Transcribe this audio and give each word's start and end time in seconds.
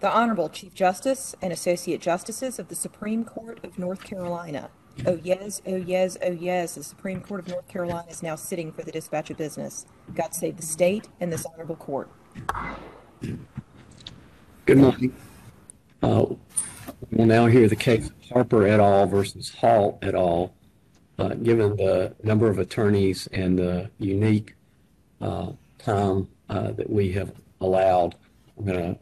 The 0.00 0.10
Honorable 0.10 0.48
Chief 0.48 0.74
Justice 0.74 1.34
and 1.42 1.52
Associate 1.52 2.00
Justices 2.00 2.58
of 2.58 2.68
the 2.68 2.76
Supreme 2.76 3.24
Court 3.24 3.58
of 3.64 3.78
North 3.78 4.04
Carolina. 4.04 4.70
Oh 5.06 5.18
yes, 5.22 5.60
oh 5.66 5.76
yes, 5.76 6.16
oh 6.22 6.30
yes, 6.30 6.76
the 6.76 6.84
Supreme 6.84 7.20
Court 7.20 7.40
of 7.40 7.48
North 7.48 7.66
Carolina 7.68 8.06
is 8.08 8.22
now 8.22 8.36
sitting 8.36 8.70
for 8.72 8.82
the 8.82 8.92
dispatch 8.92 9.30
of 9.30 9.36
business. 9.36 9.86
God 10.14 10.34
save 10.34 10.56
the 10.56 10.62
state 10.62 11.08
and 11.20 11.32
this 11.32 11.44
honorable 11.46 11.76
court. 11.76 12.10
Good 14.66 14.78
morning. 14.78 15.14
Uh, 16.02 16.26
We'll 17.10 17.26
now 17.26 17.46
hear 17.46 17.68
the 17.68 17.76
case 17.76 18.08
of 18.08 18.12
Harper 18.30 18.66
et 18.66 18.80
al. 18.80 19.06
versus 19.06 19.54
Hall 19.54 19.98
et 20.02 20.14
al. 20.14 20.52
Uh, 21.18 21.34
Given 21.34 21.76
the 21.76 22.14
number 22.22 22.48
of 22.48 22.58
attorneys 22.58 23.28
and 23.28 23.58
the 23.58 23.90
unique 23.98 24.54
uh, 25.20 25.52
time 25.78 26.28
uh, 26.48 26.72
that 26.72 26.90
we 26.90 27.12
have 27.12 27.32
allowed, 27.60 28.16
I'm 28.58 28.64
going 28.64 28.94
to 28.94 28.98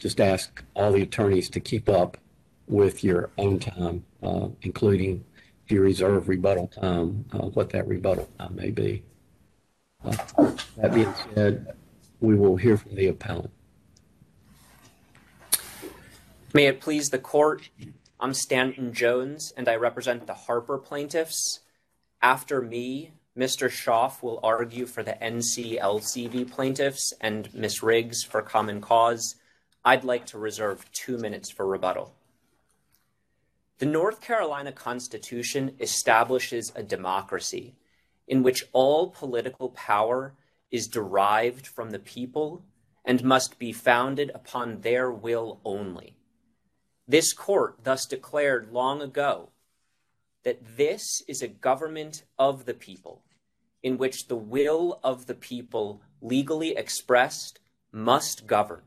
just 0.00 0.20
ask 0.20 0.64
all 0.74 0.92
the 0.92 1.02
attorneys 1.02 1.48
to 1.50 1.60
keep 1.60 1.88
up 1.88 2.16
with 2.66 3.04
your 3.04 3.30
own 3.38 3.58
time, 3.58 4.04
uh, 4.22 4.48
including 4.62 5.24
if 5.64 5.70
you 5.70 5.82
reserve 5.82 6.28
rebuttal 6.28 6.68
time, 6.68 7.26
uh, 7.32 7.38
what 7.38 7.70
that 7.70 7.86
rebuttal 7.86 8.28
time 8.38 8.56
may 8.56 8.70
be. 8.70 9.04
Uh, 10.04 10.16
That 10.76 10.94
being 10.94 11.14
said, 11.34 11.76
we 12.20 12.34
will 12.34 12.56
hear 12.56 12.76
from 12.78 12.94
the 12.94 13.08
appellant. 13.08 13.50
May 16.54 16.66
it 16.66 16.80
please 16.80 17.10
the 17.10 17.18
court, 17.18 17.68
I'm 18.18 18.34
Stanton 18.34 18.92
Jones 18.92 19.52
and 19.56 19.68
I 19.68 19.76
represent 19.76 20.26
the 20.26 20.34
Harper 20.34 20.78
plaintiffs. 20.78 21.60
After 22.22 22.60
me, 22.60 23.12
Mr. 23.38 23.70
Schauf 23.70 24.22
will 24.22 24.40
argue 24.42 24.86
for 24.86 25.02
the 25.02 25.12
NCLCV 25.22 26.50
plaintiffs 26.50 27.12
and 27.20 27.52
Ms. 27.54 27.82
Riggs 27.82 28.24
for 28.24 28.42
common 28.42 28.80
cause. 28.80 29.36
I'd 29.84 30.04
like 30.04 30.26
to 30.26 30.38
reserve 30.38 30.90
two 30.92 31.16
minutes 31.16 31.50
for 31.50 31.66
rebuttal. 31.66 32.14
The 33.78 33.86
North 33.86 34.20
Carolina 34.20 34.72
Constitution 34.72 35.74
establishes 35.80 36.70
a 36.76 36.82
democracy 36.82 37.76
in 38.28 38.42
which 38.42 38.64
all 38.72 39.08
political 39.08 39.70
power 39.70 40.34
is 40.70 40.86
derived 40.86 41.66
from 41.66 41.90
the 41.90 41.98
people 41.98 42.62
and 43.06 43.24
must 43.24 43.58
be 43.58 43.72
founded 43.72 44.30
upon 44.34 44.82
their 44.82 45.10
will 45.10 45.60
only. 45.64 46.14
This 47.08 47.32
court 47.32 47.78
thus 47.82 48.04
declared 48.04 48.72
long 48.72 49.00
ago 49.00 49.48
that 50.44 50.76
this 50.76 51.22
is 51.26 51.40
a 51.40 51.48
government 51.48 52.24
of 52.38 52.66
the 52.66 52.74
people, 52.74 53.22
in 53.82 53.96
which 53.96 54.28
the 54.28 54.36
will 54.36 55.00
of 55.02 55.26
the 55.26 55.34
people, 55.34 56.02
legally 56.20 56.76
expressed, 56.76 57.60
must 57.90 58.46
govern. 58.46 58.82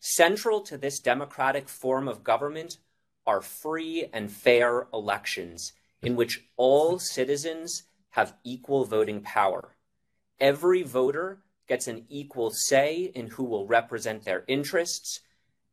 Central 0.00 0.60
to 0.62 0.78
this 0.78 1.00
democratic 1.00 1.68
form 1.68 2.08
of 2.08 2.22
government 2.22 2.78
are 3.26 3.40
free 3.40 4.08
and 4.12 4.30
fair 4.30 4.86
elections 4.92 5.72
in 6.02 6.14
which 6.14 6.44
all 6.56 6.98
citizens 6.98 7.82
have 8.10 8.36
equal 8.44 8.84
voting 8.84 9.20
power. 9.20 9.74
Every 10.40 10.82
voter 10.82 11.40
gets 11.66 11.88
an 11.88 12.06
equal 12.08 12.50
say 12.50 13.10
in 13.14 13.26
who 13.26 13.44
will 13.44 13.66
represent 13.66 14.24
their 14.24 14.44
interests, 14.46 15.20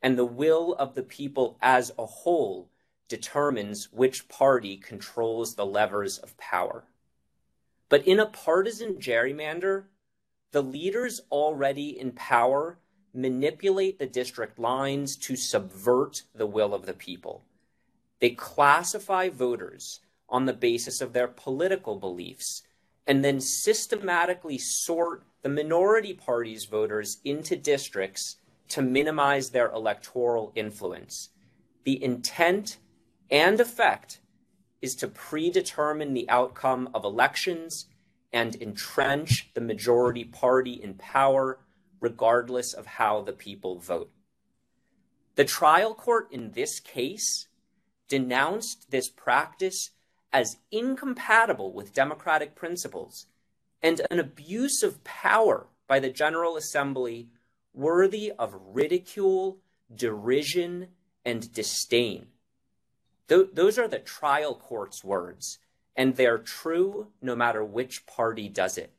and 0.01 0.17
the 0.17 0.25
will 0.25 0.73
of 0.73 0.95
the 0.95 1.03
people 1.03 1.57
as 1.61 1.91
a 1.97 2.05
whole 2.05 2.69
determines 3.07 3.89
which 3.91 4.27
party 4.27 4.77
controls 4.77 5.55
the 5.55 5.65
levers 5.65 6.17
of 6.17 6.35
power. 6.37 6.85
But 7.87 8.05
in 8.07 8.19
a 8.19 8.25
partisan 8.25 8.99
gerrymander, 8.99 9.85
the 10.51 10.63
leaders 10.63 11.21
already 11.31 11.97
in 11.97 12.11
power 12.11 12.79
manipulate 13.16 13.97
the 13.97 14.05
district 14.05 14.59
lines 14.59 15.16
to 15.16 15.35
subvert 15.35 16.23
the 16.33 16.45
will 16.45 16.73
of 16.73 16.85
the 16.85 16.94
people. 16.94 17.44
They 18.19 18.31
classify 18.31 19.30
voters 19.30 20.02
on 20.30 20.45
the 20.45 20.53
basis 20.53 21.02
of 21.02 21.14
their 21.14 21.27
political 21.27 21.95
beliefs 21.95 22.64
and 23.08 23.23
then 23.23 23.39
systematically 23.39 24.58
sort 24.58 25.23
the 25.43 25.49
minority 25.49 26.14
party's 26.14 26.65
voters 26.65 27.20
into 27.23 27.55
districts 27.55 28.37
to 28.70 28.81
minimize 28.81 29.52
their 29.52 29.70
electoral 29.71 30.52
influence. 30.55 31.30
The 31.83 32.03
intent 32.03 32.77
and 33.30 33.59
effect 33.59 34.20
is 34.82 34.95
to 34.95 35.08
predetermine 35.08 36.14
the 36.14 36.30
outcome 36.30 36.89
of 36.93 37.05
elections 37.05 37.86
and 38.33 38.55
entrench 38.55 39.49
the 39.53 39.61
majority 39.61 40.23
party 40.23 40.73
in 40.73 40.95
power, 40.95 41.59
regardless 42.00 42.73
of 42.73 42.86
how 42.86 43.22
the 43.22 43.33
people 43.33 43.80
vote. 43.80 44.11
The 45.36 45.45
trial 45.45 45.94
court 45.94 46.28
in 46.32 46.52
this 46.52 46.80
case 46.80 47.48
denounced 48.08 48.92
this 48.92 49.10
practice 49.10 49.92
as 50.32 50.58
incompatible 50.72 51.73
with 51.73 51.94
democratic 51.94 52.56
principles 52.56 53.28
and 53.82 54.02
an 54.10 54.20
abuse 54.20 54.82
of 54.82 55.04
power 55.04 55.67
by 55.88 56.00
the 56.00 56.10
General 56.10 56.58
Assembly 56.58 57.30
worthy 57.73 58.32
of 58.32 58.60
ridicule, 58.73 59.60
derision, 59.94 60.88
and 61.23 61.54
disdain. 61.54 62.27
Th- 63.27 63.50
those 63.54 63.77
are 63.77 63.88
the 63.88 64.00
trial 64.00 64.56
court's 64.56 65.04
words, 65.04 65.60
and 65.95 66.16
they're 66.16 66.38
true 66.38 67.08
no 67.22 67.36
matter 67.36 67.64
which 67.64 68.06
party 68.06 68.50
does 68.50 68.77
it. 68.77 68.95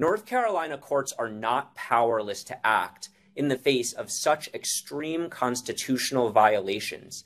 North 0.00 0.24
Carolina 0.24 0.78
courts 0.78 1.12
are 1.18 1.28
not 1.28 1.74
powerless 1.74 2.42
to 2.44 2.66
act 2.66 3.10
in 3.36 3.48
the 3.48 3.58
face 3.58 3.92
of 3.92 4.10
such 4.10 4.48
extreme 4.54 5.28
constitutional 5.28 6.30
violations. 6.30 7.24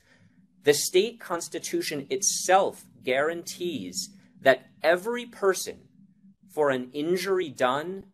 The 0.65 0.75
state 0.75 1.21
constitution 1.21 2.09
itself 2.11 2.85
guarantees 3.05 4.11
that 4.41 4.71
every 4.83 5.25
person, 5.25 5.83
for 6.53 6.71
an 6.71 6.91
injury 6.93 7.49
done, 7.49 8.07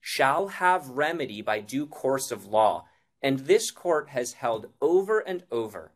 shall 0.00 0.48
have 0.48 0.88
remedy 0.88 1.40
by 1.40 1.60
due 1.60 1.86
course 1.86 2.32
of 2.32 2.44
law. 2.44 2.86
And 3.22 3.38
this 3.38 3.70
court 3.70 4.08
has 4.08 4.32
held 4.32 4.66
over 4.80 5.20
and 5.20 5.44
over, 5.52 5.92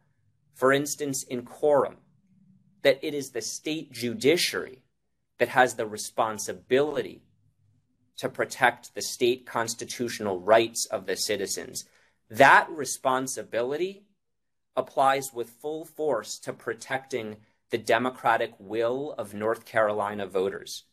for 0.55 0.73
instance, 0.73 1.25
in 1.25 1.43
Corum, 1.43 1.97
that 2.83 3.01
it 3.03 3.15
is 3.15 3.31
the 3.31 3.43
state 3.43 3.91
judiciary 3.91 4.85
that 5.39 5.49
has 5.49 5.75
the 5.75 5.87
responsibility 5.89 7.25
to 8.19 8.29
protect 8.29 8.95
the 8.95 9.03
state 9.03 9.47
constitutional 9.47 10.41
rights 10.41 10.87
of 10.87 11.07
the 11.07 11.17
citizens. 11.17 11.85
That 12.31 12.69
responsibility 12.71 14.05
applies 14.77 15.33
with 15.33 15.51
full 15.51 15.85
force 15.85 16.39
to 16.41 16.53
protecting 16.53 17.37
the 17.71 17.79
democratic 17.79 18.53
will 18.59 19.15
of 19.19 19.35
North 19.35 19.65
Carolina 19.65 20.27
voters 20.27 20.85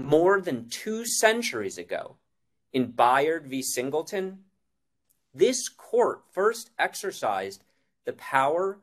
more 0.00 0.40
than 0.40 0.68
two 0.68 1.04
centuries 1.04 1.78
ago 1.78 2.16
in 2.72 2.90
Bayard 2.92 3.46
v. 3.46 3.62
Singleton, 3.62 4.40
this 5.34 5.68
court 5.68 6.22
first 6.32 6.70
exercised 6.78 7.62
the 8.04 8.12
power 8.14 8.78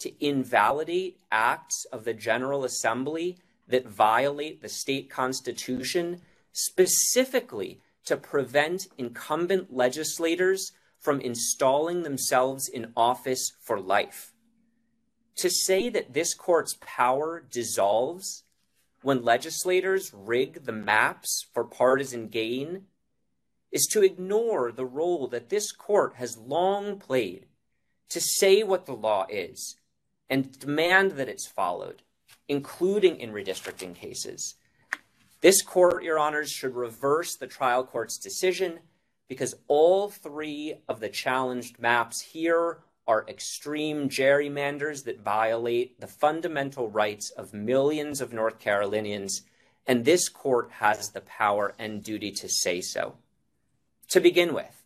to 0.00 0.24
invalidate 0.24 1.18
acts 1.32 1.84
of 1.86 2.04
the 2.04 2.14
General 2.14 2.64
Assembly 2.64 3.38
that 3.66 3.86
violate 3.86 4.62
the 4.62 4.68
state 4.68 5.10
constitution, 5.10 6.20
specifically 6.52 7.80
to 8.04 8.16
prevent 8.16 8.86
incumbent 8.96 9.74
legislators 9.74 10.72
from 10.98 11.20
installing 11.20 12.02
themselves 12.02 12.68
in 12.68 12.92
office 12.96 13.52
for 13.60 13.80
life. 13.80 14.32
To 15.36 15.50
say 15.50 15.88
that 15.90 16.14
this 16.14 16.34
court's 16.34 16.76
power 16.80 17.44
dissolves 17.50 18.44
when 19.02 19.22
legislators 19.22 20.12
rig 20.12 20.64
the 20.64 20.72
maps 20.72 21.46
for 21.52 21.64
partisan 21.64 22.28
gain 22.28 22.86
is 23.70 23.86
to 23.92 24.02
ignore 24.02 24.72
the 24.72 24.86
role 24.86 25.28
that 25.28 25.50
this 25.50 25.70
court 25.70 26.14
has 26.16 26.36
long 26.36 26.98
played 26.98 27.46
to 28.08 28.20
say 28.20 28.62
what 28.62 28.86
the 28.86 28.94
law 28.94 29.26
is 29.28 29.76
and 30.30 30.58
demand 30.58 31.12
that 31.12 31.28
it's 31.28 31.46
followed, 31.46 32.02
including 32.48 33.20
in 33.20 33.32
redistricting 33.32 33.94
cases. 33.94 34.56
This 35.40 35.62
court, 35.62 36.02
Your 36.02 36.18
Honors, 36.18 36.50
should 36.50 36.74
reverse 36.74 37.36
the 37.36 37.46
trial 37.46 37.84
court's 37.84 38.18
decision 38.18 38.80
because 39.28 39.54
all 39.68 40.08
three 40.08 40.74
of 40.88 41.00
the 41.00 41.08
challenged 41.08 41.78
maps 41.78 42.20
here 42.20 42.78
are 43.06 43.24
extreme 43.28 44.08
gerrymanders 44.08 45.04
that 45.04 45.20
violate 45.20 46.00
the 46.00 46.06
fundamental 46.06 46.90
rights 46.90 47.30
of 47.30 47.54
millions 47.54 48.20
of 48.20 48.32
North 48.32 48.58
Carolinians, 48.58 49.42
and 49.86 50.04
this 50.04 50.28
court 50.28 50.70
has 50.72 51.10
the 51.10 51.20
power 51.20 51.74
and 51.78 52.02
duty 52.02 52.30
to 52.32 52.48
say 52.48 52.80
so. 52.80 53.14
To 54.08 54.20
begin 54.20 54.52
with, 54.52 54.84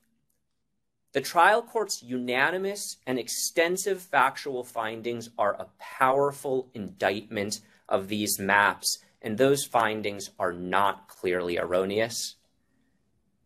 the 1.12 1.20
trial 1.20 1.62
court's 1.62 2.02
unanimous 2.02 2.96
and 3.06 3.18
extensive 3.18 4.00
factual 4.02 4.64
findings 4.64 5.30
are 5.36 5.54
a 5.54 5.68
powerful 5.78 6.70
indictment 6.74 7.60
of 7.88 8.08
these 8.08 8.38
maps, 8.38 8.98
and 9.22 9.38
those 9.38 9.64
findings 9.64 10.30
are 10.38 10.52
not 10.52 11.08
clearly 11.08 11.56
erroneous. 11.56 12.36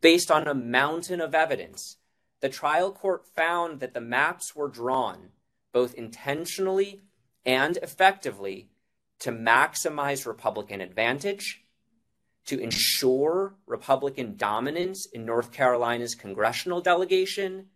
Based 0.01 0.31
on 0.31 0.49
a 0.49 0.55
mountain 0.55 1.21
of 1.21 1.35
evidence, 1.35 1.99
the 2.41 2.49
trial 2.49 2.91
court 2.91 3.27
found 3.27 3.81
that 3.81 3.95
the 3.95 4.01
maps 4.01 4.57
were 4.57 4.69
drawn 4.69 5.31
both 5.73 5.95
intentionally 5.95 7.03
and 7.45 7.77
effectively 7.79 8.69
to 9.19 9.31
maximize 9.31 10.27
Republican 10.27 10.81
advantage, 10.81 11.65
to 12.47 12.59
ensure 12.59 13.55
Republican 13.67 14.37
dominance 14.37 15.07
in 15.07 15.25
North 15.25 15.53
Carolina's 15.53 16.15
congressional 16.15 16.81
delegation, 16.81 17.67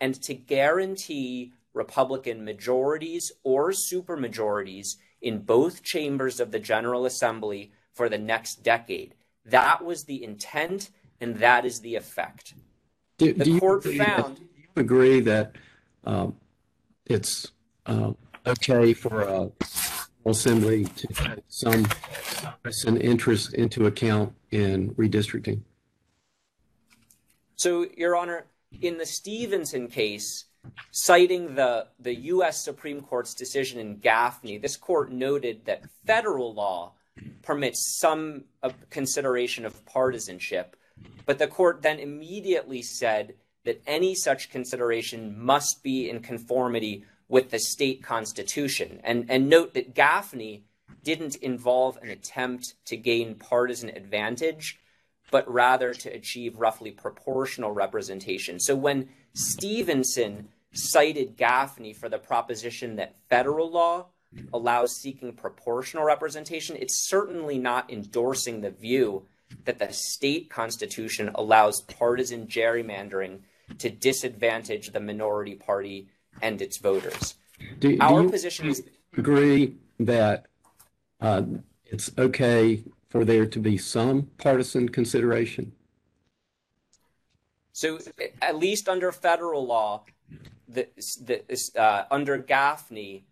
and 0.00 0.20
to 0.22 0.34
guarantee 0.34 1.52
Republican 1.72 2.44
majorities 2.44 3.32
or 3.42 3.70
supermajorities 3.70 4.96
in 5.24 5.38
both 5.40 5.82
chambers 5.82 6.38
of 6.38 6.52
the 6.52 6.58
General 6.60 7.06
Assembly 7.06 7.72
for 7.94 8.10
the 8.10 8.18
next 8.18 8.62
decade. 8.62 9.14
That 9.46 9.82
was 9.82 10.04
the 10.04 10.22
intent, 10.22 10.90
and 11.18 11.36
that 11.38 11.64
is 11.64 11.80
the 11.80 11.94
effect. 11.96 12.52
Do, 13.16 13.32
The 13.32 13.44
do 13.44 13.52
you 13.54 13.60
court 13.60 13.84
agree 13.86 13.98
that- 13.98 14.20
found- 14.20 14.36
do 14.36 14.42
you 14.60 14.68
agree 14.82 15.20
that 15.20 15.56
um, 16.04 16.36
it's 17.06 17.52
uh, 17.86 18.12
okay 18.46 18.92
for 18.92 19.22
a 19.22 19.50
assembly 20.26 20.84
to 20.84 21.06
take 21.06 21.44
some 21.48 21.86
some 22.70 22.96
interest 22.98 23.54
into 23.54 23.86
account 23.86 24.34
in 24.50 24.90
redistricting? 24.94 25.60
So, 27.56 27.86
Your 27.96 28.16
Honor, 28.16 28.44
in 28.82 28.98
the 28.98 29.06
Stephenson 29.06 29.88
case, 29.88 30.44
citing 30.90 31.54
the, 31.54 31.86
the 31.98 32.14
U.S. 32.14 32.64
Supreme 32.64 33.00
Court's 33.00 33.34
decision 33.34 33.80
in 33.80 33.98
Gaffney, 33.98 34.58
this 34.58 34.76
court 34.76 35.10
noted 35.10 35.64
that 35.64 35.84
federal 36.06 36.54
law 36.54 36.92
permits 37.42 37.98
some 37.98 38.44
consideration 38.90 39.64
of 39.64 39.84
partisanship, 39.86 40.76
but 41.26 41.38
the 41.38 41.46
court 41.46 41.82
then 41.82 41.98
immediately 41.98 42.82
said 42.82 43.34
that 43.64 43.82
any 43.86 44.14
such 44.14 44.50
consideration 44.50 45.38
must 45.38 45.82
be 45.82 46.10
in 46.10 46.20
conformity 46.20 47.04
with 47.28 47.50
the 47.50 47.58
state 47.58 48.02
constitution. 48.02 49.00
And, 49.02 49.26
and 49.30 49.48
note 49.48 49.74
that 49.74 49.94
Gaffney 49.94 50.64
didn't 51.02 51.36
involve 51.36 51.98
an 52.02 52.10
attempt 52.10 52.74
to 52.86 52.96
gain 52.96 53.34
partisan 53.36 53.90
advantage 53.90 54.78
but 55.30 55.52
rather 55.52 55.92
to 55.92 56.08
achieve 56.10 56.58
roughly 56.58 56.92
proportional 56.92 57.72
representation. 57.72 58.60
So 58.60 58.76
when 58.76 59.08
Stephenson 59.32 60.48
cited 60.74 61.36
Gaffney 61.36 61.92
for 61.92 62.08
the 62.08 62.18
proposition 62.18 62.96
that 62.96 63.16
federal 63.28 63.70
law 63.70 64.06
allows 64.52 64.96
seeking 64.96 65.32
proportional 65.32 66.04
representation, 66.04 66.76
it's 66.76 67.08
certainly 67.08 67.58
not 67.58 67.90
endorsing 67.90 68.60
the 68.60 68.70
view 68.70 69.26
that 69.64 69.78
the 69.78 69.92
state 69.92 70.50
constitution 70.50 71.30
allows 71.34 71.80
partisan 71.82 72.46
gerrymandering 72.46 73.40
to 73.78 73.88
disadvantage 73.88 74.92
the 74.92 75.00
minority 75.00 75.54
party 75.54 76.08
and 76.42 76.60
its 76.60 76.78
voters. 76.78 77.34
Do, 77.78 77.96
do 77.96 77.98
Our 78.00 78.22
you 78.22 78.30
position 78.30 78.68
is 78.68 78.82
agree 79.16 79.76
that 80.00 80.46
uh, 81.20 81.42
it's 81.86 82.10
okay 82.18 82.82
for 83.08 83.24
there 83.24 83.46
to 83.46 83.58
be 83.58 83.78
some 83.78 84.30
partisan 84.38 84.88
consideration? 84.88 85.72
So, 87.72 87.98
at 88.40 88.56
least 88.56 88.88
under 88.88 89.10
federal 89.10 89.66
law, 89.66 90.04
the, 90.68 90.88
the, 91.22 91.80
uh, 91.80 92.04
under 92.10 92.38
Gaffney, 92.38 93.24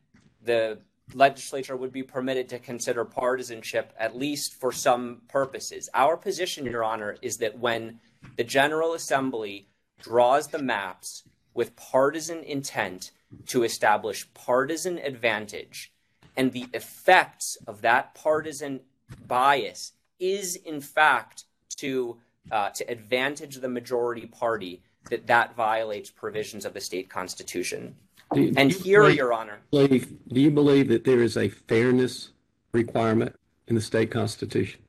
the 0.42 0.78
legislature 1.14 1.76
would 1.76 1.92
be 1.92 2.02
permitted 2.02 2.48
to 2.48 2.58
consider 2.58 3.04
partisanship 3.04 3.92
at 3.98 4.16
least 4.16 4.54
for 4.54 4.72
some 4.72 5.22
purposes. 5.28 5.88
Our 5.94 6.16
position, 6.16 6.64
Your 6.64 6.84
Honor, 6.84 7.16
is 7.22 7.38
that 7.38 7.58
when 7.58 8.00
the 8.36 8.44
General 8.44 8.94
Assembly 8.94 9.68
draws 10.00 10.48
the 10.48 10.62
maps 10.62 11.24
with 11.54 11.76
partisan 11.76 12.42
intent 12.42 13.10
to 13.46 13.62
establish 13.62 14.32
partisan 14.34 14.98
advantage, 14.98 15.92
and 16.36 16.52
the 16.52 16.66
effects 16.72 17.56
of 17.66 17.82
that 17.82 18.14
partisan 18.14 18.80
bias 19.26 19.92
is 20.18 20.56
in 20.56 20.80
fact 20.80 21.44
to 21.76 22.18
uh, 22.50 22.70
to 22.70 22.84
advantage 22.90 23.56
the 23.56 23.68
majority 23.68 24.26
party 24.26 24.82
that 25.10 25.26
that 25.26 25.56
violates 25.56 26.10
provisions 26.10 26.64
of 26.64 26.74
the 26.74 26.80
state 26.80 27.08
constitution. 27.08 27.94
And 28.30 28.72
you 28.72 28.78
here, 28.78 29.02
believe- 29.02 29.16
Your 29.16 29.32
Honor, 29.32 29.60
believe- 29.70 30.16
Do 30.28 30.40
you 30.40 30.50
believe 30.50 30.88
that 30.88 31.04
there 31.04 31.22
is 31.22 31.36
a 31.36 31.48
fairness 31.48 32.30
requirement 32.72 33.36
in 33.66 33.74
the 33.74 33.80
state 33.80 34.10
constitution? 34.10 34.80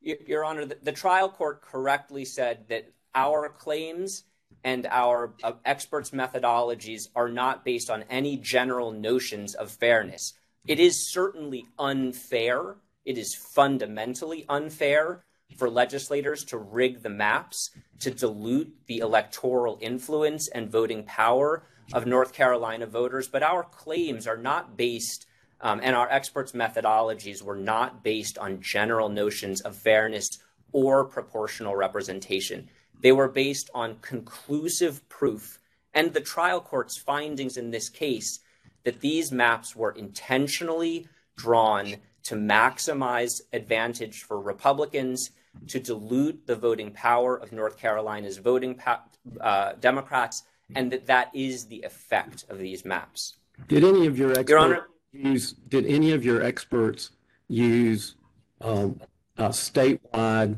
Your 0.00 0.44
Honor, 0.44 0.64
the, 0.64 0.78
the 0.82 0.92
trial 0.92 1.28
court 1.28 1.60
correctly 1.60 2.24
said 2.24 2.68
that 2.68 2.90
our 3.14 3.48
claims 3.50 4.24
and 4.64 4.86
our 4.86 5.34
uh, 5.42 5.52
experts' 5.64 6.10
methodologies 6.10 7.08
are 7.14 7.28
not 7.28 7.64
based 7.64 7.90
on 7.90 8.04
any 8.08 8.36
general 8.36 8.90
notions 8.92 9.54
of 9.54 9.70
fairness. 9.70 10.32
It 10.66 10.80
is 10.80 11.10
certainly 11.10 11.66
unfair. 11.78 12.76
It 13.04 13.18
is 13.18 13.34
fundamentally 13.34 14.46
unfair 14.48 15.24
for 15.56 15.68
legislators 15.70 16.44
to 16.44 16.58
rig 16.58 17.02
the 17.02 17.08
maps 17.08 17.70
to 18.00 18.10
dilute 18.10 18.72
the 18.86 18.98
electoral 18.98 19.78
influence 19.80 20.48
and 20.48 20.70
voting 20.70 21.02
power 21.04 21.64
of 21.92 22.06
North 22.06 22.32
Carolina 22.32 22.86
voters. 22.86 23.28
But 23.28 23.42
our 23.42 23.64
claims 23.64 24.26
are 24.26 24.36
not 24.36 24.76
based 24.76 25.26
um, 25.60 25.80
and 25.82 25.96
our 25.96 26.08
experts' 26.10 26.52
methodologies 26.52 27.42
were 27.42 27.56
not 27.56 28.04
based 28.04 28.38
on 28.38 28.60
general 28.60 29.08
notions 29.08 29.60
of 29.62 29.74
fairness 29.74 30.38
or 30.72 31.04
proportional 31.04 31.74
representation. 31.74 32.68
They 33.00 33.12
were 33.12 33.28
based 33.28 33.70
on 33.74 33.98
conclusive 34.00 35.08
proof 35.08 35.58
and 35.94 36.12
the 36.12 36.20
trial 36.20 36.60
court's 36.60 36.96
findings 36.96 37.56
in 37.56 37.70
this 37.70 37.88
case 37.88 38.40
that 38.84 39.00
these 39.00 39.32
maps 39.32 39.74
were 39.74 39.90
intentionally 39.92 41.08
drawn 41.36 41.96
to 42.24 42.34
maximize 42.34 43.40
advantage 43.52 44.22
for 44.22 44.40
Republicans, 44.40 45.30
to 45.66 45.80
dilute 45.80 46.46
the 46.46 46.56
voting 46.56 46.90
power 46.92 47.36
of 47.36 47.52
North 47.52 47.76
Carolina's 47.78 48.38
voting 48.38 48.74
pa- 48.74 49.04
uh, 49.40 49.72
Democrats, 49.80 50.44
and 50.74 50.90
that 50.92 51.06
that 51.06 51.30
is 51.34 51.66
the 51.66 51.82
effect 51.82 52.44
of 52.48 52.58
these 52.58 52.84
maps. 52.84 53.34
Did 53.68 53.84
any 53.84 54.06
of 54.06 54.18
your 54.18 54.32
Your 54.42 54.58
Honor, 54.58 54.74
experts 54.74 54.92
use, 55.12 55.52
did 55.52 55.86
any 55.86 56.12
of 56.12 56.24
your 56.24 56.42
experts 56.42 57.10
use 57.48 58.14
um, 58.60 59.00
uh, 59.36 59.48
statewide 59.48 60.56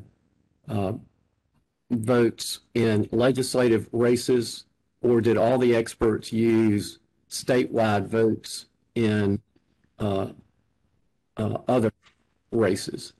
uh, 0.69 0.93
votes 1.91 2.61
in 2.75 3.08
legislative 3.12 3.88
races, 3.93 4.64
or 5.02 5.21
did 5.21 5.37
all 5.37 5.59
the 5.59 5.75
experts 5.75 6.33
use 6.33 6.99
statewide 7.28 8.07
votes 8.07 8.66
in 8.95 9.40
uh, 9.99 10.28
uh, 11.37 11.59
other 11.69 11.92
races? 12.50 13.12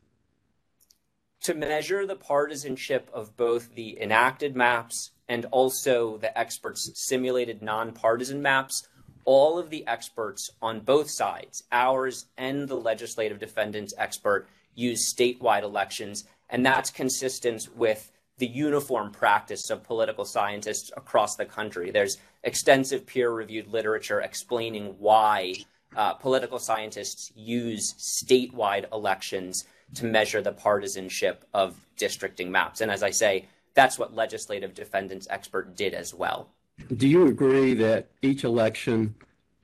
To 1.42 1.54
measure 1.54 2.06
the 2.06 2.16
partisanship 2.16 3.11
of 3.12 3.37
both 3.37 3.75
the 3.75 4.00
enacted 4.00 4.54
maps 4.54 5.11
and 5.28 5.47
also 5.47 6.18
the 6.18 6.37
experts' 6.38 6.90
simulated 6.94 7.62
nonpartisan 7.62 8.42
maps, 8.42 8.88
all 9.25 9.59
of 9.59 9.70
the 9.70 9.87
experts 9.87 10.50
on 10.61 10.80
both 10.80 11.09
sides, 11.09 11.62
ours 11.73 12.26
and 12.37 12.68
the 12.68 12.75
legislative 12.76 13.38
defendants 13.38 13.94
expert, 13.97 14.49
use 14.75 15.12
statewide 15.12 15.62
elections, 15.62 16.25
and 16.49 16.64
that's 16.64 16.90
consistent 16.90 17.68
with 17.76 18.11
the 18.38 18.47
uniform 18.47 19.11
practice 19.11 19.70
of 19.70 19.85
political 19.85 20.25
scientists 20.25 20.90
across 20.97 21.37
the 21.37 21.44
country. 21.44 21.90
There's 21.90 22.16
extensive 22.42 23.06
peer 23.06 23.30
reviewed 23.30 23.68
literature 23.68 24.20
explaining 24.20 24.97
why 24.99 25.54
uh, 25.94 26.14
political 26.14 26.59
scientists 26.59 27.30
use 27.35 27.94
statewide 27.94 28.90
elections 28.92 29.64
to 29.94 30.04
measure 30.04 30.42
the 30.42 30.52
partisanship 30.52 31.44
of 31.52 31.76
districting 31.97 32.50
maps. 32.50 32.80
And 32.80 32.90
as 32.90 33.02
I 33.02 33.11
say, 33.11 33.47
that's 33.75 33.99
what 33.99 34.14
legislative 34.14 34.75
defendants 34.75 35.26
expert 35.30 35.76
did 35.76 35.94
as 35.94 36.14
well. 36.14 36.50
Do 36.97 37.06
you 37.06 37.26
agree 37.26 37.75
that 37.75 38.09
each 38.23 38.44
election 38.44 39.14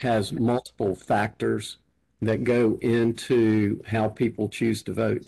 has 0.01 0.33
multiple 0.33 0.95
factors 0.95 1.79
that 2.23 2.45
go 2.45 2.79
into 2.83 3.83
how 3.87 4.09
people 4.09 4.49
choose 4.49 4.83
to 4.85 4.93
vote? 4.93 5.27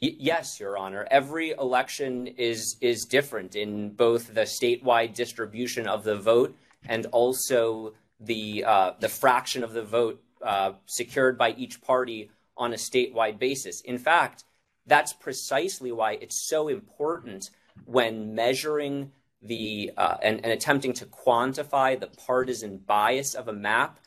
Yes, 0.00 0.58
Your 0.58 0.76
Honor. 0.76 1.06
Every 1.12 1.50
election 1.50 2.26
is 2.26 2.76
is 2.80 3.04
different 3.04 3.54
in 3.54 3.90
both 3.90 4.34
the 4.34 4.40
statewide 4.40 5.14
distribution 5.14 5.86
of 5.86 6.02
the 6.02 6.16
vote 6.16 6.56
and 6.88 7.06
also 7.06 7.94
the 8.18 8.64
uh, 8.66 8.92
the 8.98 9.08
fraction 9.08 9.62
of 9.62 9.72
the 9.72 9.82
vote 9.84 10.20
uh, 10.42 10.72
secured 10.86 11.38
by 11.38 11.52
each 11.52 11.80
party 11.82 12.30
on 12.62 12.72
a 12.72 12.76
statewide 12.76 13.38
basis. 13.38 13.80
In 13.82 13.98
fact, 13.98 14.44
that's 14.86 15.12
precisely 15.12 15.92
why 15.92 16.12
it's 16.12 16.48
so 16.48 16.68
important 16.68 17.50
when 17.84 18.34
measuring 18.34 19.12
the 19.42 19.90
uh, 19.96 20.16
and, 20.22 20.40
and 20.44 20.52
attempting 20.52 20.92
to 20.92 21.06
quantify 21.06 21.98
the 21.98 22.06
partisan 22.06 22.78
bias 22.78 23.34
of 23.34 23.48
a 23.48 23.52
map 23.52 23.98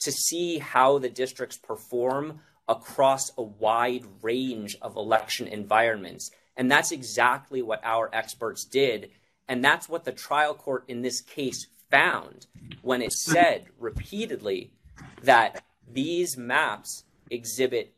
to 0.00 0.12
see 0.12 0.58
how 0.58 0.98
the 0.98 1.08
districts 1.08 1.56
perform 1.56 2.40
across 2.68 3.30
a 3.38 3.42
wide 3.42 4.04
range 4.20 4.76
of 4.82 4.96
election 4.96 5.46
environments. 5.46 6.30
And 6.56 6.70
that's 6.70 6.92
exactly 6.92 7.62
what 7.62 7.80
our 7.82 8.10
experts 8.12 8.64
did. 8.64 9.10
And 9.48 9.64
that's 9.64 9.88
what 9.88 10.04
the 10.04 10.12
trial 10.12 10.54
court 10.54 10.84
in 10.88 11.02
this 11.02 11.20
case 11.20 11.66
found 11.90 12.46
when 12.82 13.00
it 13.00 13.12
said 13.12 13.66
repeatedly 13.78 14.72
that 15.22 15.64
these 15.90 16.36
maps 16.36 17.04
exhibit 17.30 17.94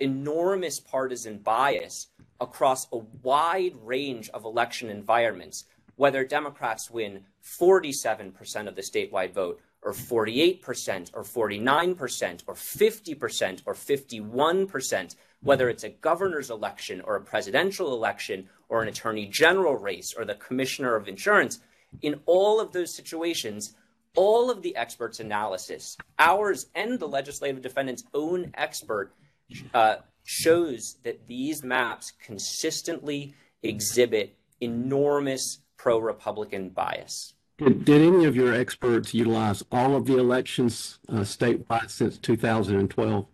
enormous 0.00 0.80
partisan 0.80 1.38
bias 1.38 2.08
across 2.40 2.86
a 2.92 2.98
wide 3.22 3.74
range 3.82 4.28
of 4.30 4.44
election 4.44 4.90
environments, 4.90 5.64
whether 5.96 6.24
Democrats 6.24 6.90
win 6.90 7.24
47% 7.42 8.68
of 8.68 8.74
the 8.74 8.82
statewide 8.82 9.32
vote, 9.32 9.60
or 9.82 9.92
48%, 9.92 11.10
or 11.14 11.22
49%, 11.22 12.42
or 12.46 12.54
50%, 12.54 13.62
or 13.66 13.74
51%, 13.74 15.16
whether 15.42 15.68
it's 15.68 15.84
a 15.84 15.90
governor's 15.90 16.50
election, 16.50 17.00
or 17.02 17.16
a 17.16 17.20
presidential 17.20 17.94
election, 17.94 18.48
or 18.68 18.82
an 18.82 18.88
attorney 18.88 19.26
general 19.26 19.76
race, 19.76 20.12
or 20.16 20.24
the 20.24 20.34
commissioner 20.34 20.96
of 20.96 21.06
insurance. 21.06 21.60
In 22.02 22.20
all 22.26 22.58
of 22.60 22.72
those 22.72 22.92
situations, 22.92 23.76
all 24.16 24.50
of 24.50 24.62
the 24.62 24.74
experts' 24.74 25.20
analysis, 25.20 25.96
ours 26.18 26.66
and 26.74 26.98
the 26.98 27.06
legislative 27.06 27.62
defendant's 27.62 28.04
own 28.12 28.50
expert, 28.54 29.14
uh, 29.74 29.96
shows 30.24 30.96
that 31.04 31.26
these 31.26 31.62
maps 31.62 32.12
consistently 32.22 33.34
exhibit 33.62 34.36
enormous 34.60 35.60
pro 35.76 35.98
Republican 35.98 36.70
bias. 36.70 37.34
Did, 37.58 37.84
did, 37.84 38.02
any 38.02 38.26
of 38.26 38.36
your 38.36 38.52
experts 38.52 39.14
utilize 39.14 39.64
all 39.72 39.96
of 39.96 40.04
the 40.04 40.18
elections 40.18 40.98
uh, 41.08 41.20
statewide 41.20 41.90
since 41.90 42.18
2012? 42.18 43.26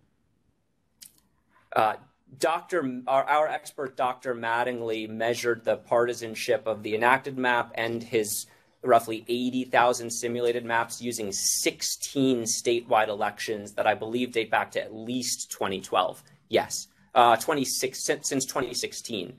Uh, 1.75 1.93
Dr. 2.39 3.01
Our, 3.07 3.23
our, 3.23 3.47
expert, 3.47 3.97
Dr. 3.97 4.33
Mattingly, 4.33 5.09
measured 5.09 5.65
the 5.65 5.75
partisanship 5.75 6.67
of 6.67 6.83
the 6.83 6.95
enacted 6.95 7.37
map 7.37 7.71
and 7.75 8.01
his 8.01 8.45
roughly 8.83 9.23
80,000 9.27 10.09
simulated 10.09 10.65
maps 10.65 11.01
using 11.01 11.31
16 11.31 12.43
statewide 12.43 13.07
elections 13.07 13.73
that 13.73 13.87
I 13.87 13.93
believe 13.93 14.31
date 14.31 14.51
back 14.51 14.71
to 14.71 14.81
at 14.81 14.93
least 14.93 15.51
2012. 15.51 16.23
Yes, 16.49 16.87
uh, 17.15 17.35
26 17.37 18.03
since, 18.03 18.29
since 18.29 18.45
2016. 18.45 19.33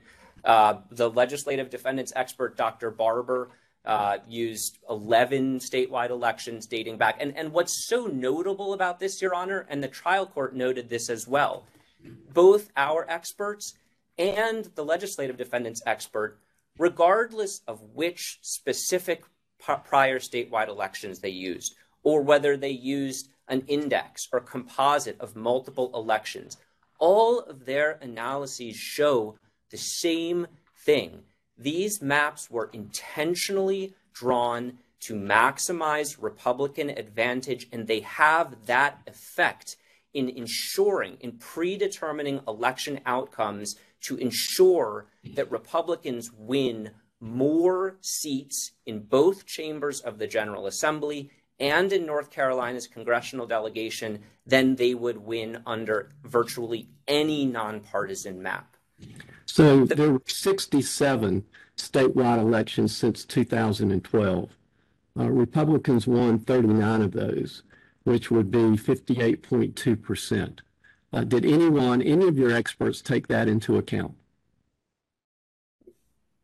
Uh, 0.45 0.75
the 0.91 1.11
legislative 1.11 1.71
defendants 1.71 2.13
expert, 2.17 2.57
Dr. 2.57 2.91
Barber, 2.91 3.51
uh, 3.85 4.19
used 4.27 4.79
11 4.89 5.59
statewide 5.59 6.11
elections 6.11 6.67
dating 6.67 6.97
back. 6.97 7.17
And, 7.21 7.37
and 7.37 7.53
what's 7.53 7.87
so 7.87 8.07
notable 8.07 8.73
about 8.73 8.99
this, 8.99 9.21
Your 9.21 9.35
Honor, 9.35 9.67
and 9.69 9.83
the 9.83 9.89
trial 9.89 10.27
court 10.27 10.55
noted 10.57 10.89
this 10.89 11.11
as 11.11 11.29
well, 11.29 11.67
both 12.33 12.71
our 12.77 13.09
experts 13.09 13.75
and 14.17 14.71
the 14.75 14.85
legislative 14.85 15.37
defendants 15.37 15.83
expert, 15.87 16.39
regardless 16.79 17.61
of 17.67 17.81
which 17.93 18.39
specific 18.43 19.25
prior 19.67 20.19
statewide 20.19 20.69
elections 20.69 21.19
they 21.19 21.31
used, 21.31 21.75
or 22.03 22.23
whether 22.23 22.57
they 22.57 22.71
used 22.71 23.29
an 23.49 23.63
index 23.67 24.29
or 24.33 24.41
composite 24.41 25.21
of 25.21 25.37
multiple 25.37 25.91
elections, 25.95 26.57
all 26.99 27.41
of 27.41 27.67
their 27.67 27.99
analyses 28.01 28.77
show 28.77 29.37
the 29.71 29.77
same 29.77 30.47
thing. 30.79 31.23
These 31.59 32.03
maps 32.03 32.51
were 32.51 32.71
intentionally 32.73 33.95
drawn 34.13 34.79
to 35.01 35.15
maximize 35.15 36.17
Republican 36.21 36.91
advantage, 36.91 37.67
and 37.73 37.87
they 37.87 38.01
have 38.01 38.67
that 38.67 39.01
effect 39.07 39.77
in 40.15 40.29
ensuring, 40.31 41.17
in 41.21 41.33
predetermining 41.33 42.41
election 42.47 43.01
outcomes 43.05 43.77
to 44.01 44.17
ensure 44.17 45.07
that 45.35 45.51
Republicans 45.51 46.31
win 46.33 46.91
more 47.21 47.97
seats 48.01 48.73
in 48.87 49.01
both 49.01 49.47
chambers 49.47 50.01
of 50.01 50.19
the 50.19 50.27
General 50.27 50.67
Assembly 50.67 51.31
and 51.61 51.93
in 51.93 52.05
North 52.05 52.31
Carolina's 52.31 52.87
congressional 52.87 53.47
delegation 53.47 54.23
than 54.47 54.77
they 54.77 54.95
would 54.95 55.19
win 55.19 55.63
under 55.67 56.11
virtually 56.25 56.89
any 57.07 57.47
nonpartisan 57.47 58.43
map. 58.43 58.77
So 59.47 59.85
there 59.85 60.13
were 60.13 60.23
67 60.27 61.45
statewide 61.77 62.39
elections 62.39 62.97
since 62.97 63.25
2012. 63.25 64.51
Uh, 65.17 65.31
Republicans 65.31 66.07
won 66.07 66.41
39 66.41 67.03
of 67.03 67.13
those, 67.13 67.63
which 68.03 68.31
would 68.31 68.51
be 68.51 68.59
58.2%. 68.59 70.59
Uh, 71.13 71.23
did 71.23 71.45
anyone, 71.45 72.03
any 72.03 72.27
of 72.27 72.37
your 72.37 72.51
experts 72.51 73.01
take 73.01 73.29
that 73.29 73.47
into 73.47 73.77
account? 73.77 74.15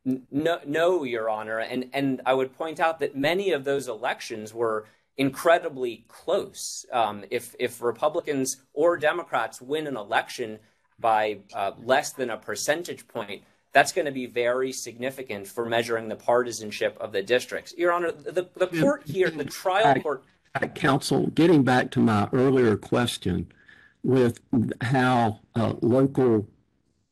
No, 0.05 0.61
no, 0.67 1.05
Your 1.05 1.29
Honor, 1.29 1.59
and 1.59 1.91
and 1.93 2.23
I 2.25 2.33
would 2.33 2.57
point 2.57 2.81
out 2.81 3.01
that 3.01 3.17
many 3.17 3.53
of 3.53 3.65
those 3.65 3.87
elections 3.87 4.55
were 4.55 4.87
incredibly 5.19 6.07
close. 6.09 6.87
Um, 6.91 7.25
if 7.31 7.55
if 7.59 7.83
Republicans 7.83 8.63
or 8.73 8.97
Democrats 8.97 9.61
win 9.61 9.87
an 9.87 9.97
election 9.97 10.59
by 10.99 11.41
uh, 11.55 11.73
less 11.83 12.13
than 12.13 12.31
a 12.31 12.39
percentage 12.39 13.07
point, 13.09 13.43
that's 13.73 13.93
going 13.93 14.07
to 14.07 14.13
be 14.13 14.25
very 14.25 14.73
significant 14.73 15.47
for 15.47 15.67
measuring 15.67 16.09
the 16.09 16.17
partisanship 16.17 16.97
of 16.99 17.13
the 17.13 17.23
districts. 17.23 17.75
Your 17.77 17.93
Honor, 17.93 18.13
the, 18.13 18.49
the 18.57 18.67
court 18.81 19.03
here, 19.07 19.31
the 19.31 19.45
trial 19.45 20.01
court. 20.01 20.25
Counsel, 20.75 21.29
getting 21.29 21.63
back 21.63 21.91
to 21.93 22.01
my 22.01 22.29
earlier 22.33 22.77
question 22.77 23.53
with 24.03 24.41
how 24.81 25.41
uh, 25.55 25.75
local 25.81 26.49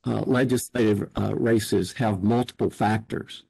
uh, 0.09 0.23
legislative 0.23 1.11
uh, 1.19 1.35
races 1.35 1.93
have 1.93 2.23
multiple 2.23 2.71
factors. 2.71 3.45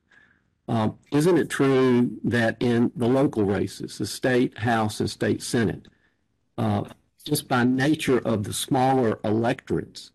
Um, 0.66 0.98
isn't 1.12 1.38
it 1.38 1.48
true 1.48 2.10
that 2.24 2.56
in 2.60 2.90
the 2.96 3.06
local 3.06 3.44
races, 3.44 3.98
the 3.98 4.06
state 4.06 4.58
house 4.58 4.98
and 4.98 5.08
state 5.08 5.40
senate, 5.40 5.86
uh, 6.58 6.84
just 7.24 7.46
by 7.46 7.62
nature 7.62 8.18
of 8.18 8.42
the 8.42 8.52
smaller 8.52 9.20
electorates, 9.22 10.10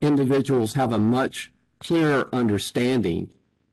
individuals 0.00 0.74
have 0.74 0.92
a 0.92 0.98
much 0.98 1.50
clearer 1.80 2.28
understanding 2.32 3.28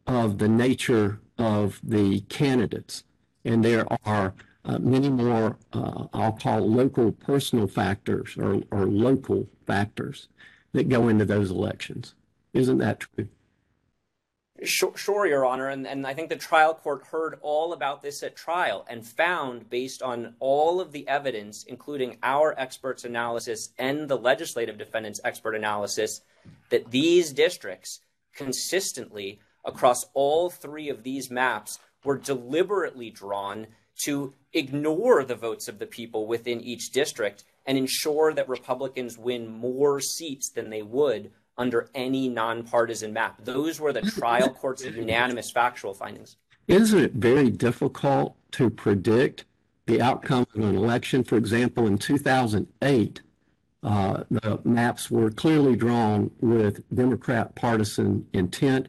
of 0.08 0.40
the 0.40 0.50
nature 0.50 1.20
of 1.38 1.80
the 1.84 2.22
candidates. 2.22 3.04
And 3.46 3.64
there 3.64 3.86
are 4.06 4.34
uh, 4.66 4.80
many 4.80 5.10
more, 5.10 5.58
uh, 5.72 6.06
I'll 6.14 6.34
call 6.34 6.68
local 6.68 7.12
personal 7.12 7.68
factors 7.68 8.36
or, 8.38 8.64
or 8.72 8.88
local 8.88 9.48
factors 9.68 10.30
that 10.74 10.90
go 10.90 11.08
into 11.08 11.26
those 11.26 11.52
elections. 11.52 12.14
Isn't 12.54 12.80
that 12.80 13.00
true? 13.00 13.28
Sure, 14.64 14.96
sure, 14.96 15.28
Your 15.28 15.46
Honor. 15.46 15.68
And, 15.70 15.86
and 15.86 16.08
I 16.08 16.16
think 16.16 16.30
the 16.30 16.36
trial 16.36 16.74
court 16.74 17.06
heard 17.06 17.38
all 17.42 17.74
about 17.74 18.02
this 18.02 18.24
at 18.24 18.36
trial 18.36 18.86
and 18.90 19.06
found, 19.06 19.70
based 19.70 20.02
on 20.02 20.34
all 20.40 20.82
of 20.82 20.92
the 20.92 21.08
evidence, 21.08 21.64
including 21.68 22.18
our 22.24 22.60
experts' 22.60 23.04
analysis 23.04 23.70
and 23.78 24.10
the 24.10 24.18
legislative 24.18 24.78
defendant's 24.80 25.22
expert 25.24 25.54
analysis, 25.54 26.22
that 26.70 26.90
these 26.90 27.34
districts 27.34 28.00
consistently 28.34 29.40
across 29.64 30.06
all 30.14 30.50
three 30.50 30.90
of 30.90 31.04
these 31.04 31.30
maps 31.30 31.78
were 32.04 32.18
deliberately 32.18 33.12
drawn 33.12 33.68
to 33.98 34.34
ignore 34.54 35.24
the 35.24 35.36
votes 35.36 35.68
of 35.68 35.78
the 35.78 35.86
people 35.86 36.26
within 36.26 36.62
each 36.62 36.92
district 36.92 37.44
and 37.68 37.78
ensure 37.78 38.34
that 38.34 38.48
Republicans 38.50 39.18
win 39.18 39.48
more 39.48 40.00
seats 40.00 40.50
than 40.50 40.70
they 40.70 40.82
would 40.82 41.32
under 41.58 41.90
any 41.94 42.30
nonpartisan 42.30 43.12
map. 43.14 43.44
Those 43.44 43.80
were 43.80 43.92
the 43.92 44.02
trial 44.02 44.50
court's 44.50 44.86
unanimous 44.86 45.52
factual 45.52 45.94
findings. 45.94 46.38
Isn't 46.68 47.00
it 47.00 47.14
very 47.14 47.50
difficult 47.50 48.36
to 48.52 48.70
predict 48.70 49.46
the 49.86 50.02
outcome 50.02 50.46
of 50.56 50.62
an 50.62 50.76
election? 50.76 51.24
For 51.24 51.38
example, 51.38 51.88
in 51.88 51.98
2008, 51.98 53.22
uh, 53.84 54.24
the 54.30 54.60
maps 54.64 55.12
were 55.12 55.30
clearly 55.30 55.76
drawn 55.76 56.32
with 56.42 56.84
Democrat 56.94 57.56
partisan 57.56 58.26
intent, 58.34 58.88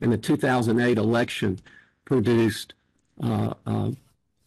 and 0.00 0.12
the 0.12 0.18
2008 0.18 0.96
election 0.96 1.58
produced 2.04 2.74
uh, 3.22 3.54
uh, 3.66 3.90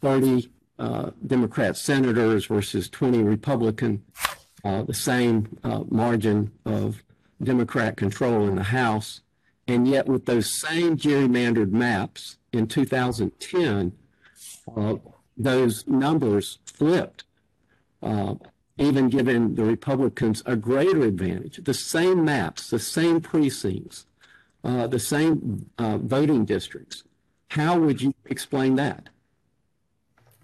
30 0.01 0.50
uh, 0.81 1.11
Democrat 1.27 1.77
senators 1.77 2.47
versus 2.47 2.89
20 2.89 3.21
Republican, 3.21 4.03
uh, 4.65 4.81
the 4.81 4.95
same 4.95 5.59
uh, 5.63 5.83
margin 5.89 6.51
of 6.65 7.03
Democrat 7.43 7.95
control 7.95 8.47
in 8.47 8.55
the 8.55 8.63
House. 8.63 9.21
And 9.67 9.88
yet, 9.88 10.07
with 10.07 10.25
those 10.25 10.51
same 10.51 10.97
gerrymandered 10.97 11.71
maps 11.71 12.38
in 12.51 12.65
2010, 12.65 13.91
uh, 14.75 14.95
those 15.38 15.88
numbers 15.88 16.57
flipped, 16.65 17.25
uh, 18.01 18.33
even 18.79 19.07
giving 19.09 19.53
the 19.53 19.63
Republicans 19.63 20.41
a 20.47 20.55
greater 20.55 21.03
advantage. 21.03 21.63
The 21.63 21.75
same 21.75 22.25
maps, 22.25 22.71
the 22.71 22.79
same 22.79 23.21
precincts, 23.21 24.07
uh, 24.63 24.88
the 24.88 25.00
same 25.00 25.69
voting 25.77 26.43
districts. 26.45 27.03
How 27.50 27.77
would 27.77 28.01
you 28.01 28.15
explain 28.25 28.75
that? 28.77 29.09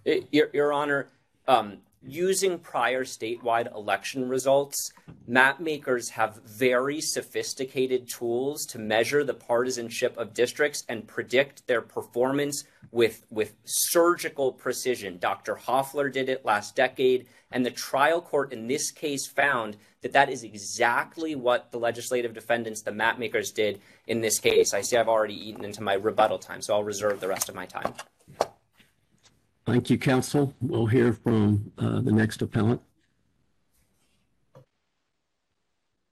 It, 0.07 0.29
Your, 0.31 0.49
Your, 0.53 0.71
Honor, 0.71 1.09
um, 1.49 1.79
using 2.01 2.59
prior 2.59 3.03
statewide 3.03 3.75
election 3.75 4.29
results, 4.29 4.93
map 5.27 5.59
makers 5.59 6.07
have 6.11 6.41
very 6.45 7.01
sophisticated 7.01 8.07
tools 8.07 8.65
to 8.67 8.79
measure 8.79 9.25
the 9.25 9.33
partisanship 9.33 10.17
of 10.17 10.33
districts 10.33 10.85
and 10.87 11.05
predict 11.05 11.67
their 11.67 11.81
performance 11.81 12.63
with, 12.89 13.25
with 13.29 13.55
surgical 13.65 14.53
precision. 14.53 15.17
Dr. 15.17 15.55
Hofeller 15.55 16.09
did 16.09 16.29
it 16.29 16.45
last 16.45 16.73
decade, 16.73 17.27
and 17.51 17.65
the 17.65 17.71
trial 17.71 18.21
court 18.21 18.53
in 18.53 18.67
this 18.67 18.91
case 18.91 19.27
found 19.27 19.75
that 20.03 20.13
that 20.13 20.29
is 20.29 20.43
exactly 20.43 21.35
what 21.35 21.69
the 21.73 21.79
legislative 21.79 22.33
defendants, 22.33 22.81
the 22.81 22.93
map 22.93 23.19
makers, 23.19 23.51
did 23.51 23.81
in 24.07 24.21
this 24.21 24.39
case. 24.39 24.73
I 24.73 24.79
see 24.79 24.95
I've 24.95 25.09
already 25.09 25.49
eaten 25.49 25.65
into 25.65 25.83
my 25.83 25.95
rebuttal 25.95 26.39
time, 26.39 26.61
so 26.61 26.75
I'll 26.75 26.85
reserve 26.85 27.19
the 27.19 27.27
rest 27.27 27.49
of 27.49 27.55
my 27.55 27.65
time. 27.65 27.93
Thank 29.67 29.89
you, 29.89 29.97
counsel. 29.97 30.53
We'll 30.61 30.85
hear 30.85 31.11
from 31.11 31.73
uh, 31.77 31.99
the 31.99 32.13
next 32.13 32.41
appellant. 32.41 32.81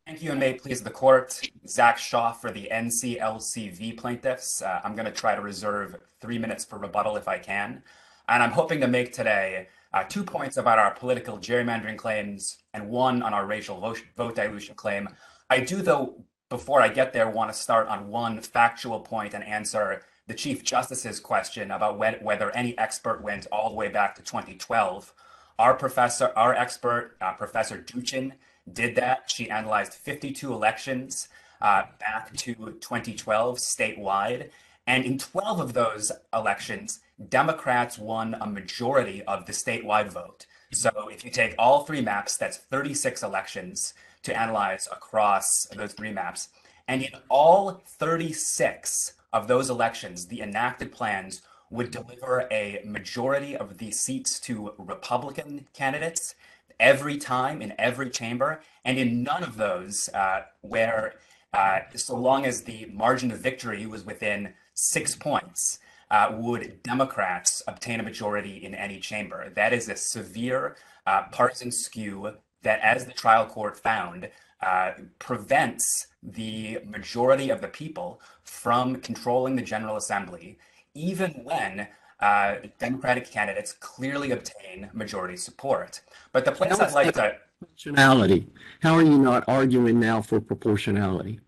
Thank 0.05 0.21
you, 0.21 0.31
and 0.31 0.41
may 0.41 0.49
it 0.49 0.61
please 0.61 0.81
the 0.81 0.89
court. 0.89 1.39
Zach 1.65 1.97
Schauf 1.97 2.41
for 2.41 2.51
the 2.51 2.67
NCLCV 2.69 3.97
plaintiffs. 3.97 4.61
Uh, 4.61 4.81
I'm 4.83 4.93
going 4.93 5.05
to 5.05 5.11
try 5.11 5.35
to 5.35 5.41
reserve 5.41 5.95
three 6.19 6.37
minutes 6.37 6.65
for 6.65 6.77
rebuttal 6.77 7.15
if 7.15 7.29
I 7.29 7.37
can. 7.37 7.81
And 8.27 8.43
I'm 8.43 8.51
hoping 8.51 8.81
to 8.81 8.87
make 8.89 9.13
today 9.13 9.69
uh, 9.93 10.03
two 10.03 10.25
points 10.25 10.57
about 10.57 10.77
our 10.77 10.93
political 10.93 11.37
gerrymandering 11.37 11.97
claims 11.97 12.57
and 12.73 12.89
one 12.89 13.23
on 13.23 13.33
our 13.33 13.45
racial 13.45 13.79
vote, 13.79 14.03
vote 14.17 14.35
dilution 14.35 14.75
claim. 14.75 15.07
I 15.49 15.61
do, 15.61 15.81
though, 15.81 16.25
before 16.49 16.81
I 16.81 16.89
get 16.89 17.13
there, 17.13 17.29
want 17.29 17.53
to 17.53 17.57
start 17.57 17.87
on 17.87 18.09
one 18.09 18.41
factual 18.41 18.99
point 18.99 19.33
and 19.33 19.45
answer 19.45 20.03
the 20.27 20.33
Chief 20.33 20.63
Justice's 20.63 21.19
question 21.19 21.71
about 21.71 21.97
when, 21.97 22.15
whether 22.15 22.51
any 22.51 22.77
expert 22.77 23.21
went 23.21 23.47
all 23.51 23.69
the 23.69 23.75
way 23.75 23.89
back 23.89 24.15
to 24.15 24.21
2012. 24.21 25.13
Our 25.59 25.73
professor, 25.75 26.31
our 26.35 26.53
expert, 26.53 27.15
uh, 27.21 27.33
Professor 27.33 27.77
Duchin, 27.77 28.33
did 28.71 28.95
that. 28.95 29.29
She 29.29 29.49
analyzed 29.49 29.93
52 29.93 30.51
elections 30.51 31.29
uh, 31.61 31.83
back 31.99 32.35
to 32.37 32.55
2012 32.55 33.57
statewide. 33.57 34.49
And 34.87 35.05
in 35.05 35.17
12 35.17 35.59
of 35.59 35.73
those 35.73 36.11
elections, 36.33 36.99
Democrats 37.29 37.97
won 37.97 38.35
a 38.39 38.47
majority 38.47 39.23
of 39.23 39.45
the 39.45 39.51
statewide 39.51 40.09
vote. 40.09 40.45
So 40.71 41.09
if 41.11 41.23
you 41.23 41.31
take 41.31 41.55
all 41.57 41.85
three 41.85 42.01
maps, 42.01 42.37
that's 42.37 42.57
36 42.57 43.23
elections 43.23 43.93
to 44.23 44.37
analyze 44.37 44.87
across 44.91 45.65
those 45.75 45.93
three 45.93 46.11
maps. 46.11 46.49
And 46.87 47.01
in 47.01 47.13
all 47.29 47.83
36 47.85 49.13
of 49.35 49.47
those 49.47 49.69
elections, 49.69 50.27
the 50.27 50.41
enacted 50.41 50.93
plans 50.93 51.41
would 51.69 51.91
deliver 51.91 52.47
a 52.51 52.81
majority 52.85 53.55
of 53.55 53.77
the 53.79 53.91
seats 53.91 54.39
to 54.39 54.73
Republican 54.77 55.67
candidates 55.73 56.35
every 56.79 57.17
time 57.17 57.61
in 57.61 57.73
every 57.77 58.09
chamber. 58.09 58.61
And 58.85 58.97
in 58.97 59.23
none 59.23 59.43
of 59.43 59.57
those, 59.57 60.09
uh, 60.13 60.43
where 60.61 61.15
uh, 61.53 61.79
so 61.95 62.15
long 62.15 62.45
as 62.45 62.63
the 62.63 62.85
margin 62.93 63.29
of 63.31 63.39
victory 63.39 63.85
was 63.85 64.05
within 64.05 64.53
six 64.73 65.15
points, 65.15 65.79
uh, 66.11 66.31
would 66.33 66.81
Democrats 66.83 67.61
obtain 67.67 67.99
a 67.99 68.03
majority 68.03 68.63
in 68.63 68.73
any 68.73 68.99
chamber. 68.99 69.49
That 69.49 69.73
is 69.73 69.89
a 69.89 69.97
severe 69.97 70.77
uh, 71.05 71.23
partisan 71.31 71.71
skew 71.71 72.35
that, 72.61 72.79
as 72.81 73.05
the 73.05 73.11
trial 73.13 73.45
court 73.45 73.77
found, 73.77 74.29
uh, 74.61 74.91
prevents 75.19 76.07
the 76.23 76.79
majority 76.85 77.49
of 77.49 77.61
the 77.61 77.67
people 77.67 78.21
from 78.45 78.97
controlling 78.97 79.55
the 79.55 79.61
General 79.61 79.97
Assembly, 79.97 80.57
even 80.93 81.31
when 81.43 81.87
uh, 82.19 82.55
Democratic 82.79 83.29
candidates 83.29 83.73
clearly 83.73 84.31
obtain 84.31 84.89
majority 84.93 85.35
support. 85.35 86.01
But 86.31 86.45
the 86.45 86.51
place 86.51 86.79
I'd 86.79 86.93
like 86.93 87.13
to 87.15 87.37
proportionality. 87.59 88.47
How 88.81 88.95
are 88.95 89.01
you 89.01 89.17
not 89.17 89.43
arguing 89.47 89.99
now 89.99 90.21
for 90.21 90.39
proportionality? 90.39 91.39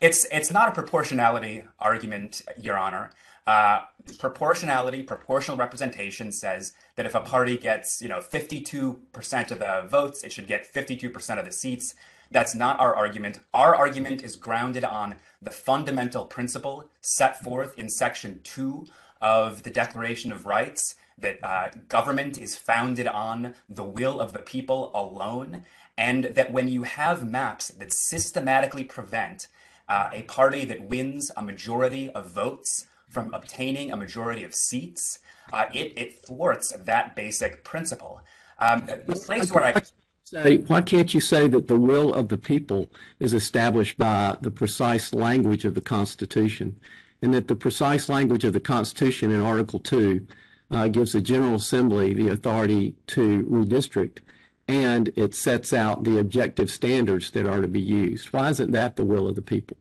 It's 0.00 0.26
it's 0.30 0.50
not 0.50 0.68
a 0.68 0.72
proportionality 0.72 1.64
argument, 1.78 2.42
Your 2.60 2.78
Honor. 2.78 3.10
Uh, 3.46 3.82
proportionality, 4.18 5.02
proportional 5.02 5.56
representation 5.56 6.32
says 6.32 6.72
that 6.96 7.06
if 7.06 7.14
a 7.14 7.20
party 7.20 7.56
gets, 7.56 8.02
you 8.02 8.08
know, 8.08 8.18
52% 8.18 9.50
of 9.52 9.58
the 9.60 9.86
votes, 9.88 10.24
it 10.24 10.32
should 10.32 10.48
get 10.48 10.72
52% 10.72 11.38
of 11.38 11.44
the 11.44 11.52
seats. 11.52 11.94
That's 12.30 12.54
not 12.54 12.80
our 12.80 12.94
argument. 12.94 13.40
Our 13.54 13.74
argument 13.74 14.22
is 14.22 14.36
grounded 14.36 14.84
on 14.84 15.16
the 15.40 15.50
fundamental 15.50 16.24
principle 16.24 16.90
set 17.00 17.42
forth 17.42 17.78
in 17.78 17.88
Section 17.88 18.40
2 18.42 18.86
of 19.20 19.62
the 19.62 19.70
Declaration 19.70 20.32
of 20.32 20.46
Rights 20.46 20.96
that 21.18 21.38
uh, 21.42 21.68
government 21.88 22.38
is 22.38 22.56
founded 22.56 23.06
on 23.06 23.54
the 23.68 23.84
will 23.84 24.20
of 24.20 24.32
the 24.32 24.40
people 24.40 24.90
alone, 24.94 25.64
and 25.96 26.24
that 26.24 26.52
when 26.52 26.68
you 26.68 26.82
have 26.82 27.30
maps 27.30 27.68
that 27.68 27.92
systematically 27.92 28.84
prevent 28.84 29.48
uh, 29.88 30.10
a 30.12 30.22
party 30.22 30.64
that 30.66 30.82
wins 30.82 31.30
a 31.36 31.42
majority 31.42 32.10
of 32.10 32.30
votes 32.30 32.86
from 33.08 33.32
obtaining 33.32 33.92
a 33.92 33.96
majority 33.96 34.44
of 34.44 34.54
seats, 34.54 35.20
uh, 35.52 35.66
it, 35.72 35.92
it 35.96 36.26
thwarts 36.26 36.72
that 36.72 37.16
basic 37.16 37.64
principle. 37.64 38.20
Um, 38.58 38.86
the 39.06 39.16
place 39.16 39.52
where 39.52 39.64
I 39.64 39.82
say, 40.26 40.56
why 40.58 40.82
can't 40.82 41.14
you 41.14 41.20
say 41.20 41.46
that 41.48 41.68
the 41.68 41.78
will 41.78 42.12
of 42.12 42.28
the 42.28 42.38
people 42.38 42.90
is 43.20 43.32
established 43.32 43.96
by 43.96 44.36
the 44.40 44.50
precise 44.50 45.14
language 45.14 45.64
of 45.64 45.74
the 45.74 45.80
Constitution, 45.80 46.78
and 47.22 47.32
that 47.32 47.48
the 47.48 47.56
precise 47.56 48.08
language 48.08 48.44
of 48.44 48.52
the 48.52 48.60
Constitution 48.60 49.30
in 49.30 49.40
Article 49.40 49.78
Two 49.78 50.26
uh, 50.70 50.88
gives 50.88 51.12
the 51.12 51.20
General 51.20 51.54
Assembly 51.54 52.12
the 52.12 52.28
authority 52.28 52.94
to 53.08 53.44
redistrict, 53.44 54.18
and 54.66 55.12
it 55.14 55.34
sets 55.34 55.72
out 55.72 56.02
the 56.02 56.18
objective 56.18 56.70
standards 56.70 57.30
that 57.30 57.46
are 57.46 57.60
to 57.60 57.68
be 57.68 57.80
used. 57.80 58.32
Why 58.32 58.50
isn't 58.50 58.72
that 58.72 58.96
the 58.96 59.04
will 59.04 59.28
of 59.28 59.36
the 59.36 59.42
people? 59.42 59.76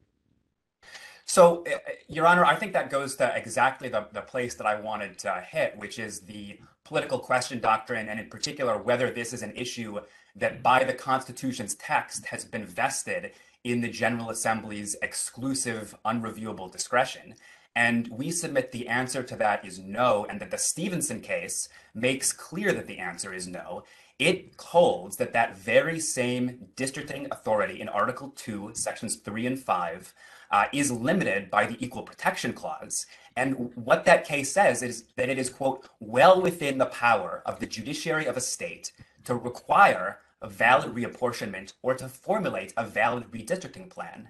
So, 1.28 1.64
uh, 1.66 1.80
Your 2.08 2.28
Honor, 2.28 2.46
I 2.46 2.56
think 2.56 2.74
that 2.74 2.92
goes 2.92 3.16
to 3.16 3.36
exactly 3.36 3.90
the, 3.90 4.06
the 4.14 4.22
place 4.22 4.54
that 4.56 4.68
I 4.68 4.80
wanted 4.80 5.18
to 5.20 5.44
hit, 5.50 5.76
which 5.76 5.98
is 5.98 6.20
the 6.20 6.60
political 6.84 7.18
question 7.18 7.60
doctrine, 7.60 8.10
and 8.10 8.20
in 8.20 8.30
particular, 8.30 8.78
whether 8.78 9.10
this 9.10 9.34
is 9.34 9.42
an 9.42 9.52
issue 9.56 10.00
that 10.36 10.62
by 10.62 10.84
the 10.84 10.94
Constitution's 10.94 11.76
text 11.76 12.28
has 12.28 12.46
been 12.46 12.66
vested 12.66 13.32
in 13.64 13.82
the 13.82 13.90
General 13.90 14.30
Assembly's 14.30 14.96
exclusive, 15.02 15.96
unreviewable 16.06 16.72
discretion. 16.72 17.34
And 17.76 18.08
we 18.10 18.32
submit 18.32 18.72
the 18.72 18.88
answer 18.88 19.22
to 19.24 19.36
that 19.38 19.66
is 19.66 19.80
no, 19.80 20.26
and 20.30 20.40
that 20.40 20.52
the 20.52 20.58
Stephenson 20.58 21.20
case 21.20 21.68
makes 21.94 22.32
clear 22.32 22.72
that 22.72 22.88
the 22.88 23.00
answer 23.00 23.34
is 23.34 23.48
no. 23.48 23.84
It 24.18 24.54
holds 24.58 25.18
that 25.18 25.34
that 25.34 25.58
very 25.58 26.00
same 26.00 26.70
districting 26.78 27.28
authority 27.32 27.82
in 27.82 27.90
Article 27.90 28.32
2, 28.38 28.72
Sections 28.74 29.18
3 29.18 29.48
and 29.48 29.60
5, 29.60 30.14
uh, 30.52 30.66
is 30.72 30.92
limited 30.92 31.50
by 31.50 31.66
the 31.66 31.84
Equal 31.84 32.04
Protection 32.04 32.54
Clause. 32.54 33.08
And 33.36 33.72
what 33.76 34.06
that 34.06 34.26
case 34.26 34.54
says 34.54 34.82
is 34.82 35.06
that 35.18 35.28
it 35.28 35.38
is, 35.38 35.50
quote, 35.50 35.90
well 36.00 36.42
within 36.42 36.78
the 36.78 36.86
power 36.86 37.42
of 37.46 37.60
the 37.60 37.66
judiciary 37.66 38.26
of 38.26 38.38
a 38.38 38.42
state 38.42 38.94
to 39.26 39.36
require 39.36 40.20
valid 40.48 40.94
reapportionment 40.94 41.74
or 41.82 41.96
to 41.96 42.08
formulate 42.08 42.74
a 42.78 42.86
valid 42.86 43.32
redistricting 43.32 43.90
plan. 43.90 44.30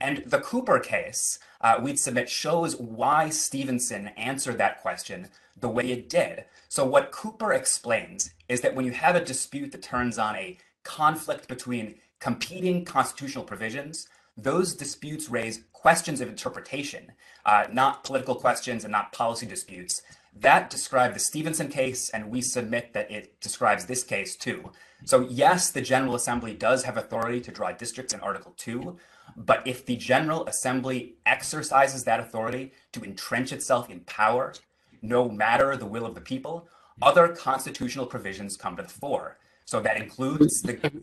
And 0.00 0.22
the 0.26 0.38
Cooper 0.38 0.78
case, 0.78 1.38
uh, 1.60 1.78
we'd 1.82 1.98
submit, 1.98 2.28
shows 2.28 2.76
why 2.76 3.28
Stephenson 3.28 4.08
answered 4.16 4.58
that 4.58 4.80
question 4.80 5.28
the 5.56 5.68
way 5.68 5.90
it 5.90 6.08
did. 6.08 6.44
So, 6.68 6.84
what 6.84 7.10
Cooper 7.10 7.52
explains 7.52 8.32
is 8.48 8.60
that 8.60 8.74
when 8.74 8.84
you 8.84 8.92
have 8.92 9.16
a 9.16 9.24
dispute 9.24 9.72
that 9.72 9.82
turns 9.82 10.18
on 10.18 10.36
a 10.36 10.58
conflict 10.84 11.48
between 11.48 11.96
competing 12.20 12.84
constitutional 12.84 13.44
provisions, 13.44 14.08
those 14.36 14.74
disputes 14.74 15.28
raise 15.28 15.64
questions 15.72 16.20
of 16.20 16.28
interpretation, 16.28 17.12
uh, 17.44 17.64
not 17.72 18.04
political 18.04 18.34
questions 18.34 18.84
and 18.84 18.92
not 18.92 19.12
policy 19.12 19.46
disputes. 19.46 20.02
That 20.38 20.70
described 20.70 21.14
the 21.14 21.20
Stephenson 21.20 21.68
case, 21.68 22.10
and 22.10 22.30
we 22.30 22.40
submit 22.40 22.92
that 22.92 23.10
it 23.10 23.40
describes 23.40 23.86
this 23.86 24.04
case 24.04 24.36
too. 24.36 24.70
So, 25.04 25.26
yes, 25.28 25.70
the 25.70 25.80
General 25.80 26.14
Assembly 26.14 26.54
does 26.54 26.84
have 26.84 26.96
authority 26.96 27.40
to 27.40 27.50
draw 27.50 27.72
districts 27.72 28.12
in 28.12 28.20
Article 28.20 28.54
2, 28.56 28.96
but 29.36 29.66
if 29.66 29.86
the 29.86 29.96
General 29.96 30.46
Assembly 30.46 31.14
exercises 31.26 32.04
that 32.04 32.20
authority 32.20 32.72
to 32.92 33.02
entrench 33.02 33.52
itself 33.52 33.88
in 33.88 34.00
power, 34.00 34.54
no 35.02 35.28
matter 35.28 35.76
the 35.76 35.86
will 35.86 36.06
of 36.06 36.14
the 36.14 36.20
people, 36.20 36.68
other 37.00 37.28
constitutional 37.28 38.06
provisions 38.06 38.56
come 38.56 38.76
to 38.76 38.82
the 38.82 38.88
fore. 38.88 39.38
So 39.64 39.80
that 39.80 39.96
includes 39.96 40.62
the 40.62 41.02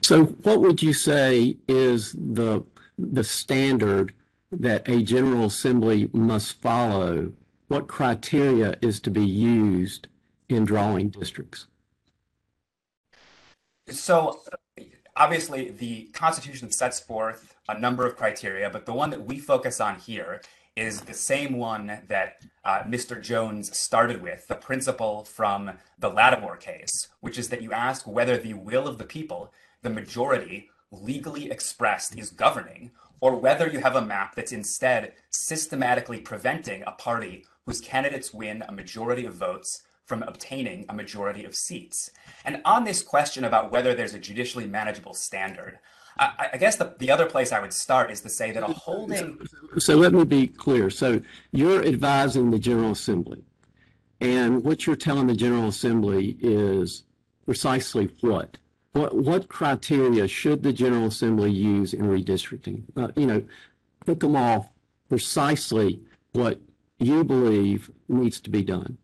so 0.00 0.24
what 0.24 0.60
would 0.60 0.82
you 0.82 0.92
say 0.92 1.56
is 1.68 2.12
the, 2.12 2.64
the 2.98 3.24
standard 3.24 4.14
that 4.50 4.88
a 4.88 5.02
General 5.02 5.46
Assembly 5.46 6.10
must 6.12 6.60
follow? 6.60 7.32
What 7.68 7.88
criteria 7.88 8.76
is 8.82 9.00
to 9.00 9.10
be 9.10 9.24
used 9.24 10.08
in 10.48 10.64
drawing 10.64 11.08
districts? 11.08 11.66
So 13.92 14.40
obviously 15.16 15.70
the 15.70 16.04
Constitution 16.12 16.70
sets 16.70 17.00
forth 17.00 17.54
a 17.68 17.78
number 17.78 18.06
of 18.06 18.16
criteria, 18.16 18.70
but 18.70 18.86
the 18.86 18.92
one 18.92 19.10
that 19.10 19.24
we 19.24 19.38
focus 19.38 19.80
on 19.80 19.98
here 19.98 20.40
is 20.74 21.02
the 21.02 21.14
same 21.14 21.58
one 21.58 22.00
that 22.08 22.36
uh, 22.64 22.82
Mr. 22.84 23.20
Jones 23.20 23.76
started 23.76 24.22
with, 24.22 24.46
the 24.48 24.54
principle 24.54 25.24
from 25.24 25.72
the 25.98 26.08
Lattimore 26.08 26.56
case, 26.56 27.08
which 27.20 27.38
is 27.38 27.50
that 27.50 27.60
you 27.60 27.72
ask 27.72 28.06
whether 28.06 28.38
the 28.38 28.54
will 28.54 28.88
of 28.88 28.96
the 28.96 29.04
people, 29.04 29.52
the 29.82 29.90
majority, 29.90 30.70
legally 30.90 31.50
expressed, 31.50 32.18
is 32.18 32.30
governing, 32.30 32.90
or 33.20 33.36
whether 33.36 33.68
you 33.68 33.80
have 33.80 33.96
a 33.96 34.04
map 34.04 34.34
that's 34.34 34.52
instead 34.52 35.12
systematically 35.30 36.20
preventing 36.20 36.82
a 36.86 36.92
party 36.92 37.44
whose 37.66 37.80
candidates 37.80 38.32
win 38.32 38.64
a 38.66 38.72
majority 38.72 39.26
of 39.26 39.34
votes 39.34 39.82
from 40.04 40.22
obtaining 40.24 40.84
a 40.88 40.94
majority 40.94 41.44
of 41.44 41.54
seats. 41.54 42.10
And 42.44 42.60
on 42.64 42.84
this 42.84 43.02
question 43.02 43.44
about 43.44 43.70
whether 43.70 43.94
there's 43.94 44.14
a 44.14 44.18
judicially 44.18 44.66
manageable 44.66 45.14
standard, 45.14 45.78
I, 46.18 46.50
I, 46.52 46.56
guess 46.58 46.76
the, 46.76 46.94
the 46.98 47.10
other 47.10 47.26
place 47.26 47.52
I 47.52 47.60
would 47.60 47.72
start 47.72 48.10
is 48.10 48.20
to 48.22 48.28
say 48.28 48.52
that 48.52 48.62
a 48.62 48.66
holding. 48.66 49.38
So 49.78 49.96
let 49.96 50.12
me 50.12 50.24
be 50.24 50.46
clear. 50.46 50.90
So 50.90 51.22
you're 51.52 51.84
advising 51.84 52.50
the 52.50 52.58
General 52.58 52.92
Assembly. 52.92 53.42
And 54.20 54.62
what 54.62 54.86
you're 54.86 54.96
telling 54.96 55.26
the 55.26 55.34
General 55.34 55.68
Assembly 55.68 56.36
is 56.40 57.04
precisely 57.44 58.10
what? 58.20 58.58
What, 58.92 59.16
what 59.16 59.48
criteria 59.48 60.28
should 60.28 60.62
the 60.62 60.72
General 60.72 61.06
Assembly 61.06 61.50
use 61.50 61.94
in 61.94 62.02
redistricting? 62.02 62.84
Uh, 62.96 63.08
you 63.16 63.26
know, 63.26 63.42
put 64.04 64.20
them 64.20 64.36
off 64.36 64.68
precisely 65.08 66.00
what 66.32 66.60
you 66.98 67.24
believe 67.24 67.90
needs 68.08 68.40
to 68.40 68.50
be 68.50 68.62
done. 68.62 68.98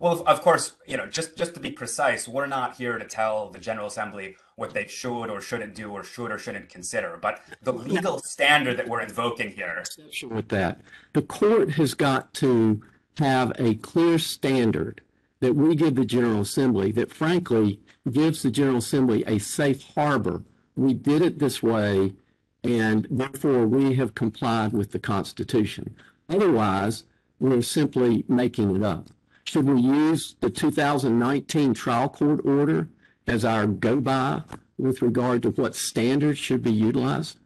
Well, 0.00 0.22
of 0.26 0.42
course, 0.42 0.76
you 0.86 0.96
know, 0.96 1.06
just 1.06 1.36
just 1.36 1.54
to 1.54 1.60
be 1.60 1.72
precise, 1.72 2.28
we're 2.28 2.46
not 2.46 2.76
here 2.76 2.98
to 2.98 3.04
tell 3.04 3.50
the 3.50 3.58
General 3.58 3.88
Assembly 3.88 4.36
what 4.54 4.72
they 4.72 4.86
should 4.86 5.24
or 5.26 5.40
shouldn't 5.40 5.74
do 5.74 5.90
or 5.90 6.04
should 6.04 6.30
or 6.30 6.38
shouldn't 6.38 6.68
consider. 6.68 7.18
But 7.20 7.40
the 7.62 7.72
legal 7.72 8.20
standard 8.20 8.76
that 8.76 8.86
we're 8.88 9.00
invoking 9.00 9.50
here. 9.50 9.82
With 10.22 10.48
that, 10.50 10.80
the 11.14 11.22
court 11.22 11.72
has 11.72 11.94
got 11.94 12.32
to 12.34 12.80
have 13.18 13.52
a 13.58 13.74
clear 13.76 14.20
standard 14.20 15.00
that 15.40 15.54
we 15.54 15.74
give 15.74 15.96
the 15.96 16.04
General 16.04 16.42
Assembly 16.42 16.92
that 16.92 17.12
frankly 17.12 17.80
gives 18.10 18.42
the 18.42 18.50
General 18.50 18.78
Assembly 18.78 19.24
a 19.26 19.38
safe 19.38 19.82
harbor. 19.94 20.44
We 20.76 20.94
did 20.94 21.22
it 21.22 21.40
this 21.40 21.60
way, 21.60 22.14
and 22.62 23.08
therefore 23.10 23.66
we 23.66 23.94
have 23.94 24.14
complied 24.14 24.72
with 24.72 24.92
the 24.92 25.00
Constitution. 25.00 25.96
Otherwise, 26.28 27.02
we're 27.40 27.62
simply 27.62 28.24
making 28.28 28.76
it 28.76 28.82
up. 28.84 29.08
Should 29.48 29.66
we 29.66 29.80
use 29.80 30.36
the 30.40 30.50
2019 30.50 31.72
trial 31.72 32.10
court 32.10 32.44
order 32.44 32.90
as 33.26 33.46
our 33.46 33.66
go 33.66 33.98
by 33.98 34.42
with 34.76 35.00
regard 35.00 35.42
to 35.44 35.52
what 35.52 35.74
standards 35.74 36.38
should 36.38 36.62
be 36.62 36.70
utilized? 36.70 37.38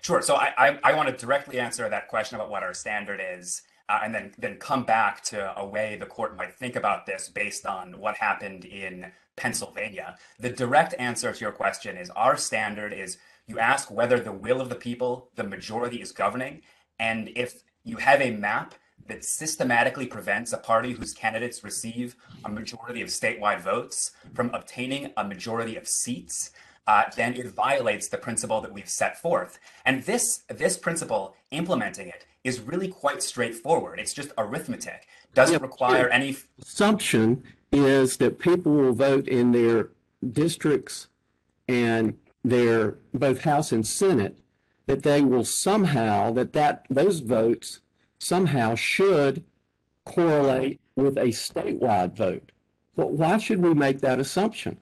Sure. 0.00 0.20
So 0.20 0.34
I, 0.34 0.52
I, 0.58 0.78
I 0.82 0.92
want 0.94 1.08
to 1.08 1.16
directly 1.16 1.60
answer 1.60 1.88
that 1.88 2.08
question 2.08 2.34
about 2.34 2.50
what 2.50 2.64
our 2.64 2.74
standard 2.74 3.20
is. 3.24 3.62
Uh, 3.88 4.00
and 4.02 4.12
then 4.12 4.32
then 4.38 4.56
come 4.56 4.82
back 4.82 5.22
to 5.24 5.56
a 5.56 5.64
way 5.64 5.96
the 6.00 6.06
court 6.06 6.36
might 6.36 6.52
think 6.56 6.74
about 6.74 7.06
this 7.06 7.28
based 7.28 7.64
on 7.64 8.00
what 8.00 8.16
happened 8.16 8.64
in 8.64 9.12
Pennsylvania. 9.36 10.16
The 10.40 10.50
direct 10.50 10.96
answer 10.98 11.32
to 11.32 11.40
your 11.40 11.52
question 11.52 11.96
is 11.96 12.10
our 12.10 12.36
standard 12.36 12.92
is 12.92 13.18
you 13.46 13.60
ask 13.60 13.88
whether 13.88 14.18
the 14.18 14.32
will 14.32 14.60
of 14.60 14.68
the 14.68 14.74
people, 14.74 15.30
the 15.36 15.44
majority 15.44 16.02
is 16.02 16.10
governing, 16.10 16.62
and 16.98 17.30
if 17.36 17.62
you 17.84 17.98
have 17.98 18.20
a 18.20 18.32
map 18.32 18.74
that 19.08 19.24
systematically 19.24 20.06
prevents 20.06 20.52
a 20.52 20.58
party 20.58 20.92
whose 20.92 21.12
candidates 21.12 21.64
receive 21.64 22.16
a 22.44 22.48
majority 22.48 23.02
of 23.02 23.08
statewide 23.08 23.60
votes 23.60 24.12
from 24.34 24.50
obtaining 24.54 25.12
a 25.16 25.24
majority 25.24 25.76
of 25.76 25.86
seats, 25.86 26.50
uh, 26.86 27.04
then 27.16 27.34
it 27.34 27.46
violates 27.46 28.08
the 28.08 28.18
principle 28.18 28.60
that 28.60 28.72
we've 28.72 28.88
set 28.88 29.20
forth. 29.20 29.58
And 29.84 30.02
this 30.04 30.42
this 30.48 30.76
principle, 30.76 31.34
implementing 31.50 32.08
it, 32.08 32.26
is 32.44 32.60
really 32.60 32.88
quite 32.88 33.22
straightforward. 33.22 34.00
It's 34.00 34.14
just 34.14 34.32
arithmetic. 34.36 35.06
Doesn't 35.34 35.60
yeah, 35.60 35.62
require 35.62 36.08
any 36.08 36.36
assumption 36.60 37.42
is 37.70 38.16
that 38.18 38.38
people 38.38 38.72
will 38.72 38.92
vote 38.92 39.28
in 39.28 39.52
their 39.52 39.90
districts 40.32 41.08
and 41.68 42.18
their 42.44 42.98
both 43.14 43.42
House 43.42 43.72
and 43.72 43.86
Senate 43.86 44.36
that 44.86 45.04
they 45.04 45.22
will 45.22 45.44
somehow 45.44 46.32
that 46.32 46.52
that 46.52 46.84
those 46.90 47.20
votes 47.20 47.80
somehow 48.22 48.74
should 48.74 49.44
correlate 50.04 50.80
with 50.94 51.16
a 51.18 51.26
statewide 51.26 52.14
vote. 52.16 52.52
But 52.94 53.12
why 53.12 53.38
should 53.38 53.60
we 53.60 53.74
make 53.74 54.00
that 54.00 54.20
assumption? 54.20 54.78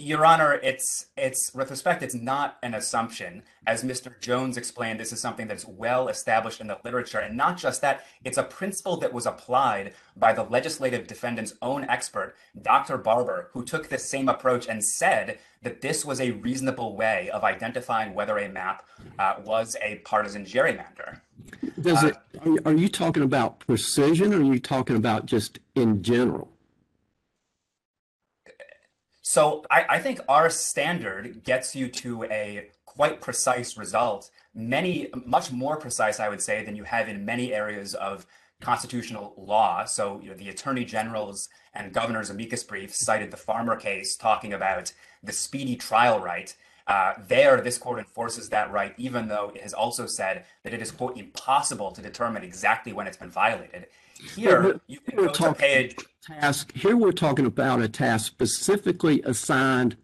Your 0.00 0.24
Honor, 0.24 0.60
it's 0.62 1.06
it's 1.16 1.52
with 1.52 1.72
respect, 1.72 2.04
it's 2.04 2.14
not 2.14 2.58
an 2.62 2.72
assumption. 2.72 3.42
As 3.66 3.82
Mr. 3.82 4.18
Jones 4.20 4.56
explained, 4.56 5.00
this 5.00 5.12
is 5.12 5.20
something 5.20 5.48
that's 5.48 5.66
well 5.66 6.06
established 6.06 6.60
in 6.60 6.68
the 6.68 6.78
literature, 6.84 7.18
and 7.18 7.36
not 7.36 7.58
just 7.58 7.80
that, 7.80 8.06
it's 8.24 8.38
a 8.38 8.44
principle 8.44 8.96
that 8.98 9.12
was 9.12 9.26
applied 9.26 9.94
by 10.16 10.32
the 10.32 10.44
legislative 10.44 11.08
defendant's 11.08 11.54
own 11.62 11.82
expert, 11.86 12.36
Dr. 12.62 12.96
Barber, 12.96 13.50
who 13.52 13.64
took 13.64 13.88
the 13.88 13.98
same 13.98 14.28
approach 14.28 14.68
and 14.68 14.84
said 14.84 15.40
that 15.62 15.80
this 15.80 16.04
was 16.04 16.20
a 16.20 16.30
reasonable 16.30 16.94
way 16.94 17.28
of 17.30 17.42
identifying 17.42 18.14
whether 18.14 18.38
a 18.38 18.48
map 18.48 18.86
uh, 19.18 19.34
was 19.44 19.76
a 19.82 19.96
partisan 20.04 20.44
gerrymander. 20.44 21.20
Does 21.80 22.04
it? 22.04 22.16
Uh, 22.46 22.54
are 22.66 22.74
you 22.74 22.88
talking 22.88 23.24
about 23.24 23.58
precision, 23.58 24.32
or 24.32 24.38
are 24.38 24.44
you 24.44 24.60
talking 24.60 24.94
about 24.94 25.26
just 25.26 25.58
in 25.74 26.04
general? 26.04 26.52
So 29.28 29.62
I, 29.70 29.84
I 29.90 29.98
think 29.98 30.20
our 30.26 30.48
standard 30.48 31.44
gets 31.44 31.76
you 31.76 31.88
to 31.88 32.24
a 32.24 32.70
quite 32.86 33.20
precise 33.20 33.76
result, 33.76 34.30
many 34.54 35.10
much 35.26 35.52
more 35.52 35.76
precise, 35.76 36.18
I 36.18 36.30
would 36.30 36.40
say, 36.40 36.64
than 36.64 36.74
you 36.74 36.84
have 36.84 37.10
in 37.10 37.26
many 37.26 37.52
areas 37.52 37.92
of 37.92 38.24
constitutional 38.62 39.34
law. 39.36 39.84
So 39.84 40.18
you 40.22 40.30
know, 40.30 40.34
the 40.34 40.48
attorney 40.48 40.86
general's 40.86 41.50
and 41.74 41.92
governor's 41.92 42.30
amicus 42.30 42.64
brief 42.64 42.94
cited 42.94 43.30
the 43.30 43.36
Farmer 43.36 43.76
case 43.76 44.16
talking 44.16 44.54
about 44.54 44.94
the 45.22 45.34
speedy 45.34 45.76
trial 45.76 46.20
right. 46.20 46.56
Uh, 46.86 47.12
there, 47.28 47.60
this 47.60 47.76
court 47.76 47.98
enforces 47.98 48.48
that 48.48 48.72
right, 48.72 48.94
even 48.96 49.28
though 49.28 49.52
it 49.54 49.60
has 49.60 49.74
also 49.74 50.06
said 50.06 50.46
that 50.62 50.72
it 50.72 50.80
is, 50.80 50.90
quote, 50.90 51.18
impossible 51.18 51.92
to 51.92 52.00
determine 52.00 52.42
exactly 52.42 52.94
when 52.94 53.06
it's 53.06 53.18
been 53.18 53.28
violated. 53.28 53.88
Here, 54.34 54.80
you 54.86 55.00
can 55.00 55.16
go 55.16 55.32
to 55.32 55.54
page. 55.54 55.96
Task, 56.26 56.72
here 56.74 56.96
we're 56.96 57.12
talking 57.12 57.46
about 57.46 57.80
a 57.80 57.88
task 57.88 58.26
specifically 58.26 59.22
assigned 59.22 59.96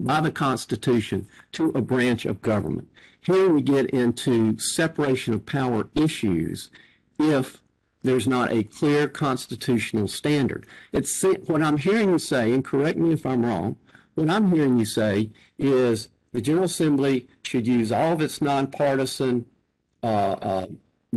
by 0.00 0.20
the 0.20 0.30
Constitution 0.30 1.28
to 1.52 1.70
a 1.70 1.80
branch 1.80 2.24
of 2.24 2.42
government. 2.42 2.88
Here 3.20 3.48
we 3.50 3.60
get 3.60 3.90
into 3.90 4.58
separation 4.58 5.34
of 5.34 5.44
power 5.44 5.88
issues 5.94 6.70
if 7.18 7.60
there's 8.02 8.28
not 8.28 8.52
a 8.52 8.62
clear 8.62 9.08
constitutional 9.08 10.06
standard. 10.06 10.66
It's 10.92 11.22
what 11.46 11.62
I'm 11.62 11.76
hearing 11.76 12.10
you 12.10 12.18
say, 12.18 12.52
and 12.52 12.64
correct 12.64 12.98
me 12.98 13.12
if 13.12 13.26
I'm 13.26 13.44
wrong. 13.44 13.76
What 14.14 14.30
I'm 14.30 14.52
hearing 14.52 14.78
you 14.78 14.84
say 14.84 15.30
is 15.58 16.08
the 16.32 16.40
General 16.40 16.64
Assembly 16.64 17.26
should 17.42 17.66
use 17.66 17.90
all 17.90 18.12
of 18.12 18.20
its 18.20 18.40
nonpartisan 18.40 19.44
uh, 20.02 20.06
uh, 20.06 20.66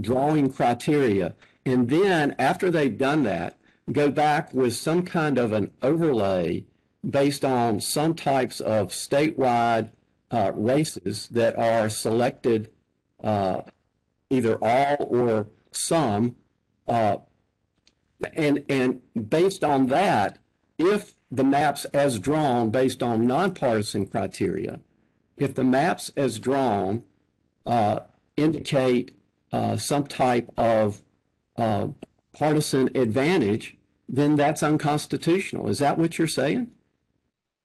drawing 0.02 0.52
criteria 0.52 1.36
and 1.66 1.90
then 1.90 2.36
after 2.40 2.72
they've 2.72 2.98
done 2.98 3.24
that, 3.24 3.58
go 3.92 4.10
back 4.10 4.54
with 4.54 4.76
some 4.76 5.04
kind 5.04 5.38
of 5.38 5.52
an 5.52 5.72
overlay 5.82 6.66
based 7.08 7.46
on 7.46 7.80
some 7.80 8.14
types 8.14 8.60
of 8.60 8.90
statewide 8.90 9.90
uh, 10.32 10.52
races 10.54 11.28
that 11.28 11.58
are 11.58 11.90
selected 11.90 12.70
uh, 13.24 13.62
either 14.30 14.58
all 14.62 14.98
or 15.10 15.48
some. 15.72 16.36
Uh, 16.88 17.18
and, 18.34 18.64
and 18.70 19.02
based 19.30 19.64
on 19.64 19.88
that, 19.88 20.40
if 20.78 21.16
the 21.32 21.44
maps 21.44 21.86
as 21.86 22.20
drawn 22.20 22.70
based 22.70 23.02
on 23.02 23.28
nonpartisan 23.28 24.06
criteria, 24.08 24.80
if 25.38 25.54
the 25.54 25.64
maps 25.64 26.12
as 26.18 26.40
drawn 26.40 27.04
uh, 27.66 28.00
indicate 28.36 29.16
uh, 29.52 29.78
some 29.78 30.06
type 30.06 30.50
of 30.58 31.02
uh, 31.60 31.88
partisan 32.34 32.90
advantage, 32.96 33.78
then 34.08 34.36
that's 34.36 34.64
unconstitutional. 34.64 35.70
Is 35.70 35.80
that 35.80 35.98
what 35.98 36.18
you're 36.18 36.28
saying? 36.28 36.72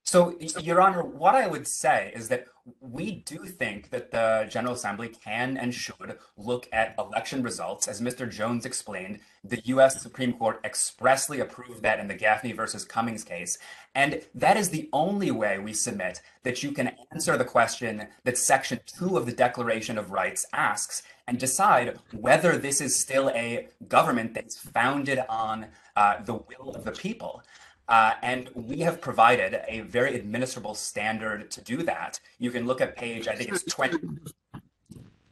So, 0.06 0.38
Your 0.60 0.82
Honor, 0.82 1.02
what 1.02 1.34
I 1.34 1.46
would 1.46 1.66
say 1.66 2.12
is 2.14 2.28
that 2.28 2.46
we 2.80 3.22
do 3.26 3.46
think 3.46 3.88
that 3.88 4.10
the 4.10 4.46
General 4.50 4.74
Assembly 4.74 5.08
can 5.08 5.56
and 5.56 5.74
should 5.74 6.18
look 6.36 6.68
at 6.72 6.94
election 6.98 7.42
results. 7.42 7.88
As 7.88 8.02
Mr. 8.02 8.30
Jones 8.30 8.66
explained, 8.66 9.20
the 9.42 9.60
U.S. 9.64 10.02
Supreme 10.02 10.34
Court 10.34 10.60
expressly 10.64 11.40
approved 11.40 11.82
that 11.82 12.00
in 12.00 12.08
the 12.08 12.14
Gaffney 12.14 12.52
versus 12.52 12.84
Cummings 12.84 13.24
case. 13.24 13.56
And 13.94 14.22
that 14.34 14.58
is 14.58 14.68
the 14.68 14.90
only 14.92 15.30
way 15.30 15.58
we 15.58 15.72
submit 15.72 16.20
that 16.42 16.62
you 16.62 16.72
can 16.72 16.92
answer 17.12 17.36
the 17.38 17.44
question 17.44 18.06
that 18.24 18.36
Section 18.38 18.80
2 18.86 19.16
of 19.16 19.24
the 19.24 19.32
Declaration 19.32 19.96
of 19.96 20.10
Rights 20.10 20.46
asks 20.52 21.02
and 21.26 21.38
decide 21.38 21.98
whether 22.12 22.56
this 22.58 22.80
is 22.80 22.98
still 22.98 23.30
a 23.30 23.68
government 23.88 24.34
that's 24.34 24.56
founded 24.56 25.20
on 25.28 25.66
uh, 25.96 26.22
the 26.22 26.34
will 26.34 26.74
of 26.74 26.84
the 26.84 26.92
people. 26.92 27.42
Uh, 27.88 28.12
and 28.22 28.48
we 28.54 28.80
have 28.80 29.00
provided 29.00 29.60
a 29.68 29.80
very 29.80 30.18
administrable 30.18 30.74
standard 30.74 31.50
to 31.50 31.60
do 31.60 31.82
that. 31.82 32.18
You 32.38 32.50
can 32.50 32.66
look 32.66 32.80
at 32.80 32.96
page, 32.96 33.28
I 33.28 33.34
think 33.34 33.50
it's 33.50 33.64
20. 33.64 33.98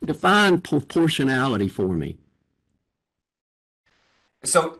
define 0.04 0.60
proportionality 0.60 1.68
for 1.68 1.88
me. 1.88 2.18
So, 4.44 4.78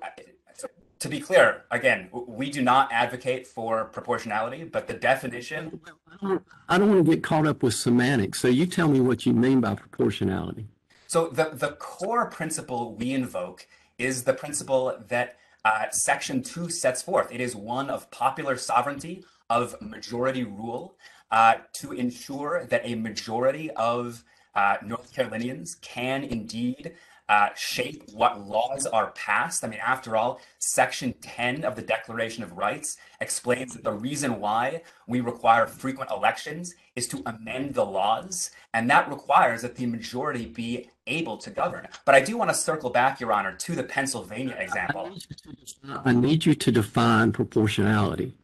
to 0.99 1.09
be 1.09 1.19
clear, 1.19 1.65
again, 1.71 2.09
we 2.13 2.51
do 2.51 2.63
not 2.63 2.93
advocate 2.93 3.47
for 3.47 3.87
proportionality, 3.87 4.65
but 4.65 4.87
the 4.87 4.95
definition 4.95 5.81
I 6.23 6.27
don't, 6.27 6.45
I 6.69 6.79
don't 6.79 6.91
want 6.91 7.07
to 7.07 7.11
get 7.15 7.25
caught 7.25 7.47
up 7.47 7.63
with 7.63 7.75
semantics. 7.75 8.41
So 8.41 8.49
you 8.49 8.67
tell 8.67 8.89
me 8.89 9.01
what 9.01 9.27
you 9.27 9.33
mean 9.33 9.61
by 9.61 9.75
proportionality. 9.75 10.69
So 11.13 11.27
the, 11.27 11.51
the 11.53 11.73
core 11.73 12.31
principle 12.31 12.95
we 12.95 13.13
invoke 13.13 13.67
is 13.99 14.25
the 14.25 14.33
principle 14.33 14.97
that 15.09 15.37
uh, 15.63 15.91
Section 15.91 16.43
2 16.43 16.71
sets 16.71 17.03
forth. 17.03 17.31
It 17.31 17.39
is 17.39 17.55
one 17.55 17.91
of 17.91 18.11
popular 18.11 18.57
sovereignty, 18.57 19.23
of 19.51 19.77
majority 19.83 20.45
rule, 20.45 20.97
uh, 21.31 21.57
to 21.75 21.93
ensure 21.93 22.65
that 22.65 22.81
a 22.87 22.95
majority 22.95 23.71
of 23.73 24.25
uh, 24.55 24.77
North 24.83 25.13
Carolinians 25.15 25.75
can 25.83 26.25
indeed 26.25 26.95
uh, 27.29 27.49
shape 27.55 28.03
what 28.13 28.47
laws 28.47 28.87
are 28.87 29.11
passed. 29.13 29.65
I 29.65 29.69
mean, 29.69 29.81
after 29.85 30.17
all, 30.17 30.41
Section 30.59 31.15
10 31.21 31.65
of 31.65 31.77
the 31.77 31.83
Declaration 31.83 32.43
of 32.43 32.53
Rights 32.53 32.97
explains 33.21 33.75
that 33.75 33.85
the 33.85 33.93
reason 33.93 34.41
why 34.41 34.83
we 35.07 35.21
require 35.21 35.67
frequent 35.67 36.11
elections 36.11 36.75
is 36.97 37.07
to 37.09 37.23
amend 37.25 37.75
the 37.75 37.87
laws, 37.87 38.51
and 38.75 38.91
that 38.91 39.09
requires 39.09 39.63
that 39.63 39.77
the 39.77 39.87
majority 39.87 40.47
be 40.47 40.91
able 41.07 41.37
to 41.39 41.51
govern. 41.51 41.89
But 42.05 42.15
I 42.15 42.21
do 42.21 42.37
want 42.37 42.51
to 42.51 42.55
circle 42.55 42.91
back, 42.91 43.21
Your 43.21 43.33
Honor, 43.33 43.55
to 43.55 43.75
the 43.75 43.85
Pennsylvania 43.85 44.57
example. 44.59 45.17
I 46.05 46.13
need 46.13 46.45
you 46.45 46.55
to 46.55 46.73
define 46.73 47.33
proportionality. 47.33 48.35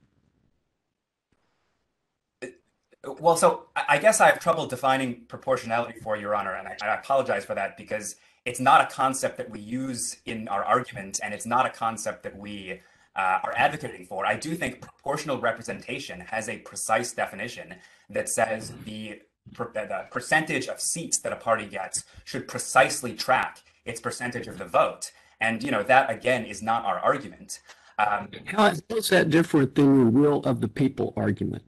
Well, 3.20 3.36
so 3.36 3.66
I 3.76 3.84
I 3.90 3.98
guess 3.98 4.20
I 4.20 4.26
have 4.26 4.38
trouble 4.38 4.66
defining 4.66 5.22
proportionality 5.28 5.98
for 6.00 6.16
Your 6.16 6.34
Honor, 6.34 6.54
and 6.54 6.68
I, 6.68 6.76
I 6.82 6.94
apologize 6.94 7.44
for 7.44 7.54
that 7.54 7.76
because 7.76 8.16
it's 8.48 8.60
not 8.60 8.80
a 8.80 8.86
concept 8.86 9.36
that 9.36 9.50
we 9.50 9.60
use 9.60 10.16
in 10.24 10.48
our 10.48 10.64
argument, 10.64 11.20
and 11.22 11.34
it's 11.34 11.44
not 11.44 11.66
a 11.66 11.70
concept 11.70 12.22
that 12.22 12.34
we 12.34 12.80
uh, 13.14 13.40
are 13.44 13.52
advocating 13.56 14.06
for. 14.06 14.24
I 14.24 14.36
do 14.36 14.54
think 14.54 14.80
proportional 14.80 15.38
representation 15.38 16.20
has 16.20 16.48
a 16.48 16.56
precise 16.70 17.12
definition 17.12 17.74
that 18.08 18.26
says 18.30 18.72
the, 18.86 19.20
per- 19.52 19.70
the 19.74 20.06
percentage 20.10 20.66
of 20.66 20.80
seats 20.80 21.18
that 21.18 21.32
a 21.34 21.36
party 21.36 21.66
gets 21.66 22.04
should 22.24 22.48
precisely 22.48 23.12
track 23.12 23.62
its 23.84 24.00
percentage 24.00 24.46
of 24.46 24.56
the 24.56 24.64
vote. 24.64 25.12
And 25.42 25.62
you 25.62 25.70
know 25.70 25.82
that 25.82 26.10
again 26.10 26.46
is 26.46 26.62
not 26.62 26.86
our 26.86 26.98
argument. 27.00 27.60
Um, 27.98 28.30
How 28.46 28.72
is 28.88 29.08
that 29.10 29.28
different 29.28 29.74
than 29.74 30.04
the 30.04 30.10
will 30.10 30.40
of 30.44 30.62
the 30.62 30.68
people 30.68 31.12
argument? 31.16 31.64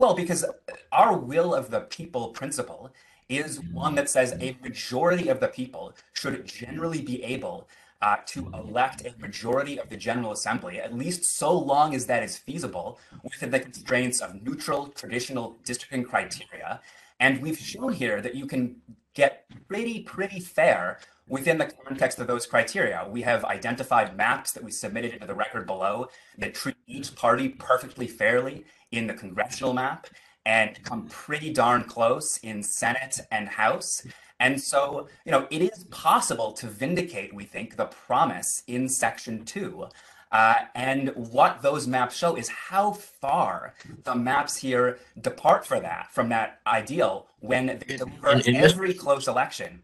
Well, 0.00 0.14
because 0.14 0.44
our 0.90 1.16
will 1.16 1.54
of 1.54 1.70
the 1.70 1.80
people 1.80 2.28
principle 2.30 2.92
is 3.28 3.60
one 3.72 3.94
that 3.96 4.08
says 4.08 4.34
a 4.40 4.56
majority 4.62 5.28
of 5.28 5.40
the 5.40 5.48
people 5.48 5.94
should 6.12 6.46
generally 6.46 7.02
be 7.02 7.22
able 7.24 7.68
uh, 8.02 8.16
to 8.26 8.50
elect 8.54 9.06
a 9.06 9.18
majority 9.20 9.78
of 9.78 9.88
the 9.88 9.96
General 9.96 10.32
Assembly, 10.32 10.80
at 10.80 10.94
least 10.94 11.24
so 11.24 11.56
long 11.56 11.94
as 11.94 12.06
that 12.06 12.22
is 12.22 12.36
feasible 12.36 12.98
within 13.22 13.50
the 13.50 13.60
constraints 13.60 14.20
of 14.20 14.42
neutral 14.42 14.88
traditional 14.88 15.56
districting 15.64 16.04
criteria. 16.04 16.80
And 17.18 17.40
we've 17.40 17.58
shown 17.58 17.92
here 17.92 18.20
that 18.20 18.34
you 18.34 18.46
can 18.46 18.76
get 19.14 19.46
pretty, 19.66 20.00
pretty 20.02 20.40
fair 20.40 20.98
within 21.26 21.58
the 21.58 21.66
context 21.66 22.18
of 22.18 22.26
those 22.26 22.46
criteria. 22.46 23.06
We 23.10 23.22
have 23.22 23.44
identified 23.44 24.16
maps 24.16 24.52
that 24.52 24.62
we 24.62 24.70
submitted 24.70 25.14
into 25.14 25.26
the 25.26 25.34
record 25.34 25.66
below 25.66 26.08
that 26.38 26.54
treat 26.54 26.76
each 26.86 27.14
party 27.16 27.48
perfectly 27.48 28.06
fairly 28.06 28.64
in 28.92 29.06
the 29.06 29.14
congressional 29.14 29.72
map 29.72 30.06
and 30.46 30.80
come 30.84 31.08
pretty 31.08 31.52
darn 31.52 31.82
close 31.84 32.38
in 32.38 32.62
Senate 32.62 33.20
and 33.32 33.48
House. 33.48 34.06
And 34.38 34.60
so, 34.60 35.08
you 35.24 35.32
know, 35.32 35.46
it 35.50 35.60
is 35.60 35.84
possible 35.84 36.52
to 36.52 36.68
vindicate, 36.68 37.34
we 37.34 37.44
think, 37.44 37.76
the 37.76 37.86
promise 37.86 38.62
in 38.68 38.88
Section 38.88 39.44
2. 39.44 39.88
Uh, 40.30 40.54
and 40.74 41.08
what 41.16 41.62
those 41.62 41.86
maps 41.86 42.16
show 42.16 42.36
is 42.36 42.48
how 42.48 42.92
far 42.92 43.74
the 44.04 44.14
maps 44.14 44.56
here 44.56 44.98
depart 45.20 45.66
for 45.66 45.80
that, 45.80 46.12
from 46.12 46.28
that 46.28 46.60
ideal 46.66 47.28
when 47.40 47.66
they 47.66 47.96
deliver 47.96 48.34
this- 48.36 48.72
every 48.72 48.94
close 48.94 49.26
election. 49.26 49.82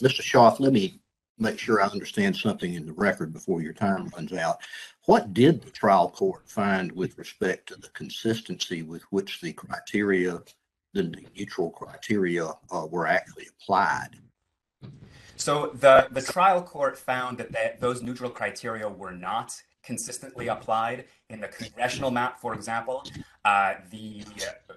Mr. 0.00 0.22
Schauf, 0.22 0.60
let 0.60 0.72
me 0.72 0.99
make 1.40 1.58
sure 1.58 1.82
I 1.82 1.86
understand 1.86 2.36
something 2.36 2.74
in 2.74 2.86
the 2.86 2.92
record 2.92 3.32
before 3.32 3.62
your 3.62 3.72
time 3.72 4.08
runs 4.16 4.32
out. 4.32 4.58
What 5.06 5.32
did 5.32 5.62
the 5.62 5.70
trial 5.70 6.10
court 6.10 6.48
find 6.48 6.92
with 6.92 7.18
respect 7.18 7.68
to 7.68 7.76
the 7.76 7.88
consistency 7.88 8.82
with 8.82 9.02
which 9.10 9.40
the 9.40 9.52
criteria, 9.52 10.42
the 10.92 11.04
neutral 11.36 11.70
criteria, 11.70 12.52
uh, 12.70 12.86
were 12.90 13.06
actually 13.06 13.46
applied? 13.48 14.10
So 15.36 15.70
the, 15.74 16.06
the 16.10 16.20
trial 16.20 16.62
court 16.62 16.98
found 16.98 17.38
that 17.38 17.50
the, 17.50 17.72
those 17.80 18.02
neutral 18.02 18.30
criteria 18.30 18.88
were 18.88 19.12
not 19.12 19.54
consistently 19.82 20.48
applied 20.48 21.06
in 21.30 21.40
the 21.40 21.48
congressional 21.48 22.10
map, 22.10 22.38
for 22.38 22.54
example. 22.54 23.02
Uh, 23.44 23.74
the 23.90 24.22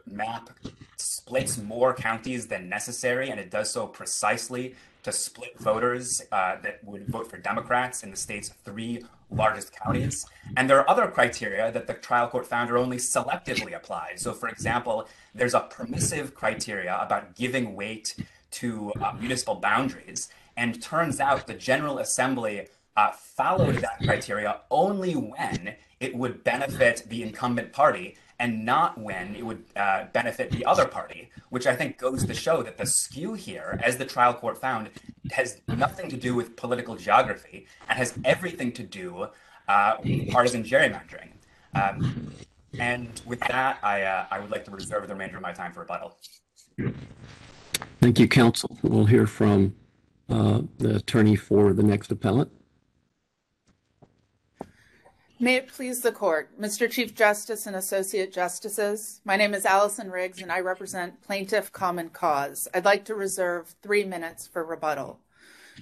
map 0.08 0.50
splits 0.98 1.58
more 1.58 1.94
counties 1.94 2.48
than 2.48 2.70
necessary, 2.70 3.30
and 3.30 3.40
it 3.40 3.52
does 3.52 3.70
so 3.70 3.86
precisely 3.86 4.76
to 5.04 5.12
split 5.12 5.58
voters 5.60 6.22
uh, 6.32 6.56
that 6.64 6.84
would 6.84 7.08
vote 7.08 7.30
for 7.30 7.38
Democrats 7.38 8.04
in 8.04 8.12
the 8.12 8.18
state's 8.18 8.50
three 8.50 9.04
largest 9.30 9.74
counties. 9.76 10.26
And 10.56 10.70
there 10.70 10.80
are 10.80 10.90
other 10.90 11.08
criteria 11.08 11.72
that 11.72 11.88
the 11.88 11.94
trial 11.94 12.28
court 12.28 12.48
found 12.48 12.72
are 12.72 12.78
only 12.78 12.98
selectively 12.98 13.76
applied. 13.76 14.20
So, 14.20 14.34
for 14.34 14.48
example, 14.50 15.08
there's 15.36 15.54
a 15.54 15.62
permissive 15.62 16.36
criteria 16.36 16.98
about 17.02 17.36
giving 17.36 17.76
weight 17.76 18.16
to 18.52 18.92
uh, 19.02 19.14
municipal 19.20 19.56
boundaries. 19.56 20.30
And 20.56 20.82
turns 20.82 21.20
out 21.20 21.48
the 21.48 21.56
General 21.56 22.00
Assembly 22.00 22.68
uh, 22.96 23.12
followed 23.12 23.78
that 23.78 24.00
criteria 24.04 24.62
only 24.70 25.14
when 25.14 25.76
it 26.00 26.16
would 26.16 26.44
benefit 26.44 27.04
the 27.08 27.24
incumbent 27.24 27.74
party 27.74 28.18
and 28.40 28.66
not 28.66 28.98
when 28.98 29.36
it 29.36 29.46
would 29.46 29.64
uh, 29.76 30.06
benefit 30.14 30.52
the 30.52 30.66
other 30.66 30.86
party, 30.86 31.30
which 31.50 31.68
I 31.68 31.76
think 31.76 31.98
goes 31.98 32.26
to 32.26 32.34
show 32.34 32.64
that 32.64 32.78
the 32.78 32.86
skew 32.86 33.34
here, 33.34 33.80
as 33.84 33.98
the 33.98 34.06
trial 34.06 34.34
court 34.34 34.60
found, 34.60 34.90
has 35.32 35.62
nothing 35.68 36.10
to 36.10 36.18
do 36.18 36.36
with 36.36 36.56
political 36.56 36.96
geography 36.96 37.68
and 37.88 37.98
has 37.98 38.14
everything 38.26 38.72
to 38.74 38.84
do 38.84 39.28
uh, 39.68 39.96
with 40.04 40.30
partisan 40.30 40.64
gerrymandering. 40.64 41.30
Um, 41.76 42.34
and 42.80 43.22
with 43.26 43.40
that, 43.42 43.80
I, 43.84 44.02
uh, 44.02 44.26
I 44.32 44.40
would 44.40 44.52
like 44.52 44.66
to 44.66 44.72
reserve 44.72 45.08
the 45.08 45.14
remainder 45.14 45.38
of 45.38 45.44
my 45.44 45.54
time 45.54 45.72
for 45.72 45.82
rebuttal. 45.82 46.18
Thank 48.02 48.20
you, 48.20 48.28
counsel. 48.28 48.78
We'll 48.82 49.06
hear 49.06 49.28
from 49.28 49.76
uh, 50.30 50.62
the 50.80 50.98
attorney 50.98 51.36
for 51.36 51.74
the 51.74 51.84
next 51.84 52.12
appellant. 52.12 52.52
May 55.40 55.56
it 55.56 55.68
please 55.68 56.02
the 56.02 56.12
court, 56.12 56.62
Mr. 56.62 56.90
Chief 56.90 57.16
Justice 57.16 57.66
and 57.66 57.76
Associate 57.76 58.32
Justices, 58.32 59.20
my 59.26 59.36
name 59.36 59.56
is 59.56 59.66
Allison 59.66 60.12
Riggs 60.12 60.40
and 60.40 60.52
I 60.52 60.60
represent 60.60 61.24
Plaintiff 61.24 61.72
Common 61.72 62.10
Cause. 62.10 62.68
I'd 62.72 62.86
like 62.86 63.04
to 63.06 63.16
reserve 63.16 63.74
three 63.82 64.04
minutes 64.04 64.46
for 64.46 64.64
rebuttal. 64.64 65.20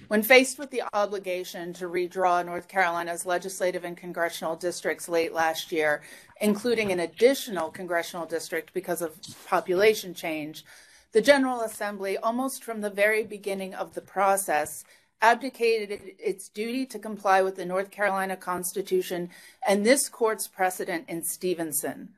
When 0.08 0.22
faced 0.22 0.58
with 0.58 0.70
the 0.70 0.82
obligation 0.94 1.74
to 1.74 1.86
redraw 1.86 2.44
North 2.44 2.66
Carolina's 2.66 3.26
legislative 3.26 3.84
and 3.84 3.94
congressional 3.94 4.56
districts 4.56 5.06
late 5.06 5.34
last 5.34 5.70
year, 5.70 6.02
including 6.40 6.90
an 6.90 7.00
additional 7.00 7.70
congressional 7.70 8.24
district 8.24 8.72
because 8.72 9.02
of 9.02 9.18
population 9.46 10.14
change, 10.14 10.64
the 11.12 11.20
General 11.20 11.60
Assembly, 11.60 12.16
almost 12.16 12.64
from 12.64 12.80
the 12.80 12.88
very 12.88 13.22
beginning 13.22 13.74
of 13.74 13.92
the 13.92 14.00
process, 14.00 14.82
abdicated 15.22 16.00
its 16.18 16.48
duty 16.48 16.84
to 16.84 16.98
comply 16.98 17.40
with 17.40 17.56
the 17.56 17.64
North 17.64 17.90
Carolina 17.90 18.36
Constitution 18.36 19.30
and 19.66 19.86
this 19.86 20.08
court's 20.08 20.48
precedent 20.48 21.04
in 21.08 21.22
Stephenson. 21.22 22.10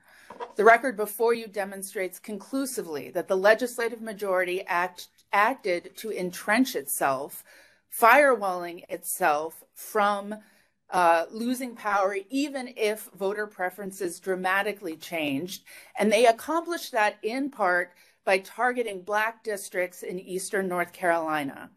The 0.56 0.64
record 0.64 0.96
before 0.96 1.34
you 1.34 1.46
demonstrates 1.46 2.18
conclusively 2.18 3.10
that 3.10 3.28
the 3.28 3.36
legislative 3.36 4.00
majority 4.00 4.64
act, 4.66 5.08
acted 5.32 5.96
to 5.98 6.10
entrench 6.10 6.74
itself, 6.74 7.44
firewalling 7.96 8.82
itself 8.88 9.62
from 9.74 10.34
uh, 10.90 11.26
losing 11.30 11.74
power, 11.74 12.16
even 12.30 12.72
if 12.76 13.10
voter 13.16 13.46
preferences 13.46 14.18
dramatically 14.18 14.96
changed. 14.96 15.62
And 15.98 16.10
they 16.10 16.26
accomplished 16.26 16.92
that 16.92 17.16
in 17.22 17.50
part 17.50 17.92
by 18.24 18.38
targeting 18.38 19.02
Black 19.02 19.44
districts 19.44 20.02
in 20.02 20.18
eastern 20.18 20.68
North 20.68 20.92
Carolina. 20.92 21.70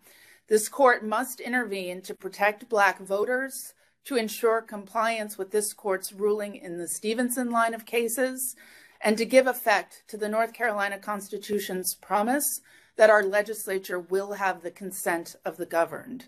This 0.48 0.70
court 0.70 1.04
must 1.04 1.42
intervene 1.42 2.02
to 2.04 2.16
protect 2.16 2.70
Black 2.70 3.02
voters, 3.02 3.74
to 4.06 4.16
ensure 4.16 4.62
compliance 4.62 5.38
with 5.38 5.52
this 5.52 5.74
court's 5.74 6.14
ruling 6.14 6.56
in 6.56 6.78
the 6.78 6.88
Stephenson 6.88 7.52
line 7.52 7.74
of 7.74 7.86
cases, 7.86 8.56
and 9.02 9.18
to 9.18 9.26
give 9.26 9.46
effect 9.46 10.04
to 10.08 10.16
the 10.16 10.30
North 10.30 10.54
Carolina 10.54 10.98
Constitution's 10.98 11.96
promise 11.96 12.62
that 12.96 13.10
our 13.10 13.24
legislature 13.24 14.00
will 14.00 14.34
have 14.34 14.62
the 14.62 14.72
consent 14.72 15.36
of 15.44 15.58
the 15.58 15.66
governed. 15.66 16.28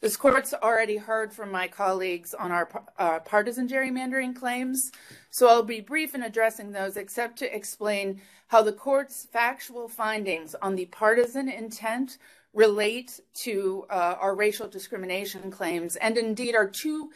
This 0.00 0.16
court's 0.16 0.54
already 0.54 0.98
heard 0.98 1.32
from 1.32 1.50
my 1.50 1.66
colleagues 1.66 2.32
on 2.32 2.52
our 2.52 2.86
uh, 2.96 3.18
partisan 3.18 3.66
gerrymandering 3.66 4.36
claims, 4.36 4.92
so 5.30 5.48
I'll 5.48 5.64
be 5.64 5.80
brief 5.80 6.14
in 6.14 6.22
addressing 6.22 6.70
those, 6.70 6.96
except 6.96 7.36
to 7.40 7.52
explain 7.54 8.20
how 8.46 8.62
the 8.62 8.72
court's 8.72 9.26
factual 9.32 9.88
findings 9.88 10.54
on 10.62 10.76
the 10.76 10.86
partisan 10.86 11.48
intent 11.48 12.18
relate 12.58 13.20
to 13.44 13.86
uh, 13.88 14.16
our 14.20 14.34
racial 14.34 14.66
discrimination 14.66 15.48
claims, 15.48 15.94
and 15.94 16.18
indeed 16.18 16.56
are 16.56 16.68
two 16.68 17.10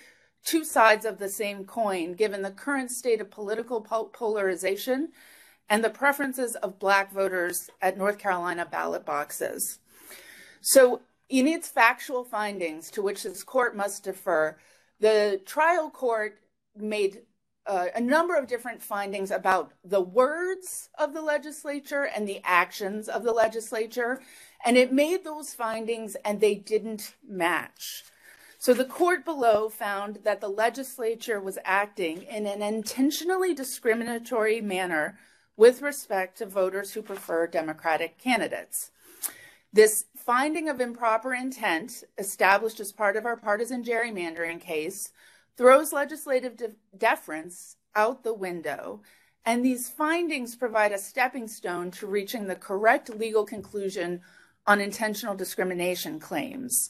two 0.45 0.65
sides 0.65 1.05
of 1.05 1.19
the 1.19 1.29
same 1.29 1.65
coin, 1.65 2.15
given 2.15 2.43
the 2.43 2.51
current 2.51 2.91
state 2.91 3.21
of 3.21 3.31
political 3.31 3.81
polarization 3.81 5.09
and 5.69 5.85
the 5.85 5.91
preferences 5.91 6.57
of 6.57 6.79
black 6.79 7.13
voters 7.13 7.71
at 7.81 7.99
North 7.99 8.19
Carolina 8.19 8.67
ballot 8.67 9.05
boxes. 9.05 9.79
So 10.61 11.03
in 11.29 11.47
its 11.47 11.69
factual 11.69 12.25
findings 12.25 12.91
to 12.93 13.03
which 13.03 13.23
this 13.23 13.43
court 13.45 13.77
must 13.77 14.05
defer, 14.05 14.57
the 14.99 15.41
trial 15.45 15.91
court 15.91 16.39
made 16.77 17.23
uh, 17.67 17.87
a 17.95 18.01
number 18.01 18.37
of 18.37 18.47
different 18.47 18.83
findings 18.83 19.31
about 19.31 19.73
the 19.85 20.01
words 20.01 20.89
of 20.99 21.15
the 21.15 21.23
legislature 21.23 22.09
and 22.15 22.27
the 22.27 22.41
actions 22.45 23.09
of 23.09 23.23
the 23.23 23.33
legislature, 23.33 24.21
and 24.65 24.77
it 24.77 24.93
made 24.93 25.25
those 25.25 25.55
findings 25.55 26.17
and 26.25 26.41
they 26.41 26.55
didn't 26.55 27.15
match. 27.27 28.05
So 28.59 28.73
the 28.73 28.85
court 28.85 29.25
below 29.25 29.69
found 29.69 30.21
that 30.23 30.41
the 30.41 30.49
legislature 30.49 31.41
was 31.41 31.59
acting 31.65 32.23
in 32.23 32.47
an 32.47 32.63
intentionally 32.63 33.55
discriminatory 33.55 34.61
manner 34.61 35.19
with 35.57 35.83
respect 35.83 36.39
to 36.39 36.47
voters 36.47 36.93
who 36.93 37.03
prefer 37.03 37.47
Democratic 37.47 38.19
candidates. 38.19 38.93
This 39.73 40.05
finding 40.17 40.69
of 40.69 40.81
improper 40.81 41.35
intent, 41.35 42.05
established 42.19 42.79
as 42.79 42.93
part 42.93 43.17
of 43.17 43.27
our 43.27 43.37
partisan 43.37 43.83
gerrymandering 43.83 44.61
case, 44.61 45.13
throws 45.57 45.93
legislative 45.93 46.57
de- 46.57 46.73
deference 46.97 47.77
out 47.95 48.25
the 48.25 48.35
window, 48.35 49.03
and 49.45 49.65
these 49.65 49.89
findings 49.89 50.57
provide 50.57 50.93
a 50.93 50.99
stepping 50.99 51.49
stone 51.49 51.91
to 51.91 52.07
reaching 52.07 52.47
the 52.47 52.55
correct 52.55 53.11
legal 53.11 53.45
conclusion 53.45 54.21
on 54.67 54.81
intentional 54.81 55.35
discrimination 55.35 56.21
claims. 56.21 56.89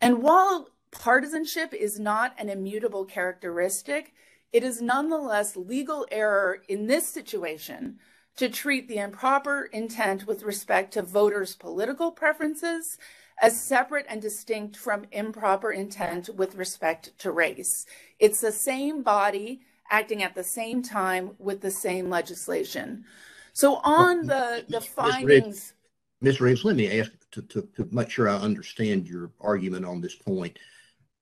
And 0.00 0.22
while 0.22 0.68
partisanship 0.90 1.74
is 1.74 1.98
not 1.98 2.34
an 2.38 2.48
immutable 2.48 3.04
characteristic, 3.04 4.14
it 4.52 4.62
is 4.62 4.80
nonetheless 4.80 5.56
legal 5.56 6.06
error 6.10 6.62
in 6.68 6.86
this 6.86 7.06
situation 7.06 7.98
to 8.36 8.48
treat 8.48 8.88
the 8.88 8.98
improper 8.98 9.68
intent 9.72 10.26
with 10.26 10.42
respect 10.42 10.92
to 10.94 11.02
voters' 11.02 11.54
political 11.54 12.10
preferences 12.10 12.96
as 13.40 13.60
separate 13.60 14.06
and 14.08 14.20
distinct 14.20 14.76
from 14.76 15.06
improper 15.12 15.72
intent 15.72 16.28
with 16.34 16.54
respect 16.54 17.18
to 17.18 17.32
race. 17.32 17.86
It's 18.18 18.40
the 18.40 18.52
same 18.52 19.02
body 19.02 19.62
acting 19.90 20.22
at 20.22 20.34
the 20.34 20.44
same 20.44 20.82
time 20.82 21.32
with 21.38 21.60
the 21.60 21.70
same 21.70 22.08
legislation. 22.10 23.04
So 23.52 23.76
on 23.82 24.26
the, 24.26 24.64
the 24.68 24.80
findings. 24.80 25.74
Ms. 26.20 26.40
Riggs, 26.40 26.64
let 26.64 26.76
me 26.76 27.00
ask 27.00 27.10
to, 27.32 27.42
to, 27.42 27.68
to 27.76 27.88
make 27.90 28.10
sure 28.10 28.28
I 28.28 28.36
understand 28.36 29.08
your 29.08 29.30
argument 29.40 29.86
on 29.86 30.00
this 30.00 30.14
point. 30.14 30.58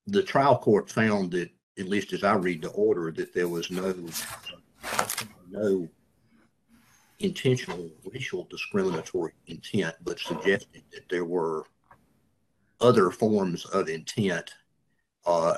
The 0.09 0.23
trial 0.23 0.59
court 0.59 0.91
found 0.91 1.31
that, 1.33 1.51
at 1.79 1.89
least 1.89 2.13
as 2.13 2.25
I 2.25 2.35
read 2.35 2.63
the 2.63 2.71
order, 2.71 3.13
that 3.13 3.33
there 3.33 3.49
was 3.49 3.71
no 3.71 3.95
no 5.51 5.89
intentional 7.21 7.91
racial 8.13 8.47
discriminatory 8.51 9.33
intent, 9.47 9.95
but 10.05 10.19
suggested 10.19 10.83
that 10.93 11.09
there 11.09 11.25
were 11.25 11.65
other 12.81 13.11
forms 13.11 13.65
of 13.67 13.89
intent. 13.89 14.55
Uh, 15.27 15.55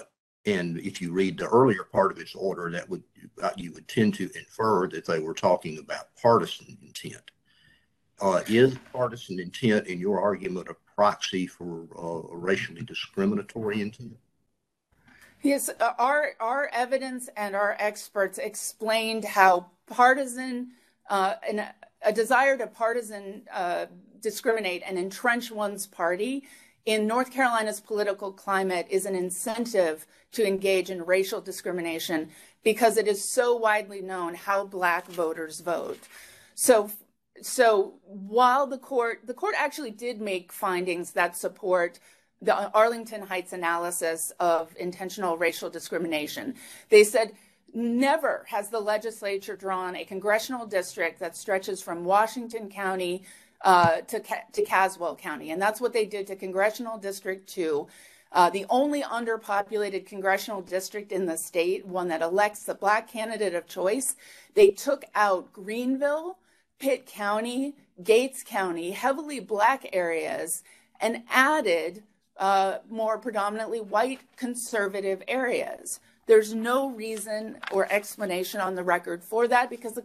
and 0.47 0.79
if 0.79 1.01
you 1.01 1.13
read 1.13 1.39
the 1.39 1.47
earlier 1.47 1.85
part 1.85 2.11
of 2.11 2.19
its 2.19 2.35
order, 2.35 2.71
that 2.71 2.89
would 2.89 3.03
uh, 3.43 3.51
you 3.57 3.73
would 3.73 3.87
tend 3.89 4.15
to 4.15 4.31
infer 4.35 4.89
that 4.89 5.07
they 5.07 5.21
were 5.21 5.35
talking 5.35 5.79
about 5.79 6.15
partisan 6.21 6.79
intent. 6.83 7.31
Uh, 8.21 8.43
is 8.49 8.77
partisan 8.93 9.39
intent, 9.39 9.87
in 9.87 9.99
your 9.99 10.21
argument, 10.21 10.69
a 10.69 10.75
proxy 10.95 11.47
for 11.47 11.87
uh, 11.99 12.35
racially 12.35 12.83
discriminatory 12.83 13.81
intent? 13.81 14.17
Yes, 15.43 15.69
uh, 15.69 15.93
our 15.99 16.33
our 16.41 16.71
evidence 16.73 17.29
and 17.37 17.55
our 17.55 17.77
experts 17.79 18.39
explained 18.39 19.25
how 19.25 19.67
partisan 19.87 20.73
uh, 21.09 21.35
an, 21.49 21.67
a 22.03 22.13
desire 22.13 22.57
to 22.57 22.67
partisan 22.67 23.43
uh, 23.53 23.87
discriminate 24.21 24.83
and 24.87 24.99
entrench 24.99 25.51
one's 25.51 25.87
party 25.87 26.45
in 26.87 27.07
North 27.07 27.33
Carolina's 27.33 27.81
political 27.81 28.33
climate 28.33 28.87
is 28.91 29.07
an 29.07 29.15
incentive 29.15 30.07
to 30.33 30.47
engage 30.47 30.91
in 30.91 31.05
racial 31.05 31.41
discrimination 31.41 32.31
because 32.63 32.97
it 32.97 33.09
is 33.09 33.27
so 33.27 33.57
widely 33.57 34.01
known 34.01 34.35
how 34.35 34.65
black 34.65 35.07
voters 35.07 35.61
vote. 35.61 36.01
So 36.55 36.91
so 37.43 37.95
while 38.05 38.67
the 38.67 38.79
court 38.79 39.21
the 39.27 39.35
court 39.35 39.55
actually 39.57 39.91
did 39.91 40.21
make 40.21 40.53
findings 40.53 41.13
that 41.13 41.37
support 41.37 41.99
the 42.43 42.71
Arlington 42.73 43.23
Heights 43.23 43.53
analysis 43.53 44.33
of 44.41 44.75
intentional 44.79 45.37
racial 45.37 45.69
discrimination. 45.71 46.55
They 46.89 47.05
said 47.05 47.33
Never 47.73 48.45
has 48.49 48.69
the 48.69 48.81
legislature 48.81 49.55
drawn 49.55 49.95
a 49.95 50.05
congressional 50.05 50.67
district 50.67 51.21
that 51.21 51.37
stretches 51.37 51.81
from 51.81 52.05
Washington 52.05 52.69
County 52.69 53.23
uh, 53.63 54.01
to, 54.03 54.23
to 54.53 54.65
Caswell 54.65 55.17
County. 55.17 55.51
And 55.51 55.61
that's 55.61 55.81
what 55.81 55.93
they 55.93 56.07
did 56.07 56.27
to 56.29 56.37
Congressional 56.37 56.99
District 56.99 57.49
2, 57.49 57.87
uh, 58.33 58.49
the 58.51 58.65
only 58.71 59.03
underpopulated 59.03 60.07
congressional 60.07 60.63
district 60.63 61.11
in 61.11 61.27
the 61.27 61.37
state, 61.37 61.85
one 61.85 62.09
that 62.09 62.23
elects 62.23 62.63
the 62.63 62.75
black 62.75 63.11
candidate 63.11 63.55
of 63.55 63.67
choice. 63.67 64.15
They 64.55 64.71
took 64.71 65.05
out 65.15 65.53
Greenville, 65.53 66.39
Pitt 66.79 67.07
County, 67.07 67.75
Gates 68.03 68.45
County, 68.45 68.93
heavily 68.93 69.41
black 69.41 69.89
areas, 69.93 70.63
and 71.01 71.25
added 71.29 72.05
uh, 72.37 72.79
more 72.89 73.19
predominantly 73.19 73.81
white 73.81 74.21
conservative 74.37 75.23
areas. 75.27 76.01
There's 76.27 76.55
no 76.55 76.91
reason 76.91 77.59
or 77.73 77.93
explanation 77.93 78.61
on 78.61 78.77
the 78.77 78.85
record 78.85 79.25
for 79.25 79.49
that 79.49 79.69
because 79.69 79.95
the 79.95 80.05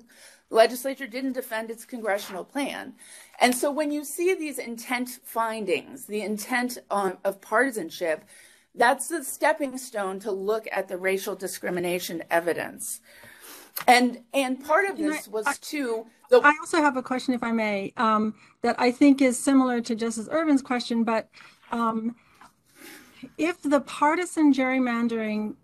legislature 0.49 1.08
didn't 1.08 1.34
defend 1.34 1.71
its 1.71 1.86
congressional 1.86 2.43
plan. 2.43 2.93
And 3.39 3.55
so 3.55 3.71
when 3.71 3.91
you 3.91 4.03
see 4.05 4.34
these 4.34 4.60
intent 4.60 5.10
findings, 5.23 6.05
the 6.05 6.21
intent 6.21 6.77
on, 6.89 7.17
of 7.23 7.41
partisanship, 7.41 8.23
that's 8.73 9.08
the 9.08 9.23
stepping 9.23 9.77
stone 9.77 10.19
to 10.19 10.31
look 10.31 10.67
at 10.71 10.88
the 10.88 10.97
racial 10.97 11.36
discrimination 11.36 12.23
evidence. 12.29 13.01
And 13.88 14.21
and 14.34 14.63
part 14.63 14.89
of 14.89 14.97
this 14.97 15.27
was 15.27 15.45
too. 15.60 16.05
The, 16.29 16.39
I 16.39 16.53
also 16.62 16.77
have 16.77 16.97
a 16.97 17.03
question, 17.03 17.34
if 17.34 17.43
I 17.43 17.51
may, 17.51 17.93
um, 17.97 18.34
that 18.62 18.75
I 18.79 18.89
think 18.91 19.21
is 19.21 19.38
similar 19.38 19.81
to 19.81 19.95
Justice 19.95 20.27
Ervin's 20.31 20.62
question, 20.62 21.03
but 21.03 21.29
um, 21.71 22.15
if 23.38 23.62
the 23.62 23.81
partisan 23.81 24.53
gerrymandering 24.53 25.55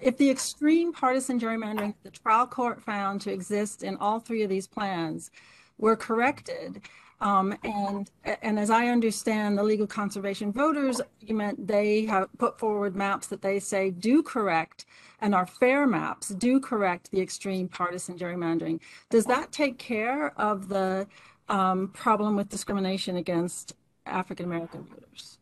if 0.00 0.16
the 0.16 0.30
extreme 0.30 0.92
partisan 0.92 1.38
gerrymandering 1.38 1.94
the 2.02 2.10
trial 2.10 2.46
court 2.46 2.80
found 2.80 3.20
to 3.22 3.32
exist 3.32 3.82
in 3.82 3.96
all 3.96 4.20
three 4.20 4.42
of 4.42 4.48
these 4.48 4.66
plans 4.66 5.30
were 5.78 5.96
corrected, 5.96 6.80
um, 7.20 7.54
and 7.62 8.10
and 8.42 8.58
as 8.58 8.68
I 8.70 8.88
understand 8.88 9.56
the 9.56 9.62
League 9.62 9.80
of 9.80 9.88
Conservation 9.88 10.52
Voters 10.52 11.00
argument, 11.00 11.66
they 11.66 12.04
have 12.06 12.28
put 12.38 12.58
forward 12.58 12.96
maps 12.96 13.28
that 13.28 13.42
they 13.42 13.60
say 13.60 13.90
do 13.90 14.22
correct 14.22 14.86
and 15.20 15.34
are 15.34 15.46
fair 15.46 15.86
maps, 15.86 16.30
do 16.30 16.58
correct 16.58 17.10
the 17.12 17.20
extreme 17.20 17.68
partisan 17.68 18.18
gerrymandering. 18.18 18.80
Does 19.08 19.24
that 19.26 19.52
take 19.52 19.78
care 19.78 20.32
of 20.38 20.68
the 20.68 21.06
um, 21.48 21.88
problem 21.88 22.34
with 22.34 22.48
discrimination 22.48 23.16
against 23.16 23.74
African 24.04 24.46
American 24.46 24.82
voters? 24.82 25.38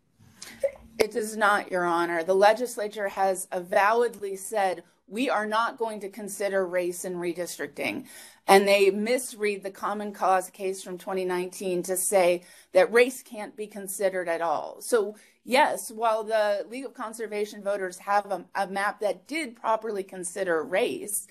It 1.01 1.13
does 1.13 1.35
not, 1.35 1.71
Your 1.71 1.87
Honor. 1.87 2.23
The 2.23 2.35
legislature 2.35 3.09
has 3.09 3.49
avowedly 3.51 4.37
said 4.37 4.83
we 5.09 5.31
are 5.31 5.47
not 5.47 5.79
going 5.79 5.99
to 6.01 6.11
consider 6.11 6.67
race 6.67 7.07
in 7.07 7.15
redistricting. 7.15 8.05
And 8.47 8.69
they 8.69 8.91
misread 8.91 9.63
the 9.63 9.71
Common 9.71 10.13
Cause 10.13 10.51
case 10.51 10.83
from 10.83 10.99
2019 10.99 11.85
to 11.85 11.97
say 11.97 12.43
that 12.75 12.93
race 12.93 13.23
can't 13.23 13.57
be 13.57 13.67
considered 13.67 14.29
at 14.29 14.43
all. 14.43 14.83
So, 14.83 15.17
yes, 15.43 15.91
while 15.91 16.23
the 16.23 16.67
League 16.69 16.85
of 16.85 16.93
Conservation 16.93 17.63
voters 17.63 17.97
have 18.01 18.31
a, 18.31 18.45
a 18.55 18.67
map 18.67 19.01
that 19.01 19.27
did 19.27 19.57
properly 19.57 20.03
consider 20.03 20.63
race, 20.63 21.27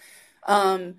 um, 0.47 0.95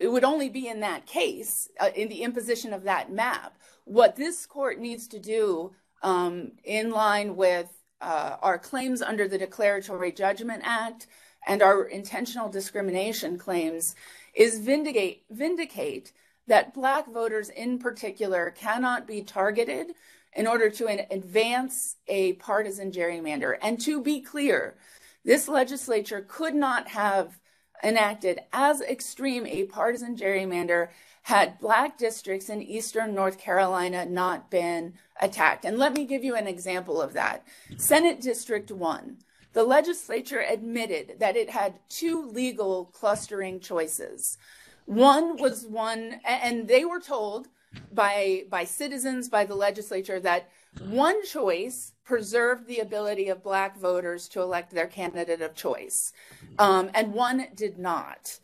it 0.00 0.08
would 0.08 0.24
only 0.24 0.48
be 0.48 0.66
in 0.66 0.80
that 0.80 1.06
case, 1.06 1.68
uh, 1.78 1.90
in 1.94 2.08
the 2.08 2.22
imposition 2.22 2.72
of 2.72 2.82
that 2.82 3.12
map. 3.12 3.56
What 3.84 4.16
this 4.16 4.44
court 4.44 4.80
needs 4.80 5.06
to 5.08 5.20
do 5.20 5.72
in 6.02 6.90
line 6.90 7.36
with 7.36 7.68
uh, 8.00 8.36
our 8.40 8.58
claims 8.58 9.02
under 9.02 9.28
the 9.28 9.38
Declaratory 9.38 10.12
Judgment 10.12 10.62
Act 10.64 11.06
and 11.46 11.62
our 11.62 11.84
intentional 11.84 12.48
discrimination 12.48 13.38
claims 13.38 13.94
is 14.34 14.58
vindicate, 14.58 15.24
vindicate 15.30 16.12
that 16.46 16.74
Black 16.74 17.06
voters 17.06 17.48
in 17.48 17.78
particular 17.78 18.54
cannot 18.56 19.06
be 19.06 19.22
targeted 19.22 19.92
in 20.34 20.46
order 20.46 20.70
to 20.70 20.86
advance 21.12 21.96
a 22.08 22.34
partisan 22.34 22.92
gerrymander. 22.92 23.56
And 23.62 23.80
to 23.80 24.00
be 24.00 24.20
clear, 24.20 24.76
this 25.24 25.48
legislature 25.48 26.24
could 26.26 26.54
not 26.54 26.88
have 26.88 27.39
enacted 27.82 28.40
as 28.52 28.80
extreme 28.80 29.46
a 29.46 29.64
partisan 29.64 30.16
gerrymander 30.16 30.88
had 31.22 31.58
black 31.60 31.98
districts 31.98 32.48
in 32.48 32.62
eastern 32.62 33.14
North 33.14 33.38
Carolina 33.38 34.06
not 34.06 34.50
been 34.50 34.94
attacked. 35.20 35.64
And 35.64 35.78
let 35.78 35.94
me 35.94 36.04
give 36.04 36.24
you 36.24 36.34
an 36.34 36.46
example 36.46 37.00
of 37.00 37.12
that. 37.12 37.46
Senate 37.76 38.20
District 38.20 38.70
1. 38.70 39.18
The 39.52 39.64
legislature 39.64 40.44
admitted 40.48 41.16
that 41.18 41.36
it 41.36 41.50
had 41.50 41.74
two 41.88 42.24
legal 42.30 42.86
clustering 42.86 43.60
choices. 43.60 44.38
One 44.86 45.36
was 45.36 45.66
one, 45.66 46.20
and 46.24 46.68
they 46.68 46.84
were 46.84 47.00
told 47.00 47.48
by 47.92 48.44
by 48.48 48.64
citizens, 48.64 49.28
by 49.28 49.44
the 49.44 49.54
legislature, 49.54 50.20
that 50.20 50.48
one 50.78 51.24
choice 51.24 51.92
preserved 52.04 52.66
the 52.66 52.78
ability 52.78 53.28
of 53.28 53.42
black 53.42 53.78
voters 53.78 54.28
to 54.28 54.40
elect 54.40 54.72
their 54.72 54.86
candidate 54.86 55.42
of 55.42 55.54
choice, 55.54 56.12
um, 56.58 56.90
and 56.94 57.12
one 57.12 57.46
did 57.54 57.78
not. 57.78 58.38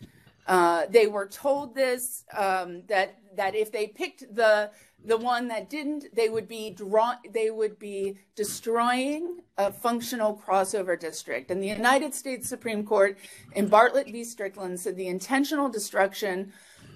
Uh, 0.47 0.87
they 0.91 1.07
were 1.07 1.27
told 1.27 1.74
this 1.74 2.24
um, 2.37 2.83
that 2.89 3.18
that 3.37 3.55
if 3.55 3.72
they 3.72 3.87
picked 3.87 4.35
the 4.35 4.70
the 5.05 5.16
one 5.16 5.47
that 5.49 5.70
didn't, 5.70 6.07
they 6.14 6.29
would 6.29 6.49
be 6.49 6.70
draw 6.70 7.14
they 7.33 7.51
would 7.51 7.79
be 7.79 8.16
destroying 8.35 9.41
a 9.59 9.72
functional 9.72 10.41
crossover 10.45 10.99
district. 10.99 11.51
And 11.51 11.62
the 11.62 11.68
United 11.68 12.14
States 12.14 12.49
Supreme 12.49 12.85
Court 12.85 13.18
in 13.55 13.68
Bartlett 13.68 14.07
v. 14.07 14.24
Strickland 14.24 14.79
said 14.79 14.97
the 14.97 15.09
intentional 15.09 15.68
destruction 15.68 16.53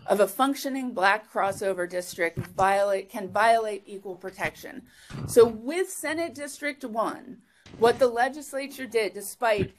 of 0.07 0.21
a 0.21 0.27
functioning 0.27 0.93
black 0.93 1.33
crossover 1.33 1.89
district 1.89 2.39
violate 2.39 3.11
can 3.11 3.29
violate 3.29 3.83
equal 3.87 4.17
protection. 4.17 4.83
So 5.27 5.47
with 5.47 5.89
Senate 5.91 6.35
District 6.35 6.85
1, 6.85 7.39
what 7.79 7.99
the 7.99 8.09
legislature 8.09 8.87
did, 8.87 9.15
despite 9.15 9.73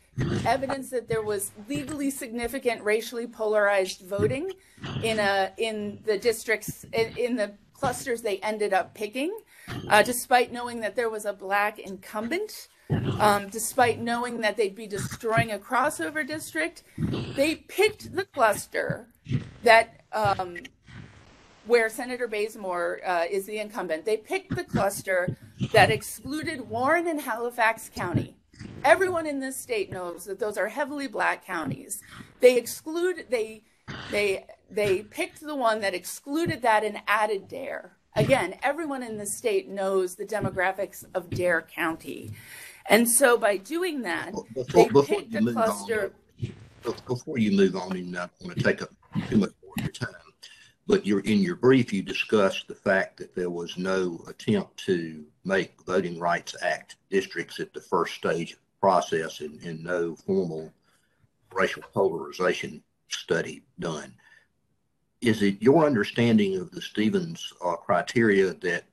evidence 0.45 0.89
that 0.89 1.07
there 1.07 1.21
was 1.21 1.51
legally 1.67 2.09
significant 2.09 2.83
racially 2.83 3.27
polarized 3.27 4.01
voting 4.01 4.51
in 5.03 5.19
a 5.19 5.51
in 5.57 5.99
the 6.05 6.17
districts 6.17 6.85
in, 6.93 7.17
in 7.17 7.35
the 7.35 7.51
clusters 7.73 8.21
they 8.21 8.37
ended 8.39 8.73
up 8.73 8.93
picking, 8.93 9.35
uh, 9.89 10.03
despite 10.03 10.51
knowing 10.51 10.79
that 10.81 10.95
there 10.95 11.09
was 11.09 11.25
a 11.25 11.33
black 11.33 11.79
incumbent, 11.79 12.67
um, 13.19 13.47
despite 13.49 13.99
knowing 13.99 14.41
that 14.41 14.57
they'd 14.57 14.75
be 14.75 14.87
destroying 14.87 15.51
a 15.51 15.57
crossover 15.57 16.25
district, 16.25 16.83
they 17.35 17.55
picked 17.55 18.13
the 18.15 18.25
cluster 18.25 19.07
that 19.63 20.00
um, 20.13 20.57
where 21.65 21.89
Senator 21.89 22.27
Bazemore 22.27 23.01
uh, 23.05 23.25
is 23.29 23.45
the 23.45 23.59
incumbent. 23.59 24.05
They 24.05 24.17
picked 24.17 24.55
the 24.55 24.63
cluster 24.63 25.37
that 25.73 25.91
excluded 25.91 26.69
Warren 26.69 27.07
and 27.07 27.21
Halifax 27.21 27.89
County. 27.95 28.35
Everyone 28.83 29.25
in 29.27 29.39
this 29.39 29.57
state 29.57 29.91
knows 29.91 30.25
that 30.25 30.39
those 30.39 30.57
are 30.57 30.67
heavily 30.67 31.07
black 31.07 31.45
counties. 31.45 32.01
They 32.39 32.57
exclude 32.57 33.25
they 33.29 33.63
they 34.11 34.45
they 34.69 35.03
picked 35.03 35.41
the 35.41 35.55
one 35.55 35.81
that 35.81 35.93
excluded 35.93 36.61
that 36.63 36.83
and 36.83 37.01
added 37.07 37.47
Dare. 37.47 37.97
Again, 38.15 38.55
everyone 38.61 39.03
in 39.03 39.17
the 39.17 39.25
state 39.25 39.69
knows 39.69 40.15
the 40.15 40.25
demographics 40.25 41.05
of 41.13 41.29
Dare 41.29 41.61
County. 41.61 42.31
And 42.87 43.09
so 43.09 43.37
by 43.37 43.57
doing 43.57 44.01
that, 44.01 44.31
Before, 44.53 44.65
they 44.73 44.87
before 44.89 45.03
picked 45.03 45.35
a 45.35 45.37
on, 45.37 45.53
cluster. 45.53 46.11
be- 46.39 46.53
before 47.07 47.37
you 47.37 47.51
move 47.55 47.75
on, 47.75 47.93
I 48.15 48.27
want 48.41 48.57
to 48.57 48.63
take 48.63 48.81
up 48.81 48.89
too 49.29 49.37
much 49.37 49.51
your 49.77 49.89
time, 49.89 50.09
but 50.87 51.05
you're, 51.05 51.21
in 51.21 51.39
your 51.39 51.55
brief, 51.55 51.93
you 51.93 52.01
discussed 52.01 52.67
the 52.67 52.75
fact 52.75 53.17
that 53.17 53.35
there 53.35 53.49
was 53.49 53.77
no 53.77 54.23
attempt 54.27 54.77
to 54.85 55.25
make 55.45 55.81
Voting 55.85 56.19
Rights 56.19 56.55
Act 56.61 56.97
districts 57.09 57.59
at 57.59 57.73
the 57.73 57.81
first 57.81 58.15
stage 58.15 58.57
process 58.79 59.41
and, 59.41 59.61
and 59.63 59.83
no 59.83 60.15
formal 60.15 60.73
racial 61.53 61.83
polarization 61.93 62.81
study 63.09 63.63
done. 63.79 64.13
Is 65.21 65.43
it 65.43 65.61
your 65.61 65.85
understanding 65.85 66.57
of 66.57 66.71
the 66.71 66.81
Stevens 66.81 67.53
uh, 67.63 67.75
criteria 67.75 68.53
that 68.55 68.85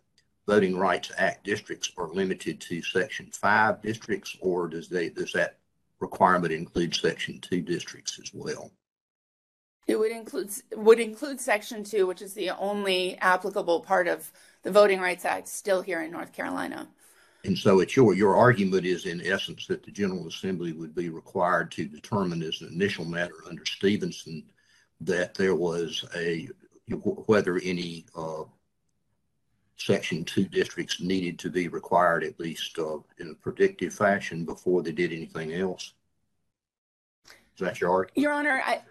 Voting 0.46 0.76
Rights 0.76 1.10
Act 1.16 1.44
districts 1.44 1.92
are 1.96 2.08
limited 2.08 2.60
to 2.62 2.82
Section 2.82 3.30
5 3.32 3.82
districts, 3.82 4.36
or 4.40 4.68
does 4.68 4.88
they, 4.88 5.08
does 5.08 5.32
that 5.32 5.58
requirement 6.00 6.52
include 6.52 6.94
Section 6.94 7.40
2 7.40 7.62
districts 7.62 8.18
as 8.22 8.32
well? 8.32 8.70
It 9.88 9.98
would 9.98 10.12
include 10.12 10.50
would 10.76 11.00
include 11.00 11.40
Section 11.40 11.82
Two, 11.82 12.06
which 12.06 12.20
is 12.20 12.34
the 12.34 12.50
only 12.50 13.16
applicable 13.18 13.80
part 13.80 14.06
of 14.06 14.30
the 14.62 14.70
Voting 14.70 15.00
Rights 15.00 15.24
Act 15.24 15.48
still 15.48 15.80
here 15.80 16.02
in 16.02 16.12
North 16.12 16.32
Carolina. 16.34 16.88
And 17.44 17.56
so 17.56 17.80
it's 17.80 17.96
your, 17.96 18.14
your 18.14 18.36
argument 18.36 18.84
is 18.84 19.06
in 19.06 19.24
essence 19.24 19.66
that 19.68 19.82
the 19.82 19.90
General 19.90 20.26
Assembly 20.26 20.72
would 20.72 20.94
be 20.94 21.08
required 21.08 21.70
to 21.72 21.86
determine 21.86 22.42
as 22.42 22.60
an 22.60 22.68
initial 22.68 23.04
matter 23.04 23.36
under 23.48 23.64
Stephenson 23.64 24.42
that 25.00 25.34
there 25.34 25.54
was 25.54 26.04
a, 26.16 26.48
whether 26.88 27.58
any 27.62 28.04
uh, 28.16 28.42
Section 29.76 30.24
2 30.24 30.46
districts 30.46 31.00
needed 31.00 31.38
to 31.38 31.50
be 31.50 31.68
required 31.68 32.24
at 32.24 32.38
least 32.40 32.78
uh, 32.78 32.98
in 33.18 33.30
a 33.30 33.34
predictive 33.34 33.94
fashion 33.94 34.44
before 34.44 34.82
they 34.82 34.92
did 34.92 35.12
anything 35.12 35.54
else. 35.54 35.94
Is 37.26 37.60
that 37.60 37.80
your 37.80 37.90
argument? 37.90 38.18
Your 38.18 38.32
Honor, 38.32 38.60
I, 38.64 38.82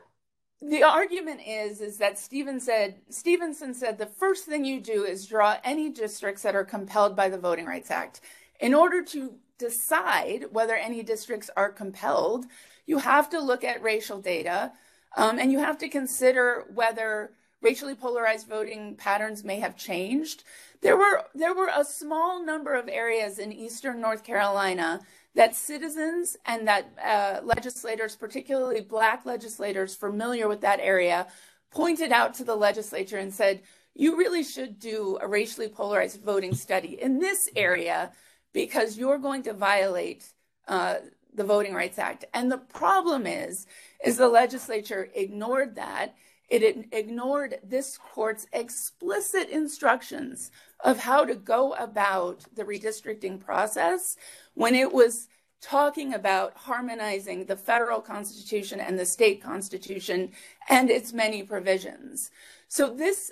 the 0.61 0.83
argument 0.83 1.41
is 1.45 1.81
is 1.81 1.97
that 1.97 2.17
Steven 2.17 2.59
said 2.59 2.95
Stephenson 3.09 3.73
said 3.73 3.97
the 3.97 4.05
first 4.05 4.45
thing 4.45 4.65
you 4.65 4.79
do 4.79 5.03
is 5.03 5.27
draw 5.27 5.57
any 5.63 5.89
districts 5.89 6.41
that 6.43 6.55
are 6.55 6.65
compelled 6.65 7.15
by 7.15 7.29
the 7.29 7.37
Voting 7.37 7.65
Rights 7.65 7.91
Act. 7.91 8.21
In 8.59 8.73
order 8.73 9.03
to 9.03 9.35
decide 9.59 10.45
whether 10.51 10.75
any 10.75 11.03
districts 11.03 11.49
are 11.55 11.71
compelled, 11.71 12.45
you 12.85 12.97
have 12.97 13.29
to 13.29 13.39
look 13.39 13.63
at 13.63 13.83
racial 13.83 14.19
data, 14.19 14.71
um, 15.15 15.37
and 15.39 15.51
you 15.51 15.59
have 15.59 15.77
to 15.79 15.89
consider 15.89 16.65
whether 16.73 17.31
racially 17.61 17.95
polarized 17.95 18.47
voting 18.47 18.95
patterns 18.95 19.43
may 19.43 19.59
have 19.59 19.75
changed. 19.75 20.43
There 20.81 20.97
were 20.97 21.25
there 21.35 21.53
were 21.53 21.69
a 21.73 21.85
small 21.85 22.43
number 22.43 22.73
of 22.73 22.89
areas 22.89 23.37
in 23.37 23.51
eastern 23.51 24.01
North 24.01 24.23
Carolina 24.23 25.01
that 25.37 25.55
citizens 25.55 26.35
and 26.47 26.67
that 26.67 26.91
uh, 27.03 27.45
legislators, 27.45 28.15
particularly 28.15 28.81
black 28.81 29.23
legislators 29.23 29.95
familiar 29.95 30.47
with 30.47 30.61
that 30.61 30.79
area, 30.81 31.27
pointed 31.69 32.11
out 32.11 32.33
to 32.33 32.43
the 32.43 32.55
legislature 32.55 33.19
and 33.19 33.31
said, 33.31 33.61
you 33.93 34.17
really 34.17 34.43
should 34.43 34.79
do 34.79 35.19
a 35.21 35.27
racially 35.27 35.69
polarized 35.69 36.23
voting 36.23 36.55
study 36.55 36.99
in 36.99 37.19
this 37.19 37.49
area 37.55 38.11
because 38.51 38.97
you're 38.97 39.19
going 39.19 39.43
to 39.43 39.53
violate 39.53 40.25
uh, 40.67 40.95
the 41.35 41.43
Voting 41.43 41.75
Rights 41.75 41.99
Act. 41.99 42.25
And 42.33 42.51
the 42.51 42.57
problem 42.57 43.27
is, 43.27 43.67
is 44.03 44.17
the 44.17 44.29
legislature 44.29 45.07
ignored 45.13 45.75
that. 45.75 46.15
It 46.49 46.87
ignored 46.91 47.59
this 47.63 47.99
court's 47.99 48.47
explicit 48.53 49.49
instructions 49.49 50.49
of 50.81 50.99
how 50.99 51.25
to 51.25 51.35
go 51.35 51.73
about 51.73 52.45
the 52.55 52.63
redistricting 52.63 53.39
process 53.39 54.15
when 54.53 54.75
it 54.75 54.93
was 54.93 55.27
talking 55.61 56.13
about 56.13 56.55
harmonizing 56.55 57.45
the 57.45 57.55
federal 57.55 57.99
constitution 57.99 58.79
and 58.79 58.97
the 58.97 59.05
state 59.05 59.41
constitution 59.41 60.31
and 60.69 60.89
its 60.89 61.13
many 61.13 61.43
provisions. 61.43 62.29
So 62.67 62.93
this 62.93 63.31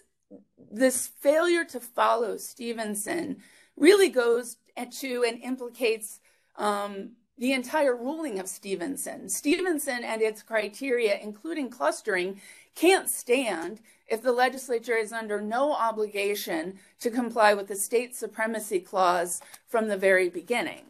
this 0.72 1.08
failure 1.08 1.64
to 1.66 1.80
follow 1.80 2.38
Stephenson 2.38 3.38
really 3.78 4.10
goes 4.10 4.58
to 4.92 5.24
and 5.24 5.42
implicates 5.42 6.20
um, 6.58 7.12
the 7.38 7.54
entire 7.54 7.96
ruling 7.96 8.40
of 8.40 8.48
Stephenson. 8.48 9.30
Stephenson 9.30 10.04
and 10.04 10.22
its 10.22 10.42
criteria, 10.42 11.20
including 11.22 11.70
clustering, 11.70 12.42
can't 12.76 13.10
stand 13.10 13.80
if 14.08 14.22
the 14.22 14.32
legislature 14.32 14.96
is 14.96 15.12
under 15.12 15.42
no 15.42 15.74
obligation 15.74 16.78
to 17.00 17.10
comply 17.10 17.54
with 17.54 17.68
the 17.68 17.76
state 17.76 18.16
supremacy 18.16 18.80
clause 18.80 19.42
from 19.68 19.88
the 19.88 19.98
very 19.98 20.30
beginning. 20.30 20.84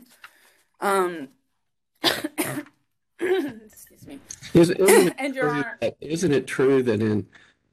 Um, 0.82 1.30
excuse 2.04 4.06
me. 4.06 4.20
Is, 4.54 4.70
isn't, 4.72 5.08
it 5.08 5.14
And 5.18 5.34
Your 5.34 5.46
true 5.46 5.54
Honor- 5.54 5.78
that- 5.82 5.96
isn't 6.02 6.34
it 6.34 6.46
true 6.48 6.84
that 6.84 7.02
in 7.02 7.26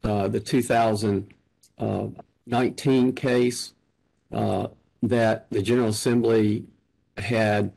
uh, 0.04 0.28
the 0.28 0.38
2019 0.40 3.12
case, 3.14 3.72
uh, 4.32 4.66
that 5.02 5.50
the 5.50 5.62
General 5.62 5.88
Assembly 5.88 6.64
had 7.16 7.72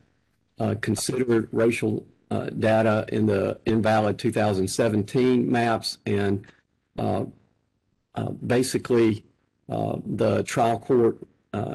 uh, 0.58 0.74
considered 0.80 1.48
racial 1.52 2.06
uh, 2.30 2.46
data 2.50 3.06
in 3.12 3.26
the 3.26 3.58
invalid 3.66 4.18
2017 4.18 5.50
maps 5.50 5.98
and 6.06 6.44
uh, 6.98 7.24
uh, 8.14 8.30
basically 8.30 9.24
uh, 9.68 9.96
the 10.04 10.42
trial 10.44 10.78
court 10.78 11.18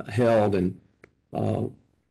held 0.10 0.54
and 0.56 0.80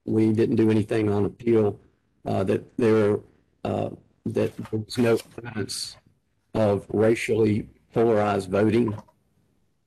we 0.05 0.33
didn't 0.33 0.57
do 0.57 0.71
anything 0.71 1.09
on 1.09 1.25
appeal 1.25 1.79
that 2.25 2.65
there 2.77 3.19
that 3.63 4.57
there 4.57 4.67
was 4.73 4.99
no 4.99 5.19
evidence 5.39 5.97
of 6.55 6.85
racially 6.89 7.69
polarized 7.93 8.51
voting 8.51 8.95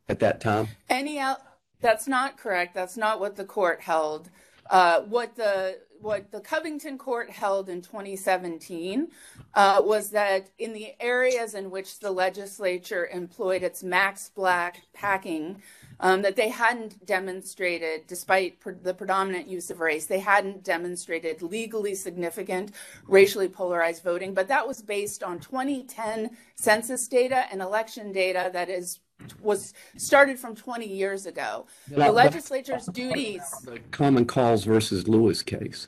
at 0.09 0.19
that 0.19 0.41
time. 0.41 0.67
Any 0.89 1.19
al- 1.19 1.41
That's 1.81 2.07
not 2.07 2.37
correct. 2.37 2.73
That's 2.73 2.97
not 2.97 3.19
what 3.19 3.35
the 3.35 3.45
court 3.45 3.81
held. 3.81 4.29
Uh, 4.69 5.01
what 5.01 5.35
the 5.35 5.79
what 6.03 6.31
the 6.31 6.41
Covington 6.41 6.97
court 6.97 7.29
held 7.29 7.69
in 7.69 7.81
2017 7.81 9.07
uh, 9.53 9.81
was 9.83 10.09
that 10.11 10.49
in 10.59 10.73
the 10.73 10.93
areas 10.99 11.53
in 11.53 11.71
which 11.71 11.99
the 11.99 12.11
legislature 12.11 13.07
employed 13.11 13.63
its 13.63 13.83
max 13.83 14.29
black 14.35 14.81
packing, 14.93 15.61
um, 16.01 16.21
that 16.21 16.35
they 16.35 16.49
hadn't 16.49 17.05
demonstrated, 17.05 18.05
despite 18.07 18.59
pr- 18.59 18.71
the 18.71 18.93
predominant 18.93 19.47
use 19.47 19.69
of 19.69 19.79
race, 19.79 20.05
they 20.05 20.19
hadn't 20.19 20.63
demonstrated 20.63 21.41
legally 21.41 21.95
significant 21.95 22.73
racially 23.07 23.47
polarized 23.47 24.03
voting. 24.03 24.33
But 24.33 24.49
that 24.49 24.67
was 24.67 24.81
based 24.81 25.23
on 25.23 25.39
2010 25.39 26.31
census 26.55 27.07
data 27.07 27.45
and 27.51 27.61
election 27.61 28.11
data 28.11 28.49
that 28.51 28.69
is 28.69 28.99
was 29.41 29.73
started 29.95 30.37
from 30.37 30.53
20 30.55 30.85
years 30.85 31.25
ago. 31.25 31.65
But- 31.89 32.07
The 32.07 32.11
legislature's 32.11 32.87
duties. 32.87 33.41
The 33.63 33.79
Common 33.91 34.25
Cause 34.25 34.65
versus 34.65 35.07
Lewis 35.07 35.41
case. 35.41 35.87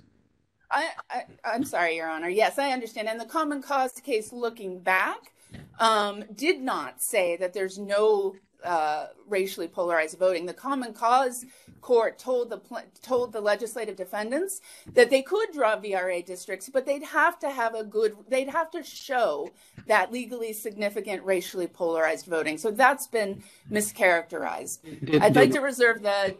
I, 0.72 0.90
I, 1.10 1.24
I'm 1.44 1.64
sorry, 1.64 1.96
Your 1.96 2.10
Honor. 2.10 2.30
Yes, 2.30 2.58
I 2.58 2.72
understand. 2.72 3.08
And 3.08 3.20
the 3.20 3.26
Common 3.26 3.62
Cause 3.62 3.94
case, 3.94 4.34
looking 4.34 4.80
back, 4.80 5.34
um, 5.80 6.24
did 6.36 6.62
not 6.62 7.02
say 7.02 7.38
that 7.38 7.54
there's 7.54 7.78
no 7.78 8.36
uh, 8.64 9.08
racially 9.28 9.68
polarized 9.68 10.18
voting. 10.18 10.46
The 10.46 10.54
Common 10.54 10.94
Cause 10.94 11.46
court 11.82 12.18
told 12.18 12.50
the 12.50 12.58
pl- 12.58 12.82
told 13.04 13.32
the 13.32 13.40
legislative 13.40 13.96
defendants 13.96 14.60
that 14.94 15.12
they 15.12 15.22
could 15.22 15.52
draw 15.54 15.78
VRA 15.78 16.26
districts, 16.26 16.68
but 16.68 16.86
they'd 16.86 17.04
have 17.04 17.38
to 17.40 17.50
have 17.50 17.76
a 17.76 17.84
good. 17.84 18.16
They'd 18.28 18.50
have 18.50 18.72
to 18.72 18.84
show 18.84 19.52
that 19.88 20.12
legally 20.12 20.52
significant 20.52 21.24
racially 21.24 21.68
polarized 21.68 22.26
voting. 22.26 22.58
So 22.58 22.72
that's 22.72 23.08
been 23.08 23.44
mischaracterized. 23.72 25.06
Did- 25.06 25.22
I'd 25.22 25.36
like 25.36 25.52
to 25.52 25.62
reserve 25.62 26.02
the. 26.02 26.36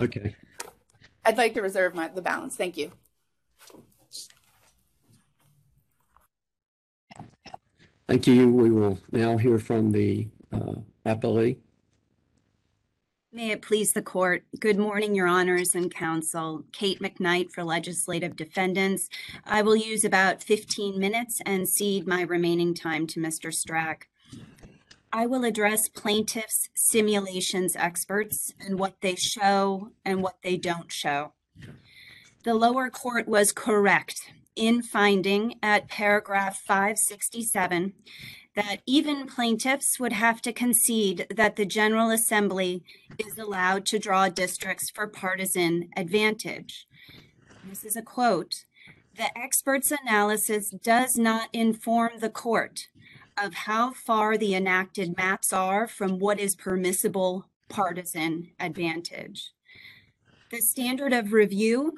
Okay. 0.00 0.34
I'd 1.24 1.36
like 1.36 1.52
to 1.54 1.60
reserve 1.60 1.94
my, 1.94 2.08
the 2.08 2.22
balance. 2.22 2.56
Thank 2.56 2.78
you. 2.78 2.92
Thank 8.10 8.26
you. 8.26 8.52
We 8.52 8.72
will 8.72 8.98
now 9.12 9.36
hear 9.36 9.56
from 9.60 9.92
the 9.92 10.26
uh, 10.52 10.80
appellee. 11.06 11.58
May 13.32 13.52
it 13.52 13.62
please 13.62 13.92
the 13.92 14.02
court. 14.02 14.42
Good 14.58 14.76
morning, 14.76 15.14
your 15.14 15.28
honors 15.28 15.76
and 15.76 15.94
counsel. 15.94 16.64
Kate 16.72 17.00
McKnight 17.00 17.52
for 17.52 17.62
legislative 17.62 18.34
defendants. 18.34 19.08
I 19.46 19.62
will 19.62 19.76
use 19.76 20.04
about 20.04 20.42
15 20.42 20.98
minutes 20.98 21.40
and 21.46 21.68
cede 21.68 22.08
my 22.08 22.22
remaining 22.22 22.74
time 22.74 23.06
to 23.06 23.20
Mr. 23.20 23.54
Strach. 23.54 24.08
I 25.12 25.26
will 25.26 25.44
address 25.44 25.88
plaintiffs' 25.88 26.68
simulations 26.74 27.76
experts 27.76 28.52
and 28.58 28.76
what 28.76 29.00
they 29.02 29.14
show 29.14 29.92
and 30.04 30.20
what 30.20 30.38
they 30.42 30.56
don't 30.56 30.90
show. 30.90 31.34
The 32.42 32.54
lower 32.54 32.90
court 32.90 33.28
was 33.28 33.52
correct 33.52 34.32
in 34.60 34.82
finding 34.82 35.54
at 35.62 35.88
paragraph 35.88 36.60
567 36.60 37.94
that 38.54 38.82
even 38.84 39.26
plaintiffs 39.26 39.98
would 39.98 40.12
have 40.12 40.42
to 40.42 40.52
concede 40.52 41.26
that 41.34 41.56
the 41.56 41.64
General 41.64 42.10
Assembly 42.10 42.84
is 43.18 43.38
allowed 43.38 43.86
to 43.86 43.98
draw 43.98 44.28
districts 44.28 44.90
for 44.90 45.06
partisan 45.06 45.88
advantage. 45.96 46.86
This 47.66 47.84
is 47.84 47.96
a 47.96 48.02
quote. 48.02 48.66
The 49.16 49.36
expert's 49.36 49.92
analysis 50.04 50.68
does 50.68 51.16
not 51.16 51.48
inform 51.54 52.18
the 52.18 52.28
court 52.28 52.88
of 53.42 53.54
how 53.54 53.92
far 53.92 54.36
the 54.36 54.54
enacted 54.54 55.16
maps 55.16 55.54
are 55.54 55.88
from 55.88 56.18
what 56.18 56.38
is 56.38 56.54
permissible 56.54 57.46
partisan 57.70 58.50
advantage. 58.60 59.52
The 60.50 60.60
standard 60.60 61.14
of 61.14 61.32
review 61.32 61.94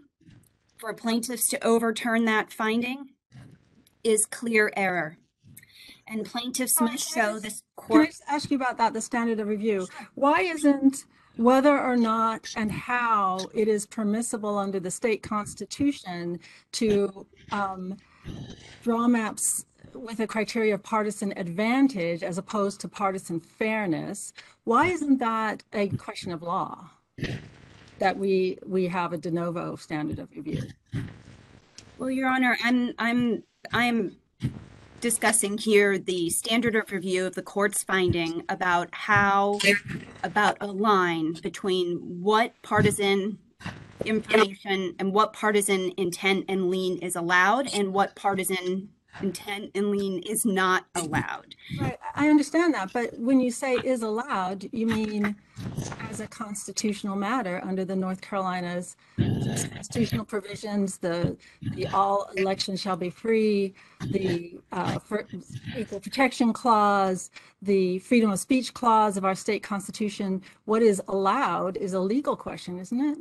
for 0.82 0.92
plaintiffs 0.92 1.46
to 1.48 1.64
overturn 1.64 2.24
that 2.24 2.52
finding 2.52 3.10
is 4.02 4.26
clear 4.26 4.72
error. 4.76 5.16
And 6.08 6.26
plaintiffs 6.26 6.76
Oh, 6.80 6.86
must 6.86 7.08
show 7.14 7.38
this 7.38 7.62
Can 7.78 7.84
I 7.84 7.86
court. 7.86 8.06
just 8.08 8.22
ask 8.28 8.50
you 8.50 8.56
about 8.56 8.78
that, 8.78 8.92
the 8.92 9.00
standard 9.00 9.38
of 9.38 9.46
review? 9.46 9.86
Why 10.16 10.40
isn't 10.40 11.04
whether 11.36 11.78
or 11.80 11.96
not 11.96 12.52
and 12.56 12.72
how 12.72 13.38
it 13.54 13.68
is 13.68 13.86
permissible 13.86 14.58
under 14.58 14.80
the 14.80 14.90
state 14.90 15.22
constitution 15.22 16.40
to 16.72 17.26
um, 17.52 17.96
draw 18.82 19.06
maps 19.06 19.64
with 19.94 20.18
a 20.18 20.26
criteria 20.26 20.74
of 20.74 20.82
partisan 20.82 21.32
advantage 21.38 22.24
as 22.24 22.38
opposed 22.38 22.80
to 22.80 22.88
partisan 22.88 23.38
fairness? 23.38 24.32
Why 24.64 24.88
isn't 24.88 25.18
that 25.18 25.62
a 25.72 25.90
question 25.90 26.32
of 26.32 26.42
law? 26.42 26.90
That 27.98 28.16
we, 28.16 28.58
we 28.66 28.88
have 28.88 29.12
a 29.12 29.18
de 29.18 29.30
novo 29.30 29.76
standard 29.76 30.18
of 30.18 30.28
review? 30.32 30.62
Well, 31.98 32.10
Your 32.10 32.28
Honor, 32.28 32.56
I'm, 32.64 32.92
I'm, 32.98 33.44
I'm 33.72 34.16
discussing 35.00 35.58
here 35.58 35.98
the 35.98 36.30
standard 36.30 36.74
of 36.74 36.90
review 36.90 37.26
of 37.26 37.34
the 37.34 37.42
court's 37.42 37.82
finding 37.82 38.44
about 38.48 38.88
how, 38.92 39.58
about 40.24 40.56
a 40.60 40.66
line 40.66 41.34
between 41.42 41.98
what 42.22 42.54
partisan 42.62 43.38
information 44.04 44.94
and 44.98 45.12
what 45.12 45.32
partisan 45.32 45.92
intent 45.96 46.44
and 46.48 46.70
lien 46.70 46.98
is 46.98 47.16
allowed 47.16 47.72
and 47.74 47.92
what 47.92 48.16
partisan 48.16 48.88
intent 49.20 49.70
and 49.74 49.90
lien 49.90 50.20
is 50.20 50.44
not 50.44 50.86
allowed. 50.94 51.54
Right, 51.80 51.98
I 52.14 52.28
understand 52.28 52.74
that, 52.74 52.92
but 52.92 53.18
when 53.18 53.40
you 53.40 53.50
say 53.50 53.74
is 53.74 54.02
allowed, 54.02 54.68
you 54.72 54.86
mean 54.86 55.36
as 56.10 56.20
a 56.20 56.26
constitutional 56.26 57.16
matter 57.16 57.60
under 57.64 57.84
the 57.84 57.96
North 57.96 58.20
Carolina's 58.20 58.96
constitutional 59.16 60.24
provisions, 60.24 60.98
the, 60.98 61.36
the 61.74 61.86
all 61.88 62.28
elections 62.36 62.80
shall 62.80 62.96
be 62.96 63.10
free, 63.10 63.74
the 64.10 64.58
uh, 64.72 64.98
equal 65.76 66.00
protection 66.00 66.52
clause, 66.52 67.30
the 67.60 67.98
freedom 68.00 68.30
of 68.30 68.38
speech 68.38 68.74
clause 68.74 69.16
of 69.16 69.24
our 69.24 69.34
state 69.34 69.62
constitution. 69.62 70.42
What 70.64 70.82
is 70.82 71.02
allowed 71.08 71.76
is 71.76 71.92
a 71.92 72.00
legal 72.00 72.36
question, 72.36 72.78
isn't 72.78 73.00
it? 73.00 73.18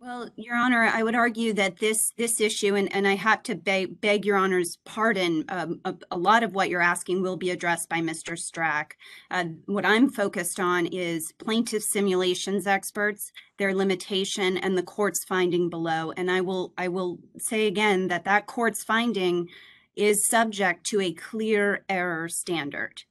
Well, 0.00 0.30
Your 0.36 0.54
Honor, 0.54 0.84
I 0.84 1.02
would 1.02 1.16
argue 1.16 1.52
that 1.54 1.78
this, 1.78 2.12
this 2.16 2.40
issue, 2.40 2.76
and, 2.76 2.92
and 2.94 3.06
I 3.06 3.16
have 3.16 3.42
to 3.44 3.56
beg, 3.56 4.00
beg 4.00 4.24
Your 4.24 4.36
Honor's 4.36 4.76
pardon, 4.84 5.44
um, 5.48 5.80
a, 5.84 5.92
a 6.12 6.16
lot 6.16 6.44
of 6.44 6.54
what 6.54 6.68
you're 6.68 6.80
asking 6.80 7.20
will 7.20 7.36
be 7.36 7.50
addressed 7.50 7.88
by 7.88 7.98
Mr. 7.98 8.38
Strach. 8.38 8.92
Uh, 9.28 9.46
what 9.66 9.84
I'm 9.84 10.08
focused 10.08 10.60
on 10.60 10.86
is 10.86 11.32
plaintiff 11.32 11.82
simulations 11.82 12.68
experts, 12.68 13.32
their 13.56 13.74
limitation, 13.74 14.56
and 14.56 14.78
the 14.78 14.84
court's 14.84 15.24
finding 15.24 15.68
below. 15.68 16.12
And 16.12 16.30
I 16.30 16.42
will, 16.42 16.72
I 16.78 16.86
will 16.86 17.18
say 17.36 17.66
again 17.66 18.06
that 18.06 18.24
that 18.24 18.46
court's 18.46 18.84
finding 18.84 19.48
is 19.96 20.24
subject 20.24 20.86
to 20.86 21.00
a 21.00 21.12
clear 21.12 21.84
error 21.88 22.28
standard. 22.28 23.02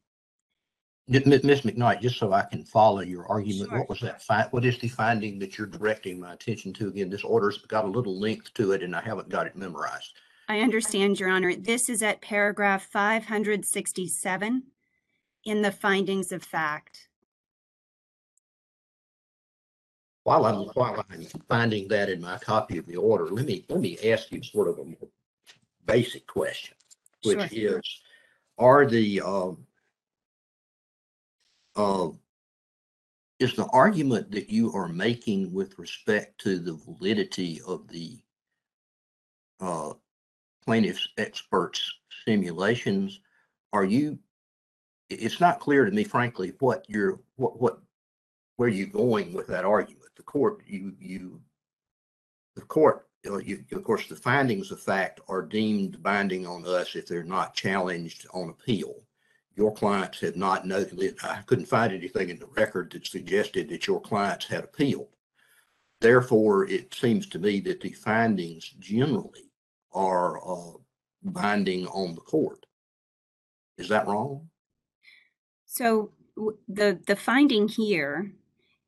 Ms. 1.10 1.62
McKnight, 1.62 2.02
just 2.02 2.18
so 2.18 2.34
I 2.34 2.42
can 2.44 2.66
follow 2.66 3.00
your 3.00 3.26
argument, 3.28 3.70
Sure. 3.70 3.80
what 3.80 3.90
was 3.90 4.00
that 4.02 4.22
fi- 4.22 4.48
what 4.52 4.66
is 4.66 4.78
the 4.78 4.90
finding 4.90 5.40
that 5.40 5.58
you're 5.58 5.68
directing 5.68 6.20
my 6.20 6.34
attention 6.34 6.74
to? 6.74 6.90
Again, 6.90 7.10
this 7.10 7.24
order's 7.24 7.60
got 7.60 7.86
a 7.86 7.88
little 7.88 8.20
length 8.20 8.54
to 8.56 8.74
it 8.74 8.84
and 8.84 8.94
I 8.96 9.02
haven't 9.02 9.30
got 9.30 9.48
it 9.48 9.56
memorized. 9.56 10.14
I 10.50 10.60
understand, 10.62 11.20
Your 11.20 11.30
Honor. 11.30 11.56
This 11.56 11.90
is 11.90 12.04
at 12.04 12.22
paragraph 12.22 12.86
567 12.88 14.64
in 15.46 15.62
the 15.62 15.72
findings 15.72 16.32
of 16.34 16.44
fact. 16.44 17.08
While 20.24 20.46
I'm, 20.46 20.56
while 20.74 21.06
I'm 21.10 21.26
finding 21.48 21.88
that 21.88 22.10
in 22.10 22.20
my 22.20 22.38
copy 22.38 22.78
of 22.78 22.86
the 22.86 22.98
order, 22.98 23.26
let 23.28 23.46
me, 23.46 23.66
let 23.70 23.80
me 23.80 23.98
ask 24.12 24.30
you 24.32 24.44
sort 24.44 24.68
of 24.68 24.80
a 24.80 24.84
more 24.84 25.10
basic 25.86 26.28
question, 26.28 26.76
which 27.24 27.40
Sure. 27.52 27.80
is, 27.80 28.02
are 28.58 28.86
the, 28.86 29.22
um, 29.22 29.66
uh, 31.78 32.10
is 33.40 33.54
the 33.54 33.68
argument 33.68 34.32
that 34.32 34.50
you 34.50 34.74
are 34.74 34.88
making 34.88 35.54
with 35.54 35.78
respect 35.78 36.42
to 36.42 36.58
the 36.58 36.74
validity 36.74 37.62
of 37.68 37.88
the 37.88 38.20
uh, 39.60 39.94
plaintiff's 40.66 41.08
experts 41.18 41.94
simulations, 42.26 43.22
are 43.74 43.86
you, 43.86 44.18
it's 45.10 45.40
not 45.40 45.60
clear 45.60 45.86
to 45.86 45.92
me 45.92 46.04
frankly 46.04 46.54
what 46.60 46.84
you're, 46.90 47.20
what, 47.36 47.62
what, 47.62 47.80
where 48.58 48.70
you're 48.70 48.88
going 48.88 49.34
with 49.34 49.48
that 49.48 49.66
argument. 49.66 50.10
The 50.16 50.24
court, 50.24 50.64
you, 50.66 50.94
you, 51.00 51.40
the 52.56 52.64
court, 52.64 53.08
you, 53.24 53.64
of 53.72 53.84
course, 53.84 54.08
the 54.08 54.16
findings 54.16 54.72
of 54.72 54.82
fact 54.82 55.22
are 55.28 55.44
deemed 55.44 56.02
binding 56.02 56.48
on 56.48 56.66
us 56.66 56.96
if 56.96 57.08
they're 57.08 57.24
not 57.24 57.54
challenged 57.54 58.26
on 58.34 58.50
appeal. 58.50 58.96
Your 59.58 59.74
clients 59.74 60.20
have 60.20 60.36
not 60.36 60.68
noted, 60.68 61.18
I 61.24 61.42
couldn't 61.48 61.66
find 61.66 61.92
anything 61.92 62.30
in 62.30 62.38
the 62.38 62.46
record 62.56 62.92
that 62.92 63.08
suggested 63.08 63.70
that 63.70 63.88
your 63.88 64.00
clients 64.00 64.46
had 64.46 64.64
appealed. 64.64 65.08
Therefore, 66.00 66.68
it 66.70 66.94
seems 66.94 67.26
to 67.30 67.40
me 67.40 67.60
that 67.62 67.82
the 67.82 67.90
findings 67.92 68.70
generally 68.80 69.50
are 69.94 70.38
uh, 70.48 70.74
binding 71.24 71.88
on 71.88 72.14
the 72.14 72.22
court. 72.22 72.68
Is 73.80 73.90
that 73.90 74.06
wrong? 74.06 74.48
So 75.66 76.12
the, 76.68 77.00
the 77.08 77.16
finding 77.16 77.68
here 77.68 78.32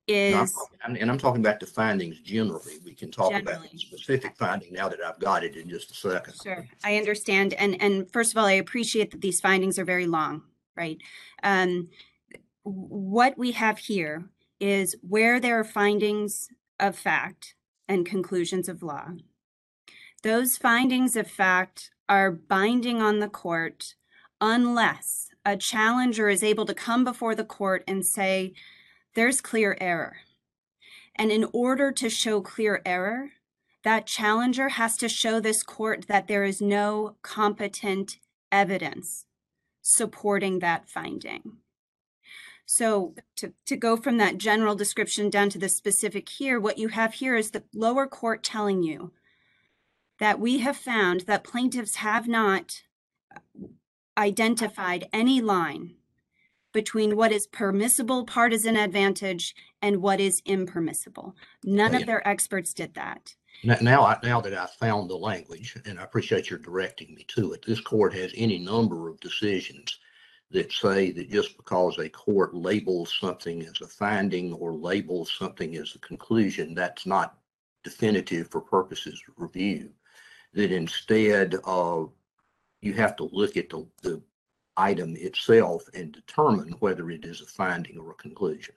is, 0.07 0.33
No, 0.35 0.39
I'm 0.41 0.47
talking- 0.47 0.97
And 1.01 1.09
I'm 1.11 1.17
talking 1.17 1.41
about 1.41 1.59
the 1.59 1.65
findings 1.65 2.19
generally. 2.19 2.73
We 2.85 2.93
can 2.93 3.09
talk 3.09 3.31
about 3.31 3.43
Generally. 3.45 3.69
the 3.73 3.79
specific 3.79 4.37
finding 4.37 4.71
now 4.73 4.87
that 4.87 4.99
I've 5.03 5.19
got 5.19 5.43
it 5.43 5.55
in 5.55 5.67
just 5.67 5.89
a 5.89 5.95
second. 5.95 6.35
Sure, 6.43 6.67
I 6.83 6.97
understand. 6.97 7.55
And, 7.55 7.81
and 7.81 8.11
first 8.11 8.33
of 8.33 8.37
all, 8.37 8.45
I 8.45 8.51
appreciate 8.53 9.09
that 9.11 9.21
these 9.21 9.41
findings 9.41 9.79
are 9.79 9.85
very 9.85 10.05
long, 10.05 10.43
right? 10.79 10.97
Um, 11.43 11.89
what 12.63 13.37
we 13.37 13.51
have 13.51 13.79
here 13.79 14.23
is 14.59 14.95
where 15.01 15.39
there 15.39 15.59
are 15.59 15.65
findings 15.65 16.49
of 16.79 16.97
fact 16.97 17.55
and 17.87 18.05
conclusions 18.05 18.69
of 18.69 18.81
law. 18.81 19.09
Those 20.23 20.57
findings 20.57 21.15
of 21.15 21.29
fact 21.29 21.91
are 22.07 22.31
binding 22.31 23.01
on 23.01 23.19
the 23.19 23.27
court 23.27 23.95
unless 24.39 25.29
a 25.45 25.57
challenger 25.57 26.29
is 26.29 26.43
able 26.43 26.65
to 26.65 26.73
come 26.73 27.03
before 27.03 27.35
the 27.35 27.43
court 27.43 27.83
and 27.87 28.05
say, 28.05 28.53
there's 29.15 29.41
clear 29.41 29.77
error. 29.81 30.17
And 31.15 31.31
in 31.31 31.45
order 31.51 31.91
to 31.91 32.09
show 32.09 32.41
clear 32.41 32.81
error, 32.85 33.31
that 33.83 34.07
challenger 34.07 34.69
has 34.69 34.95
to 34.97 35.09
show 35.09 35.39
this 35.39 35.63
court 35.63 36.05
that 36.07 36.27
there 36.27 36.43
is 36.43 36.61
no 36.61 37.15
competent 37.21 38.17
evidence 38.51 39.25
supporting 39.81 40.59
that 40.59 40.89
finding. 40.89 41.57
So 42.65 43.15
to, 43.37 43.53
to 43.65 43.75
go 43.75 43.97
from 43.97 44.17
that 44.17 44.37
general 44.37 44.75
description 44.75 45.29
down 45.29 45.49
to 45.49 45.57
the 45.57 45.69
specific 45.69 46.29
here, 46.29 46.59
what 46.59 46.77
you 46.77 46.89
have 46.89 47.15
here 47.15 47.35
is 47.35 47.51
the 47.51 47.63
lower 47.73 48.05
court 48.05 48.43
telling 48.43 48.83
you 48.83 49.11
that 50.19 50.39
we 50.39 50.59
have 50.59 50.77
found 50.77 51.21
that 51.21 51.43
plaintiffs 51.43 51.95
have 51.95 52.27
not 52.27 52.83
identified 54.17 55.07
any 55.11 55.41
line 55.41 55.95
between 56.73 57.15
what 57.15 57.31
is 57.31 57.47
permissible 57.47 58.25
partisan 58.25 58.75
advantage 58.75 59.55
and 59.81 60.01
what 60.01 60.19
is 60.19 60.41
impermissible. 60.45 61.35
None 61.63 61.93
Yeah. 61.93 61.99
of 61.99 62.05
their 62.05 62.27
experts 62.27 62.73
did 62.73 62.93
that. 62.93 63.35
Now, 63.63 63.77
now, 63.81 64.03
I- 64.03 64.19
now 64.23 64.39
that 64.41 64.53
I've 64.53 64.73
found 64.73 65.09
the 65.09 65.17
language, 65.17 65.75
and 65.85 65.99
I 65.99 66.03
appreciate 66.03 66.49
your 66.49 66.59
directing 66.59 67.13
me 67.13 67.25
to 67.29 67.53
it, 67.53 67.65
this 67.65 67.81
court 67.81 68.13
has 68.13 68.31
any 68.35 68.57
number 68.59 69.09
of 69.09 69.19
decisions 69.19 69.99
that 70.51 70.71
say 70.71 71.11
that 71.11 71.29
just 71.29 71.57
because 71.57 71.97
a 71.99 72.09
court 72.09 72.55
labels 72.55 73.15
something 73.19 73.61
as 73.63 73.81
a 73.81 73.87
finding 73.87 74.53
or 74.53 74.73
labels 74.73 75.31
something 75.37 75.75
as 75.75 75.93
a 75.95 75.99
conclusion, 75.99 76.73
that's 76.73 77.05
not 77.05 77.37
definitive 77.83 78.49
for 78.49 78.61
purposes 78.61 79.21
of 79.27 79.33
review. 79.37 79.93
That 80.53 80.71
instead 80.71 81.55
of, 81.65 82.11
you 82.81 82.93
have 82.93 83.15
to 83.17 83.25
look 83.31 83.57
at 83.57 83.69
the, 83.69 83.85
the 84.01 84.21
item 84.79 85.15
itself 85.17 85.81
and 85.93 86.11
determine 86.11 86.71
whether 86.79 87.11
it 87.11 87.25
is 87.25 87.41
a 87.41 87.45
finding 87.45 87.97
or 87.99 88.11
a 88.11 88.21
conclusion. 88.25 88.75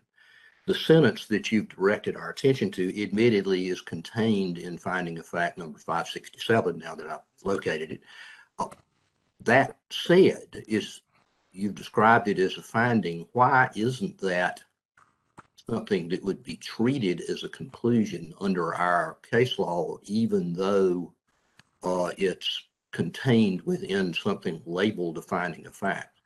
The 0.66 0.74
sentence 0.74 1.26
that 1.26 1.50
you've 1.50 1.68
directed 1.68 2.16
our 2.16 2.30
attention 2.30 2.70
to 2.72 3.02
admittedly 3.02 3.68
is 3.68 3.80
contained 3.80 4.58
in 4.58 4.78
finding 4.78 5.18
of 5.18 5.26
fact 5.26 5.58
number 5.58 5.78
five 5.78 6.06
sixty-seven, 6.06 6.78
now 6.78 6.94
that 6.94 7.08
I've 7.08 7.26
located 7.44 7.90
it. 7.92 8.02
Uh, 8.58 8.68
That 9.44 9.70
said, 9.90 10.48
is, 10.68 11.02
you've 11.50 11.74
described 11.82 12.28
it 12.28 12.38
as 12.38 12.56
a 12.56 12.62
finding, 12.62 13.26
why 13.32 13.70
isn't 13.74 14.16
that 14.20 14.62
something 15.68 16.08
that 16.10 16.24
would 16.26 16.42
be 16.42 16.56
treated 16.56 17.18
as 17.32 17.42
a 17.42 17.48
conclusion 17.48 18.32
under 18.40 18.66
our 18.74 19.18
case 19.28 19.58
law, 19.58 19.98
even 20.04 20.52
though 20.52 21.12
uh, 21.82 22.10
it's 22.16 22.50
contained 22.92 23.62
within 23.62 24.14
something 24.14 24.62
labeled 24.64 25.16
defining 25.16 25.66
a 25.66 25.70
fact? 25.70 26.20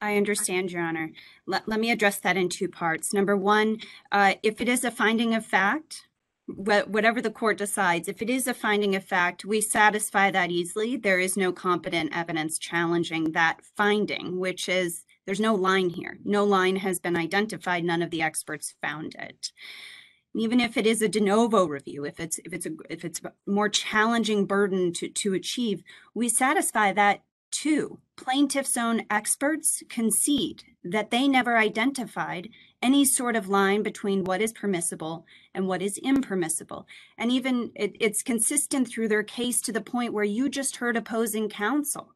I 0.00 0.16
understand, 0.16 0.72
Your 0.72 0.82
Honor. 0.82 1.10
Let, 1.46 1.68
let 1.68 1.78
me 1.78 1.90
address 1.90 2.18
that 2.20 2.36
in 2.36 2.48
two 2.48 2.68
parts. 2.68 3.12
Number 3.12 3.36
one, 3.36 3.78
uh, 4.10 4.34
if 4.42 4.60
it 4.60 4.68
is 4.68 4.82
a 4.82 4.90
finding 4.90 5.34
of 5.34 5.44
fact, 5.44 6.08
wha- 6.48 6.86
whatever 6.86 7.20
the 7.20 7.30
court 7.30 7.58
decides, 7.58 8.08
if 8.08 8.22
it 8.22 8.30
is 8.30 8.46
a 8.46 8.54
finding 8.54 8.96
of 8.96 9.04
fact, 9.04 9.44
we 9.44 9.60
satisfy 9.60 10.30
that 10.30 10.50
easily. 10.50 10.96
There 10.96 11.18
is 11.18 11.36
no 11.36 11.52
competent 11.52 12.16
evidence 12.16 12.58
challenging 12.58 13.32
that 13.32 13.60
finding, 13.76 14.38
which 14.38 14.70
is, 14.70 15.04
there's 15.26 15.38
no 15.38 15.54
line 15.54 15.90
here. 15.90 16.16
No 16.24 16.44
line 16.44 16.76
has 16.76 16.98
been 16.98 17.16
identified. 17.16 17.84
None 17.84 18.00
of 18.00 18.10
the 18.10 18.22
experts 18.22 18.74
found 18.80 19.14
it. 19.18 19.52
Even 20.34 20.60
if 20.60 20.76
it 20.76 20.86
is 20.86 21.02
a 21.02 21.08
de 21.08 21.20
novo 21.20 21.66
review, 21.66 22.04
if 22.04 22.20
it's, 22.20 22.38
if 22.44 22.52
it's 22.52 22.66
a, 22.66 22.70
if 22.88 23.04
it's 23.04 23.20
a 23.24 23.32
more 23.46 23.68
challenging 23.68 24.46
burden 24.46 24.92
to, 24.92 25.08
to 25.08 25.34
achieve, 25.34 25.82
we 26.14 26.28
satisfy 26.28 26.92
that 26.92 27.22
too. 27.50 27.98
Plaintiff's 28.16 28.76
own 28.76 29.02
experts 29.10 29.82
concede 29.88 30.62
that 30.84 31.10
they 31.10 31.26
never 31.26 31.56
identified 31.56 32.48
any 32.82 33.04
sort 33.04 33.36
of 33.36 33.48
line 33.48 33.82
between 33.82 34.24
what 34.24 34.40
is 34.40 34.52
permissible 34.52 35.26
and 35.54 35.66
what 35.66 35.82
is 35.82 35.98
impermissible. 35.98 36.86
And 37.18 37.30
even 37.32 37.72
it, 37.74 37.96
it's 37.98 38.22
consistent 38.22 38.88
through 38.88 39.08
their 39.08 39.22
case 39.22 39.60
to 39.62 39.72
the 39.72 39.80
point 39.80 40.12
where 40.12 40.24
you 40.24 40.48
just 40.48 40.76
heard 40.76 40.96
opposing 40.96 41.48
counsel 41.48 42.14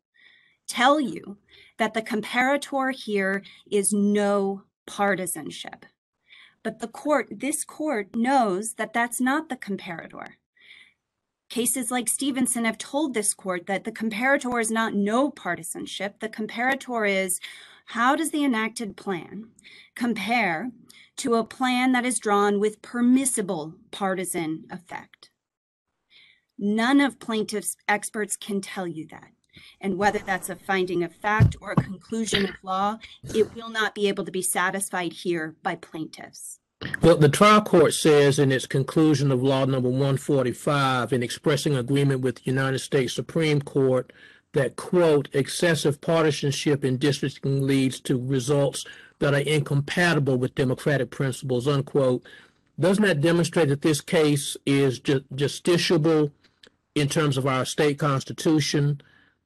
tell 0.67 1.01
you 1.01 1.37
that 1.79 1.95
the 1.95 2.03
comparator 2.03 2.95
here 2.95 3.43
is 3.71 3.93
no 3.93 4.63
partisanship. 4.87 5.85
But 6.65 6.81
the 6.81 6.89
court, 6.89 7.29
this 7.31 7.63
court 7.63 8.17
knows 8.17 8.75
that 8.75 8.95
that's 8.95 9.21
not 9.21 9.49
the 9.49 9.57
comparator. 9.57 10.31
Cases 11.51 11.91
like 11.91 12.09
Stephenson 12.09 12.65
have 12.65 12.79
told 12.79 13.13
this 13.13 13.35
court 13.35 13.67
that 13.67 13.85
the 13.85 13.93
comparator 13.93 14.59
is 14.61 14.71
not 14.71 14.95
no 14.95 15.31
partisanship. 15.31 16.19
The 16.21 16.29
comparator 16.29 17.09
is 17.09 17.39
how 17.89 18.17
does 18.17 18.31
the 18.31 18.45
enacted 18.45 18.97
plan 18.97 19.51
compare 19.95 20.71
to 21.19 21.35
a 21.35 21.45
plan 21.45 21.93
that 21.93 22.07
is 22.07 22.19
drawn 22.19 22.59
with 22.59 22.81
permissible 22.81 23.75
partisan 23.91 24.65
effect? 24.71 25.29
None 26.59 27.01
of 27.01 27.21
plaintiffs' 27.21 27.77
experts 27.87 28.37
can 28.39 28.63
tell 28.63 28.89
you 28.89 29.07
that. 29.09 29.34
And 29.81 29.99
whether 29.99 30.19
that's 30.19 30.49
a 30.49 30.57
finding 30.57 31.03
of 31.03 31.15
fact 31.15 31.57
or 31.61 31.73
a 31.73 31.77
conclusion 31.77 32.45
of 32.45 32.55
law, 32.63 32.99
it 33.35 33.55
will 33.55 33.71
not 33.71 33.95
be 33.95 34.09
able 34.09 34.25
to 34.25 34.33
be 34.33 34.43
satisfied 34.43 35.13
here 35.13 35.57
by 35.63 35.77
plaintiffs. 35.77 36.61
Well, 37.01 37.17
the 37.17 37.29
trial 37.29 37.63
court 37.63 37.95
says 37.95 38.39
in 38.39 38.53
its 38.53 38.67
conclusion 38.67 39.31
of 39.31 39.43
law 39.43 39.65
number 39.65 39.89
145 39.89 41.13
in 41.13 41.23
expressing 41.23 41.77
agreement 41.77 42.21
with 42.21 42.37
the 42.37 42.43
United 42.45 42.81
States 42.81 43.15
Supreme 43.15 43.63
Court 43.63 44.13
that, 44.53 44.77
quote, 44.77 45.29
excessive 45.33 46.01
partisanship 46.01 46.85
in 46.85 46.99
districting 46.99 47.67
leads 47.67 48.01
to 48.01 48.19
results 48.19 48.85
that 49.19 49.35
are 49.35 49.39
incompatible 49.39 50.37
with 50.37 50.55
democratic 50.55 51.11
principles, 51.11 51.69
unquote. 51.69 52.23
Doesn't 52.79 53.05
that 53.05 53.21
demonstrate 53.21 53.69
that 53.69 53.83
this 53.83 54.01
case 54.01 54.57
is 54.67 54.99
ju- 54.99 55.25
justiciable 55.35 56.33
in 56.95 57.09
terms 57.09 57.37
of 57.37 57.47
our 57.47 57.65
state 57.65 57.99
constitution 57.99 59.01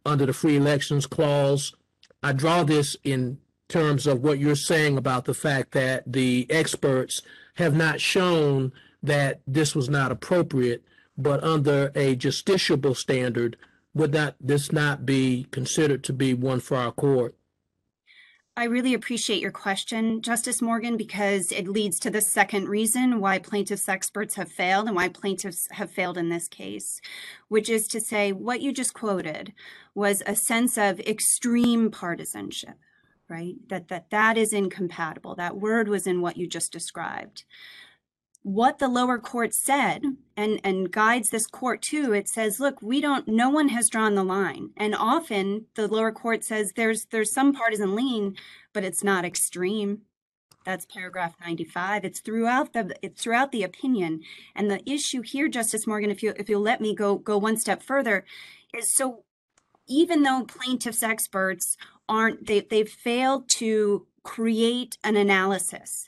under 0.09 0.27
the 0.27 0.33
free 0.33 0.57
elections 0.57 1.07
clause? 1.07 1.75
I 2.23 2.33
draw 2.33 2.65
this 2.65 2.97
in 3.05 3.39
terms 3.69 4.07
of 4.07 4.23
what 4.23 4.39
you're 4.39 4.57
saying 4.57 4.97
about 4.97 5.27
the 5.27 5.35
fact 5.35 5.73
that 5.73 6.11
the 6.11 6.47
experts 6.51 7.23
have 7.55 7.75
not 7.75 8.01
shown 8.01 8.73
that 9.03 9.41
this 9.47 9.75
was 9.75 9.89
not 9.89 10.11
appropriate, 10.11 10.83
but 11.17 11.43
under 11.45 11.93
a 11.95 12.17
justiciable 12.17 12.97
standard, 12.97 13.57
would 13.95 14.13
not 14.13 14.37
this 14.41 14.73
not 14.73 15.05
be 15.05 15.47
considered 15.51 16.03
to 16.05 16.13
be 16.13 16.35
one 16.35 16.61
for 16.61 16.77
our 16.77 16.93
court? 16.93 17.35
I 18.59 18.65
really 18.65 18.93
appreciate 18.93 19.41
your 19.41 19.53
question, 19.53 20.21
Justice 20.21 20.61
Morgan, 20.61 20.97
because 20.97 21.53
it 21.53 21.69
leads 21.69 22.01
to 22.01 22.11
the 22.11 22.21
second 22.21 22.69
reason 22.69 23.21
why 23.21 23.39
plaintiffs' 23.39 23.89
experts 23.89 24.35
have 24.35 24.51
failed 24.51 24.89
and 24.89 24.97
why 24.97 25.11
plaintiffs 25.11 25.69
have 25.71 25.93
failed 25.93 26.19
in 26.19 26.29
this 26.29 26.49
case, 26.49 27.01
which 27.47 27.71
is 27.71 27.87
to 27.87 28.01
say 28.01 28.33
what 28.33 28.61
you 28.61 28.73
just 28.73 28.95
quoted 28.95 29.53
was 29.95 30.25
a 30.27 30.35
sense 30.35 30.77
of 30.77 30.99
extreme 30.99 31.89
partisanship, 31.93 32.75
right? 33.29 33.55
That 33.69 33.87
that 33.91 34.11
that 34.11 34.37
is 34.37 34.53
incompatible. 34.53 35.37
That 35.37 35.59
word 35.59 35.87
was 35.87 36.09
in 36.09 36.21
what 36.21 36.37
you 36.37 36.49
just 36.49 36.73
described. 36.73 37.45
What 38.49 38.79
the 38.79 38.89
lower 38.89 39.19
court 39.19 39.53
said 39.53 40.03
and 40.35 40.59
and 40.65 40.91
guides 40.91 41.29
this 41.29 41.47
court 41.47 41.83
too, 41.83 42.15
it 42.15 42.29
says, 42.29 42.59
look, 42.59 42.81
we 42.81 43.03
don't 43.03 43.29
no 43.29 43.51
one 43.51 43.69
has 43.69 43.91
drawn 43.91 44.15
the 44.15 44.25
line. 44.25 44.71
And 44.75 44.95
often 44.95 45.67
the 45.75 45.87
lower 45.87 46.13
court 46.13 46.43
says 46.45 46.73
there's 46.73 47.05
there's 47.11 47.31
some 47.31 47.53
partisan 47.53 47.95
lean, 47.95 48.39
but 48.73 48.85
it's 48.85 49.05
not 49.05 49.27
extreme. 49.27 50.01
That's 50.65 50.87
paragraph 50.87 51.35
95. 51.43 52.07
It's 52.07 52.21
throughout 52.21 52.73
the 52.73 52.97
it's 53.03 53.23
throughout 53.23 53.53
the 53.53 53.65
opinion. 53.65 54.23
And 54.55 54.71
the 54.71 54.81
issue 54.91 55.21
here, 55.21 55.49
Justice 55.49 55.87
Morgan, 55.87 56.11
if 56.11 56.23
you 56.23 56.33
if 56.39 56.49
you'll 56.49 56.63
let 56.63 56.81
me 56.81 56.95
go 56.95 57.17
go 57.17 57.37
one 57.37 57.59
step 57.59 57.83
further, 57.83 58.25
is 58.73 58.91
so 58.91 59.25
even 59.87 60.23
though 60.23 60.45
plaintiffs 60.45 61.03
experts 61.03 61.77
aren't 62.09 62.47
they 62.47 62.61
they've 62.61 62.89
failed 62.89 63.51
to 63.59 64.07
create 64.23 64.97
an 65.05 65.17
analysis 65.17 66.08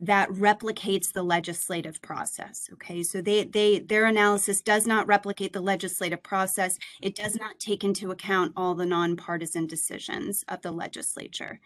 that 0.00 0.28
replicates 0.30 1.12
the 1.12 1.22
legislative 1.22 2.00
process 2.02 2.68
okay 2.72 3.02
so 3.02 3.20
they 3.22 3.44
they 3.44 3.80
their 3.80 4.06
analysis 4.06 4.60
does 4.62 4.86
not 4.86 5.06
replicate 5.06 5.52
the 5.52 5.60
legislative 5.60 6.22
process 6.22 6.78
it 7.02 7.14
does 7.14 7.36
not 7.36 7.58
take 7.60 7.84
into 7.84 8.10
account 8.10 8.52
all 8.56 8.74
the 8.74 8.86
nonpartisan 8.86 9.66
decisions 9.66 10.44
of 10.48 10.62
the 10.62 10.72
legislature 10.72 11.60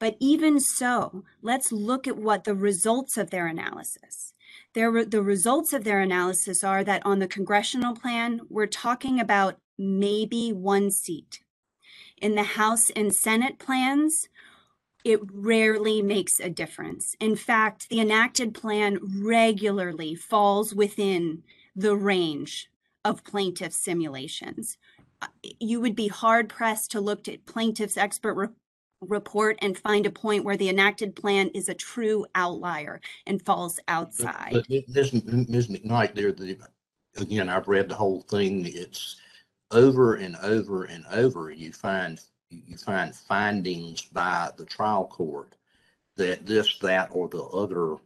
But 0.00 0.16
even 0.20 0.60
so, 0.60 1.24
let's 1.42 1.72
look 1.72 2.06
at 2.06 2.18
what 2.18 2.44
the 2.44 2.54
results 2.54 3.16
of 3.16 3.30
their 3.30 3.46
analysis. 3.46 4.34
The 4.74 5.22
results 5.22 5.72
of 5.72 5.84
their 5.84 6.00
analysis 6.00 6.64
are 6.64 6.84
that 6.84 7.06
on 7.06 7.20
the 7.20 7.28
congressional 7.28 7.94
plan, 7.94 8.42
we're 8.50 8.66
talking 8.66 9.20
about 9.20 9.58
maybe 9.78 10.52
one 10.52 10.90
seat. 10.90 11.42
In 12.20 12.34
the 12.34 12.44
House 12.44 12.90
and 12.96 13.14
Senate 13.14 13.58
plans, 13.58 14.28
it 15.04 15.20
rarely 15.32 16.00
makes 16.02 16.40
a 16.40 16.48
difference. 16.48 17.14
In 17.20 17.36
fact, 17.36 17.88
the 17.90 18.00
enacted 18.00 18.54
plan 18.54 18.98
regularly 19.22 20.14
falls 20.14 20.74
within 20.74 21.42
the 21.76 21.94
range 21.94 22.70
of 23.04 23.22
plaintiff 23.24 23.72
simulations. 23.72 24.78
Uh, 25.20 25.26
You 25.60 25.80
would 25.80 25.94
be 25.94 26.08
hard 26.08 26.48
pressed 26.48 26.90
to 26.92 27.00
look 27.00 27.28
at 27.28 27.44
plaintiff's 27.44 27.98
expert 27.98 28.34
re- 28.34 28.48
report 29.02 29.58
and 29.60 29.76
find 29.76 30.06
a 30.06 30.10
point 30.10 30.44
where 30.44 30.56
the 30.56 30.70
enacted 30.70 31.14
plan 31.14 31.48
is 31.48 31.68
a 31.68 31.74
true 31.74 32.24
outlier 32.34 33.00
and 33.26 33.44
falls 33.44 33.78
outside. 33.88 34.52
But 34.52 34.70
Ms. 34.88 35.10
M- 35.12 35.46
Ms. 35.50 35.68
McKnight, 35.68 36.14
there, 36.14 36.32
the, 36.32 36.58
again, 37.16 37.50
I've 37.50 37.68
read 37.68 37.90
the 37.90 37.94
whole 37.94 38.22
thing. 38.22 38.64
It's 38.66 39.16
over 39.70 40.14
and 40.14 40.36
over 40.36 40.84
and 40.84 41.04
over, 41.12 41.50
you 41.50 41.72
find, 41.72 42.18
you 42.66 42.76
find 42.76 43.14
findings 43.14 44.02
by 44.02 44.50
the 44.56 44.64
trial 44.64 45.06
court 45.06 45.54
that 46.16 46.46
this, 46.46 46.78
that, 46.78 47.08
or 47.10 47.28
the 47.28 47.42
other 47.42 47.96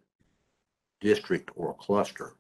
district 1.00 1.50
or 1.56 1.74
cluster 1.74 2.32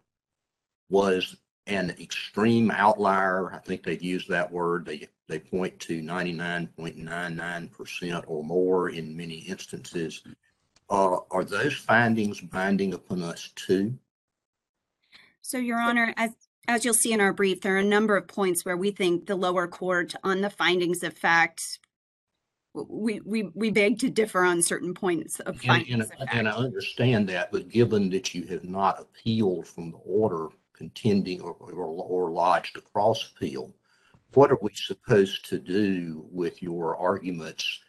was 0.88 1.36
an 1.66 1.90
extreme 2.00 2.70
outlier. 2.70 3.52
I 3.52 3.58
think 3.58 3.82
they've 3.82 4.02
used 4.02 4.28
that 4.30 4.50
word. 4.50 4.86
They, 4.86 5.08
they 5.28 5.38
point 5.38 5.78
to 5.80 6.00
ninety-nine 6.00 6.68
point 6.68 6.96
nine 6.96 7.36
nine 7.36 7.68
percent 7.68 8.24
or 8.26 8.42
more 8.42 8.88
in 8.88 9.14
many 9.16 9.40
instances. 9.40 10.22
Uh, 10.88 11.18
are 11.30 11.44
those 11.44 11.74
findings 11.74 12.40
binding 12.40 12.94
upon 12.94 13.22
us 13.22 13.50
too? 13.54 13.98
So, 15.42 15.58
Your 15.58 15.78
Honor, 15.78 16.14
as, 16.16 16.30
as 16.66 16.84
you'll 16.84 16.94
see 16.94 17.12
in 17.12 17.20
our 17.20 17.34
brief, 17.34 17.60
there 17.60 17.74
are 17.74 17.78
a 17.78 17.84
number 17.84 18.16
of 18.16 18.26
points 18.26 18.64
where 18.64 18.76
we 18.76 18.90
think 18.90 19.26
the 19.26 19.36
lower 19.36 19.66
court 19.66 20.14
on 20.24 20.40
the 20.40 20.50
findings 20.50 21.02
of 21.02 21.12
fact, 21.12 21.78
we, 22.74 23.20
we, 23.20 23.50
we 23.54 23.70
beg 23.70 23.98
to 24.00 24.10
differ 24.10 24.42
on 24.42 24.62
certain 24.62 24.94
points 24.94 25.40
of 25.40 25.54
And, 25.56 25.62
findings 25.62 26.10
and, 26.10 26.22
of 26.22 26.28
and 26.32 26.48
I 26.48 26.52
understand 26.52 27.28
that, 27.30 27.50
but 27.50 27.68
given 27.68 28.10
that 28.10 28.34
you 28.34 28.44
have 28.46 28.64
not 28.64 29.00
appealed 29.00 29.66
from 29.66 29.90
the 29.90 29.98
order 29.98 30.48
contending 30.74 31.40
or, 31.40 31.52
or, 31.52 31.72
or 31.72 32.30
lodged 32.30 32.76
a 32.76 32.80
cross 32.80 33.30
appeal, 33.30 33.74
what 34.34 34.50
are 34.50 34.58
we 34.62 34.70
supposed 34.74 35.48
to 35.48 35.58
do 35.58 36.26
with 36.30 36.62
your 36.62 36.96
arguments 36.96 37.80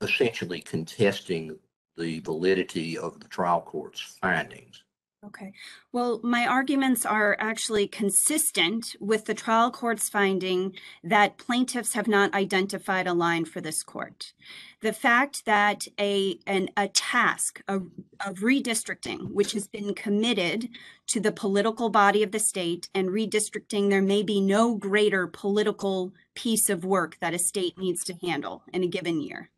essentially 0.00 0.60
contesting 0.60 1.58
the 1.96 2.20
validity 2.20 2.96
of 2.96 3.18
the 3.20 3.28
trial 3.28 3.60
court's 3.60 4.00
findings? 4.00 4.84
Okay. 5.22 5.52
Well, 5.92 6.18
my 6.22 6.46
arguments 6.46 7.04
are 7.04 7.36
actually 7.38 7.86
consistent 7.86 8.96
with 9.00 9.26
the 9.26 9.34
trial 9.34 9.70
court's 9.70 10.08
finding 10.08 10.74
that 11.04 11.36
plaintiffs 11.36 11.92
have 11.92 12.08
not 12.08 12.32
identified 12.32 13.06
a 13.06 13.12
line 13.12 13.44
for 13.44 13.60
this 13.60 13.82
court. 13.82 14.32
The 14.80 14.94
fact 14.94 15.44
that 15.44 15.86
a 15.98 16.38
an 16.46 16.70
a 16.74 16.88
task 16.88 17.60
of, 17.68 17.88
of 18.26 18.36
redistricting, 18.36 19.30
which 19.32 19.52
has 19.52 19.68
been 19.68 19.92
committed 19.92 20.70
to 21.08 21.20
the 21.20 21.32
political 21.32 21.90
body 21.90 22.22
of 22.22 22.32
the 22.32 22.38
state 22.38 22.88
and 22.94 23.10
redistricting, 23.10 23.90
there 23.90 24.00
may 24.00 24.22
be 24.22 24.40
no 24.40 24.74
greater 24.74 25.26
political 25.26 26.14
piece 26.34 26.70
of 26.70 26.82
work 26.82 27.18
that 27.20 27.34
a 27.34 27.38
state 27.38 27.76
needs 27.76 28.04
to 28.04 28.14
handle 28.22 28.62
in 28.72 28.82
a 28.82 28.88
given 28.88 29.20
year 29.20 29.50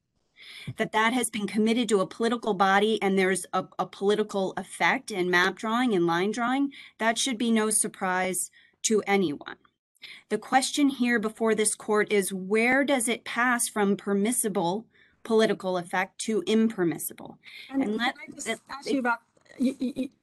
that 0.77 0.93
that 0.93 1.13
has 1.13 1.31
been 1.31 1.47
committed 1.47 1.89
to 1.89 2.01
a 2.01 2.07
political 2.07 2.55
body 2.55 3.01
and 3.03 3.19
there's 3.19 3.47
a, 3.53 3.65
a 3.79 3.87
political 3.87 4.53
effect 4.57 5.11
in 5.11 5.31
map 5.31 5.57
drawing 5.57 5.95
and 5.95 6.07
line 6.07 6.31
drawing, 6.31 6.73
that 6.99 7.19
should 7.19 7.39
be 7.39 7.51
no 7.51 7.71
surprise 7.71 8.51
to 8.83 9.03
anyone. 9.07 9.57
The 10.29 10.39
question 10.39 10.89
here 10.89 11.19
before 11.19 11.55
this 11.55 11.75
court 11.75 12.13
is 12.13 12.33
where 12.33 12.85
does 12.85 13.09
it 13.09 13.25
pass 13.25 13.69
from 13.69 13.97
permissible 13.97 14.87
political 15.23 15.79
effect 15.79 16.19
to 16.23 16.43
impermissible? 16.47 17.39
And 17.71 17.83
And 17.83 17.97
let- 17.97 18.15
I 18.17 18.33
just 18.33 18.49
ask 18.69 18.91
you 18.91 18.99
about, 18.99 19.21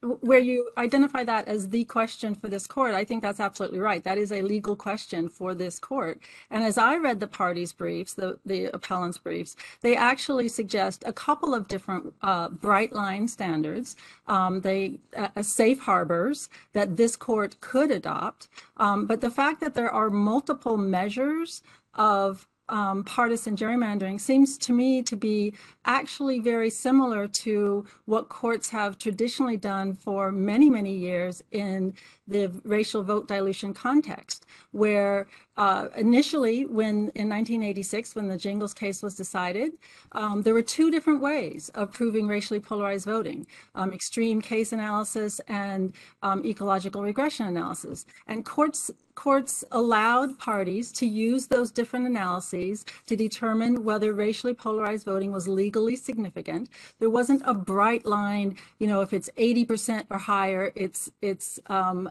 where 0.02 0.38
you 0.38 0.70
identify 0.76 1.24
that 1.24 1.48
as 1.48 1.68
the 1.68 1.84
question 1.84 2.34
for 2.34 2.48
this 2.48 2.66
court, 2.66 2.94
I 2.94 3.04
think 3.04 3.22
that's 3.22 3.40
absolutely 3.40 3.78
right. 3.78 4.02
That 4.02 4.18
is 4.18 4.32
a 4.32 4.42
legal 4.42 4.76
question 4.76 5.28
for 5.28 5.54
this 5.54 5.78
court. 5.78 6.20
And 6.50 6.64
as 6.64 6.78
I 6.78 6.96
read 6.96 7.20
the 7.20 7.26
parties' 7.26 7.72
briefs, 7.72 8.14
the, 8.14 8.38
the 8.44 8.66
appellant's 8.74 9.18
briefs, 9.18 9.56
they 9.82 9.96
actually 9.96 10.48
suggest 10.48 11.04
a 11.06 11.12
couple 11.12 11.54
of 11.54 11.68
different 11.68 12.12
uh, 12.22 12.48
bright 12.48 12.92
line 12.92 13.28
standards. 13.28 13.96
Um, 14.26 14.60
They, 14.60 14.98
uh, 15.16 15.28
uh, 15.36 15.42
safe 15.42 15.80
harbors 15.80 16.48
that 16.72 16.96
this 16.96 17.16
court 17.16 17.60
could 17.60 17.90
adopt. 17.90 18.48
Um, 18.76 19.06
But 19.06 19.20
the 19.20 19.30
fact 19.30 19.60
that 19.60 19.74
there 19.74 19.90
are 19.90 20.10
multiple 20.10 20.76
measures 20.76 21.62
of 21.94 22.46
um, 22.70 23.04
partisan 23.04 23.56
gerrymandering 23.56 24.20
seems 24.20 24.56
to 24.58 24.72
me 24.72 25.02
to 25.02 25.16
be 25.16 25.54
actually 25.84 26.38
very 26.40 26.70
similar 26.70 27.28
to 27.28 27.84
what 28.06 28.28
courts 28.28 28.70
have 28.70 28.98
traditionally 28.98 29.56
done 29.56 29.92
for 29.92 30.32
many, 30.32 30.70
many 30.70 30.94
years 30.94 31.42
in 31.52 31.94
the 32.30 32.50
racial 32.64 33.02
vote 33.02 33.28
dilution 33.28 33.74
context, 33.74 34.46
where 34.70 35.26
uh, 35.56 35.88
initially, 35.96 36.64
when 36.64 37.10
in 37.14 37.28
1986, 37.28 38.14
when 38.14 38.28
the 38.28 38.38
Gingles 38.38 38.72
case 38.72 39.02
was 39.02 39.14
decided, 39.14 39.72
um, 40.12 40.42
there 40.42 40.54
were 40.54 40.62
two 40.62 40.90
different 40.90 41.20
ways 41.20 41.70
of 41.74 41.92
proving 41.92 42.26
racially 42.26 42.60
polarized 42.60 43.04
voting 43.04 43.46
um, 43.74 43.92
extreme 43.92 44.40
case 44.40 44.72
analysis 44.72 45.40
and 45.48 45.92
um, 46.22 46.44
ecological 46.46 47.02
regression 47.02 47.46
analysis. 47.46 48.06
And 48.26 48.44
courts 48.44 48.90
courts 49.20 49.64
allowed 49.72 50.38
parties 50.38 50.90
to 50.90 51.04
use 51.06 51.46
those 51.46 51.70
different 51.70 52.06
analyses 52.06 52.86
to 53.04 53.14
determine 53.14 53.84
whether 53.84 54.14
racially 54.14 54.54
polarized 54.54 55.04
voting 55.04 55.30
was 55.30 55.46
legally 55.46 55.94
significant. 55.94 56.70
There 57.00 57.10
wasn't 57.10 57.42
a 57.44 57.52
bright 57.52 58.06
line, 58.06 58.56
you 58.78 58.86
know, 58.86 59.02
if 59.02 59.12
it's 59.12 59.28
80% 59.36 60.06
or 60.08 60.16
higher, 60.16 60.72
it's 60.74 61.10
it's 61.20 61.60
um, 61.66 62.08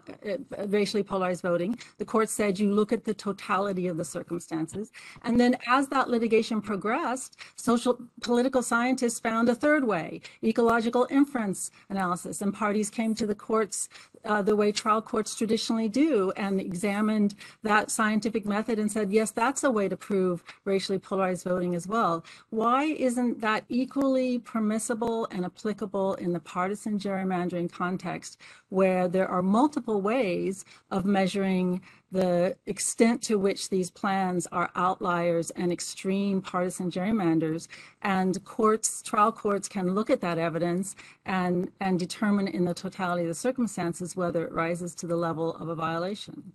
racially 0.67 1.03
polarized 1.03 1.41
voting. 1.41 1.77
The 1.97 2.05
court 2.05 2.29
said 2.29 2.59
you 2.59 2.73
look 2.73 2.91
at 2.91 3.03
the 3.03 3.13
totality 3.13 3.87
of 3.87 3.97
the 3.97 4.05
circumstances. 4.05 4.91
And 5.23 5.39
then 5.39 5.57
as 5.67 5.87
that 5.89 6.09
litigation 6.09 6.61
progressed, 6.61 7.37
social 7.55 7.99
political 8.21 8.61
scientists 8.61 9.19
found 9.19 9.49
a 9.49 9.55
third 9.55 9.85
way, 9.85 10.21
ecological 10.43 11.07
inference 11.09 11.71
analysis, 11.89 12.41
and 12.41 12.53
parties 12.53 12.89
came 12.89 13.13
to 13.15 13.25
the 13.25 13.35
courts 13.35 13.89
uh, 14.25 14.41
the 14.41 14.55
way 14.55 14.71
trial 14.71 15.01
courts 15.01 15.35
traditionally 15.35 15.87
do 15.87 16.31
and 16.35 16.59
examined 16.59 17.35
that 17.63 17.91
scientific 17.91 18.45
method 18.45 18.79
and 18.79 18.91
said, 18.91 19.11
yes, 19.11 19.31
that's 19.31 19.63
a 19.63 19.71
way 19.71 19.87
to 19.87 19.97
prove 19.97 20.43
racially 20.65 20.99
polarized 20.99 21.45
voting 21.45 21.75
as 21.75 21.87
well. 21.87 22.23
Why 22.49 22.83
isn't 22.83 23.39
that 23.41 23.63
equally 23.69 24.39
permissible 24.39 25.27
and 25.31 25.45
applicable 25.45 26.15
in 26.15 26.33
the 26.33 26.39
partisan 26.39 26.99
gerrymandering 26.99 27.71
context 27.71 28.39
where 28.69 29.07
there 29.07 29.27
are 29.27 29.41
multiple 29.41 29.98
ways 29.99 30.65
of 30.91 31.05
measuring 31.05 31.81
the 32.11 32.55
extent 32.65 33.21
to 33.23 33.37
which 33.37 33.69
these 33.69 33.91
plans 33.91 34.47
are 34.51 34.71
outliers 34.75 35.51
and 35.51 35.71
extreme 35.71 36.41
partisan 36.41 36.91
gerrymanders 36.91 37.67
and 38.01 38.43
courts 38.45 39.01
trial 39.03 39.31
courts 39.31 39.67
can 39.67 39.93
look 39.95 40.09
at 40.09 40.21
that 40.21 40.37
evidence 40.39 40.95
and 41.25 41.71
and 41.79 41.99
determine 41.99 42.47
in 42.47 42.65
the 42.65 42.73
totality 42.73 43.23
of 43.23 43.29
the 43.29 43.35
circumstances 43.35 44.15
whether 44.15 44.45
it 44.45 44.53
rises 44.53 44.95
to 44.95 45.07
the 45.07 45.17
level 45.17 45.55
of 45.57 45.69
a 45.69 45.75
violation 45.75 46.53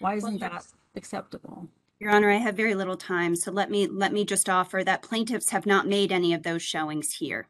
why 0.00 0.14
isn't 0.14 0.40
that 0.40 0.64
acceptable 0.96 1.68
Your 2.00 2.12
Honor, 2.12 2.30
I 2.30 2.36
have 2.36 2.56
very 2.56 2.74
little 2.74 2.96
time, 2.96 3.36
so 3.36 3.50
let 3.50 3.70
me 3.70 3.86
let 3.86 4.12
me 4.12 4.24
just 4.24 4.48
offer 4.50 4.84
that 4.84 5.02
plaintiffs 5.02 5.50
have 5.50 5.66
not 5.66 5.88
made 5.88 6.12
any 6.12 6.34
of 6.34 6.42
those 6.42 6.62
showings 6.62 7.14
here. 7.14 7.48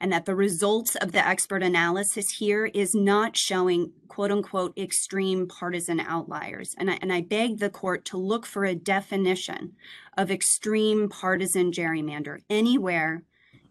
And 0.00 0.12
that 0.12 0.26
the 0.26 0.34
results 0.34 0.96
of 0.96 1.12
the 1.12 1.26
expert 1.26 1.62
analysis 1.62 2.30
here 2.30 2.66
is 2.66 2.94
not 2.94 3.36
showing 3.36 3.92
quote 4.08 4.30
unquote 4.30 4.76
extreme 4.76 5.46
partisan 5.46 6.00
outliers. 6.00 6.74
And 6.78 6.90
I, 6.90 6.98
and 7.00 7.12
I 7.12 7.20
beg 7.20 7.58
the 7.58 7.70
court 7.70 8.04
to 8.06 8.16
look 8.16 8.46
for 8.46 8.64
a 8.64 8.74
definition 8.74 9.72
of 10.16 10.30
extreme 10.30 11.08
partisan 11.08 11.72
gerrymander 11.72 12.38
anywhere 12.50 13.22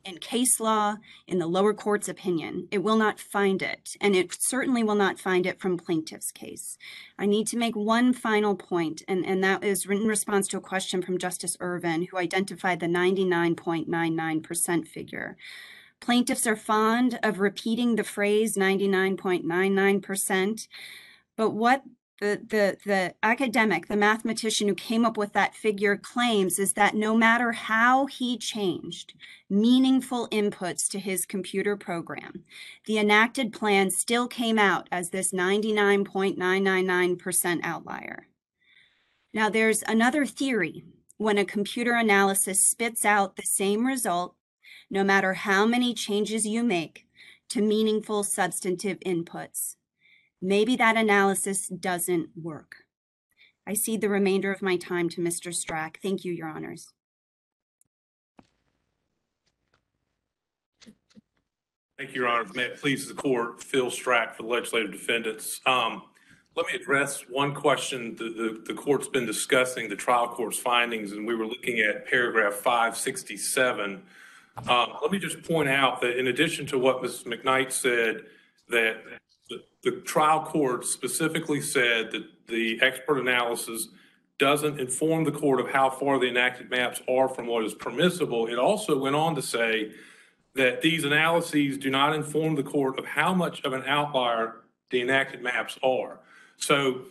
in 0.07 0.17
case 0.19 0.59
law, 0.59 0.97
in 1.27 1.37
the 1.37 1.47
lower 1.47 1.73
court's 1.73 2.07
opinion. 2.07 2.67
It 2.71 2.79
will 2.79 2.95
not 2.95 3.19
find 3.19 3.61
it, 3.61 3.97
and 3.99 4.15
it 4.15 4.41
certainly 4.41 4.81
will 4.81 4.95
not 4.95 5.19
find 5.19 5.45
it 5.45 5.59
from 5.59 5.77
plaintiff's 5.77 6.31
case. 6.31 6.77
I 7.19 7.25
need 7.25 7.45
to 7.47 7.57
make 7.57 7.75
one 7.75 8.13
final 8.13 8.55
point, 8.55 9.03
and, 9.07 9.25
and 9.25 9.43
that 9.43 9.65
is 9.65 9.85
in 9.85 10.07
response 10.07 10.47
to 10.49 10.57
a 10.57 10.61
question 10.61 11.01
from 11.01 11.17
Justice 11.17 11.57
Ervin, 11.59 12.03
who 12.03 12.17
identified 12.17 12.79
the 12.79 12.87
99.99% 12.87 14.87
figure. 14.87 15.35
Plaintiffs 15.99 16.47
are 16.47 16.55
fond 16.55 17.19
of 17.23 17.39
repeating 17.39 17.95
the 17.95 18.03
phrase 18.03 18.55
99.99%, 18.55 20.67
but 21.35 21.49
what 21.51 21.83
the, 22.19 22.41
the, 22.47 22.77
the 22.85 23.15
academic, 23.21 23.87
the 23.87 23.95
mathematician 23.95 24.67
who 24.67 24.73
came 24.73 25.05
up 25.05 25.17
with 25.17 25.33
that 25.33 25.53
figure 25.53 25.95
claims 25.95 26.57
is 26.57 26.73
that 26.73 26.95
no 26.95 27.15
matter 27.15 27.51
how 27.51 28.07
he 28.07 28.39
changed 28.39 29.13
meaningful 29.49 30.27
inputs 30.29 30.89
to 30.89 30.97
his 30.99 31.27
computer 31.27 31.77
program, 31.77 32.43
the 32.85 32.97
enacted 32.97 33.53
plan 33.53 33.91
still 33.91 34.27
came 34.27 34.57
out 34.57 34.87
as 34.91 35.11
this 35.11 35.31
99.999% 35.31 37.59
outlier. 37.63 38.25
Now, 39.33 39.49
there's 39.49 39.83
another 39.83 40.25
theory 40.25 40.85
when 41.17 41.37
a 41.37 41.45
computer 41.45 41.93
analysis 41.93 42.63
spits 42.63 43.05
out 43.05 43.35
the 43.35 43.43
same 43.43 43.85
result, 43.85 44.33
no 44.89 45.03
matter 45.03 45.33
how 45.33 45.65
many 45.65 45.93
changes 45.93 46.45
you 46.45 46.63
make 46.63 47.05
to 47.49 47.61
meaningful 47.61 48.23
substantive 48.23 48.99
inputs. 49.01 49.75
Maybe 50.41 50.75
that 50.75 50.97
analysis 50.97 51.67
doesn't 51.67 52.29
work. 52.35 52.75
I 53.65 53.73
cede 53.73 54.01
the 54.01 54.09
remainder 54.09 54.51
of 54.51 54.61
my 54.61 54.77
time 54.77 55.09
to 55.09 55.21
Mr. 55.21 55.49
Strach. 55.49 55.97
Thank 56.01 56.23
you, 56.23 56.31
Your 56.31 56.47
Honors. 56.47 56.93
Thank 61.97 62.13
you, 62.13 62.21
Your 62.21 62.27
Honors. 62.27 62.53
May 62.53 62.63
it 62.63 62.79
please 62.79 63.07
the 63.07 63.13
court, 63.13 63.61
Phil 63.63 63.87
Strach 63.87 64.35
for 64.35 64.43
the 64.43 64.49
legislative 64.49 64.91
defendants. 64.91 65.61
Um, 65.65 66.03
let 66.55 66.67
me 66.67 66.73
address 66.73 67.23
one 67.29 67.53
question. 67.53 68.15
The, 68.15 68.29
the, 68.29 68.63
the 68.67 68.73
court's 68.73 69.07
been 69.07 69.25
discussing 69.25 69.89
the 69.89 69.95
trial 69.95 70.27
court's 70.27 70.57
findings, 70.57 71.11
and 71.11 71.25
we 71.25 71.35
were 71.35 71.45
looking 71.45 71.79
at 71.79 72.07
paragraph 72.07 72.53
567. 72.53 74.01
Um, 74.67 74.93
let 75.01 75.11
me 75.11 75.19
just 75.19 75.43
point 75.43 75.69
out 75.69 76.01
that 76.01 76.17
in 76.17 76.27
addition 76.27 76.65
to 76.67 76.77
what 76.77 77.01
Ms. 77.01 77.23
McKnight 77.23 77.71
said, 77.71 78.25
that 78.69 78.97
the, 79.49 79.63
the 79.83 79.91
trial 80.01 80.43
court 80.43 80.85
specifically 80.85 81.61
said 81.61 82.11
that 82.11 82.23
the 82.47 82.79
expert 82.81 83.19
analysis 83.19 83.87
doesn't 84.39 84.79
inform 84.79 85.23
the 85.23 85.31
court 85.31 85.59
of 85.59 85.69
how 85.69 85.89
far 85.89 86.19
the 86.19 86.27
enacted 86.27 86.69
maps 86.69 87.01
are 87.09 87.27
from 87.27 87.47
what 87.47 87.63
is 87.63 87.73
permissible. 87.73 88.47
It 88.47 88.59
also 88.59 88.97
went 88.97 89.15
on 89.15 89.35
to 89.35 89.41
say 89.41 89.91
that 90.55 90.81
these 90.81 91.03
analyses 91.03 91.77
do 91.77 91.89
not 91.89 92.13
inform 92.13 92.55
the 92.55 92.63
court 92.63 92.99
of 92.99 93.05
how 93.05 93.33
much 93.33 93.63
of 93.63 93.73
an 93.73 93.83
outlier 93.85 94.61
the 94.89 95.01
enacted 95.01 95.41
maps 95.41 95.77
are. 95.81 96.19
So 96.57 97.01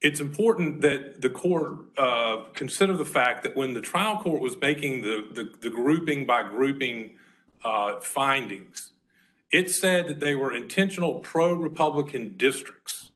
it's 0.00 0.20
important 0.20 0.80
that 0.82 1.20
the 1.20 1.30
court 1.30 1.78
uh, 1.96 2.44
consider 2.54 2.96
the 2.96 3.04
fact 3.04 3.42
that 3.42 3.56
when 3.56 3.74
the 3.74 3.80
trial 3.80 4.18
court 4.18 4.40
was 4.40 4.56
making 4.60 5.02
the, 5.02 5.50
the, 5.60 5.70
grouping 5.70 6.24
by 6.24 6.42
grouping 6.42 7.16
uh, 7.64 7.98
findings, 8.00 8.92
it 9.50 9.70
said 9.70 10.06
that 10.06 10.20
they 10.20 10.36
were 10.36 10.54
intentional 10.54 11.18
pro-Republican 11.20 12.36
districts. 12.36 13.10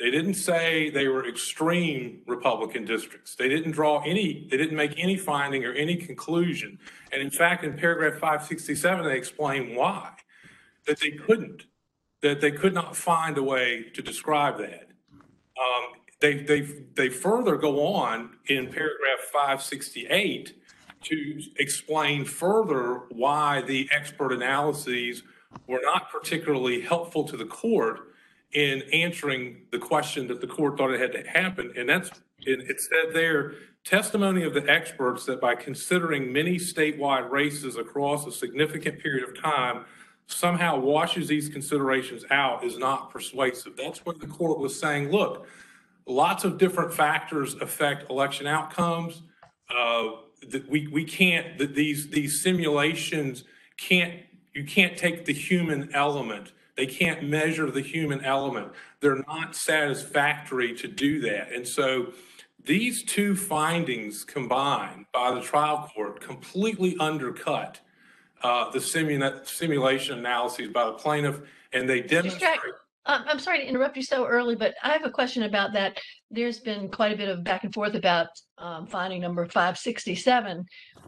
They 0.00 0.10
didn't 0.10 0.34
say 0.34 0.90
they 0.90 1.08
were 1.08 1.28
extreme 1.28 2.22
Republican 2.26 2.84
districts. 2.84 3.34
They 3.36 3.48
didn't 3.48 3.72
draw 3.72 4.02
any, 4.02 4.48
they 4.50 4.56
didn't 4.56 4.76
make 4.76 4.98
any 4.98 5.16
finding 5.16 5.64
or 5.64 5.72
any 5.72 5.96
conclusion. 5.96 6.78
And 7.12 7.22
in 7.22 7.30
fact, 7.30 7.64
in 7.64 7.76
paragraph 7.76 8.14
567, 8.14 9.04
they 9.04 9.16
explain 9.16 9.76
why. 9.76 10.12
That 10.86 11.00
they 11.00 11.10
couldn't, 11.10 11.64
that 12.22 12.40
they 12.40 12.50
could 12.50 12.72
not 12.74 12.96
find 12.96 13.36
a 13.36 13.42
way 13.42 13.86
to 13.94 14.00
describe 14.00 14.58
that. 14.58 14.88
Um, 15.58 15.97
they, 16.20 16.42
they, 16.42 16.60
they 16.94 17.08
further 17.08 17.56
go 17.56 17.86
on 17.86 18.36
in 18.46 18.66
paragraph 18.66 19.20
568 19.32 20.60
to 21.04 21.42
explain 21.56 22.24
further 22.24 23.02
why 23.10 23.62
the 23.62 23.88
expert 23.92 24.32
analyses 24.32 25.22
were 25.66 25.80
not 25.82 26.10
particularly 26.10 26.80
helpful 26.80 27.24
to 27.24 27.36
the 27.36 27.44
court 27.44 28.00
in 28.52 28.82
answering 28.92 29.62
the 29.70 29.78
question 29.78 30.26
that 30.26 30.40
the 30.40 30.46
court 30.46 30.76
thought 30.76 30.90
it 30.90 31.00
had 31.00 31.12
to 31.12 31.28
happen. 31.28 31.72
And 31.76 31.88
that's, 31.88 32.10
it, 32.40 32.68
it 32.68 32.80
said 32.80 33.14
there, 33.14 33.54
testimony 33.84 34.42
of 34.42 34.54
the 34.54 34.68
experts 34.68 35.24
that 35.26 35.40
by 35.40 35.54
considering 35.54 36.32
many 36.32 36.56
statewide 36.56 37.30
races 37.30 37.76
across 37.76 38.26
a 38.26 38.32
significant 38.32 39.00
period 39.00 39.28
of 39.28 39.40
time, 39.40 39.84
somehow 40.26 40.78
washes 40.78 41.28
these 41.28 41.48
considerations 41.48 42.24
out 42.30 42.64
is 42.64 42.78
not 42.78 43.10
persuasive. 43.10 43.74
That's 43.76 44.04
what 44.04 44.20
the 44.20 44.26
court 44.26 44.58
was 44.58 44.78
saying. 44.78 45.10
Look, 45.10 45.46
lots 46.08 46.44
of 46.44 46.58
different 46.58 46.92
factors 46.92 47.54
affect 47.54 48.10
election 48.10 48.46
outcomes. 48.46 49.22
Uh, 49.70 50.08
that 50.48 50.68
we, 50.68 50.86
we 50.86 51.04
can't, 51.04 51.58
that 51.58 51.74
these, 51.74 52.08
these 52.08 52.42
simulations 52.42 53.44
can't, 53.76 54.14
you 54.54 54.64
can't 54.64 54.96
take 54.96 55.24
the 55.24 55.32
human 55.32 55.92
element. 55.92 56.52
They 56.76 56.86
can't 56.86 57.24
measure 57.24 57.70
the 57.70 57.80
human 57.80 58.24
element. 58.24 58.72
They're 59.00 59.24
not 59.26 59.56
satisfactory 59.56 60.74
to 60.76 60.88
do 60.88 61.20
that. 61.22 61.52
And 61.52 61.66
so 61.66 62.12
these 62.64 63.02
two 63.02 63.34
findings 63.34 64.24
combined 64.24 65.06
by 65.12 65.32
the 65.34 65.40
trial 65.40 65.90
court 65.94 66.20
completely 66.20 66.96
undercut 67.00 67.80
uh, 68.42 68.70
the 68.70 68.78
simula- 68.78 69.46
simulation 69.46 70.20
analyses 70.20 70.68
by 70.68 70.84
the 70.86 70.92
plaintiff, 70.92 71.40
and 71.72 71.88
they 71.88 72.00
demonstrate. 72.00 72.74
Um, 73.08 73.24
I'm 73.26 73.38
sorry 73.38 73.58
to 73.60 73.66
interrupt 73.66 73.96
you 73.96 74.02
so 74.02 74.26
early, 74.26 74.54
but 74.54 74.74
I 74.82 74.90
have 74.90 75.06
a 75.06 75.10
question 75.10 75.44
about 75.44 75.72
that. 75.72 75.98
There's 76.30 76.60
been 76.60 76.90
quite 76.90 77.12
a 77.12 77.16
bit 77.16 77.30
of 77.30 77.42
back 77.42 77.64
and 77.64 77.72
forth 77.72 77.94
about 77.94 78.28
um, 78.58 78.86
finding 78.86 79.22
number 79.22 79.46
567. 79.46 80.62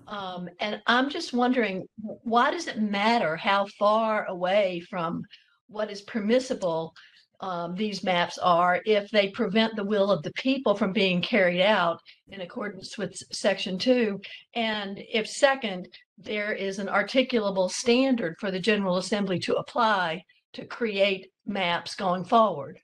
Um, 0.09 0.49
and 0.61 0.81
I'm 0.87 1.11
just 1.11 1.35
wondering, 1.35 1.87
why 2.01 2.53
does 2.53 2.69
it 2.69 2.81
matter 2.81 3.37
how 3.37 3.67
far 3.79 4.25
away 4.25 4.81
from 4.89 5.23
what 5.69 5.91
is 5.91 6.01
permissible 6.01 6.95
um, 7.41 7.75
these 7.75 8.03
maps 8.03 8.39
are 8.39 8.81
if 8.87 9.11
they 9.11 9.29
prevent 9.29 9.77
the 9.77 9.85
will 9.85 10.11
of 10.11 10.23
the 10.23 10.33
people 10.33 10.75
from 10.75 10.93
being 10.93 11.21
carried 11.21 11.61
out 11.61 12.01
in 12.29 12.41
accordance 12.41 12.97
with 12.97 13.15
section 13.31 13.79
two? 13.79 14.19
And 14.55 14.99
if 15.13 15.29
second, 15.29 15.87
there 16.17 16.53
is 16.53 16.79
an 16.79 16.87
articulable 16.87 17.71
standard 17.71 18.37
for 18.41 18.51
the 18.51 18.59
General 18.59 18.97
Assembly 18.97 19.39
to 19.41 19.57
apply 19.57 20.25
to 20.55 20.65
create 20.65 21.33
maps 21.47 21.95
going 21.95 22.25
forward. 22.25 22.81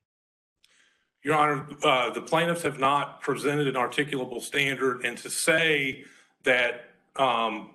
Your 1.22 1.34
Honor, 1.34 1.66
uh, 1.82 2.10
the 2.10 2.20
plaintiffs 2.20 2.62
have 2.62 2.78
not 2.78 3.20
presented 3.20 3.66
an 3.66 3.74
articulable 3.74 4.40
standard, 4.40 5.04
and 5.04 5.18
to 5.18 5.28
say 5.28 6.04
that 6.44 6.90
um, 7.16 7.70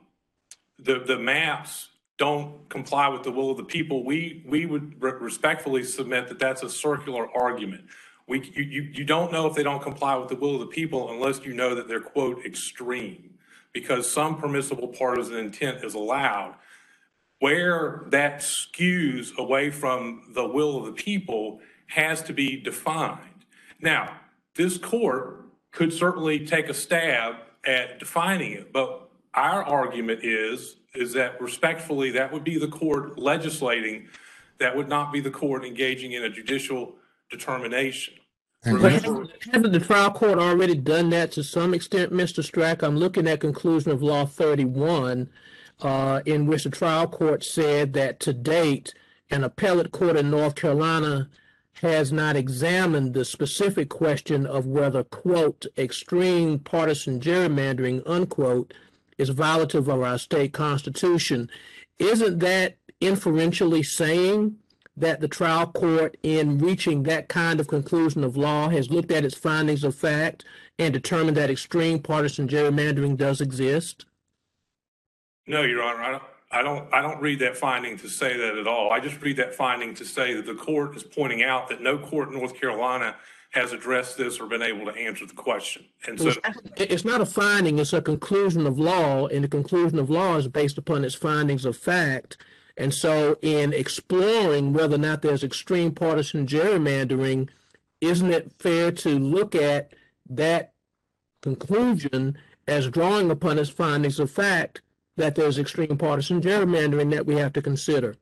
the, 0.80 1.00
the 1.00 1.18
maps 1.18 1.89
don't 2.18 2.70
comply 2.70 3.10
with 3.10 3.24
the 3.24 3.32
will 3.32 3.52
of 3.52 3.58
the 3.58 3.64
people, 3.64 4.06
we, 4.06 4.44
we 4.48 4.66
would 4.66 5.02
re- 5.02 5.14
respectfully 5.20 5.84
submit 5.84 6.28
that 6.30 6.39
that's 6.39 6.64
a 6.64 6.70
circular 6.70 7.28
argument. 7.36 7.84
We, 8.28 8.50
you, 8.56 8.64
you, 8.64 8.82
you 8.84 9.04
don't 9.04 9.32
know 9.32 9.48
if 9.48 9.56
they 9.56 9.64
don't 9.64 9.82
comply 9.82 10.16
with 10.16 10.30
the 10.30 10.36
will 10.36 10.54
of 10.54 10.62
the 10.62 10.68
people 10.68 11.12
unless 11.12 11.44
you 11.44 11.54
know 11.54 11.76
that 11.76 11.88
they're, 11.88 12.00
quote, 12.00 12.46
extreme, 12.46 13.32
because 13.74 14.10
some 14.10 14.38
permissible 14.38 14.88
partisan 14.88 15.36
intent 15.36 15.84
is 15.84 15.96
allowed. 15.96 16.56
Where 17.42 18.04
that 18.10 18.42
skews 18.42 19.36
away 19.36 19.72
from 19.72 20.32
the 20.36 20.48
will 20.48 20.78
of 20.78 20.86
the 20.86 20.92
people 20.92 21.60
has 21.88 22.22
to 22.24 22.34
be 22.34 22.62
defined. 22.62 23.46
Now, 23.82 24.20
this 24.54 24.78
court 24.78 25.46
could 25.72 25.92
certainly 25.92 26.46
take 26.46 26.70
a 26.70 26.74
stab 26.76 27.38
at 27.66 27.98
defining 27.98 28.52
it, 28.52 28.72
but 28.72 29.10
our 29.34 29.64
argument 29.64 30.20
is, 30.24 30.76
is 30.94 31.14
that 31.14 31.42
respectfully, 31.42 32.12
that 32.12 32.32
would 32.32 32.44
be 32.44 32.60
the 32.60 32.68
court 32.68 33.18
legislating, 33.18 34.08
that 34.60 34.76
would 34.76 34.88
not 34.88 35.12
be 35.12 35.20
the 35.20 35.32
court 35.32 35.66
engaging 35.66 36.12
in 36.12 36.24
a 36.24 36.30
judicial 36.30 36.94
determination. 37.32 38.14
But 38.64 38.74
Remember, 38.74 39.26
hasn't 39.52 39.72
the 39.74 39.80
trial 39.80 40.12
court 40.12 40.38
already 40.38 40.76
done 40.76 41.10
that 41.10 41.32
to 41.32 41.44
some 41.44 41.74
extent, 41.74 42.14
Mr. 42.14 42.44
Strach? 42.48 42.84
I'm 42.84 42.98
looking 42.98 43.28
at 43.28 43.39
conclusion 43.39 43.89
of 43.89 44.04
law 44.04 44.28
thirty-one, 44.28 45.28
uh, 45.82 46.22
in 46.26 46.46
which 46.46 46.64
the 46.64 46.70
trial 46.70 47.08
court 47.08 47.44
said 47.44 47.94
that 47.94 48.20
to 48.22 48.34
date, 48.34 48.94
an 49.30 49.44
appellate 49.44 49.92
court 49.92 50.18
in 50.18 50.30
North 50.30 50.56
Carolina 50.56 51.30
has 51.82 52.12
not 52.12 52.36
examined 52.36 53.14
the 53.14 53.26
specific 53.26 53.90
question 53.90 54.46
of 54.46 54.68
whether, 54.68 55.04
quote, 55.04 55.66
extreme 55.78 56.60
partisan 56.60 57.20
gerrymandering, 57.20 58.04
unquote, 58.06 58.74
is 59.18 59.32
violative 59.32 59.88
of 59.88 60.02
our 60.02 60.18
state 60.18 60.54
constitution. 60.54 61.50
Isn't 61.98 62.40
that 62.40 62.76
inferentially 63.00 63.84
saying 63.84 64.58
that 64.98 65.22
the 65.22 65.28
trial 65.28 65.68
court, 65.68 66.18
in 66.22 66.60
reaching 66.60 67.04
that 67.04 67.30
kind 67.30 67.60
of 67.60 67.68
conclusion 67.68 68.24
of 68.24 68.38
law, 68.38 68.70
has 68.70 68.92
looked 68.92 69.12
at 69.12 69.26
its 69.26 69.36
findings 69.36 69.84
of 69.84 69.96
fact 69.96 70.46
and 70.78 70.94
determined 70.94 71.38
that 71.38 71.50
extreme 71.50 72.00
partisan 72.00 72.48
gerrymandering 72.48 73.18
does 73.18 73.42
exist? 73.42 74.06
No, 75.48 75.64
Your 75.64 75.84
Honor, 75.84 76.22
I 76.52 76.62
don't, 76.62 76.94
I 76.94 77.02
don't, 77.02 77.22
read 77.22 77.39
that 77.39 77.56
finding 77.56 77.98
to 78.00 78.10
say 78.10 78.36
that 78.38 78.58
at 78.58 78.68
all. 78.68 78.92
I 78.92 79.00
just 79.00 79.22
read 79.22 79.38
that 79.38 79.56
finding 79.56 79.94
to 79.96 80.06
say 80.06 80.34
that 80.34 80.46
the 80.46 80.54
court 80.56 80.96
is 80.96 81.04
pointing 81.04 81.44
out 81.44 81.70
that 81.70 81.82
no 81.82 81.98
court 81.98 82.30
in 82.30 82.36
North 82.36 82.60
Carolina 82.60 83.16
has 83.52 83.74
addressed 83.74 84.18
this 84.18 84.39
or 84.39 84.48
been 84.48 84.62
able 84.62 84.86
to 84.86 84.98
answer 84.98 85.26
the 85.26 85.34
question. 85.34 85.86
And 86.08 86.20
so, 86.20 86.34
It's 86.78 87.06
not 87.06 87.22
a 87.22 87.26
finding, 87.26 87.80
it's 87.80 87.94
a 87.94 88.02
conclusion 88.02 88.66
of 88.66 88.80
law, 88.80 89.28
and 89.28 89.44
the 89.44 89.50
conclusion 89.50 90.00
of 90.00 90.10
law 90.10 90.38
is 90.38 90.48
based 90.48 90.78
upon 90.78 91.04
its 91.04 91.16
findings 91.16 91.66
of 91.66 91.76
fact. 91.78 92.38
And 92.78 92.94
so 92.94 93.38
in 93.42 93.74
exploring 93.74 94.74
whether 94.74 94.96
or 94.96 95.00
not 95.00 95.22
there's 95.22 95.44
extreme 95.44 95.92
partisan 95.94 96.48
gerrymandering, 96.48 97.50
isn't 98.00 98.32
it 98.32 98.54
fair 98.60 98.92
to 98.94 99.20
look 99.20 99.54
at 99.54 99.94
that 100.30 100.74
conclusion 101.42 102.38
as 102.68 102.89
drawing 102.89 103.30
upon 103.30 103.60
its 103.60 103.70
findings 103.70 104.20
of 104.20 104.32
fact 104.32 104.82
that 105.18 105.36
there's 105.36 105.59
extreme 105.59 105.97
partisan 105.97 106.41
gerrymandering 106.41 107.12
that 107.12 107.26
we 107.26 107.36
have 107.36 107.53
to 107.53 107.62
consider? 107.62 108.16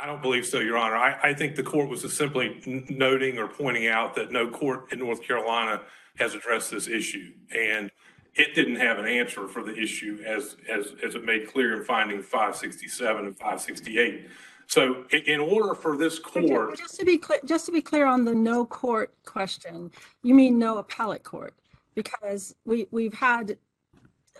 I 0.00 0.06
don't 0.06 0.22
believe 0.22 0.46
so, 0.46 0.60
Your 0.60 0.76
Honor. 0.76 0.96
I, 0.96 1.30
I 1.30 1.34
think 1.34 1.56
the 1.56 1.62
court 1.62 1.88
was 1.88 2.02
just 2.02 2.16
simply 2.16 2.60
n- 2.66 2.86
noting 2.88 3.38
or 3.38 3.48
pointing 3.48 3.88
out 3.88 4.14
that 4.14 4.30
no 4.30 4.48
court 4.48 4.92
in 4.92 5.00
North 5.00 5.22
Carolina 5.22 5.80
has 6.18 6.34
addressed 6.34 6.70
this 6.70 6.86
issue. 6.86 7.32
And 7.54 7.90
it 8.34 8.54
didn't 8.54 8.76
have 8.76 8.98
an 8.98 9.06
answer 9.06 9.48
for 9.48 9.64
the 9.64 9.74
issue 9.76 10.22
as, 10.24 10.56
as, 10.68 10.94
as 11.04 11.16
it 11.16 11.24
made 11.24 11.48
clear 11.48 11.76
in 11.76 11.84
finding 11.84 12.22
567 12.22 13.26
and 13.26 13.36
568. 13.36 14.28
So 14.68 15.04
in, 15.10 15.22
in 15.22 15.40
order 15.40 15.74
for 15.74 15.96
this 15.96 16.20
court, 16.20 16.70
but 16.70 16.78
Just 16.78 17.00
to 17.00 17.04
be 17.04 17.18
clear, 17.18 17.40
just 17.44 17.66
to 17.66 17.72
be 17.72 17.82
clear 17.82 18.06
on 18.06 18.24
the 18.24 18.34
no 18.34 18.64
court 18.64 19.12
question, 19.24 19.90
you 20.22 20.34
mean 20.34 20.58
no 20.58 20.78
appellate 20.78 21.24
court? 21.24 21.54
Because 21.96 22.54
we, 22.64 22.86
we've 22.92 23.14
had 23.14 23.56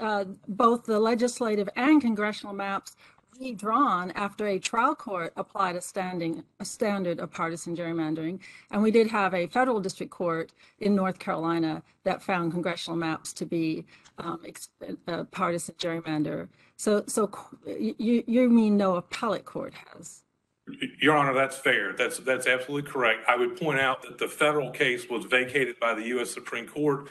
uh, 0.01 0.25
both 0.47 0.85
the 0.85 0.99
legislative 0.99 1.69
and 1.77 2.01
congressional 2.01 2.55
maps 2.55 2.97
redrawn 3.41 4.11
after 4.13 4.47
a 4.47 4.59
trial 4.59 4.95
court 4.95 5.33
applied 5.37 5.77
a 5.77 5.81
standing, 5.81 6.43
a 6.61 6.65
standard 6.65 7.21
of 7.21 7.31
partisan 7.31 7.77
gerrymandering. 7.77 8.41
And 8.71 8.83
we 8.83 8.91
did 8.91 9.09
have 9.09 9.35
a 9.35 9.47
federal 9.47 9.81
district 9.81 10.11
court 10.11 10.53
in 10.81 10.95
North 10.95 11.19
Carolina 11.19 11.83
that 12.05 12.23
found 12.23 12.53
congressional 12.53 12.97
maps 12.97 13.33
to 13.35 13.47
be 13.47 13.85
um, 14.19 14.41
uh, 15.07 15.25
partisan 15.25 15.75
gerrymander. 15.77 16.49
So, 16.77 17.05
so 17.07 17.31
you, 17.67 18.25
you 18.27 18.49
mean 18.49 18.77
no 18.77 18.97
appellate 18.97 19.45
court 19.45 19.75
has? 19.75 20.23
Your 21.01 21.17
Honor, 21.17 21.33
that's 21.33 21.57
fair. 21.57 21.95
That's, 21.95 22.19
that's 22.19 22.47
absolutely 22.47 22.91
correct. 22.91 23.25
I 23.27 23.37
would 23.37 23.57
point 23.59 23.81
out 23.81 24.03
that 24.03 24.19
the 24.19 24.29
federal 24.29 24.71
case 24.71 25.09
was 25.09 25.25
vacated 25.25 25.81
by 25.81 25.95
the 25.95 26.03
U.S. 26.09 26.31
Supreme 26.31 26.67
Court 26.67 27.09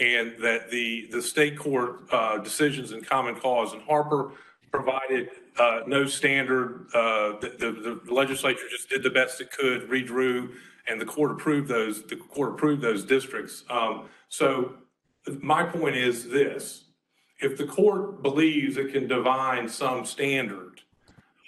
and 0.00 0.34
that 0.38 0.70
the, 0.70 1.08
the 1.10 1.22
state 1.22 1.58
court 1.58 2.02
uh, 2.12 2.38
decisions 2.38 2.92
in 2.92 3.02
common 3.02 3.34
cause 3.34 3.72
and 3.72 3.82
Harper 3.82 4.32
provided 4.70 5.30
uh, 5.58 5.80
no 5.86 6.04
standard. 6.06 6.86
Uh, 6.92 7.38
The, 7.40 8.00
the 8.06 8.12
legislature 8.12 8.68
just 8.70 8.88
did 8.90 9.02
the 9.02 9.10
best 9.10 9.40
it 9.40 9.50
could, 9.50 9.88
redrew, 9.88 10.52
and 10.86 11.00
the 11.00 11.06
court 11.06 11.30
approved 11.32 11.68
those, 11.68 12.02
the 12.06 12.16
court 12.16 12.50
approved 12.54 12.82
those 12.82 13.04
districts. 13.04 13.64
Um, 13.70 14.08
So 14.28 14.74
my 15.40 15.62
point 15.64 15.96
is 15.96 16.28
this, 16.28 16.84
if 17.40 17.56
the 17.56 17.66
court 17.66 18.22
believes 18.22 18.76
it 18.76 18.92
can 18.92 19.06
divine 19.06 19.68
some 19.68 20.04
standard 20.04 20.80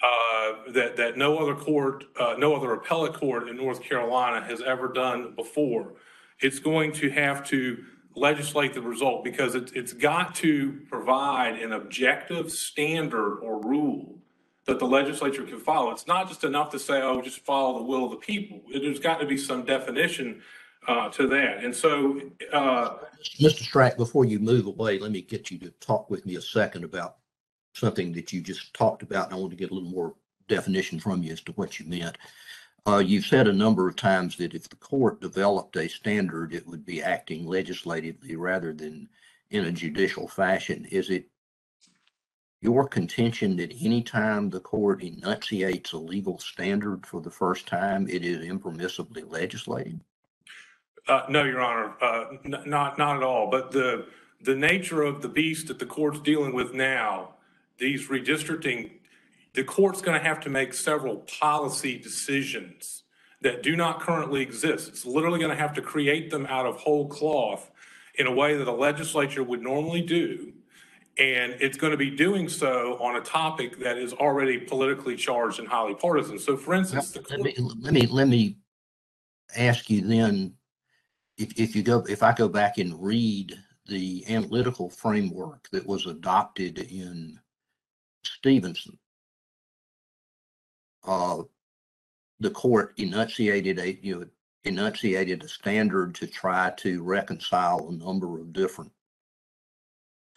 uh, 0.03 0.73
that, 0.73 0.97
that 0.97 1.17
no 1.17 1.39
other 1.39 1.55
court, 1.55 2.05
uh, 2.19 2.35
no 2.39 2.55
other 2.55 2.73
appellate 2.73 3.15
court 3.15 3.49
in 3.49 3.57
North 3.57 3.83
Carolina 3.83 4.45
has 4.45 4.61
ever 4.63 4.89
done 4.89 5.35
before. 5.35 5.93
It's 6.41 6.59
going 6.59 6.93
to 6.93 7.11
have 7.11 7.45
to 7.49 7.85
legislate 8.19 8.75
the 8.75 8.83
result 8.83 9.25
because 9.25 9.55
it's, 9.55 9.73
it's 9.73 9.93
got 9.93 10.35
to 10.37 10.81
provide 10.89 11.55
an 11.61 11.73
objective 11.73 12.51
standard 12.51 13.39
or 13.39 13.61
rule 13.61 14.19
that 14.67 14.79
the 14.79 14.87
legislature 14.87 15.45
can 15.45 15.59
follow. 15.59 15.91
It's 15.91 16.07
not 16.07 16.29
just 16.29 16.45
enough 16.45 16.71
to 16.71 16.79
say, 16.79 17.01
oh, 17.01 17.23
just 17.23 17.41
follow 17.41 17.79
the 17.79 17.85
will 17.85 18.05
of 18.05 18.11
the 18.11 18.17
people. 18.19 18.61
There's 18.71 18.99
got 18.99 19.19
to 19.21 19.27
be 19.27 19.39
some 19.39 19.65
definition 19.65 20.43
uh, 20.87 21.09
to 21.11 21.27
that. 21.29 21.65
And 21.65 21.75
so, 21.75 22.21
uh, 22.53 22.97
Mr. 23.41 23.63
Strach, 23.63 23.97
before 23.97 24.25
you 24.25 24.39
move 24.39 24.67
away, 24.67 24.99
let 24.99 25.11
me 25.11 25.23
get 25.23 25.51
you 25.51 25.59
to 25.61 25.71
talk 25.81 26.11
with 26.11 26.27
me 26.27 26.37
a 26.37 26.41
second 26.41 26.85
about 26.85 27.17
something 27.75 28.13
that 28.13 28.33
you 28.33 28.41
just 28.41 28.75
talked 28.75 29.03
about. 29.03 29.27
and 29.27 29.35
I 29.35 29.39
want 29.39 29.51
to 29.51 29.57
get 29.57 29.71
a 29.71 29.75
little 29.75 29.89
more 29.89 30.15
definition 30.49 30.99
from 30.99 31.23
you 31.23 31.33
as 31.33 31.41
to 31.43 31.53
what 31.53 31.79
you 31.79 31.87
meant. 31.87 32.19
Uh, 32.87 32.99
you've 32.99 33.27
said 33.27 33.49
a 33.49 33.53
number 33.53 33.87
of 33.87 33.97
times 33.97 34.37
that 34.37 34.55
if 34.55 34.69
the 34.69 34.77
court 34.77 35.21
developed 35.21 35.77
a 35.77 35.89
standard, 35.89 36.55
it 36.55 36.67
would 36.67 36.87
be 36.87 37.03
acting 37.03 37.47
legislatively 37.47 38.37
rather 38.37 38.73
than 38.73 39.09
in 39.51 39.67
a 39.67 39.73
judicial 39.73 40.29
fashion. 40.29 40.87
Is 40.91 41.11
it 41.11 41.27
your 42.61 42.89
contention 42.89 43.57
that 43.57 43.75
anytime 43.81 44.51
the 44.51 44.61
court 44.61 45.03
enunciates 45.03 45.93
a 45.93 45.99
legal 45.99 46.39
standard 46.39 47.07
for 47.07 47.21
the 47.21 47.31
first 47.31 47.67
time, 47.67 48.09
it 48.09 48.25
is 48.25 48.39
impermissibly 48.39 49.31
legislating? 49.31 50.01
Uh, 51.07 51.23
no, 51.29 51.45
Your 51.45 51.61
Honor, 51.61 51.95
uh, 52.03 52.25
n- 52.45 52.63
not, 52.67 52.99
not 52.99 53.17
at 53.17 53.23
all. 53.23 53.49
But 53.51 53.71
the, 53.71 54.07
the 54.43 54.55
nature 54.55 55.03
of 55.03 55.23
the 55.23 55.29
beast 55.29 55.69
that 55.69 55.79
the 55.79 55.87
court's 55.87 56.21
dealing 56.21 56.53
with 56.53 56.75
now, 56.75 57.35
these 57.79 58.09
redistricting, 58.09 58.91
the 59.59 59.65
court's 59.65 60.01
going 60.01 60.17
to 60.17 60.25
have 60.25 60.39
to 60.39 60.49
make 60.49 60.73
several 60.73 61.17
policy 61.41 61.99
decisions 61.99 63.03
that 63.41 63.61
do 63.61 63.75
not 63.75 64.01
currently 64.01 64.41
exist. 64.41 64.87
It's 64.87 65.05
literally 65.05 65.41
going 65.41 65.51
to 65.51 65.57
have 65.57 65.75
to 65.75 65.83
create 65.83 66.31
them 66.31 66.47
out 66.47 66.65
of 66.65 66.77
whole 66.77 67.09
cloth 67.09 67.69
in 68.21 68.29
a 68.29 68.33
way 68.33 68.57
that 68.57 68.69
a 68.69 68.73
legislature 68.73 69.43
would 69.43 69.61
normally 69.61 70.01
do. 70.01 70.53
And 71.19 71.57
it's 71.59 71.77
going 71.77 71.91
to 71.91 71.97
be 71.97 72.09
doing 72.09 72.49
so 72.49 72.99
on 73.01 73.17
a 73.17 73.21
topic 73.21 73.81
that 73.81 73.99
is 73.99 74.13
already 74.13 74.59
politically 74.59 75.17
charged 75.17 75.59
and 75.59 75.67
highly 75.67 75.97
partisan. 75.97 76.39
So 76.39 76.57
for 76.57 76.75
instance, 76.75 77.11
the 77.11 77.25
Let 77.29 77.41
me, 77.41 77.55
let 77.59 77.93
me, 77.93 78.07
let 78.07 78.29
me 78.29 78.59
ask 79.57 79.91
you 79.91 80.03
then, 80.03 80.55
if, 81.37 81.59
if 81.59 81.75
you 81.75 81.83
go, 81.83 82.05
if 82.09 82.23
I 82.23 82.33
go 82.33 82.49
back 82.49 82.79
and 82.79 82.95
read 83.03 83.59
the 83.87 84.25
analytical 84.29 84.89
framework 84.89 85.69
that 85.73 85.85
was 85.85 86.07
adopted 86.07 86.79
in 86.79 87.41
Stephenson, 88.23 88.97
uh, 91.05 91.43
the 92.41 92.51
court 92.51 92.95
enunciated 92.99 93.79
a, 93.79 93.99
you 94.03 94.21
know, 94.21 94.27
enunciated 94.65 95.43
a 95.43 95.49
standard 95.49 96.15
to 96.15 96.27
try 96.27 96.71
to 96.77 97.03
reconcile 97.03 97.89
a 97.89 97.93
number 97.93 98.39
of 98.39 98.53
different 98.53 98.93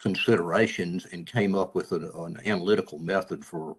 considerations 0.00 1.06
and 1.12 1.26
came 1.26 1.54
up 1.54 1.74
with 1.74 1.92
an, 1.92 2.10
an 2.14 2.38
analytical 2.44 2.98
method 2.98 3.44
for 3.44 3.76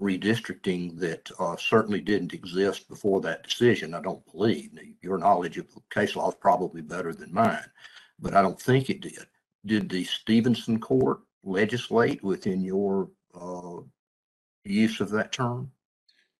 redistricting 0.00 0.98
that 0.98 1.30
uh, 1.38 1.56
certainly 1.56 2.00
didn't 2.00 2.34
exist 2.34 2.88
before 2.88 3.20
that 3.20 3.44
decision, 3.44 3.94
I 3.94 4.00
don't 4.00 4.24
believe. 4.32 4.70
Your 5.00 5.18
knowledge 5.18 5.58
of 5.58 5.66
case 5.90 6.16
law 6.16 6.28
is 6.28 6.34
probably 6.40 6.82
better 6.82 7.14
than 7.14 7.32
mine, 7.32 7.64
but 8.18 8.34
I 8.34 8.42
don't 8.42 8.60
think 8.60 8.90
it 8.90 9.00
did. 9.00 9.26
Did 9.64 9.88
the 9.88 10.02
Stephenson 10.02 10.80
Court 10.80 11.20
legislate 11.44 12.22
within 12.24 12.64
your 12.64 13.10
uh, 13.40 13.82
use 14.64 15.00
of 15.00 15.10
that 15.10 15.30
term? 15.30 15.70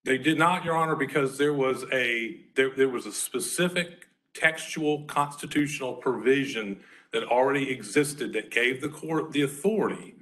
They 0.05 0.19
did 0.19 0.39
not, 0.39 0.65
Your 0.65 0.77
Honor, 0.77 0.97
because 0.97 1.39
there 1.39 1.53
was 1.53 1.85
a, 1.93 2.41
there, 2.57 2.71
there 2.77 2.89
was 2.89 3.07
a 3.07 3.13
specific 3.13 4.09
textual 4.35 5.05
constitutional 5.05 5.95
provision 5.95 6.81
that 7.13 7.23
already 7.25 7.71
existed 7.71 8.33
that 8.33 8.51
gave 8.51 8.81
the 8.81 8.89
court 8.89 9.33
the 9.33 9.43
authority 9.43 10.15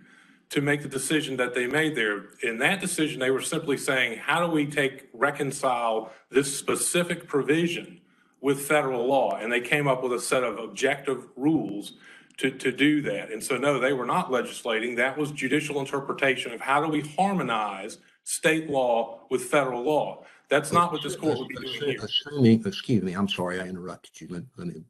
to 0.50 0.60
make 0.60 0.82
the 0.82 0.88
decision 0.88 1.36
that 1.36 1.54
they 1.54 1.66
made 1.66 1.94
there. 1.94 2.30
In 2.42 2.58
that 2.58 2.80
decision, 2.80 3.20
they 3.20 3.30
were 3.30 3.40
simply 3.40 3.76
saying, 3.76 4.18
how 4.18 4.44
do 4.44 4.52
we 4.52 4.66
take, 4.66 5.08
reconcile 5.12 6.12
this 6.28 6.58
specific 6.58 7.28
provision 7.28 8.00
with 8.40 8.60
federal 8.60 9.06
law? 9.06 9.36
And 9.36 9.52
they 9.52 9.60
came 9.60 9.86
up 9.86 10.02
with 10.02 10.12
a 10.12 10.20
set 10.20 10.42
of 10.42 10.58
objective 10.58 11.24
rules 11.36 11.92
to, 12.38 12.50
to 12.50 12.72
do 12.72 13.00
that. 13.02 13.30
And 13.30 13.42
so, 13.42 13.56
no, 13.56 13.78
they 13.78 13.92
were 13.92 14.06
not 14.06 14.32
legislating. 14.32 14.96
That 14.96 15.16
was 15.16 15.30
judicial 15.30 15.78
interpretation 15.78 16.52
of 16.52 16.60
how 16.60 16.84
do 16.84 16.90
we 16.90 17.02
harmonize 17.16 17.98
state 18.24 18.68
law 18.70 19.20
with 19.30 19.42
federal 19.42 19.82
law. 19.82 20.24
That's 20.48 20.72
not 20.72 20.92
what 20.92 21.02
this 21.02 21.16
court 21.16 21.38
would 21.38 21.48
be 21.48 21.56
doing 21.56 21.80
here. 21.80 22.00
Assuming, 22.02 22.66
excuse 22.66 23.02
me, 23.02 23.12
I'm 23.12 23.28
sorry, 23.28 23.60
I 23.60 23.66
interrupted 23.66 24.20
you. 24.20 24.28
Let, 24.28 24.42
let 24.56 24.66
me, 24.66 24.82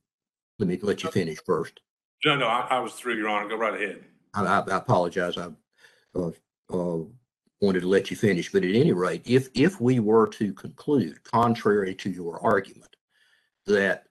let 0.59 0.68
me 0.68 0.78
let 0.83 1.03
you 1.03 1.11
finish 1.11 1.39
first. 1.45 1.81
No, 2.24 2.37
no, 2.37 2.47
I, 2.47 2.66
I 2.70 2.78
was 2.81 2.95
through, 2.95 3.16
Your 3.16 3.28
Honor. 3.28 3.49
Go 3.49 3.57
right 3.57 3.74
ahead. 3.74 4.05
I, 4.35 4.45
I 4.45 4.59
I 4.61 4.76
apologize. 4.76 5.37
I 5.37 5.49
uh, 6.14 6.31
uh, 6.72 7.05
wanted 7.61 7.81
to 7.81 7.89
let 7.89 8.11
you 8.11 8.16
finish, 8.16 8.51
but 8.51 8.64
at 8.64 8.74
any 8.74 8.93
rate, 8.93 9.22
if, 9.24 9.49
if 9.55 9.81
we 9.81 10.01
were 10.01 10.26
to 10.28 10.53
conclude, 10.55 11.22
contrary 11.24 11.95
to 11.97 12.11
your 12.11 12.43
argument, 12.43 12.97
that 13.66 14.05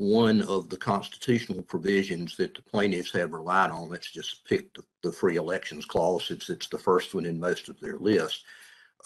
one 0.00 0.40
of 0.44 0.70
the 0.70 0.78
constitutional 0.78 1.62
provisions 1.62 2.34
that 2.34 2.54
the 2.54 2.62
plaintiffs 2.62 3.12
have 3.12 3.32
relied 3.34 3.70
on, 3.70 3.90
let's 3.90 4.10
just 4.10 4.42
pick 4.46 4.72
the, 4.72 4.82
the 5.02 5.12
free 5.12 5.36
elections 5.36 5.84
clause, 5.84 6.24
since 6.24 6.48
it's 6.48 6.68
the 6.68 6.78
first 6.78 7.14
one 7.14 7.26
in 7.26 7.38
most 7.38 7.68
of 7.68 7.78
their 7.80 7.98
list. 7.98 8.44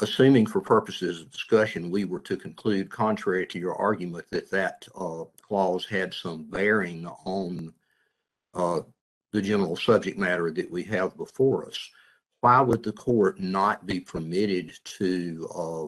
Assuming 0.01 0.47
for 0.47 0.61
purposes 0.61 1.21
of 1.21 1.33
discussion, 1.33 1.91
we 1.91 2.05
were 2.05 2.21
to 2.21 2.37
conclude, 2.37 2.93
contrary 2.93 3.45
to 3.45 3.59
your 3.59 3.75
argument, 3.75 4.25
that 4.31 4.49
that 4.53 4.87
uh, 4.95 5.25
clause 5.43 5.85
had 5.85 6.15
some 6.15 6.45
bearing 6.45 7.05
on 7.25 7.75
uh, 8.55 8.79
the 9.33 9.43
general 9.43 9.75
subject 9.75 10.17
matter 10.17 10.53
that 10.53 10.71
we 10.71 10.85
have 10.85 11.17
before 11.17 11.67
us, 11.67 11.91
why 12.41 12.61
would 12.61 12.85
the 12.85 12.93
court 12.93 13.41
not 13.41 13.85
be 13.85 13.99
permitted 13.99 14.73
to 14.85 15.49
uh, 15.57 15.87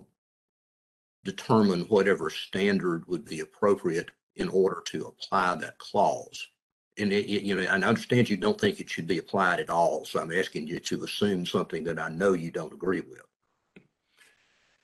determine 1.24 1.82
whatever 1.82 2.28
standard 2.28 3.06
would 3.06 3.24
be 3.24 3.38
appropriate 3.38 4.10
in 4.36 4.48
order 4.48 4.82
to 4.86 5.06
apply 5.06 5.54
that 5.56 5.78
clause? 5.78 6.48
And 6.98 7.12
it, 7.12 7.26
it- 7.26 7.42
you 7.42 7.54
know, 7.56 7.62
I 7.62 7.74
understand 7.80 8.30
you 8.30 8.36
don't 8.36 8.60
think 8.60 8.80
it 8.80 8.88
should 8.88 9.06
be 9.06 9.18
applied 9.18 9.60
at 9.60 9.70
all, 9.70 10.04
so 10.04 10.20
I'm 10.20 10.32
asking 10.32 10.66
you 10.66 10.78
to 10.80 11.04
assume 11.04 11.44
something 11.46 11.84
that 11.84 11.98
I 11.98 12.08
know 12.08 12.32
you 12.32 12.50
don't 12.50 12.72
agree 12.72 13.00
with. 13.00 13.20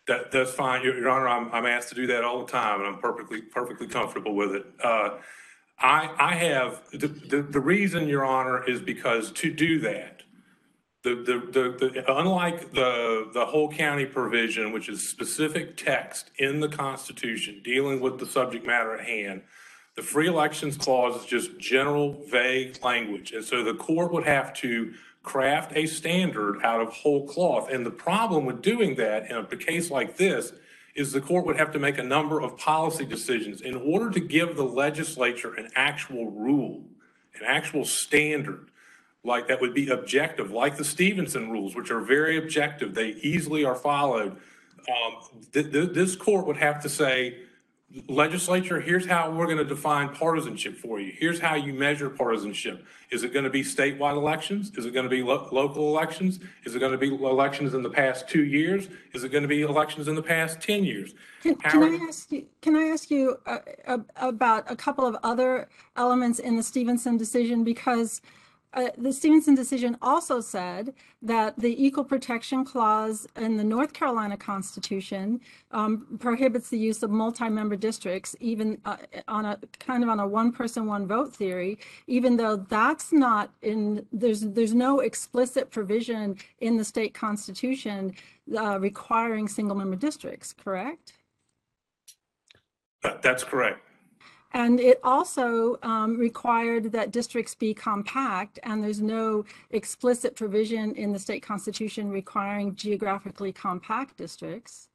That, 0.09 0.33
that's 0.33 0.51
fine, 0.51 0.83
Your, 0.83 0.99
Your 0.99 1.11
Honor, 1.11 1.29
I'm, 1.29 1.53
I'm 1.53 1.65
asked 1.67 1.91
to 1.91 1.95
do 1.95 2.09
that 2.09 2.25
all 2.25 2.45
the 2.45 2.51
time, 2.51 2.81
and 2.81 2.89
I'm 2.89 2.99
perfectly, 2.99 3.41
perfectly 3.41 3.87
comfortable 3.87 4.35
with 4.35 4.53
it. 4.57 4.67
Uh, 4.83 5.11
I, 5.79 6.11
I 6.19 6.35
have, 6.35 6.83
the, 6.93 7.07
the, 7.07 7.43
the 7.43 7.61
reason, 7.61 8.09
Your 8.09 8.25
Honor, 8.25 8.65
is 8.69 8.81
because 8.81 9.31
to 9.33 9.53
do 9.53 9.79
that, 9.81 10.22
the, 11.03 11.17
the, 11.17 11.39
the, 11.51 11.91
the, 11.91 12.17
unlike 12.17 12.73
the, 12.73 13.29
the 13.35 13.45
whole 13.45 13.73
county 13.73 14.07
provision, 14.07 14.73
which 14.73 14.89
is 14.89 15.09
specific 15.09 15.77
text 15.77 16.31
in 16.39 16.61
the 16.61 16.69
Constitution 16.69 17.61
dealing 17.65 18.01
with 18.01 18.19
the 18.19 18.27
subject 18.27 18.65
matter 18.65 18.95
at 18.95 19.05
hand, 19.05 19.43
the 19.97 20.03
free 20.03 20.29
elections 20.29 20.77
clause 20.77 21.21
is 21.21 21.27
just 21.27 21.59
general 21.59 22.23
vague 22.31 22.83
language. 22.85 23.33
And 23.33 23.45
so 23.45 23.65
the 23.65 23.75
court 23.75 24.13
would 24.13 24.25
have 24.25 24.55
to 24.55 24.95
craft 25.23 25.73
a 25.77 25.87
standard 25.87 26.63
out 26.63 26.81
of 26.81 26.93
whole 26.93 27.27
cloth. 27.27 27.69
And 27.71 27.85
the 27.85 27.91
problem 27.91 28.45
with 28.45 28.63
doing 28.63 28.95
that 28.97 29.31
in 29.31 29.37
a 29.37 29.45
case 29.57 29.91
like 29.91 30.17
this 30.17 30.53
is 30.95 31.13
the 31.13 31.21
court 31.21 31.47
would 31.47 31.59
have 31.59 31.73
to 31.73 31.79
make 31.79 31.99
a 31.99 32.03
number 32.03 32.41
of 32.41 32.57
policy 32.59 33.05
decisions 33.05 33.61
in 33.61 33.75
order 33.75 34.11
to 34.11 34.21
give 34.21 34.57
the 34.57 34.65
legislature 34.65 35.55
an 35.55 35.69
actual 35.75 36.31
rule, 36.31 36.85
an 37.35 37.43
actual 37.47 37.85
standard 37.85 38.69
like 39.25 39.49
that 39.49 39.61
would 39.61 39.75
be 39.75 39.89
objective, 39.89 40.51
like 40.51 40.77
the 40.77 40.85
Stephenson 40.85 41.51
rules, 41.51 41.77
which 41.77 41.91
are 41.91 42.01
very 42.01 42.37
objective. 42.39 42.95
They 42.95 43.11
easily 43.23 43.65
are 43.65 43.77
followed. 43.77 44.37
Um, 44.89 45.41
th- 45.53 45.71
th- 45.71 45.91
this 45.93 46.17
court 46.17 46.47
would 46.47 46.57
have 46.57 46.83
to 46.83 46.89
say, 46.89 47.39
legislature, 48.09 48.81
here's 48.81 49.07
how 49.07 49.31
we're 49.31 49.45
going 49.45 49.59
to 49.59 49.65
define 49.65 50.09
partisanship 50.09 50.77
for 50.77 50.99
you. 50.99 51.13
Here's 51.17 51.39
how 51.39 51.55
you 51.55 51.73
measure 51.73 52.11
partisanship. 52.11 52.85
Is 53.11 53.23
it 53.23 53.33
going 53.33 53.45
to 53.45 53.51
be 53.51 53.63
statewide 53.63 54.17
elections? 54.17 54.73
Is 54.77 54.87
it 54.87 54.93
going 54.93 55.05
to 55.05 55.11
be 55.11 55.23
lo- 55.23 55.49
local 55.53 55.89
elections? 55.89 56.41
Is 56.65 56.75
it 56.75 56.81
going 56.81 56.93
to 56.93 56.99
be 56.99 57.09
elections 57.09 57.75
in 57.75 57.83
the 57.83 57.91
past 57.91 58.29
two 58.29 58.45
years? 58.45 58.89
Is 59.13 59.23
it 59.23 59.29
going 59.29 59.43
to 59.43 59.49
be 59.49 59.63
elections 59.63 60.09
in 60.09 60.17
the 60.17 60.23
past 60.23 60.61
10 60.61 60.83
years? 60.83 61.15
Can, 61.43 61.55
can 61.57 61.83
I 61.85 62.07
ask 62.09 62.33
you, 62.33 62.47
can 62.61 62.75
I 62.75 62.85
ask 62.89 63.09
you 63.09 63.37
uh, 63.47 63.59
uh, 63.87 63.99
about 64.17 64.69
a 64.69 64.75
couple 64.75 65.07
of 65.07 65.17
other 65.23 65.69
elements 65.95 66.41
in 66.41 66.57
the 66.57 66.63
Stephenson 66.63 67.19
decision? 67.19 67.63
Because 67.63 68.21
uh, 68.75 68.89
the 68.97 69.13
Stephenson 69.13 69.55
decision 69.55 69.99
also 70.01 70.41
said 70.41 70.95
that 71.21 71.59
the 71.59 71.85
Equal 71.85 72.05
Protection 72.05 72.65
Clause 72.65 73.27
in 73.37 73.59
the 73.59 73.65
North 73.65 73.93
Carolina 73.93 74.37
Constitution 74.37 75.41
um, 75.73 76.07
prohibits 76.19 76.71
the 76.71 76.79
use 76.79 77.03
of 77.03 77.11
multi-member 77.11 77.77
districts, 77.77 78.35
even 78.41 78.79
uh, 78.87 78.97
on 79.29 79.45
a 79.45 79.59
kind 79.79 80.03
of 80.03 80.09
on 80.09 80.21
a 80.21 80.27
one-person, 80.27 80.87
one-vote 80.87 81.37
theory, 81.37 81.79
even 82.07 82.37
though 82.37 82.57
that's 82.57 83.13
not 83.13 83.51
in, 83.61 84.07
there's, 84.11 84.41
there's 84.41 84.75
no 84.75 85.01
explicit 85.01 85.71
provision 85.71 86.37
in 86.61 86.79
the 86.79 86.85
state 86.85 87.13
constitution 87.13 88.15
uh, 88.57 88.81
requiring 88.81 89.49
single-member 89.49 89.97
districts, 89.97 90.55
correct? 90.55 91.13
That's 93.21 93.45
correct. 93.45 93.81
And 94.55 94.81
it 94.81 95.01
also 95.03 95.79
um, 95.83 96.19
required 96.19 96.93
that 96.93 97.11
districts 97.11 97.55
be 97.55 97.73
compact, 97.73 98.59
and 98.63 98.85
there's 98.85 99.01
no 99.01 99.45
explicit 99.71 100.37
provision 100.37 100.95
in 100.95 101.13
the 101.13 101.19
state 101.19 101.43
constitution 101.43 102.11
requiring 102.11 102.75
geographically 102.75 103.53
compact 103.53 104.19
districts. 104.19 104.89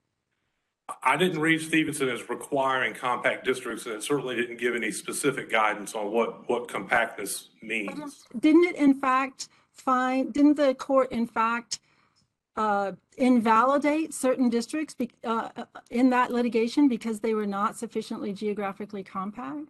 I 1.04 1.18
didn't 1.18 1.42
read 1.42 1.62
Stephenson 1.62 2.08
as 2.08 2.30
requiring 2.30 2.94
compact 2.94 3.44
districts, 3.44 3.86
and 3.86 3.96
it 3.96 4.04
certainly 4.04 4.36
didn't 4.36 4.58
give 4.58 4.76
any 4.76 4.92
specific 4.92 5.50
guidance 5.50 5.96
on 5.96 6.12
what, 6.12 6.48
what 6.48 6.68
compactness 6.68 7.50
means. 7.62 8.26
Didn't 8.40 8.64
it 8.64 8.76
in 8.76 8.94
fact 8.94 9.50
find, 9.74 10.32
didn't 10.32 10.56
the 10.56 10.76
court 10.76 11.12
in 11.12 11.28
fact 11.28 11.80
uh, 12.58 12.94
invalidate 13.18 14.14
certain 14.14 14.50
districts 14.50 14.96
be- 14.96 15.12
uh, 15.24 15.50
uh, 15.56 15.66
in 15.92 16.10
that 16.10 16.32
litigation 16.32 16.88
because 16.88 17.20
they 17.20 17.34
were 17.34 17.46
not 17.46 17.78
sufficiently 17.78 18.34
geographically 18.34 19.04
compact? 19.04 19.70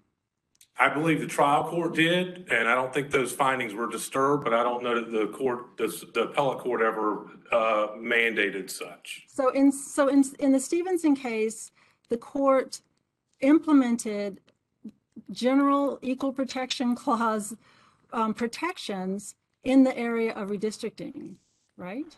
I 0.80 0.90
believe 0.90 1.20
the 1.20 1.28
trial 1.28 1.64
court 1.64 1.96
did, 1.96 2.48
and 2.52 2.70
I 2.70 2.76
don't 2.76 2.94
think 2.94 3.10
those 3.12 3.32
findings 3.32 3.74
were 3.74 3.90
disturbed, 3.90 4.44
but 4.44 4.54
I 4.54 4.62
don't 4.64 4.84
know 4.84 4.96
that 4.96 5.12
the 5.12 5.28
court, 5.28 5.76
the 5.78 5.88
the 6.14 6.30
appellate 6.30 6.60
court 6.60 6.82
ever 6.82 7.26
uh, 7.52 7.88
mandated 7.98 8.70
such. 8.70 9.26
So 9.28 9.50
in, 9.50 9.72
so 9.72 10.08
in, 10.08 10.24
in 10.40 10.52
the 10.52 10.60
Stephenson 10.60 11.16
case, 11.16 11.72
the 12.10 12.18
court 12.18 12.82
implemented 13.42 14.40
general 15.32 16.00
equal 16.02 16.32
protection 16.32 16.96
clause 16.96 17.56
um, 18.14 18.34
protections 18.34 19.36
in 19.64 19.84
the 19.84 19.98
area 19.98 20.32
of 20.34 20.50
redistricting, 20.50 21.36
right? 21.76 22.16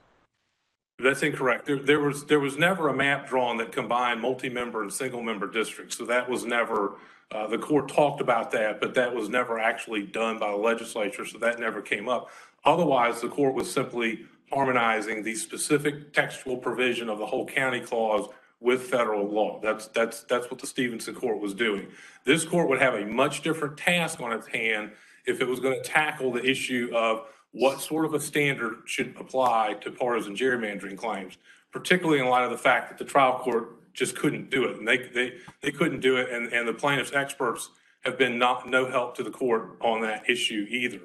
That's 1.00 1.24
incorrect. 1.24 1.66
There, 1.66 1.80
there 1.80 2.00
was, 2.00 2.26
there 2.26 2.39
was 2.39 2.58
never 2.58 2.89
a 2.89 2.93
map 2.93 3.30
drawn 3.30 3.58
that 3.58 3.72
combined 3.72 4.20
multi-member 4.22 4.82
and 4.82 4.91
single-member 4.91 5.47
districts. 5.47 5.97
So 5.97 6.06
that 6.06 6.30
was 6.30 6.45
never, 6.45 6.95
uh, 7.32 7.47
the 7.47 7.58
court 7.58 7.88
talked 7.88 8.20
about 8.20 8.52
that, 8.52 8.82
but 8.82 8.93
that 8.95 9.16
was 9.16 9.30
never 9.30 9.60
actually 9.60 10.04
done 10.04 10.39
by 10.39 10.52
the 10.52 10.58
legislature, 10.58 11.26
so 11.26 11.38
that 11.38 11.60
never 11.60 11.82
came 11.82 12.10
up. 12.10 12.30
Otherwise, 12.66 13.22
the 13.22 13.30
court 13.30 13.56
was 13.56 13.72
simply 13.72 14.26
harmonizing 14.52 15.24
the 15.24 15.36
specific 15.36 16.12
textual 16.12 16.58
provision 16.58 17.08
of 17.08 17.18
the 17.18 17.26
whole 17.26 17.45
county 17.45 17.80
clause 17.80 18.28
with 18.60 18.82
federal 18.84 19.26
law. 19.26 19.60
That's, 19.62 19.88
that's, 19.88 20.24
that's 20.24 20.52
what 20.52 20.60
the 20.60 20.68
Stephenson 20.68 21.16
court 21.16 21.39
was 21.39 21.54
doing. 21.54 21.88
This 22.26 22.43
court 22.43 22.68
would 22.68 22.82
have 22.82 22.95
a 22.95 23.06
much 23.06 23.41
different 23.41 23.78
task 23.78 24.20
on 24.20 24.34
its 24.34 24.47
hand 24.47 24.91
if 25.26 25.39
it 25.39 25.47
was 25.47 25.62
going 25.62 25.82
to 25.82 25.88
tackle 25.88 26.34
the 26.34 26.43
issue 26.43 26.91
of 26.93 27.28
what 27.52 27.82
sort 27.82 28.06
of 28.06 28.14
a 28.14 28.20
standard 28.20 28.78
should 28.86 29.16
apply 29.20 29.74
to 29.82 29.91
partisan 29.91 30.36
gerrymandering 30.36 30.97
claims, 30.97 31.38
particularly 31.72 32.20
in 32.20 32.28
light 32.28 32.43
of 32.43 32.52
the 32.52 32.58
fact 32.58 32.89
that 32.89 32.97
the 32.97 33.10
trial 33.10 33.39
court 33.39 33.93
just 33.93 34.16
couldn't 34.16 34.50
do 34.50 34.66
it. 34.66 34.78
And 34.78 34.88
they, 34.88 34.97
they, 34.97 35.34
they 35.62 35.72
couldn't 35.72 36.00
do 36.00 36.18
it, 36.18 36.30
and, 36.32 36.52
and 36.54 36.68
the 36.68 36.74
plaintiff's 36.74 37.14
experts 37.14 37.70
have 38.02 38.18
been 38.18 38.38
not, 38.38 38.70
no 38.70 38.89
help 38.89 39.16
to 39.18 39.24
the 39.24 39.32
court 39.32 39.78
on 39.82 40.02
that 40.02 40.30
issue 40.30 40.66
either. 40.70 41.02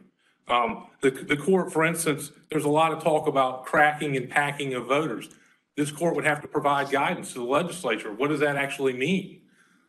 Um, 0.46 0.88
the, 1.00 1.10
the 1.10 1.36
court, 1.36 1.72
for 1.72 1.84
instance, 1.84 2.30
there's 2.50 2.64
a 2.64 2.70
lot 2.70 2.92
of 2.92 3.02
talk 3.02 3.26
about 3.26 3.64
cracking 3.64 4.16
and 4.16 4.28
packing 4.28 4.74
of 4.74 4.86
voters. 4.86 5.30
This 5.76 5.90
court 5.90 6.14
would 6.14 6.26
have 6.26 6.40
to 6.42 6.48
provide 6.48 6.90
guidance 6.90 7.32
to 7.32 7.38
the 7.38 7.44
legislature. 7.44 8.12
What 8.12 8.28
does 8.28 8.40
that 8.40 8.56
actually 8.56 8.92
mean? 8.92 9.40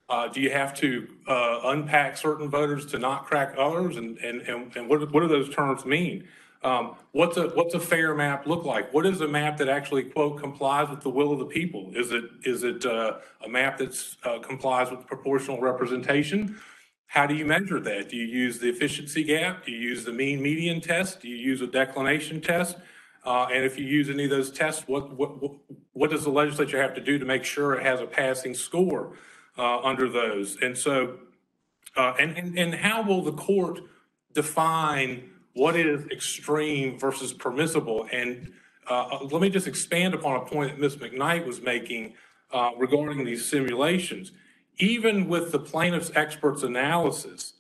Uh, 0.08 0.28
do 0.28 0.40
you 0.40 0.52
have 0.52 0.74
to 0.76 1.08
uh, 1.28 1.60
unpack 1.66 2.16
certain 2.16 2.50
voters 2.50 2.86
to 2.88 3.00
not 3.00 3.26
crack 3.26 3.56
others? 3.58 3.98
And, 3.98 4.18
and, 4.20 4.42
and, 4.42 4.76
and 4.76 4.90
what, 4.90 5.12
what 5.12 5.22
do 5.22 5.28
those 5.28 5.54
terms 5.54 5.86
mean? 5.86 6.28
Um, 6.66 6.96
what's 7.12 7.38
a 7.38 7.50
what's 7.50 7.76
a 7.76 7.80
fair 7.80 8.16
map 8.16 8.48
look 8.48 8.66
like? 8.66 8.92
What 8.92 9.06
is 9.06 9.22
a 9.22 9.28
map 9.28 9.58
that 9.58 9.70
actually 9.70 10.06
quote 10.06 10.40
complies 10.40 10.90
with 10.90 11.02
the 11.02 11.12
will 11.12 11.32
of 11.32 11.38
the 11.38 11.46
people? 11.46 11.92
Is 11.96 12.12
it 12.12 12.24
is 12.44 12.64
it 12.64 12.84
uh, 12.84 13.20
a 13.46 13.48
map 13.48 13.78
that 13.78 13.96
uh, 14.24 14.40
complies 14.40 14.90
with 14.90 15.06
proportional 15.06 15.62
representation? 15.62 16.60
How 17.06 17.28
do 17.28 17.36
you 17.36 17.46
measure 17.46 17.80
that? 17.82 18.10
Do 18.10 18.18
you 18.18 18.26
use 18.26 18.58
the 18.58 18.68
efficiency 18.68 19.24
gap? 19.24 19.64
Do 19.64 19.72
you 19.72 19.78
use 19.78 20.06
the 20.06 20.12
mean 20.12 20.42
median 20.42 20.82
test? 20.82 21.22
Do 21.22 21.30
you 21.30 21.36
use 21.36 21.62
a 21.62 21.68
declination 21.68 22.42
test? 22.42 22.78
Uh, 23.24 23.46
and 23.54 23.64
if 23.64 23.78
you 23.78 23.86
use 23.86 24.10
any 24.10 24.24
of 24.24 24.32
those 24.32 24.52
tests, 24.52 24.88
what, 24.88 25.16
what, 25.16 25.52
what, 25.94 26.12
does 26.12 26.24
the 26.24 26.30
legislature 26.30 26.82
have 26.82 26.94
to 26.94 27.02
do 27.02 27.18
to 27.18 27.26
make 27.26 27.44
sure 27.44 27.74
it 27.74 27.84
has 27.84 28.00
a 28.00 28.06
passing 28.06 28.54
score 28.54 29.14
uh, 29.58 29.80
under 29.82 30.10
those? 30.10 30.58
And 30.62 30.78
so, 30.78 31.20
uh, 31.96 32.14
and, 32.20 32.38
and, 32.38 32.58
and 32.58 32.76
how 32.76 33.02
will 33.02 33.24
the 33.24 33.34
court 33.34 33.80
define 34.34 35.32
what 35.56 35.76
is 35.76 36.06
extreme 36.12 37.00
versus 37.00 37.34
permissible? 37.34 38.08
And 38.12 38.52
uh, 38.88 39.20
let 39.32 39.42
me 39.42 39.50
just 39.50 39.68
expand 39.68 40.14
upon 40.14 40.36
a 40.36 40.46
point 40.46 40.72
that 40.72 40.80
Ms. 40.80 40.98
McKnight 40.98 41.46
was 41.46 41.62
making 41.62 42.14
uh, 42.52 42.72
regarding 42.78 43.26
these 43.26 43.46
simulations. 43.46 44.32
Even 44.78 45.28
with 45.30 45.54
the 45.54 45.60
plaintiff's 45.60 46.12
experts' 46.14 46.62
analysis, 46.62 47.54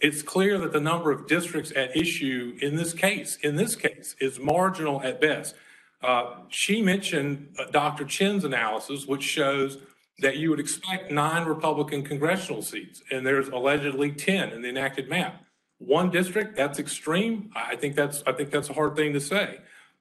it's 0.00 0.22
clear 0.22 0.58
that 0.58 0.72
the 0.72 0.80
number 0.80 1.12
of 1.12 1.28
districts 1.28 1.72
at 1.74 1.96
issue 1.96 2.58
in 2.60 2.74
this 2.74 2.92
case, 2.92 3.36
in 3.42 3.54
this 3.54 3.76
case, 3.76 4.16
is 4.20 4.40
marginal 4.40 5.00
at 5.02 5.20
best. 5.20 5.54
Uh, 6.02 6.40
she 6.48 6.82
mentioned 6.82 7.54
uh, 7.58 7.64
Dr. 7.70 8.04
Chen's 8.04 8.44
analysis, 8.44 9.06
which 9.06 9.22
shows 9.22 9.78
that 10.18 10.36
you 10.36 10.50
would 10.50 10.60
expect 10.60 11.12
nine 11.12 11.46
Republican 11.46 12.02
congressional 12.02 12.60
seats, 12.60 13.02
and 13.10 13.24
there's 13.24 13.48
allegedly 13.48 14.10
10 14.10 14.50
in 14.50 14.62
the 14.62 14.68
enacted 14.68 15.08
map. 15.08 15.45
One 15.78 16.10
district, 16.10 16.56
that's 16.56 16.78
extreme. 16.78 17.50
I 17.54 17.76
think 17.76 17.96
that's, 17.96 18.22
I 18.26 18.32
think 18.32 18.50
that's 18.50 18.70
a 18.70 18.72
hard 18.72 18.96
thing 18.96 19.12
to 19.12 19.20
say. 19.20 19.58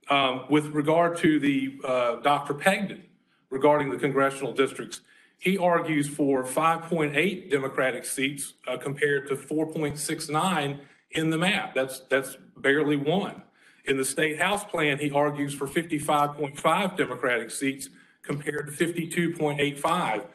Um, 0.09 0.45
with 0.49 0.67
regard 0.67 1.17
to 1.17 1.39
the, 1.39 1.79
uh, 1.83 2.15
Dr. 2.17 2.53
Pegden 2.53 3.01
regarding 3.49 3.89
the 3.89 3.97
congressional 3.97 4.53
districts, 4.53 5.01
he 5.37 5.57
argues 5.57 6.07
for 6.07 6.43
5.8 6.43 7.51
Democratic 7.51 8.05
seats 8.05 8.53
uh, 8.67 8.77
compared 8.77 9.27
to 9.27 9.35
4.69 9.35 10.79
in 11.11 11.29
the 11.29 11.37
map. 11.37 11.75
That's, 11.75 12.01
that's 12.09 12.37
barely 12.57 12.95
one. 12.95 13.41
In 13.85 13.97
the 13.97 14.05
state 14.05 14.39
house 14.39 14.63
plan, 14.63 14.97
he 14.97 15.11
argues 15.11 15.53
for 15.53 15.67
55.5 15.67 16.97
Democratic 16.97 17.51
seats 17.51 17.89
compared 18.23 18.65
to 18.67 18.71
52.85 18.71 20.25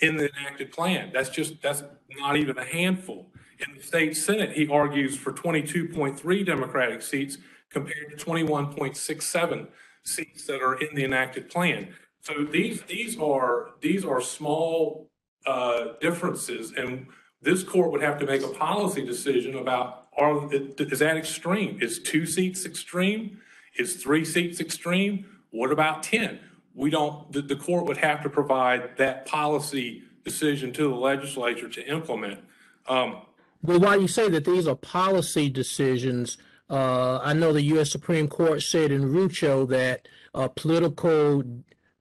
in 0.00 0.16
the 0.16 0.30
enacted 0.36 0.70
plan. 0.70 1.10
That's 1.12 1.30
just, 1.30 1.60
that's 1.62 1.82
not 2.18 2.36
even 2.36 2.58
a 2.58 2.64
handful. 2.64 3.31
In 3.66 3.76
the 3.76 3.82
state 3.82 4.16
senate, 4.16 4.52
he 4.52 4.68
argues 4.68 5.16
for 5.16 5.32
22.3 5.32 6.46
Democratic 6.46 7.02
seats 7.02 7.38
compared 7.70 8.16
to 8.16 8.24
21.67 8.24 9.68
seats 10.04 10.46
that 10.46 10.60
are 10.60 10.74
in 10.74 10.94
the 10.94 11.04
enacted 11.04 11.48
plan. 11.48 11.94
So 12.20 12.44
these, 12.44 12.82
these 12.82 13.18
are, 13.18 13.70
these 13.80 14.04
are 14.04 14.20
small 14.20 15.10
uh, 15.46 15.94
differences, 16.00 16.72
and 16.76 17.06
this 17.40 17.62
court 17.62 17.90
would 17.90 18.02
have 18.02 18.18
to 18.20 18.26
make 18.26 18.42
a 18.42 18.48
policy 18.48 19.04
decision 19.04 19.56
about, 19.56 20.06
are, 20.16 20.52
is 20.52 20.98
that 21.00 21.16
extreme? 21.16 21.78
Is 21.80 21.98
two 21.98 22.26
seats 22.26 22.64
extreme? 22.64 23.40
Is 23.76 23.96
three 23.96 24.24
seats 24.24 24.60
extreme? 24.60 25.26
What 25.50 25.72
about 25.72 26.02
10? 26.02 26.38
We 26.74 26.90
don't, 26.90 27.30
the, 27.32 27.42
the 27.42 27.56
court 27.56 27.86
would 27.86 27.96
have 27.98 28.22
to 28.22 28.30
provide 28.30 28.96
that 28.96 29.26
policy 29.26 30.04
decision 30.24 30.72
to 30.74 30.82
the 30.88 30.94
legislature 30.94 31.68
to 31.68 31.86
implement. 31.86 32.40
Um, 32.86 33.22
Well, 33.62 33.78
while 33.78 34.00
you 34.00 34.08
say 34.08 34.28
that 34.28 34.44
these 34.44 34.66
are 34.66 34.74
policy 34.74 35.48
decisions, 35.48 36.36
uh, 36.68 37.20
I 37.22 37.32
know 37.32 37.52
the 37.52 37.62
U.S. 37.62 37.92
Supreme 37.92 38.26
Court 38.26 38.60
said 38.60 38.90
in 38.90 39.12
Rucho 39.12 39.68
that 39.68 40.08
uh, 40.34 40.48
political 40.48 41.44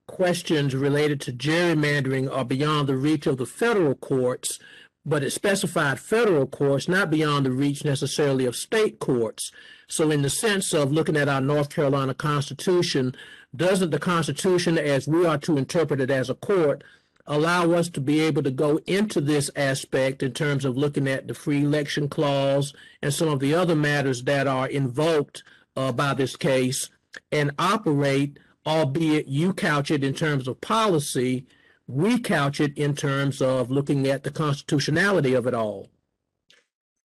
questions 0.07 0.75
related 0.75 1.21
to 1.21 1.31
gerrymandering 1.31 2.33
are 2.35 2.45
beyond 2.45 2.89
the 2.89 2.97
reach 2.97 3.27
of 3.27 3.37
the 3.37 3.45
federal 3.45 3.93
courts, 3.93 4.59
but 5.05 5.23
it 5.23 5.31
specified 5.31 5.99
federal 5.99 6.47
courts, 6.47 6.87
not 6.87 7.11
beyond 7.11 7.45
the 7.45 7.51
reach 7.51 7.85
necessarily 7.85 8.45
of 8.45 8.55
state 8.55 8.99
courts. 8.99 9.51
So, 9.87 10.09
in 10.09 10.23
the 10.23 10.29
sense 10.29 10.73
of 10.73 10.91
looking 10.91 11.17
at 11.17 11.29
our 11.29 11.41
North 11.41 11.69
Carolina 11.69 12.15
Constitution, 12.15 13.15
doesn't 13.55 13.91
the 13.91 13.99
Constitution, 13.99 14.77
as 14.77 15.07
we 15.07 15.25
are 15.25 15.37
to 15.39 15.57
interpret 15.57 16.01
it 16.01 16.09
as 16.09 16.29
a 16.29 16.35
court, 16.35 16.83
allow 17.27 17.71
us 17.71 17.89
to 17.89 18.01
be 18.01 18.19
able 18.19 18.43
to 18.43 18.51
go 18.51 18.79
into 18.85 19.21
this 19.21 19.49
aspect 19.55 20.23
in 20.23 20.33
terms 20.33 20.65
of 20.65 20.77
looking 20.77 21.07
at 21.07 21.27
the 21.27 21.33
free 21.33 21.63
election 21.63 22.09
clause 22.09 22.73
and 23.01 23.13
some 23.13 23.29
of 23.29 23.39
the 23.39 23.53
other 23.53 23.75
matters 23.75 24.23
that 24.23 24.47
are 24.47 24.67
invoked 24.67 25.43
uh, 25.75 25.91
by 25.91 26.13
this 26.13 26.35
case 26.35 26.89
and 27.31 27.51
operate, 27.59 28.39
albeit 28.65 29.27
you 29.27 29.53
couch 29.53 29.91
it 29.91 30.03
in 30.03 30.13
terms 30.13 30.47
of 30.47 30.61
policy, 30.61 31.45
we 31.87 32.19
couch 32.19 32.59
it 32.59 32.77
in 32.77 32.95
terms 32.95 33.41
of 33.41 33.69
looking 33.69 34.07
at 34.07 34.23
the 34.23 34.31
constitutionality 34.31 35.33
of 35.33 35.45
it 35.47 35.53
all. 35.53 35.89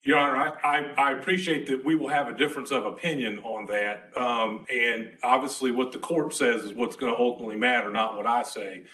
Your 0.03 0.19
Honor, 0.19 0.57
I, 0.63 0.79
I, 0.79 1.09
I 1.09 1.13
appreciate 1.19 1.67
that 1.67 1.85
we 1.85 1.97
will 1.97 2.09
have 2.09 2.29
a 2.29 2.33
difference 2.33 2.71
of 2.71 2.87
opinion 2.87 3.41
on 3.41 3.67
that. 3.67 4.13
Um, 4.17 4.65
and 4.73 5.11
obviously 5.25 5.73
what 5.73 5.91
the 5.91 5.99
court 5.99 6.33
says 6.33 6.63
is 6.63 6.75
what's 6.75 6.95
going 6.95 7.13
to 7.13 7.19
ultimately 7.19 7.57
matter, 7.57 7.91
not 7.91 8.17
what 8.17 8.25
I 8.25 8.45
say. 8.45 8.85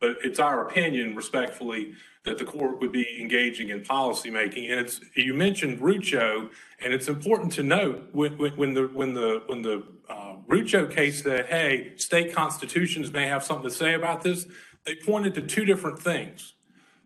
But 0.00 0.16
it's 0.24 0.38
our 0.38 0.66
opinion 0.66 1.14
respectfully 1.14 1.94
that 2.24 2.38
the 2.38 2.44
court 2.44 2.80
would 2.80 2.92
be 2.92 3.20
engaging 3.20 3.70
in 3.70 3.80
policymaking. 3.80 4.70
And 4.70 4.80
it's, 4.80 5.00
you 5.14 5.34
mentioned 5.34 5.80
Rucho, 5.80 6.50
and 6.82 6.92
it's 6.92 7.08
important 7.08 7.52
to 7.52 7.62
note 7.62 8.08
when, 8.12 8.32
when, 8.36 8.74
the, 8.74 8.90
when 8.92 9.14
the, 9.14 9.42
when 9.46 9.62
the, 9.62 9.84
uh, 10.08 10.34
Rucho 10.48 10.90
case 10.90 11.22
said, 11.22 11.46
hey, 11.46 11.92
state 11.96 12.34
constitutions 12.34 13.12
may 13.12 13.26
have 13.26 13.44
something 13.44 13.70
to 13.70 13.74
say 13.74 13.94
about 13.94 14.22
this, 14.22 14.46
they 14.84 14.96
pointed 14.96 15.34
to 15.34 15.42
two 15.42 15.64
different 15.64 15.98
things. 15.98 16.54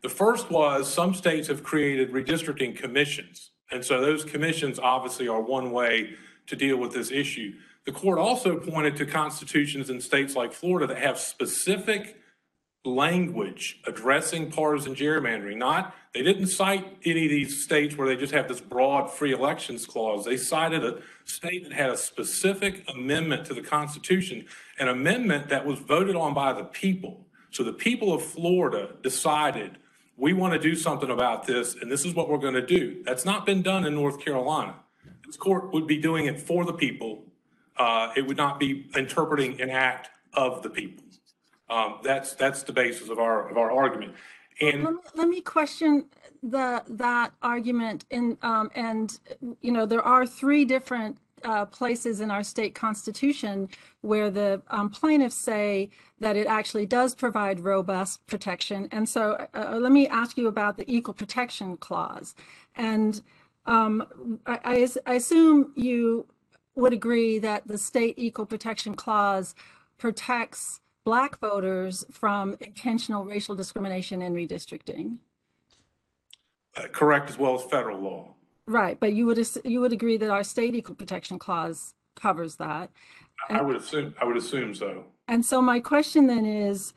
The 0.02 0.08
first 0.08 0.50
was 0.50 0.92
some 0.92 1.14
states 1.14 1.48
have 1.48 1.62
created 1.62 2.12
redistricting 2.12 2.76
commissions. 2.76 3.50
And 3.70 3.84
so 3.84 4.00
those 4.00 4.24
commissions 4.24 4.78
obviously 4.78 5.28
are 5.28 5.40
one 5.40 5.72
way 5.72 6.14
to 6.46 6.56
deal 6.56 6.76
with 6.76 6.92
this 6.92 7.10
issue. 7.10 7.54
The 7.84 7.92
court 7.92 8.18
also 8.18 8.58
pointed 8.58 8.96
to 8.96 9.06
constitutions 9.06 9.90
in 9.90 10.00
states 10.00 10.34
like 10.34 10.52
Florida 10.52 10.86
that 10.86 11.02
have 11.02 11.18
specific 11.18 12.20
language 12.84 13.80
addressing 13.86 14.50
partisan 14.50 14.94
gerrymandering. 14.94 15.56
Not, 15.56 15.94
they 16.12 16.22
didn't 16.22 16.48
cite 16.48 16.98
any 17.04 17.24
of 17.24 17.30
these 17.30 17.62
states 17.64 17.96
where 17.96 18.06
they 18.06 18.16
just 18.16 18.32
have 18.32 18.46
this 18.46 18.60
broad 18.60 19.10
free 19.10 19.32
elections 19.32 19.86
clause. 19.86 20.24
They 20.24 20.36
cited 20.36 20.84
a 20.84 21.00
state 21.24 21.64
that 21.64 21.72
had 21.72 21.90
a 21.90 21.96
specific 21.96 22.88
amendment 22.90 23.46
to 23.46 23.54
the 23.54 23.62
Constitution, 23.62 24.44
an 24.78 24.88
amendment 24.88 25.48
that 25.48 25.64
was 25.64 25.78
voted 25.78 26.14
on 26.14 26.34
by 26.34 26.52
the 26.52 26.64
people. 26.64 27.26
So 27.50 27.62
the 27.64 27.72
people 27.72 28.12
of 28.12 28.22
Florida 28.22 28.90
decided 29.02 29.78
we 30.16 30.32
want 30.32 30.52
to 30.52 30.58
do 30.58 30.76
something 30.76 31.10
about 31.10 31.46
this, 31.46 31.74
and 31.80 31.90
this 31.90 32.04
is 32.04 32.14
what 32.14 32.28
we're 32.28 32.38
going 32.38 32.54
to 32.54 32.66
do. 32.66 33.02
That's 33.04 33.24
not 33.24 33.46
been 33.46 33.62
done 33.62 33.84
in 33.84 33.94
North 33.94 34.20
Carolina. 34.24 34.76
This 35.26 35.36
court 35.36 35.72
would 35.72 35.86
be 35.86 35.96
doing 35.96 36.26
it 36.26 36.40
for 36.40 36.64
the 36.64 36.72
people. 36.72 37.24
Uh, 37.76 38.12
it 38.16 38.26
would 38.26 38.36
not 38.36 38.60
be 38.60 38.88
interpreting 38.94 39.60
an 39.60 39.70
act 39.70 40.10
of 40.34 40.62
the 40.62 40.70
people. 40.70 41.03
Um, 41.70 41.98
that's 42.02 42.34
that's 42.34 42.62
the 42.62 42.72
basis 42.72 43.08
of 43.08 43.18
our 43.18 43.48
of 43.50 43.56
our 43.56 43.70
argument. 43.70 44.14
And 44.60 44.84
Let 44.84 44.92
me, 44.92 45.00
let 45.16 45.28
me 45.28 45.40
question 45.40 46.06
the, 46.42 46.84
that 46.88 47.32
argument 47.42 48.04
in, 48.10 48.38
um, 48.42 48.70
and, 48.76 49.18
you 49.60 49.72
know, 49.72 49.84
there 49.84 50.02
are 50.02 50.24
three 50.24 50.64
different 50.64 51.18
uh, 51.42 51.64
places 51.66 52.20
in 52.20 52.30
our 52.30 52.44
state 52.44 52.72
constitution 52.72 53.68
where 54.02 54.30
the 54.30 54.62
um, 54.68 54.90
plaintiffs 54.90 55.34
say 55.34 55.90
that 56.20 56.36
it 56.36 56.46
actually 56.46 56.86
does 56.86 57.16
provide 57.16 57.60
robust 57.60 58.24
protection. 58.28 58.88
And 58.92 59.08
so 59.08 59.44
uh, 59.54 59.76
let 59.80 59.90
me 59.90 60.06
ask 60.06 60.38
you 60.38 60.46
about 60.46 60.76
the 60.76 60.88
equal 60.88 61.14
protection 61.14 61.76
clause. 61.76 62.36
And 62.76 63.20
um, 63.66 64.38
I, 64.46 64.60
I, 64.64 64.88
I 65.06 65.14
assume 65.14 65.72
you 65.74 66.26
would 66.76 66.92
agree 66.92 67.40
that 67.40 67.66
the 67.66 67.76
state 67.76 68.14
equal 68.18 68.46
protection 68.46 68.94
clause 68.94 69.56
protects 69.98 70.80
black 71.04 71.38
voters 71.38 72.04
from 72.10 72.56
intentional 72.60 73.24
racial 73.24 73.54
discrimination 73.54 74.22
and 74.22 74.34
redistricting. 74.34 75.18
uh, 76.76 76.88
correct 76.88 77.30
as 77.30 77.38
well 77.38 77.54
as 77.54 77.62
federal 77.64 78.00
law. 78.00 78.34
Right, 78.66 78.98
but 78.98 79.12
you 79.12 79.26
would, 79.26 79.38
you 79.64 79.80
would 79.80 79.92
agree 79.92 80.16
that 80.16 80.30
our 80.30 80.42
state 80.44 80.74
equal 80.74 80.94
protection 80.94 81.38
clause 81.38 81.94
covers 82.16 82.56
that. 82.56 82.90
I 83.48 83.60
would 83.60 83.76
assume 83.76 84.14
I 84.20 84.24
would 84.24 84.36
assume 84.36 84.74
so. 84.74 85.04
And 85.28 85.44
so 85.44 85.60
my 85.60 85.80
question 85.80 86.26
then 86.26 86.46
is, 86.46 86.94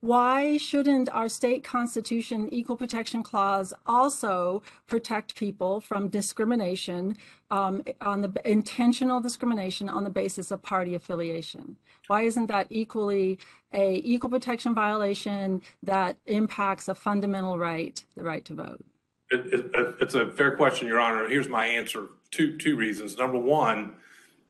why 0.00 0.56
shouldn't 0.56 1.08
our 1.10 1.28
state 1.28 1.62
constitution 1.62 2.48
equal 2.52 2.76
protection 2.76 3.22
clause 3.22 3.72
also 3.86 4.62
protect 4.86 5.36
people 5.36 5.80
from 5.80 6.08
discrimination 6.08 7.16
um, 7.50 7.82
on 8.00 8.20
the 8.22 8.32
intentional 8.44 9.20
discrimination 9.20 9.88
on 9.88 10.02
the 10.04 10.10
basis 10.10 10.50
of 10.50 10.62
party 10.62 10.94
affiliation? 10.94 11.76
Why 12.08 12.22
isn't 12.22 12.46
that 12.46 12.66
equally 12.70 13.38
a 13.72 14.00
equal 14.04 14.30
protection 14.30 14.74
violation 14.74 15.62
that 15.82 16.16
impacts 16.26 16.88
a 16.88 16.94
fundamental 16.94 17.58
right, 17.58 18.02
the 18.16 18.22
right 18.22 18.44
to 18.46 18.54
vote? 18.54 18.84
It, 19.30 19.46
it, 19.52 19.94
it's 20.00 20.14
a 20.14 20.30
fair 20.30 20.56
question, 20.56 20.88
Your 20.88 21.00
Honor. 21.00 21.28
Here's 21.28 21.48
my 21.48 21.66
answer. 21.66 22.08
Two 22.30 22.58
two 22.58 22.76
reasons. 22.76 23.16
Number 23.16 23.38
one, 23.38 23.94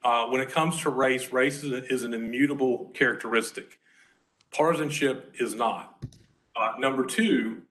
uh, 0.03 0.27
when 0.27 0.41
it 0.41 0.51
comes 0.51 0.81
to 0.83 0.91
race, 0.91 1.33
race 1.33 1.62
is, 1.62 1.85
is 1.91 2.05
an 2.05 2.15
immutable 2.15 2.91
characteristic. 2.95 3.79
Partisanship 4.51 5.35
is 5.39 5.55
not. 5.55 6.05
Uh, 6.57 6.73
number 6.79 7.05
two, 7.05 7.62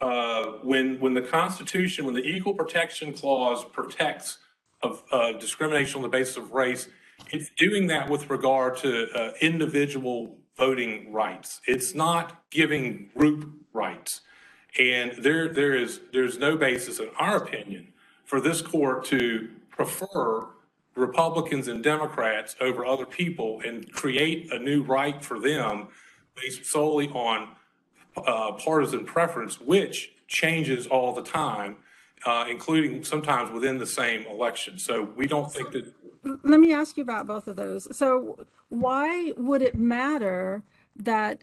uh, 0.00 0.44
when 0.62 0.98
when 1.00 1.14
the 1.14 1.22
Constitution, 1.22 2.04
when 2.04 2.14
the 2.14 2.24
Equal 2.24 2.54
Protection 2.54 3.12
Clause 3.12 3.64
protects 3.64 4.38
of 4.82 5.02
uh, 5.10 5.32
discrimination 5.32 5.96
on 5.96 6.02
the 6.02 6.08
basis 6.08 6.36
of 6.36 6.52
race, 6.52 6.88
it's 7.30 7.50
doing 7.56 7.86
that 7.88 8.08
with 8.08 8.30
regard 8.30 8.76
to 8.78 9.08
uh, 9.14 9.32
individual 9.40 10.36
voting 10.56 11.12
rights. 11.12 11.60
It's 11.66 11.94
not 11.94 12.42
giving 12.50 13.10
group 13.16 13.50
rights. 13.72 14.20
And 14.78 15.12
there, 15.18 15.48
there 15.48 15.74
is, 15.74 16.00
there's 16.12 16.38
no 16.38 16.56
basis, 16.56 16.98
in 16.98 17.10
our 17.18 17.36
opinion, 17.36 17.92
for 18.24 18.40
this 18.40 18.62
court 18.62 19.04
to 19.06 19.48
prefer 19.70 20.46
Republicans 20.94 21.68
and 21.68 21.82
Democrats 21.82 22.56
over 22.60 22.86
other 22.86 23.06
people 23.06 23.60
and 23.66 23.90
create 23.92 24.52
a 24.52 24.58
new 24.58 24.82
right 24.82 25.24
for 25.24 25.38
them 25.40 25.88
based 26.36 26.66
solely 26.66 27.08
on 27.08 27.48
uh, 28.16 28.52
partisan 28.52 29.04
preference, 29.04 29.60
which 29.60 30.12
changes 30.28 30.86
all 30.86 31.12
the 31.12 31.22
time, 31.22 31.76
uh, 32.26 32.46
including 32.48 33.04
sometimes 33.04 33.50
within 33.50 33.78
the 33.78 33.86
same 33.86 34.24
election. 34.26 34.78
So 34.78 35.02
we 35.16 35.26
don't 35.26 35.52
think 35.52 35.72
that 35.72 35.92
Let 36.24 36.60
me 36.60 36.72
ask 36.72 36.96
you 36.96 37.02
about 37.02 37.26
both 37.26 37.48
of 37.48 37.56
those. 37.56 37.94
So 37.96 38.46
why 38.68 39.32
would 39.36 39.62
it 39.62 39.74
matter 39.76 40.62
that 40.96 41.42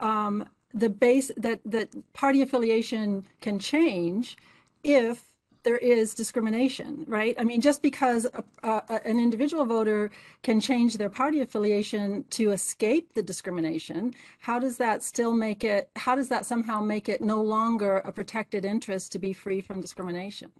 um, 0.00 0.48
the 0.74 0.90
base, 0.90 1.30
that, 1.36 1.60
that 1.64 1.88
party 2.12 2.42
affiliation 2.42 3.26
can 3.40 3.58
change 3.58 4.36
if 4.82 5.24
there 5.64 5.78
is 5.78 6.14
discrimination, 6.14 7.04
right? 7.06 7.34
I 7.38 7.44
mean, 7.44 7.60
just 7.60 7.82
because 7.82 8.26
a, 8.26 8.44
a, 8.62 9.00
an 9.04 9.18
individual 9.18 9.64
voter 9.64 10.10
can 10.42 10.60
change 10.60 10.96
their 10.96 11.10
party 11.10 11.40
affiliation 11.40 12.24
to 12.30 12.52
escape 12.52 13.12
the 13.14 13.22
discrimination, 13.22 14.14
how 14.38 14.58
does 14.58 14.76
that 14.78 15.02
still 15.02 15.32
make 15.32 15.64
it, 15.64 15.90
how 15.96 16.14
does 16.14 16.28
that 16.28 16.46
somehow 16.46 16.80
make 16.80 17.08
it 17.08 17.20
no 17.20 17.42
longer 17.42 17.98
a 17.98 18.12
protected 18.12 18.64
interest 18.64 19.12
to 19.12 19.18
be 19.18 19.32
free 19.32 19.60
from 19.60 19.80
discrimination? 19.80 20.50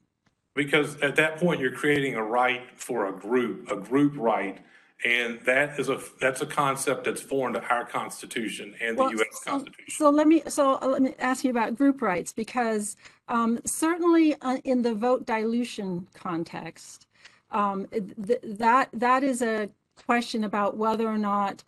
Because 0.58 1.00
at 1.02 1.14
that 1.14 1.36
point, 1.38 1.60
you're 1.60 1.70
creating 1.70 2.16
a 2.16 2.22
right 2.22 2.62
for 2.74 3.06
a 3.06 3.12
group, 3.12 3.70
a 3.70 3.76
group 3.76 4.14
right. 4.16 4.58
And 5.04 5.38
that 5.46 5.78
is 5.78 5.88
a, 5.88 6.00
that's 6.20 6.40
a 6.42 6.46
concept 6.46 7.04
that's 7.04 7.20
foreign 7.20 7.54
to 7.54 7.62
our 7.68 7.84
Constitution 7.84 8.74
and 8.80 8.98
the 8.98 9.02
Well, 9.04 9.12
US 9.12 9.26
so- 9.44 9.50
Constitution. 9.52 9.94
So 9.96 10.10
let 10.10 10.26
me, 10.26 10.42
so 10.48 10.76
uh, 10.82 10.86
let 10.88 11.00
me 11.00 11.14
ask 11.20 11.44
you 11.44 11.52
about 11.52 11.76
group 11.76 12.02
rights, 12.02 12.32
because 12.32 12.96
um, 13.28 13.60
certainly 13.64 14.34
uh, 14.42 14.56
in 14.64 14.82
the 14.82 14.94
vote 14.94 15.24
dilution 15.26 16.08
context, 16.12 17.06
um, 17.52 17.86
th- 18.26 18.40
that, 18.42 18.88
that 18.92 19.22
is 19.22 19.42
a 19.42 19.70
question 20.06 20.42
about 20.42 20.76
whether 20.76 21.06
or 21.06 21.18
not 21.18 21.62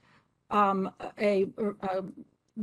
um, 0.51 0.91
a, 1.17 1.47
a 1.83 2.03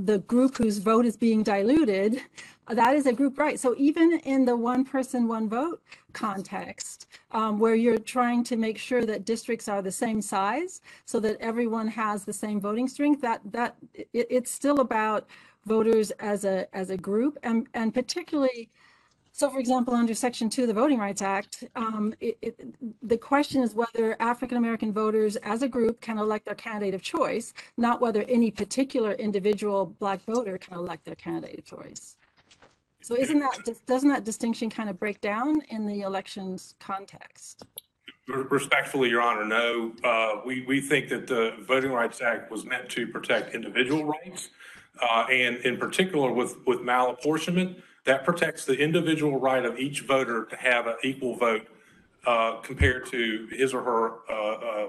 the 0.06 0.20
group 0.20 0.58
whose 0.58 0.78
vote 0.78 1.06
is 1.06 1.18
being 1.18 1.44
diluted, 1.44 2.22
that 2.70 2.96
is 2.96 3.06
a 3.06 3.14
group 3.14 3.38
right. 3.38 3.60
So 3.60 3.76
even 3.78 4.20
in 4.20 4.46
the 4.46 4.56
one 4.56 4.84
person, 4.84 5.28
one 5.28 5.50
vote 5.50 5.82
context, 6.14 7.08
um, 7.32 7.60
where 7.60 7.76
you're 7.76 7.98
trying 7.98 8.44
to 8.46 8.58
make 8.58 8.78
sure 8.78 9.06
that 9.06 9.26
districts 9.26 9.68
are 9.68 9.82
the 9.82 9.92
same 9.92 10.22
size 10.22 10.82
so 11.06 11.20
that 11.22 11.38
everyone 11.40 11.88
has 11.88 12.26
the 12.26 12.34
same 12.34 12.60
voting 12.60 12.88
strength, 12.88 13.22
that 13.22 13.42
that 13.52 13.76
it, 13.94 14.10
it's 14.14 14.52
still 14.52 14.82
about 14.82 15.28
voters 15.66 16.12
as 16.20 16.46
a 16.46 16.68
as 16.76 16.90
a 16.90 16.98
group 16.98 17.38
and 17.44 17.68
and 17.74 17.94
particularly 17.94 18.70
so, 19.38 19.52
for 19.52 19.60
example, 19.60 19.94
under 19.94 20.16
Section 20.16 20.50
2 20.50 20.64
of 20.64 20.68
the 20.68 20.74
Voting 20.74 20.98
Rights 20.98 21.22
Act, 21.22 21.64
um, 21.76 22.12
it, 22.20 22.40
it, 22.42 22.60
the 23.08 23.20
question 23.20 23.62
is 23.62 23.76
whether 23.76 24.20
African 24.20 24.58
American 24.58 24.92
voters 24.92 25.36
as 25.38 25.62
a 25.62 25.68
group 25.68 26.02
can 26.02 26.18
elect 26.18 26.46
their 26.46 26.56
candidate 26.56 26.96
of 26.96 27.04
choice, 27.04 27.54
not 27.78 28.02
whether 28.02 28.24
any 28.24 28.50
particular 28.50 29.12
individual 29.12 29.94
Black 30.00 30.24
voter 30.26 30.58
can 30.58 30.74
elect 30.74 31.06
their 31.06 31.14
candidate 31.14 31.60
of 31.60 31.66
choice. 31.66 32.16
So, 33.04 33.16
isn't 33.16 33.38
that 33.38 33.80
doesn't 33.86 34.10
that 34.10 34.24
distinction 34.24 34.72
kind 34.72 34.90
of 34.90 35.00
break 35.00 35.22
down 35.22 35.62
in 35.70 35.86
the 35.86 36.02
elections 36.02 36.74
context? 36.80 37.64
Respectfully, 38.28 39.10
Your 39.10 39.22
Honor, 39.22 39.46
no. 39.46 39.94
Uh, 40.04 40.42
we, 40.48 40.66
we 40.68 40.82
think 40.82 41.10
that 41.10 41.28
the 41.28 41.54
Voting 41.68 41.92
Rights 41.92 42.22
Act 42.22 42.50
was 42.50 42.66
meant 42.66 42.90
to 42.90 43.06
protect 43.06 43.54
individual 43.54 44.04
rights, 44.04 44.50
uh, 45.00 45.28
and 45.30 45.58
in 45.58 45.78
particular 45.78 46.34
with, 46.34 46.58
with 46.66 46.80
malapportionment 46.80 47.84
that 48.08 48.24
protects 48.24 48.64
the 48.64 48.74
individual 48.74 49.38
right 49.38 49.66
of 49.66 49.78
each 49.78 50.02
voter 50.02 50.46
to 50.46 50.56
have 50.56 50.88
an 50.88 50.96
equal 51.04 51.36
vote 51.36 51.68
uh, 52.26 52.56
compared 52.62 53.06
to 53.06 53.48
his 53.52 53.74
or 53.74 53.84
her 53.84 54.32
uh, 54.32 54.88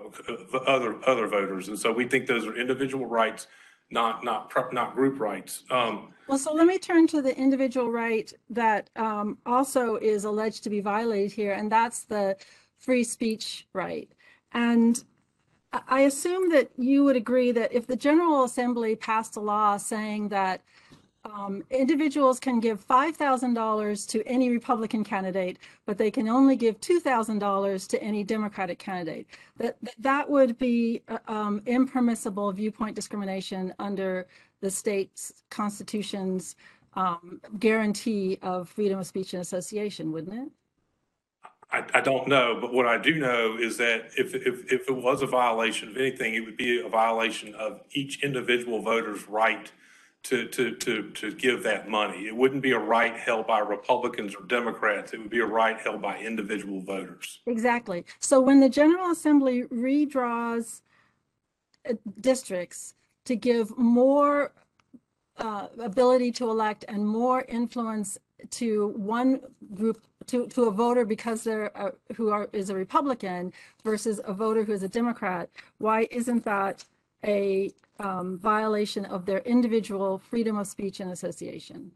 uh, 0.55 0.59
other 0.67 0.99
other 1.07 1.27
voters. 1.27 1.69
And 1.69 1.79
so 1.79 1.93
we 1.93 2.07
think 2.07 2.27
those 2.27 2.47
are 2.47 2.57
individual 2.57 3.07
rights, 3.07 3.49
not 3.91 4.25
not 4.25 4.53
not 4.73 4.95
group 4.95 5.19
rights. 5.19 5.65
Um, 5.71 6.15
well, 6.29 6.39
so 6.39 6.55
let 6.55 6.67
me 6.67 6.79
turn 6.79 7.09
to 7.09 7.21
the 7.21 7.37
individual 7.37 7.91
right 7.91 8.33
that 8.51 8.89
um, 8.95 9.39
also 9.45 9.97
is 9.97 10.25
alleged 10.25 10.63
to 10.65 10.71
be 10.71 10.81
violated 10.81 11.33
here, 11.33 11.53
and 11.53 11.71
that's 11.71 12.05
the 12.05 12.37
free 12.79 13.03
speech 13.03 13.67
right. 13.73 14.09
And 14.53 15.03
I 15.89 16.03
assume 16.03 16.51
that 16.51 16.71
you 16.79 17.03
would 17.05 17.17
agree 17.17 17.51
that 17.53 17.73
if 17.73 17.87
the 17.87 17.97
General 17.97 18.45
Assembly 18.45 18.95
passed 18.95 19.37
a 19.37 19.41
law 19.41 19.77
saying 19.77 20.29
that 20.29 20.63
um, 21.25 21.63
individuals 21.71 22.39
can 22.39 22.61
give 22.61 22.87
$5,000 22.87 24.09
to 24.09 24.27
any 24.27 24.51
Republican 24.51 25.05
candidate, 25.05 25.59
but 25.87 25.99
they 25.99 26.11
can 26.11 26.29
only 26.29 26.57
give 26.57 26.81
$2,000 26.81 27.89
to 27.89 28.03
any 28.03 28.25
Democratic 28.25 28.79
candidate. 28.79 29.27
That, 29.57 29.77
that 29.99 30.29
would 30.31 30.59
be 30.59 31.03
uh, 31.09 31.19
um, 31.27 31.63
impermissible 31.67 32.53
viewpoint 32.53 32.95
discrimination 32.95 33.75
under 33.79 34.27
the 34.61 34.71
state's 34.71 35.45
constitution's 35.51 36.57
um, 36.95 37.41
guarantee 37.59 38.39
of 38.43 38.69
freedom 38.69 38.99
of 38.99 39.07
speech 39.07 39.33
and 39.33 39.43
association, 39.43 40.13
wouldn't 40.13 40.47
it? 40.47 40.53
I, 41.71 41.85
I, 41.95 42.01
don't 42.01 42.27
know, 42.29 42.57
but 42.59 42.73
what 42.73 42.87
I 42.87 42.97
do 42.97 43.17
know 43.17 43.59
is 43.61 43.77
that 43.77 44.11
if, 44.17 44.35
if, 44.35 44.73
if 44.73 44.89
it 44.89 44.97
was 44.97 45.21
a 45.21 45.27
violation 45.27 45.91
of 45.91 45.99
anything, 45.99 46.35
it 46.35 46.41
would 46.41 46.57
be 46.57 46.81
a 46.81 46.89
violation 46.89 47.55
of 47.55 47.83
each 47.93 48.25
individual 48.25 48.81
voter's 48.81 49.29
right 49.29 49.71
to, 50.25 50.47
to, 50.49 50.75
to, 50.77 51.11
to 51.11 51.33
give 51.33 51.63
that 51.63 51.89
money. 51.89 52.27
It 52.27 52.37
wouldn't 52.37 52.63
be 52.63 52.73
a 52.73 52.79
right 52.79 53.17
held 53.17 53.47
by 53.47 53.61
Republicans 53.61 54.35
or 54.35 54.45
Democrats. 54.45 55.13
It 55.13 55.21
would 55.21 55.31
be 55.31 55.41
a 55.41 55.47
right 55.47 55.79
held 55.79 56.03
by 56.03 56.19
individual 56.19 56.81
voters. 56.83 57.41
Exactly. 57.47 58.05
So 58.21 58.41
when 58.41 58.61
the 58.61 58.69
General 58.69 59.11
Assembly 59.11 59.65
redraws 59.65 60.83
uh, 61.89 61.95
districts 62.21 62.95
to 63.25 63.37
give 63.37 63.77
more 63.79 64.53
uh, 65.39 65.69
ability 65.79 66.33
to 66.33 66.51
elect 66.51 66.85
and 66.89 67.07
more 67.07 67.45
influence 67.49 68.19
to 68.51 68.89
one 68.97 69.41
group 69.75 70.03
to, 70.27 70.47
to 70.49 70.65
a 70.65 70.71
voter 70.71 71.05
because 71.05 71.43
they're 71.43 71.71
a, 71.75 71.93
who 72.15 72.31
are 72.31 72.49
is 72.53 72.71
a 72.71 72.75
Republican 72.75 73.53
versus 73.85 74.21
a 74.25 74.33
voter 74.33 74.63
who 74.63 74.73
is 74.73 74.83
a 74.83 74.89
Democrat, 74.89 75.49
why 75.79 76.07
isn't 76.11 76.45
that 76.45 76.85
a 77.25 77.73
um, 77.99 78.39
violation 78.39 79.05
of 79.07 79.27
their 79.27 79.41
individual 79.41 80.19
freedom 80.19 80.57
of 80.59 80.67
speech 80.67 81.01
and 81.01 81.11
association. 81.11 81.91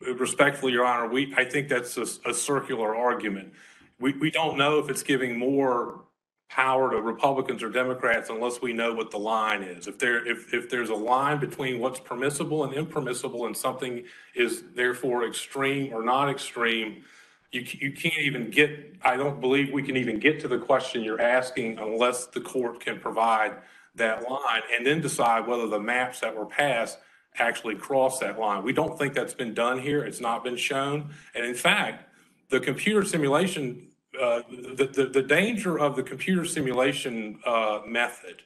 Respectfully, 0.00 0.72
Your 0.72 0.84
Honor, 0.84 1.08
we, 1.08 1.32
I 1.36 1.44
think 1.44 1.68
that's 1.68 1.96
a, 1.96 2.06
a 2.28 2.34
circular 2.34 2.94
argument. 2.94 3.52
We, 4.00 4.12
we 4.14 4.30
don't 4.30 4.58
know 4.58 4.78
if 4.78 4.88
it's 4.88 5.02
giving 5.02 5.38
more 5.38 6.04
power 6.48 6.90
to 6.90 7.00
Republicans 7.00 7.62
or 7.62 7.70
Democrats 7.70 8.30
unless 8.30 8.60
we 8.60 8.72
know 8.72 8.92
what 8.92 9.10
the 9.10 9.18
line 9.18 9.62
is. 9.62 9.86
If 9.86 9.98
there 9.98 10.26
if, 10.26 10.52
if 10.52 10.68
there's 10.68 10.90
a 10.90 10.94
line 10.94 11.40
between 11.40 11.80
what's 11.80 12.00
permissible 12.00 12.64
and 12.64 12.72
impermissible 12.72 13.46
and 13.46 13.56
something 13.56 14.04
is 14.34 14.62
therefore 14.74 15.26
extreme 15.26 15.92
or 15.92 16.02
not 16.02 16.28
extreme, 16.28 17.02
you, 17.50 17.64
you 17.80 17.92
can't 17.92 18.18
even 18.18 18.50
get, 18.50 18.96
I 19.02 19.16
don't 19.16 19.40
believe 19.40 19.72
we 19.72 19.82
can 19.82 19.96
even 19.96 20.18
get 20.18 20.40
to 20.40 20.48
the 20.48 20.58
question 20.58 21.02
you're 21.02 21.20
asking 21.20 21.78
unless 21.78 22.26
the 22.26 22.40
court 22.40 22.80
can 22.80 22.98
provide 22.98 23.56
that 23.96 24.28
line 24.28 24.62
and 24.74 24.86
then 24.86 25.00
decide 25.00 25.46
whether 25.46 25.66
the 25.66 25.78
maps 25.78 26.20
that 26.20 26.34
were 26.34 26.46
passed 26.46 26.98
actually 27.38 27.74
cross 27.74 28.20
that 28.20 28.38
line. 28.38 28.62
We 28.62 28.72
don't 28.72 28.98
think 28.98 29.14
that's 29.14 29.34
been 29.34 29.54
done 29.54 29.78
here. 29.80 30.04
It's 30.04 30.20
not 30.20 30.44
been 30.44 30.56
shown. 30.56 31.10
And 31.34 31.44
in 31.44 31.54
fact, 31.54 32.08
the 32.50 32.60
computer 32.60 33.04
simulation, 33.04 33.88
uh, 34.20 34.42
the, 34.48 34.86
the, 34.86 35.06
the, 35.06 35.22
danger 35.22 35.78
of 35.78 35.96
the 35.96 36.02
computer 36.02 36.44
simulation 36.44 37.40
uh, 37.44 37.80
method 37.86 38.42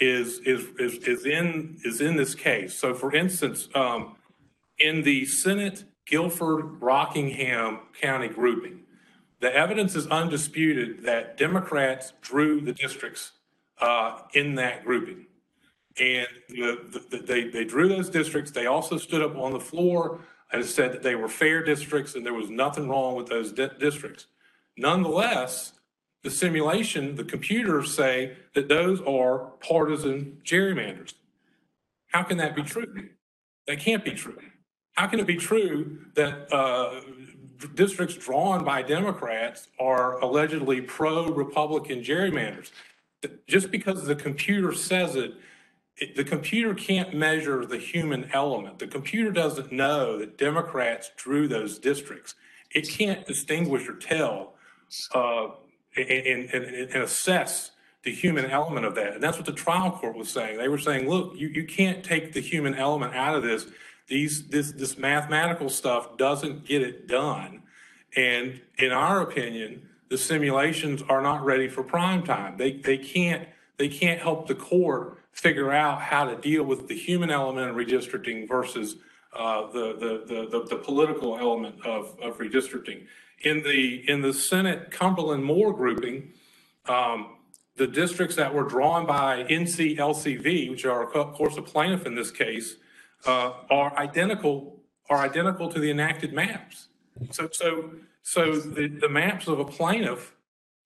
is, 0.00 0.40
is, 0.40 0.66
is, 0.78 0.94
is, 1.06 1.26
in, 1.26 1.78
is 1.84 2.00
in 2.00 2.16
this 2.16 2.34
case. 2.34 2.74
So 2.74 2.94
for 2.94 3.14
instance, 3.14 3.68
um, 3.74 4.16
in 4.78 5.02
the 5.02 5.24
Senate 5.26 5.84
Guilford 6.06 6.80
Rockingham 6.82 7.80
County 8.00 8.28
grouping, 8.28 8.80
the 9.40 9.54
evidence 9.54 9.94
is 9.94 10.06
undisputed 10.08 11.04
that 11.04 11.36
Democrats 11.36 12.14
drew 12.22 12.60
the 12.60 12.72
districts 12.72 13.32
uh, 13.84 14.18
in 14.32 14.54
that 14.54 14.82
grouping. 14.84 15.26
And 16.00 16.26
the, 16.48 17.04
the, 17.10 17.18
they, 17.18 17.48
they 17.48 17.64
drew 17.64 17.86
those 17.86 18.08
districts. 18.08 18.50
They 18.50 18.66
also 18.66 18.96
stood 18.96 19.22
up 19.22 19.36
on 19.36 19.52
the 19.52 19.60
floor 19.60 20.20
and 20.50 20.64
said 20.64 20.92
that 20.92 21.02
they 21.02 21.14
were 21.14 21.28
fair 21.28 21.62
districts 21.62 22.14
and 22.14 22.24
there 22.24 22.34
was 22.34 22.48
nothing 22.48 22.88
wrong 22.88 23.14
with 23.14 23.26
those 23.26 23.52
di- 23.52 23.70
districts. 23.78 24.26
Nonetheless, 24.76 25.74
the 26.22 26.30
simulation, 26.30 27.14
the 27.14 27.24
computers 27.24 27.94
say 27.94 28.36
that 28.54 28.68
those 28.68 29.02
are 29.02 29.50
partisan 29.60 30.40
gerrymanders. 30.44 31.12
How 32.06 32.22
can 32.22 32.38
that 32.38 32.56
be 32.56 32.62
true? 32.62 33.10
That 33.66 33.80
can't 33.80 34.04
be 34.04 34.12
true. 34.12 34.38
How 34.94 35.06
can 35.08 35.20
it 35.20 35.26
be 35.26 35.36
true 35.36 35.98
that 36.14 36.50
uh, 36.52 37.00
districts 37.74 38.16
drawn 38.16 38.64
by 38.64 38.80
Democrats 38.82 39.68
are 39.78 40.18
allegedly 40.20 40.80
pro 40.80 41.26
Republican 41.26 42.00
gerrymanders? 42.02 42.70
Just 43.46 43.70
because 43.70 44.04
the 44.04 44.14
computer 44.14 44.72
says 44.72 45.16
it, 45.16 45.34
it, 45.96 46.16
the 46.16 46.24
computer 46.24 46.74
can't 46.74 47.14
measure 47.14 47.64
the 47.64 47.78
human 47.78 48.30
element. 48.32 48.78
The 48.78 48.86
computer 48.86 49.30
doesn't 49.30 49.72
know 49.72 50.18
that 50.18 50.38
Democrats 50.38 51.10
drew 51.16 51.46
those 51.46 51.78
districts. 51.78 52.34
It 52.70 52.88
can't 52.88 53.26
distinguish 53.26 53.88
or 53.88 53.94
tell 53.94 54.54
uh, 55.14 55.48
and, 55.96 56.50
and, 56.50 56.64
and, 56.64 57.02
assess 57.02 57.70
the 58.02 58.12
human 58.12 58.46
element 58.46 58.84
of 58.84 58.94
that. 58.96 59.14
And 59.14 59.22
that's 59.22 59.36
what 59.36 59.46
the 59.46 59.52
trial 59.52 59.92
court 59.92 60.16
was 60.16 60.28
saying. 60.28 60.58
They 60.58 60.68
were 60.68 60.78
saying, 60.78 61.08
look, 61.08 61.34
you, 61.36 61.48
you 61.48 61.64
can't 61.64 62.04
take 62.04 62.32
the 62.32 62.40
human 62.40 62.74
element 62.74 63.14
out 63.14 63.36
of 63.36 63.42
this. 63.42 63.66
These 64.06 64.48
this 64.48 64.72
this 64.72 64.98
mathematical 64.98 65.70
stuff 65.70 66.18
doesn't 66.18 66.66
get 66.66 66.82
it 66.82 67.06
done. 67.06 67.62
And 68.16 68.60
in 68.76 68.92
our 68.92 69.22
opinion, 69.22 69.88
the 70.08 70.18
simulations 70.18 71.02
are 71.08 71.22
not 71.22 71.44
ready 71.44 71.68
for 71.68 71.82
prime 71.82 72.22
time. 72.22 72.56
They, 72.56 72.72
they 72.72 72.98
can't, 72.98 73.48
they 73.78 73.88
can't 73.88 74.20
help 74.20 74.46
the 74.46 74.54
court 74.54 75.18
figure 75.32 75.72
out 75.72 76.00
how 76.00 76.24
to 76.24 76.36
deal 76.36 76.64
with 76.64 76.88
the 76.88 76.94
human 76.94 77.30
element 77.30 77.70
of 77.70 77.76
redistricting 77.76 78.46
versus 78.46 78.96
uh, 79.32 79.66
the, 79.72 79.96
the, 80.28 80.48
the, 80.50 80.64
the, 80.64 80.76
political 80.76 81.36
element 81.36 81.84
of, 81.84 82.16
of 82.22 82.38
redistricting. 82.38 83.06
In 83.42 83.62
the, 83.64 84.08
in 84.08 84.22
the 84.22 84.32
Senate 84.32 84.92
Cumberland 84.92 85.44
Moore 85.44 85.74
grouping, 85.74 86.30
um, 86.86 87.38
the 87.76 87.86
districts 87.86 88.36
that 88.36 88.54
were 88.54 88.62
drawn 88.62 89.06
by 89.06 89.44
NCLCV, 89.44 90.70
which 90.70 90.84
are 90.84 91.12
of 91.12 91.34
course 91.34 91.56
a 91.56 91.62
plaintiff 91.62 92.06
in 92.06 92.14
this 92.14 92.30
case, 92.30 92.76
uh, 93.26 93.52
are 93.70 93.96
identical 93.98 94.80
are 95.10 95.18
identical 95.18 95.68
to 95.68 95.78
the 95.78 95.90
enacted 95.90 96.32
maps. 96.32 96.88
So, 97.30 97.48
so 97.52 97.90
so 98.26 98.56
the, 98.56 98.88
the 98.88 99.08
maps 99.08 99.46
of 99.46 99.60
a 99.60 99.66
plaintiff 99.66 100.34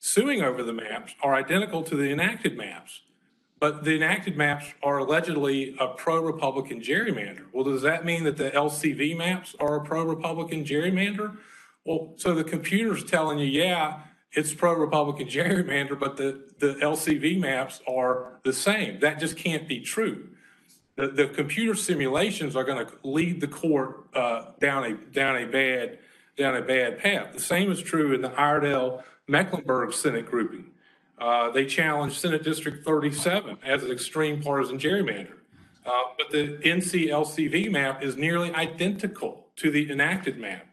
suing 0.01 0.43
over 0.43 0.65
the 0.65 0.73
maps 0.73 1.15
are 1.23 1.35
identical 1.35 1.85
to 1.85 1.94
the 1.94 2.10
enacted 2.10 2.56
maps. 2.56 3.01
But 3.60 3.85
the 3.85 3.94
enacted 3.94 4.36
maps 4.36 4.66
are 4.82 4.98
allegedly 4.98 5.77
a 5.78 5.86
pro-Republican 5.86 6.81
gerrymander. 6.81 7.44
Well, 7.52 7.65
does 7.65 7.82
that 7.82 8.05
mean 8.05 8.24
that 8.24 8.36
the 8.36 8.51
LCV 8.51 9.16
maps 9.16 9.55
are 9.60 9.77
a 9.77 9.85
pro-Republican 9.85 10.65
gerrymander? 10.65 11.39
Well, 11.85 12.12
so 12.16 12.35
the 12.35 12.44
computer's 12.44 13.05
telling 13.05 13.39
you, 13.39 13.47
yeah, 13.47 14.01
it's 14.32 14.52
pro-Republican 14.52 15.28
gerrymander, 15.36 15.98
but 15.98 16.16
the, 16.16 16.43
the 16.59 16.74
LCV 16.74 17.39
maps 17.39 17.81
are 17.86 18.40
the 18.44 18.52
same. 18.52 18.98
That 18.98 19.20
just 19.20 19.36
can't 19.36 19.69
be 19.69 19.81
true. 19.81 20.28
the, 20.97 21.06
the 21.06 21.28
computer 21.28 21.77
simulations 21.77 22.56
are 22.56 22.65
going 22.65 22.85
to 22.85 22.93
lead 23.05 23.40
the 23.40 23.48
court 23.48 24.09
uh, 24.12 24.47
down 24.59 24.85
a 24.85 24.94
down 25.12 25.36
a 25.36 25.47
bad 25.47 26.01
down 26.39 26.56
a 26.56 26.62
bad 26.62 26.98
path. 26.98 27.35
The 27.35 27.40
same 27.40 27.70
is 27.70 27.82
true 27.82 28.15
in 28.15 28.23
the 28.23 28.31
Iredell 28.31 29.02
Mecklenburg 29.27 29.93
Senate 29.93 30.27
grouping. 30.27 30.70
Uh, 31.19 31.51
they 31.51 31.66
challenged 31.66 32.16
Senate 32.16 32.44
District 32.44 32.85
37 32.85 33.59
as 33.66 33.82
an 33.82 33.90
extreme 33.90 34.40
partisan 34.40 34.78
gerrymander. 34.78 35.35
Uh, 35.85 35.90
but 36.16 36.31
the 36.31 36.59
NCLCV 36.65 37.70
map 37.70 38.02
is 38.02 38.16
nearly 38.16 38.52
identical 38.55 39.47
to 39.56 39.70
the 39.70 39.90
enacted 39.90 40.39
map. 40.39 40.66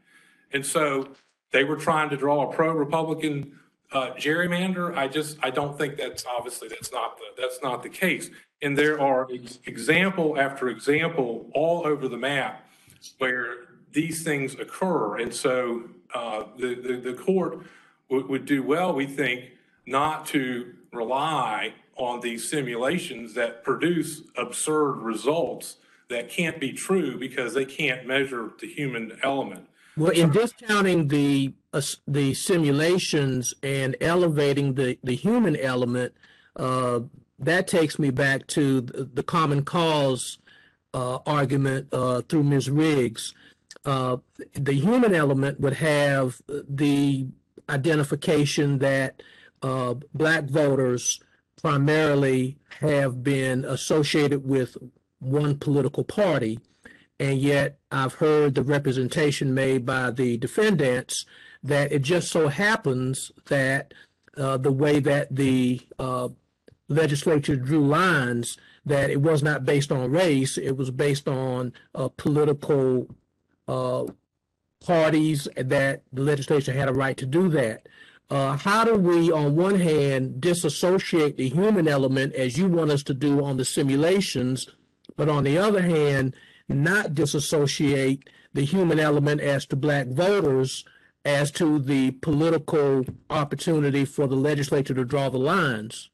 And 0.54 0.66
so 0.66 1.10
they 1.52 1.64
were 1.64 1.78
trying 1.78 2.10
to 2.10 2.18
draw 2.18 2.50
a 2.50 2.54
pro-Republican 2.54 3.60
uh, 3.92 4.12
gerrymander. 4.18 4.96
I 4.96 5.08
just, 5.08 5.38
I 5.42 5.50
don't 5.50 5.78
think 5.78 5.98
that's 5.98 6.26
obviously, 6.26 6.68
that's 6.68 6.92
not 6.92 7.18
the, 7.18 7.42
that's 7.42 7.60
not 7.64 7.82
the 7.82 7.90
case. 7.90 8.30
And 8.62 8.78
there 8.78 9.00
are 9.00 9.28
ex- 9.34 9.60
example 9.66 10.40
after 10.40 10.70
example 10.70 11.50
all 11.54 11.88
over 11.88 12.08
the 12.08 12.18
map 12.18 12.68
where 13.18 13.65
these 13.96 14.22
things 14.22 14.54
occur. 14.56 15.18
And 15.18 15.34
so 15.34 15.90
uh, 16.14 16.44
the, 16.60 16.76
the, 16.76 16.98
the 16.98 17.14
court 17.14 17.62
would, 18.10 18.30
would 18.30 18.46
do 18.46 18.62
well, 18.62 18.94
we 18.94 19.08
think, 19.08 19.46
not 19.88 20.28
to 20.28 20.74
rely 20.92 21.74
on 21.96 22.20
these 22.20 22.48
simulations 22.48 23.34
that 23.34 23.64
produce 23.64 24.22
absurd 24.38 24.98
results 24.98 25.78
that 26.10 26.30
can't 26.30 26.60
be 26.60 26.72
true 26.72 27.18
because 27.18 27.54
they 27.54 27.66
can't 27.66 28.06
measure 28.06 28.52
the 28.60 28.68
human 28.68 29.18
element. 29.24 29.68
Well, 29.98 30.12
in 30.12 30.30
discounting 30.30 31.08
the, 31.08 31.54
uh, 31.74 31.82
the 32.06 32.34
simulations 32.34 33.54
and 33.64 33.96
elevating 34.02 34.74
the, 34.74 35.00
the 35.04 35.16
human 35.16 35.56
element, 35.56 36.14
uh, 36.58 37.00
that 37.40 37.68
takes 37.68 37.98
me 37.98 38.10
back 38.10 38.46
to 38.48 38.82
the, 38.82 39.10
the 39.14 39.24
common 39.24 39.64
cause 39.64 40.38
uh, 40.94 41.20
argument 41.26 41.88
uh, 41.94 42.22
through 42.28 42.44
Ms. 42.44 42.70
Riggs. 42.70 43.34
Uh, 43.86 44.18
the 44.54 44.74
human 44.74 45.14
element 45.14 45.60
would 45.60 45.74
have 45.74 46.42
the 46.48 47.28
identification 47.70 48.80
that 48.80 49.22
uh, 49.62 49.94
black 50.14 50.46
voters 50.46 51.20
primarily 51.62 52.58
have 52.82 53.24
been 53.24 53.64
associated 53.66 54.46
with 54.46 54.78
one 55.20 55.58
political 55.58 56.04
party. 56.04 56.60
And 57.20 57.40
yet 57.40 57.80
I've 57.92 58.16
heard 58.16 58.56
the 58.56 58.64
representation 58.64 59.54
made 59.54 59.86
by 59.86 60.12
the 60.12 60.38
defendants 60.38 61.26
that 61.64 61.92
it 61.92 62.02
just 62.02 62.30
so 62.30 62.50
happens 62.50 63.32
that 63.48 63.94
uh, 64.38 64.58
the 64.58 64.72
way 64.72 65.00
that 65.00 65.34
the 65.34 65.82
uh, 65.98 66.30
legislature 66.90 67.56
drew 67.56 67.88
lines, 67.88 68.58
that 68.86 69.10
it 69.10 69.22
was 69.22 69.42
not 69.42 69.66
based 69.66 69.92
on 69.92 70.12
race, 70.12 70.58
it 70.58 70.78
was 70.78 70.92
based 70.92 71.28
on 71.28 71.74
uh, 71.96 72.10
political 72.18 73.08
uh, 73.68 74.06
parties 74.86 75.48
that 75.56 76.04
the 76.14 76.22
legislature 76.22 76.74
had 76.74 76.90
a 76.90 76.94
right 76.94 77.18
to 77.18 77.26
do 77.26 77.50
that. 77.50 77.88
Uh, 78.30 78.58
how 78.58 78.84
do 78.84 78.96
we, 78.96 79.32
on 79.32 79.56
one 79.56 79.80
hand, 79.80 80.42
disassociate 80.42 81.38
the 81.38 81.50
human 81.50 81.88
element 81.88 82.34
as 82.34 82.58
you 82.58 82.68
want 82.68 82.92
us 82.92 83.04
to 83.04 83.14
do 83.14 83.44
on 83.44 83.58
the 83.58 83.66
simulations, 83.66 84.68
but 85.16 85.30
on 85.30 85.44
the 85.44 85.58
other 85.58 85.82
hand, 85.82 86.36
not 86.68 87.14
disassociate 87.14 88.28
the 88.54 88.66
human 88.66 89.00
element 89.00 89.42
as 89.42 89.66
to 89.68 89.76
black 89.76 90.08
voters 90.08 90.86
as 91.24 91.52
to 91.52 91.80
the 91.80 92.12
political 92.12 93.04
opportunity 93.30 94.06
for 94.06 94.28
the 94.28 94.36
legislature 94.36 94.94
to 94.94 95.04
draw 95.04 95.30
the 95.30 95.38
lines? 95.38 96.10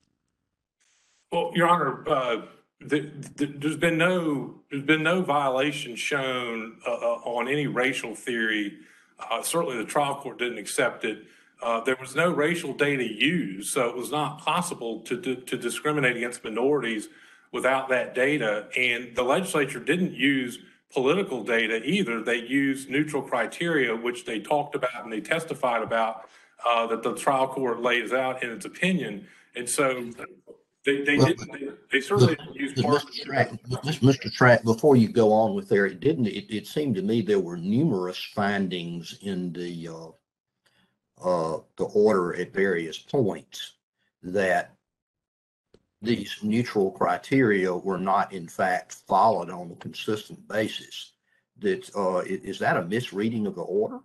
Well, 1.32 1.52
Your 1.54 1.68
Honor, 1.68 2.10
uh, 2.10 2.42
the, 2.84 3.12
the, 3.36 3.46
there's 3.46 3.78
been 3.78 3.98
no 3.98 4.56
there's 4.70 4.84
been 4.84 5.04
no 5.04 5.22
violation 5.22 5.96
shown 5.96 6.78
uh, 6.86 6.92
uh 6.92 7.20
on 7.24 7.48
any 7.48 7.68
racial 7.68 8.16
theory. 8.16 8.78
Uh, 9.20 9.42
certainly, 9.44 9.78
the 9.78 9.86
trial 9.86 10.16
court 10.16 10.40
didn't 10.40 10.58
accept 10.58 11.06
it. 11.06 11.26
Uh, 11.62 11.80
there 11.82 11.98
was 12.00 12.16
no 12.16 12.32
racial 12.32 12.74
data 12.74 13.04
used, 13.04 13.72
so 13.72 13.88
it 13.88 13.96
was 13.96 14.10
not 14.10 14.40
possible 14.40 15.00
to, 15.02 15.22
to, 15.22 15.36
to 15.36 15.58
discriminate 15.58 16.18
against 16.18 16.44
minorities 16.44 17.08
without 17.52 17.88
that 17.90 18.16
data. 18.16 18.68
And 18.76 19.16
the 19.16 19.22
legislature 19.22 19.80
didn't 19.80 20.14
use 20.14 20.58
political 20.92 21.44
data 21.44 21.84
either. 21.84 22.24
They 22.24 22.38
used 22.38 22.90
neutral 22.90 23.22
criteria, 23.22 23.96
which 23.96 24.26
they 24.26 24.40
talked 24.40 24.74
about 24.74 25.04
and 25.04 25.14
they 25.14 25.22
testified 25.22 25.84
about 25.84 26.28
uh, 26.68 26.88
that 26.88 27.04
the 27.04 27.14
trial 27.14 27.48
court 27.48 27.80
lays 27.80 28.12
out 28.12 28.44
in 28.44 28.50
its 28.50 28.66
opinion. 28.66 29.28
And 29.56 29.70
so 29.70 30.10
they, 30.86 31.04
they 31.04 31.18
Well, 31.18 31.28
didn't, 31.28 31.52
they, 31.52 31.68
they 31.92 32.02
certainly 32.02 32.36
didn't 32.36 32.56
use 32.56 32.74
Mr. 32.74 32.84
partisan. 32.84 33.26
Strach, 33.26 34.00
Mr. 34.00 34.32
Strach, 34.32 34.64
before 34.64 34.96
you 34.96 35.08
go 35.10 35.32
on 35.32 35.54
with 35.54 35.70
there, 35.70 35.86
it 35.86 36.00
didn't, 36.00 36.28
it, 36.28 36.46
it 36.54 36.68
seemed 36.68 36.96
to 36.96 37.02
me 37.02 37.22
there 37.22 37.40
were 37.40 37.58
numerous 37.58 38.18
findings 38.34 39.18
in 39.22 39.52
the, 39.54 39.88
uh, 39.88 40.08
uh, 41.24 41.60
the 41.78 41.86
order 41.86 42.36
at 42.36 42.54
various 42.54 42.98
points 42.98 43.74
that 44.24 44.76
these 46.02 46.36
neutral 46.42 46.90
criteria 46.92 47.72
were 47.74 48.00
not 48.00 48.34
in 48.34 48.48
fact 48.48 48.94
followed 49.08 49.52
on 49.52 49.72
a 49.72 49.76
consistent 49.76 50.48
basis. 50.48 51.14
That, 51.60 51.88
uh, 51.96 52.20
i- 52.20 52.24
is 52.44 52.58
that 52.60 52.78
a 52.78 52.86
misreading 52.86 53.46
of 53.46 53.54
the 53.54 53.62
order? 53.62 54.00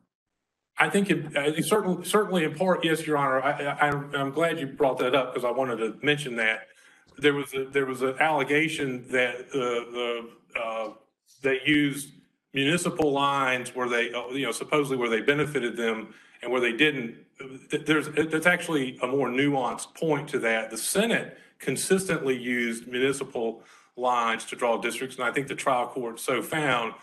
I 0.78 0.90
think 0.90 1.10
it, 1.10 1.36
uh, 1.36 1.40
it 1.56 1.64
certainly, 1.64 2.04
certainly 2.04 2.44
in 2.44 2.54
part, 2.54 2.84
yes, 2.84 3.06
Your 3.06 3.16
Honor. 3.16 3.40
I, 3.42 3.50
I, 3.50 3.88
I'm- 3.88 4.30
glad 4.30 4.60
you 4.60 4.66
brought 4.66 4.98
that 4.98 5.14
up 5.14 5.32
because 5.32 5.44
I 5.44 5.50
wanted 5.50 5.76
to 5.78 5.96
mention 6.04 6.36
that. 6.36 6.68
There 7.18 7.32
was 7.32 7.54
a, 7.54 7.64
there 7.64 7.86
was 7.86 8.02
an 8.02 8.16
allegation 8.20 9.06
that, 9.10 9.36
uh, 9.54 9.90
the, 9.92 10.30
uh, 10.60 10.88
they 11.42 11.60
used 11.64 12.10
municipal 12.52 13.10
lines 13.12 13.74
where 13.74 13.88
they, 13.88 14.12
uh, 14.12 14.28
you 14.28 14.44
know, 14.44 14.52
supposedly 14.52 14.98
where 14.98 15.08
they 15.08 15.22
benefited 15.22 15.76
them 15.76 16.12
and 16.42 16.52
where 16.52 16.60
they 16.60 16.72
didn't. 16.72 17.16
There's, 17.70 18.08
there's 18.10 18.46
actually 18.46 18.98
a 19.02 19.06
more 19.06 19.28
nuanced 19.28 19.94
point 19.94 20.28
to 20.30 20.38
that. 20.40 20.70
The 20.70 20.78
Senate 20.78 21.38
consistently 21.58 22.36
used 22.36 22.86
municipal 22.86 23.62
lines 23.96 24.44
to 24.46 24.56
draw 24.56 24.76
districts, 24.78 25.16
and 25.16 25.24
I 25.24 25.32
think 25.32 25.48
the 25.48 25.54
trial 25.54 25.86
court 25.86 26.20
so 26.20 26.42
found. 26.42 26.94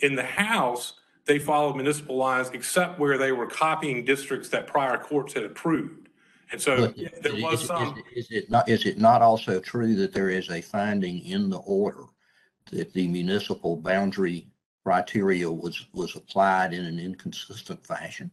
In 0.00 0.16
the 0.16 0.22
House, 0.24 0.94
they 1.24 1.38
followed 1.38 1.76
municipal 1.76 2.16
lines 2.16 2.50
except 2.52 2.98
where 2.98 3.16
they 3.18 3.32
were 3.32 3.46
copying 3.46 4.04
districts 4.04 4.48
that 4.50 4.66
prior 4.66 4.98
courts 4.98 5.34
had 5.34 5.44
approved. 5.44 6.08
And 6.50 6.60
so 6.60 6.86
But 6.86 6.98
is- 6.98 7.20
there 7.22 7.34
was 7.36 7.60
is- 7.62 7.66
some, 7.66 8.02
Is 8.14 8.30
it 8.30 8.50
not, 8.50 8.68
is 8.68 8.84
it 8.86 8.98
not 8.98 9.22
also 9.22 9.60
true 9.60 9.94
that 9.96 10.12
there 10.12 10.28
is 10.28 10.50
a 10.50 10.60
finding 10.60 11.24
in 11.24 11.48
the 11.48 11.58
order 11.58 12.04
that 12.70 12.92
the 12.92 13.08
municipal 13.08 13.76
boundary 13.76 14.46
criteria 14.84 15.50
was, 15.50 15.86
was 15.92 16.16
applied 16.16 16.72
in 16.72 16.84
an 16.84 16.98
inconsistent 16.98 17.86
fashion? 17.86 18.30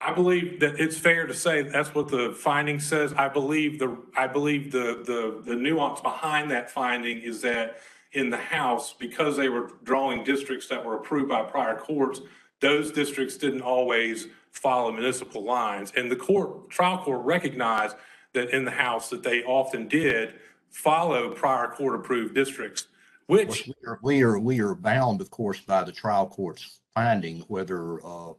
I 0.00 0.12
believe 0.14 0.60
that 0.60 0.78
it's 0.80 0.96
fair 0.96 1.26
to 1.26 1.34
say 1.34 1.62
that's 1.62 1.92
what 1.92 2.08
the 2.08 2.32
finding 2.32 2.78
says. 2.78 3.12
I 3.14 3.28
believe 3.28 3.78
the, 3.80 3.98
I 4.16 4.28
believe 4.28 4.70
the, 4.70 5.02
the, 5.04 5.42
the 5.44 5.56
nuance 5.56 6.00
behind 6.00 6.50
that 6.52 6.70
finding 6.70 7.18
is 7.18 7.40
that 7.42 7.78
in 8.12 8.30
the 8.30 8.36
House, 8.38 8.94
because 8.98 9.36
they 9.36 9.48
were 9.48 9.70
drawing 9.84 10.24
districts 10.24 10.68
that 10.68 10.84
were 10.84 10.96
approved 10.96 11.28
by 11.28 11.42
prior 11.42 11.76
courts, 11.76 12.20
those 12.60 12.90
districts 12.90 13.36
didn't 13.36 13.62
always 13.62 14.26
follow 14.52 14.90
municipal 14.90 15.44
lines. 15.44 15.92
And 15.96 16.10
the 16.10 16.16
court, 16.16 16.70
trial 16.70 16.98
court 16.98 17.24
recognized 17.24 17.96
that 18.34 18.50
in 18.50 18.64
the 18.64 18.70
House 18.70 19.10
that 19.10 19.22
they 19.22 19.42
often 19.44 19.88
did 19.88 20.34
follow 20.70 21.30
prior 21.30 21.68
court-approved 21.68 22.34
districts, 22.34 22.88
which 23.26 23.66
We 23.66 23.74
are, 23.86 23.98
we 24.02 24.22
are, 24.22 24.38
we 24.38 24.60
are 24.60 24.74
bound, 24.74 25.20
of 25.20 25.30
course, 25.30 25.60
by 25.60 25.84
the 25.84 25.92
trial 25.92 26.26
court's 26.26 26.80
finding 26.94 27.40
whether, 27.48 28.04
uh, 28.04 28.32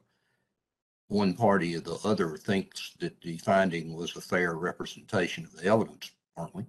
one 1.09 1.33
party 1.33 1.75
or 1.75 1.79
the 1.79 1.97
other 2.03 2.37
thinks 2.37 2.93
that 2.99 3.19
the 3.21 3.37
finding 3.39 3.95
was 3.95 4.15
a 4.15 4.21
fair 4.21 4.53
representation 4.53 5.43
of 5.43 5.55
the 5.57 5.65
evidence, 5.65 6.11
aren't 6.37 6.55
we? 6.55 6.63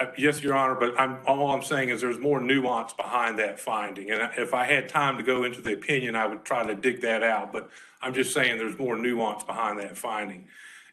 Uh, 0.00 0.06
Yes, 0.18 0.42
Your 0.42 0.54
Honor, 0.54 0.74
but 0.74 0.96
all 1.26 1.50
I'm 1.50 1.62
saying 1.62 1.90
is 1.90 2.00
there's 2.00 2.18
more 2.18 2.40
nuance 2.40 2.92
behind 2.92 3.38
that 3.38 3.60
finding. 3.60 4.10
And 4.10 4.30
if 4.38 4.54
I 4.54 4.64
had 4.64 4.88
time 4.88 5.16
to 5.18 5.22
go 5.22 5.44
into 5.44 5.60
the 5.60 5.74
opinion, 5.74 6.16
I 6.16 6.26
would 6.26 6.44
try 6.44 6.66
to 6.66 6.74
dig 6.74 7.02
that 7.02 7.22
out. 7.22 7.52
But 7.52 7.70
I'm 8.02 8.14
just 8.14 8.32
saying 8.34 8.58
there's 8.58 8.78
more 8.78 8.96
nuance 8.96 9.44
behind 9.44 9.78
that 9.80 9.96
finding. 9.96 10.46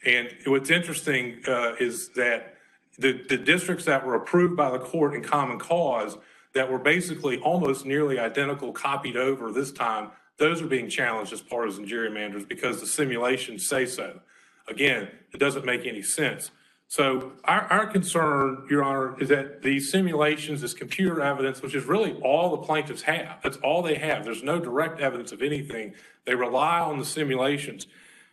And 0.05 0.29
what's 0.45 0.69
interesting 0.69 1.41
uh, 1.47 1.75
is 1.79 2.09
that 2.09 2.55
the, 2.97 3.23
the 3.29 3.37
districts 3.37 3.85
that 3.85 4.05
were 4.05 4.15
approved 4.15 4.55
by 4.55 4.71
the 4.71 4.79
court 4.79 5.13
in 5.13 5.23
common 5.23 5.59
cause 5.59 6.17
that 6.53 6.71
were 6.71 6.79
basically 6.79 7.37
almost 7.39 7.85
nearly 7.85 8.19
identical, 8.19 8.71
copied 8.71 9.17
over 9.17 9.51
this 9.51 9.71
time, 9.71 10.11
those 10.37 10.61
are 10.61 10.67
being 10.67 10.89
challenged 10.89 11.33
as 11.33 11.41
partisan 11.41 11.87
gerrymanders 11.87 12.47
because 12.47 12.79
the 12.79 12.87
simulations 12.87 13.67
say 13.67 13.85
so. 13.85 14.19
Again, 14.67 15.09
it 15.33 15.39
doesn't 15.39 15.65
make 15.65 15.85
any 15.85 16.01
sense. 16.01 16.51
So 16.89 17.33
our, 17.43 17.63
our 17.63 17.87
concern, 17.87 18.65
Your 18.69 18.83
Honor, 18.83 19.19
is 19.19 19.29
that 19.29 19.61
these 19.61 19.91
simulations, 19.91 20.61
this 20.61 20.73
computer 20.73 21.21
evidence, 21.21 21.61
which 21.61 21.75
is 21.75 21.85
really 21.85 22.13
all 22.21 22.51
the 22.51 22.65
plaintiffs 22.65 23.01
have, 23.03 23.39
that's 23.43 23.57
all 23.57 23.81
they 23.81 23.95
have. 23.95 24.23
There's 24.23 24.43
no 24.43 24.59
direct 24.59 25.01
evidence 25.01 25.31
of 25.31 25.41
anything. 25.41 25.95
They 26.25 26.35
rely 26.35 26.79
on 26.79 26.97
the 26.97 27.05
simulations, 27.05 27.87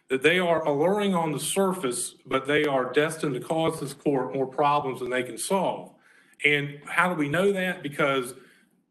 that 0.09 0.22
they 0.22 0.39
are 0.39 0.64
alluring 0.64 1.14
on 1.14 1.32
the 1.32 1.40
surface, 1.40 2.14
but 2.26 2.47
they 2.47 2.64
are 2.64 2.93
destined 2.93 3.35
to 3.35 3.40
cause 3.40 3.81
this 3.81 3.94
court 3.94 4.35
more 4.35 4.47
problems 4.47 5.01
than 5.01 5.10
they 5.10 5.22
can 5.22 5.39
solve. 5.39 5.93
And 6.44 6.81
how 6.86 7.09
do 7.09 7.14
we 7.14 7.28
know 7.28 7.52
that? 7.52 7.82
Because 7.82 8.35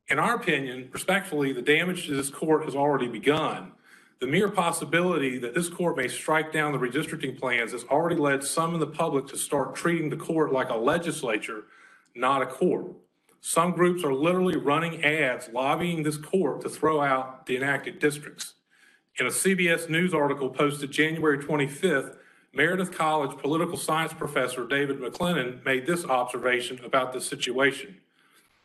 in 0.10 0.20
our 0.20 0.36
opinion, 0.36 0.90
respectfully, 0.92 1.54
the 1.54 1.62
damage 1.62 2.08
to 2.08 2.16
this 2.16 2.30
court 2.30 2.66
has 2.66 2.76
already 2.76 3.08
begun. 3.08 3.73
The 4.24 4.30
mere 4.32 4.48
possibility 4.48 5.38
that 5.40 5.54
this 5.54 5.68
court 5.68 5.98
may 5.98 6.08
strike 6.08 6.54
down 6.54 6.72
the 6.72 6.78
redistricting 6.78 7.38
plans 7.38 7.74
has 7.74 7.84
already 7.84 8.16
led 8.16 8.42
some 8.42 8.74
in 8.74 8.80
the 8.80 8.88
public 8.88 9.28
to 9.28 9.38
start 9.38 9.76
treating 9.76 10.10
the 10.10 10.16
court 10.16 10.54
like 10.54 10.70
a 10.70 10.78
legislature, 10.78 11.66
not 12.16 12.42
a 12.42 12.46
court. 12.46 12.86
Some 13.42 13.74
groups 13.74 14.02
are 14.06 14.14
literally 14.14 14.56
running 14.56 15.04
ads 15.04 15.50
lobbying 15.52 16.04
this 16.04 16.16
court 16.16 16.62
to 16.62 16.70
throw 16.70 17.02
out 17.02 17.48
the 17.48 17.58
enacted 17.58 18.00
districts. 18.00 18.54
In 19.20 19.26
a 19.26 19.30
CBS 19.30 19.90
News 19.90 20.14
article 20.14 20.50
posted 20.50 20.90
January 20.90 21.40
25th, 21.40 22.16
Meredith 22.54 22.94
College 22.94 23.38
political 23.40 23.76
science 23.76 24.14
professor 24.14 24.66
David 24.66 25.02
McLennan 25.02 25.66
made 25.66 25.86
this 25.86 26.06
observation 26.06 26.80
about 26.86 27.12
the 27.12 27.20
situation. 27.20 27.98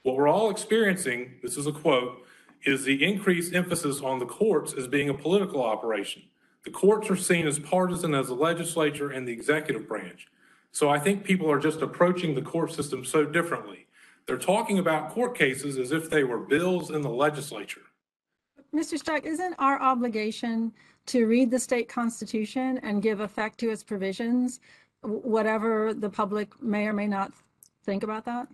What 0.05 0.15
we're 0.15 0.29
all 0.29 0.51
experiencing, 0.51 1.33
this 1.43 1.57
is 1.57 1.67
a 1.67 1.73
quote, 1.73 2.25
is 2.65 2.85
the 2.85 3.05
increased 3.05 3.55
emphasis 3.55 4.01
on 4.01 4.19
the 4.19 4.27
courts 4.27 4.73
as 4.73 4.87
being 4.87 5.09
a 5.09 5.15
political 5.15 5.63
operation. 5.63 6.23
The 6.65 6.71
courts 6.71 7.11
are 7.11 7.17
seen 7.17 7.47
as 7.47 7.59
partisan 7.59 8.15
as 8.15 8.29
the 8.29 8.35
legislature 8.35 9.11
and 9.11 9.27
the 9.27 9.33
executive 9.33 9.89
branch. 9.89 10.29
So 10.73 10.91
I 10.91 10.99
think 10.99 11.25
people 11.25 11.51
are 11.51 11.59
just 11.59 11.81
approaching 11.83 12.35
the 12.35 12.43
court 12.43 12.73
system 12.73 13.05
so 13.05 13.25
differently. 13.25 13.87
They're 14.27 14.37
talking 14.37 14.79
about 14.79 15.11
court 15.11 15.37
cases 15.37 15.79
as 15.79 15.93
if 15.93 16.11
they 16.11 16.25
were 16.25 16.39
bills 16.39 16.91
in 16.91 17.01
the 17.01 17.09
legislature. 17.09 17.81
Mr. 18.75 19.03
Strach, 19.03 19.25
isn't 19.25 19.55
our 19.59 19.81
obligation 19.81 20.73
to 21.07 21.27
read 21.27 21.51
the 21.51 21.59
state 21.59 21.89
constitution 21.89 22.79
and 22.83 23.03
give 23.03 23.21
effect 23.21 23.59
to 23.61 23.71
its 23.71 23.83
provisions, 23.83 24.61
whatever 25.01 25.95
the 25.95 26.11
public 26.11 26.61
may 26.63 26.87
or 26.87 26.93
may 26.93 27.07
not 27.07 27.33
think 27.85 28.03
about 28.03 28.27
that? 28.27 28.47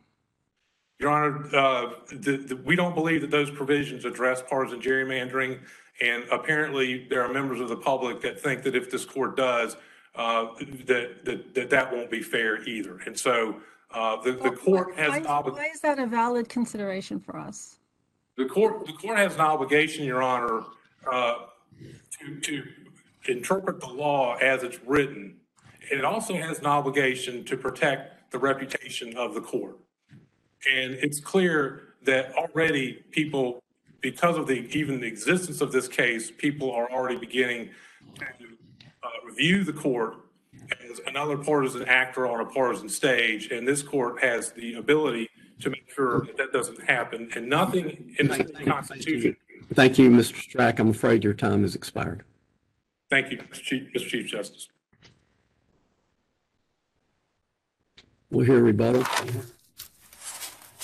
Your 0.99 1.11
Honor, 1.11 1.57
uh, 1.57 1.91
the, 2.09 2.37
the, 2.37 2.57
we 2.57 2.77
don't 2.77 2.95
believe 2.95 3.21
that 3.23 3.31
those 3.31 3.51
provisions 3.51 4.05
address 4.05 4.43
partisan 4.43 4.81
gerrymandering. 4.81 5.61
And 6.01 6.25
apparently, 6.31 7.07
there 7.09 7.23
are 7.23 7.33
members 7.33 7.61
of 7.61 7.69
the 7.69 7.77
public 7.77 8.21
that 8.23 8.41
think 8.41 8.63
that 8.65 8.75
if 8.75 8.91
this 8.91 9.05
court 9.05 9.37
does, 9.37 9.77
uh, 10.15 10.47
that, 10.87 11.25
that, 11.25 11.55
that 11.55 11.71
that 11.71 11.93
won't 11.93 12.11
be 12.11 12.23
fair 12.23 12.63
either. 12.65 12.99
And 13.07 13.19
so 13.19 13.61
uh, 13.93 14.21
the, 14.23 14.33
the 14.33 14.51
court 14.51 14.97
has. 14.97 15.11
Why, 15.25 15.41
why 15.41 15.71
is 15.73 15.81
that 15.81 15.99
a 15.99 16.07
valid 16.07 16.49
consideration 16.49 17.21
for 17.21 17.37
us? 17.37 17.79
The 18.37 18.47
court, 18.47 18.87
the 18.87 18.93
court 18.93 19.19
has 19.19 19.35
an 19.35 19.41
obligation, 19.41 20.05
Your 20.05 20.23
Honor, 20.23 20.65
uh, 21.11 21.35
to, 22.21 22.41
to 22.41 22.65
interpret 23.29 23.81
the 23.81 23.89
law 23.89 24.35
as 24.37 24.63
it's 24.65 24.79
written. 24.85 25.37
And 25.91 25.99
it 26.01 26.05
also 26.05 26.35
has 26.35 26.59
an 26.59 26.67
obligation 26.67 27.45
to 27.45 27.57
protect 27.57 28.33
the 28.33 28.39
reputation 28.39 29.17
of 29.17 29.35
the 29.35 29.41
court. 29.41 29.79
And 30.73 30.95
it's 30.95 31.21
clear 31.21 31.95
that 32.05 32.35
already 32.35 33.05
people, 33.11 33.63
because 34.01 34.37
of 34.37 34.47
the 34.47 34.67
even 34.77 35.01
the 35.01 35.07
existence 35.07 35.61
of 35.61 35.73
this 35.73 35.89
case, 35.89 36.31
people 36.31 36.73
are 36.73 36.91
already 36.91 37.17
beginning 37.17 37.71
to 38.19 38.25
uh, 39.03 39.09
review 39.27 39.65
the 39.65 39.73
court 39.73 40.17
as 40.91 41.01
another 41.07 41.37
partisan 41.37 41.85
actor 41.85 42.27
on 42.27 42.41
a 42.41 42.45
partisan 42.45 42.89
stage. 42.89 43.51
And 43.51 43.67
this 43.67 43.83
court 43.83 44.23
has 44.23 44.53
the 44.53 44.75
ability 44.75 45.29
to 45.61 45.71
make 45.71 45.91
sure 45.95 46.21
that 46.27 46.37
that 46.37 46.53
doesn't 46.53 46.83
happen. 46.85 47.31
And 47.35 47.49
nothing 47.49 48.15
in 48.19 48.29
the 48.29 48.45
Constitution. 48.67 49.37
Thank 49.73 49.99
you, 49.99 50.11
Mr. 50.11 50.35
Strach. 50.35 50.79
I'm 50.79 50.91
afraid 50.91 51.25
your 51.25 51.35
time 51.35 51.63
has 51.63 51.75
expired. 51.75 52.25
Thank 53.11 53.31
you, 53.31 53.39
Mr. 53.39 53.63
Chief, 53.63 53.93
Mr. 53.95 54.09
Chief 54.09 54.27
Justice. 54.27 54.69
We'll 58.31 58.45
hear 58.45 58.61
rebuttal. 58.61 59.05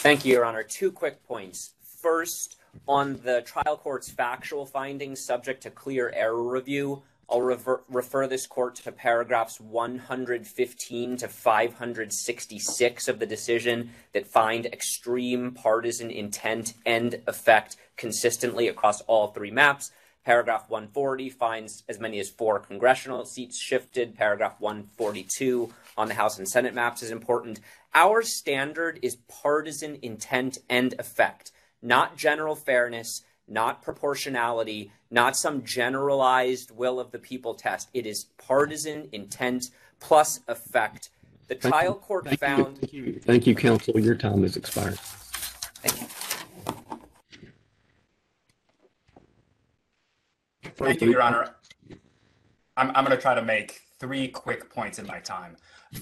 Thank 0.01 0.24
you, 0.24 0.32
Your 0.32 0.47
Honor. 0.47 0.62
Two 0.62 0.90
quick 0.90 1.22
points. 1.28 1.74
First, 2.01 2.56
on 2.89 3.20
the 3.22 3.43
trial 3.43 3.77
court's 3.77 4.10
factual 4.10 4.64
findings 4.64 5.22
subject 5.22 5.62
to 5.64 5.70
clear 5.70 6.10
error 6.16 6.43
review, 6.43 7.02
I'll 7.28 7.43
rever- 7.43 7.82
refer 7.86 8.27
this 8.27 8.47
court 8.47 8.77
to 8.77 8.93
paragraphs 8.93 9.60
115 9.60 11.16
to 11.18 11.28
566 11.28 13.09
of 13.09 13.18
the 13.18 13.27
decision 13.27 13.90
that 14.14 14.27
find 14.27 14.64
extreme 14.64 15.52
partisan 15.52 16.10
intent 16.10 16.72
and 16.86 17.20
effect 17.27 17.77
consistently 17.98 18.68
across 18.68 19.02
all 19.02 19.27
three 19.28 19.51
maps. 19.51 19.90
Paragraph 20.24 20.68
140 20.68 21.31
finds 21.31 21.82
as 21.89 21.98
many 21.98 22.18
as 22.20 22.28
four 22.28 22.59
congressional 22.59 23.24
seats 23.24 23.59
shifted. 23.59 24.14
Paragraph 24.14 24.56
142 24.60 25.72
on 25.97 26.09
the 26.09 26.14
House 26.14 26.39
and 26.39 26.48
Senate 26.48 26.74
maps 26.74 27.02
is 27.02 27.10
important. 27.10 27.60
Our 27.95 28.23
standard 28.23 29.01
is 29.03 29.17
partisan 29.29 29.99
intent 30.01 30.59
and 30.69 30.95
effect, 30.99 31.51
not 31.83 32.17
general 32.17 32.55
fairness, 32.55 33.23
not 33.49 33.83
proportionality, 33.83 34.93
not 35.11 35.37
some 35.37 35.65
generalized 35.65 36.71
will 36.71 37.01
of 37.01 37.11
the 37.11 37.19
people 37.19 37.55
test. 37.55 37.89
It 37.93 38.07
is 38.07 38.27
partisan 38.39 39.09
intent 39.11 39.71
plus 39.99 40.41
effect. 40.47 41.11
The 41.49 41.57
trial 41.57 41.95
court 41.95 42.27
Thank 42.27 42.39
found. 42.39 42.77
You. 42.77 42.81
Thank 42.81 42.93
you. 42.93 43.21
Thank 43.21 43.47
you, 43.49 43.55
counsel. 43.57 43.99
Your 43.99 44.15
time 44.15 44.43
has 44.43 44.57
expired. 44.57 44.99
Thank 45.83 46.01
you. 46.01 46.07
Thank 50.77 51.01
you, 51.03 51.11
Your 51.11 51.23
Honor. 51.23 51.57
I'm, 52.77 52.91
I'm 52.95 53.05
going 53.05 53.17
to 53.17 53.21
try 53.21 53.35
to 53.35 53.43
make 53.43 53.81
three 53.99 54.29
quick 54.29 54.71
points 54.73 55.01
in 55.01 55.07
my 55.07 55.19
time. 55.19 55.57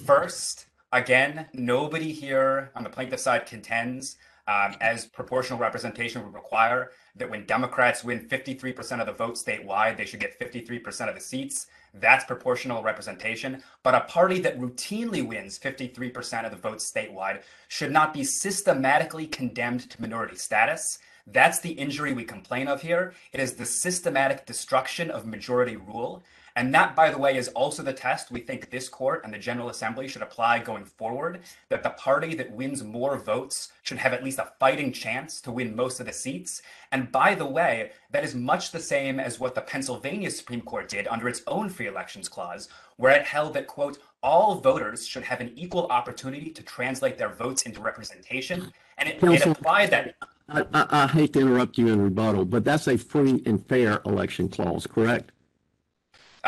First, 0.04 0.66
again, 0.92 1.46
nobody 1.52 2.12
here 2.12 2.70
on 2.74 2.84
the 2.84 2.90
plaintiff 2.90 3.20
side 3.20 3.46
contends, 3.46 4.16
um, 4.46 4.74
as 4.80 5.04
proportional 5.04 5.58
representation 5.58 6.24
would 6.24 6.34
require, 6.34 6.92
that 7.16 7.28
when 7.28 7.44
Democrats 7.44 8.02
win 8.02 8.26
53% 8.26 9.00
of 9.00 9.06
the 9.06 9.12
vote 9.12 9.34
statewide, 9.34 9.96
they 9.96 10.06
should 10.06 10.20
get 10.20 10.38
53% 10.40 11.08
of 11.08 11.14
the 11.14 11.20
seats. 11.20 11.66
That's 11.94 12.24
proportional 12.24 12.82
representation. 12.82 13.62
But 13.82 13.94
a 13.94 14.00
party 14.00 14.40
that 14.40 14.58
routinely 14.58 15.26
wins 15.26 15.58
53% 15.58 16.44
of 16.44 16.50
the 16.50 16.56
votes 16.56 16.90
statewide 16.90 17.42
should 17.68 17.92
not 17.92 18.14
be 18.14 18.24
systematically 18.24 19.26
condemned 19.26 19.90
to 19.90 20.00
minority 20.00 20.36
status. 20.36 20.98
That's 21.26 21.60
the 21.60 21.72
injury 21.72 22.14
we 22.14 22.24
complain 22.24 22.68
of 22.68 22.80
here. 22.80 23.12
It 23.32 23.40
is 23.40 23.54
the 23.54 23.66
systematic 23.66 24.46
destruction 24.46 25.10
of 25.10 25.26
majority 25.26 25.76
rule. 25.76 26.22
And 26.58 26.74
that, 26.74 26.96
by 26.96 27.12
the 27.12 27.18
way, 27.18 27.36
is 27.36 27.46
also 27.50 27.84
the 27.84 27.92
test 27.92 28.32
we 28.32 28.40
think 28.40 28.68
this 28.68 28.88
court 28.88 29.20
and 29.22 29.32
the 29.32 29.38
General 29.38 29.68
Assembly 29.68 30.08
should 30.08 30.22
apply 30.22 30.58
going 30.58 30.84
forward 30.84 31.42
that 31.68 31.84
the 31.84 31.90
party 31.90 32.34
that 32.34 32.50
wins 32.50 32.82
more 32.82 33.16
votes 33.16 33.70
should 33.84 33.98
have 33.98 34.12
at 34.12 34.24
least 34.24 34.40
a 34.40 34.50
fighting 34.58 34.92
chance 34.92 35.40
to 35.42 35.52
win 35.52 35.76
most 35.76 36.00
of 36.00 36.06
the 36.06 36.12
seats. 36.12 36.60
And 36.90 37.12
by 37.12 37.36
the 37.36 37.46
way, 37.46 37.92
that 38.10 38.24
is 38.24 38.34
much 38.34 38.72
the 38.72 38.80
same 38.80 39.20
as 39.20 39.38
what 39.38 39.54
the 39.54 39.60
Pennsylvania 39.60 40.32
Supreme 40.32 40.60
Court 40.60 40.88
did 40.88 41.06
under 41.06 41.28
its 41.28 41.42
own 41.46 41.70
free 41.70 41.86
elections 41.86 42.28
clause, 42.28 42.68
where 42.96 43.14
it 43.14 43.24
held 43.24 43.54
that, 43.54 43.68
quote, 43.68 43.98
all 44.20 44.56
voters 44.56 45.06
should 45.06 45.22
have 45.22 45.40
an 45.40 45.52
equal 45.54 45.86
opportunity 45.86 46.50
to 46.50 46.62
translate 46.64 47.18
their 47.18 47.32
votes 47.32 47.62
into 47.62 47.80
representation. 47.80 48.72
And 48.98 49.08
it, 49.08 49.22
it 49.22 49.46
applied 49.46 49.90
that. 49.90 50.16
I, 50.48 50.64
I, 50.74 50.86
I 50.90 51.06
hate 51.06 51.34
to 51.34 51.40
interrupt 51.40 51.78
you 51.78 51.86
in 51.86 52.02
rebuttal, 52.02 52.44
but 52.46 52.64
that's 52.64 52.88
a 52.88 52.98
free 52.98 53.44
and 53.46 53.64
fair 53.68 54.00
election 54.04 54.48
clause, 54.48 54.88
correct? 54.88 55.30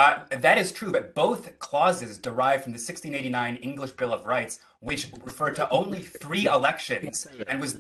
Uh, 0.01 0.25
that 0.31 0.57
is 0.57 0.73
true, 0.73 0.91
but 0.91 1.15
both 1.15 1.59
clauses 1.59 2.17
derive 2.17 2.63
from 2.63 2.73
the 2.73 2.79
1689 2.79 3.57
English 3.57 3.91
Bill 3.91 4.15
of 4.15 4.25
Rights, 4.25 4.61
which 4.79 5.09
referred 5.23 5.57
to 5.57 5.69
only 5.69 6.01
three 6.01 6.47
elections 6.47 7.27
and 7.47 7.61
was. 7.61 7.77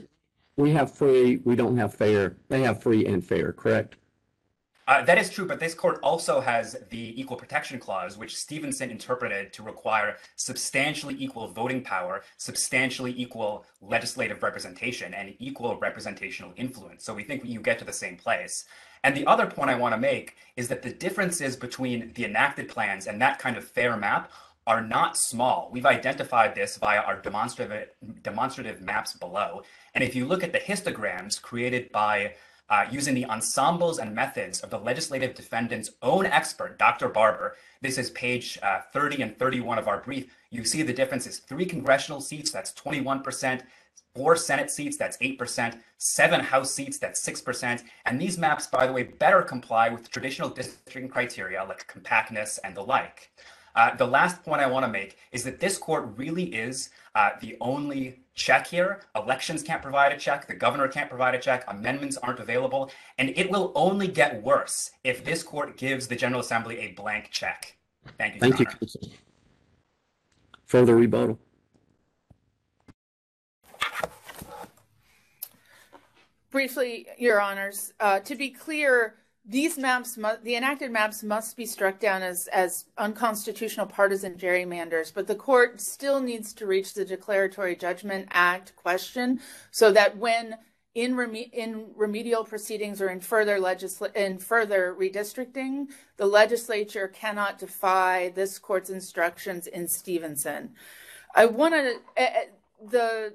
We 0.59 0.70
have 0.72 0.92
free, 0.92 1.40
we 1.44 1.56
don't 1.56 1.78
have 1.78 1.94
fair. 1.94 2.36
They 2.51 2.60
have 2.60 2.82
free 2.82 3.06
and 3.06 3.24
fair, 3.24 3.55
correct? 3.55 3.97
Uh, 4.86 5.02
that 5.02 5.16
is 5.16 5.30
true, 5.30 5.47
but 5.47 5.60
this 5.60 5.72
court 5.72 5.98
also 6.02 6.42
has 6.42 6.76
the 6.90 7.18
Equal 7.18 7.38
Protection 7.38 7.78
Clause, 7.78 8.18
which 8.18 8.36
Stephenson 8.36 8.90
interpreted 8.90 9.55
to 9.55 9.62
require 9.62 10.18
substantially 10.36 11.16
equal 11.18 11.48
voting 11.48 11.82
power, 11.82 12.22
substantially 12.36 13.14
equal 13.16 13.64
legislative 13.80 14.42
representation, 14.42 15.14
and 15.14 15.34
equal 15.38 15.78
representational 15.78 16.52
influence. 16.56 17.02
So 17.02 17.14
we 17.14 17.24
think 17.24 17.47
you 17.47 17.60
get 17.60 17.78
to 17.78 17.86
the 17.86 17.94
same 17.94 18.16
place. 18.16 18.66
And 19.02 19.16
the 19.16 19.27
other 19.27 19.47
point 19.47 19.70
I 19.70 19.77
want 19.77 19.94
to 19.94 20.01
make 20.01 20.36
is 20.56 20.68
that 20.68 20.82
the 20.82 20.93
differences 20.93 21.56
between 21.56 22.12
the 22.14 22.24
enacted 22.24 22.68
plans 22.68 23.06
and 23.06 23.20
that 23.20 23.39
kind 23.39 23.56
of 23.56 23.64
fair 23.64 23.97
map 23.97 24.31
are 24.66 24.82
not 24.82 25.16
small. 25.16 25.70
We've 25.72 25.86
identified 25.86 26.55
this 26.55 26.77
via 26.77 27.01
our 27.01 27.20
demonstrative, 27.20 27.89
demonstrative 28.22 28.81
maps 28.81 29.14
below. 29.14 29.62
And 29.94 30.05
if 30.05 30.14
you 30.14 30.27
look 30.27 30.44
at 30.44 30.52
the 30.52 30.59
histograms 30.59 31.40
created 31.40 31.90
by 31.90 32.35
uh, 32.70 32.86
using 32.90 33.14
the 33.14 33.24
ensembles 33.27 33.98
and 33.98 34.14
methods 34.14 34.60
of 34.60 34.70
the 34.70 34.78
legislative 34.78 35.35
defendant's 35.35 35.90
own 36.02 36.24
expert, 36.24 36.78
Dr. 36.78 37.09
Barber. 37.09 37.56
This 37.81 37.98
is 37.98 38.10
page 38.10 38.59
uh, 38.62 38.82
30 38.93 39.22
and 39.22 39.39
31 39.39 39.78
of 39.78 39.89
our 39.89 39.98
brief. 39.98 40.32
You 40.51 40.64
see 40.64 40.82
the 40.82 40.93
difference 40.93 41.27
is 41.27 41.40
three 41.40 41.66
congressional 41.66 42.20
seats, 42.20 42.52
that's 42.52 42.72
21%, 42.72 43.62
four 44.15 44.37
Senate 44.37 44.70
seats, 44.70 44.97
that's 44.97 45.16
8%, 45.19 45.78
seven 45.99 46.41
House 46.41 46.70
seats, 46.70 46.99
that's 46.99 47.27
6%. 47.27 47.82
And 48.07 48.20
these 48.20 48.39
maps, 48.39 48.66
by 48.66 48.87
the 48.87 48.93
way, 48.93 49.05
better 49.05 49.43
comply 49.43 49.89
with 49.89 50.11
traditional 50.11 50.49
districting 50.49 51.09
criteria 51.09 51.65
like 51.65 51.87
compactness 51.87 52.59
and 52.65 52.77
the 52.77 52.82
like. 52.82 53.31
Uh, 53.77 53.95
the 53.95 54.07
last 54.07 54.43
point 54.43 54.61
I 54.61 54.66
want 54.66 54.85
to 54.85 54.91
make 54.91 55.16
is 55.32 55.45
that 55.45 55.61
this 55.61 55.78
court 55.78 56.09
really 56.16 56.45
is 56.45 56.91
uh, 57.15 57.31
the 57.41 57.57
only 57.61 58.20
check 58.35 58.66
here. 58.66 59.03
Elections 59.15 59.62
can't 59.62 59.82
provide 59.82 60.12
a 60.12 60.16
check, 60.16 60.49
the 60.49 60.55
governor 60.55 60.89
can't 60.89 61.09
provide 61.09 61.35
a 61.35 61.39
check, 61.39 61.65
amendments 61.69 62.16
aren't 62.16 62.41
available, 62.41 62.91
and 63.19 63.31
it 63.37 63.51
will 63.51 63.70
only 63.74 64.09
get 64.09 64.43
worse 64.43 64.91
if 65.05 65.24
this 65.24 65.43
court 65.43 65.77
gives 65.77 66.09
the 66.09 66.16
General 66.16 66.41
Assembly 66.41 66.78
a 66.81 66.93
blank 66.93 67.28
check. 67.31 67.77
Thank 68.19 68.35
you. 68.35 68.41
Thank 68.41 68.59
you, 68.59 68.65
Your 68.65 68.73
counsel. 68.73 69.09
Further 70.66 70.97
rebuttal. 70.97 71.39
Briefly, 76.51 77.06
Your 77.16 77.40
Honors, 77.40 77.93
uh, 78.01 78.20
to 78.20 78.35
be 78.35 78.51
clear, 78.51 79.14
these 79.44 79.78
maps, 79.78 80.16
mu- 80.18 80.36
the 80.43 80.56
enacted 80.56 80.90
maps 80.90 81.22
must 81.22 81.56
be 81.56 81.64
struck 81.64 82.01
down 82.01 82.22
as, 82.22 82.48
as 82.48 82.86
unconstitutional 82.98 83.86
partisan 83.86 84.35
gerrymanders, 84.35 85.12
but 85.14 85.27
the 85.27 85.35
court 85.35 85.81
still 85.81 86.20
needs 86.20 86.52
to 86.55 86.66
reach 86.66 86.94
the 86.94 87.05
Declaratory 87.05 87.77
Judgment 87.77 88.28
Act 88.32 88.74
question 88.77 89.40
so 89.70 89.93
that 89.93 90.18
when 90.18 90.56
in, 90.94 91.14
reme- 91.14 91.52
in 91.52 91.86
remedial 91.94 92.44
proceedings 92.44 93.01
or 93.01 93.09
in 93.09 93.20
further 93.20 93.59
legisla- 93.59 94.14
in 94.16 94.39
further 94.39 94.94
redistricting, 94.98 95.86
the 96.16 96.27
legislature 96.27 97.06
cannot 97.09 97.59
defy 97.60 98.32
this 98.35 98.59
court's 98.59 98.90
instructions 98.90 99.68
in 99.68 99.86
Stephenson. 99.86 100.70
I 101.35 101.47
want 101.47 101.74
to 101.74 101.94
uh, 102.20 102.27
the 102.90 103.35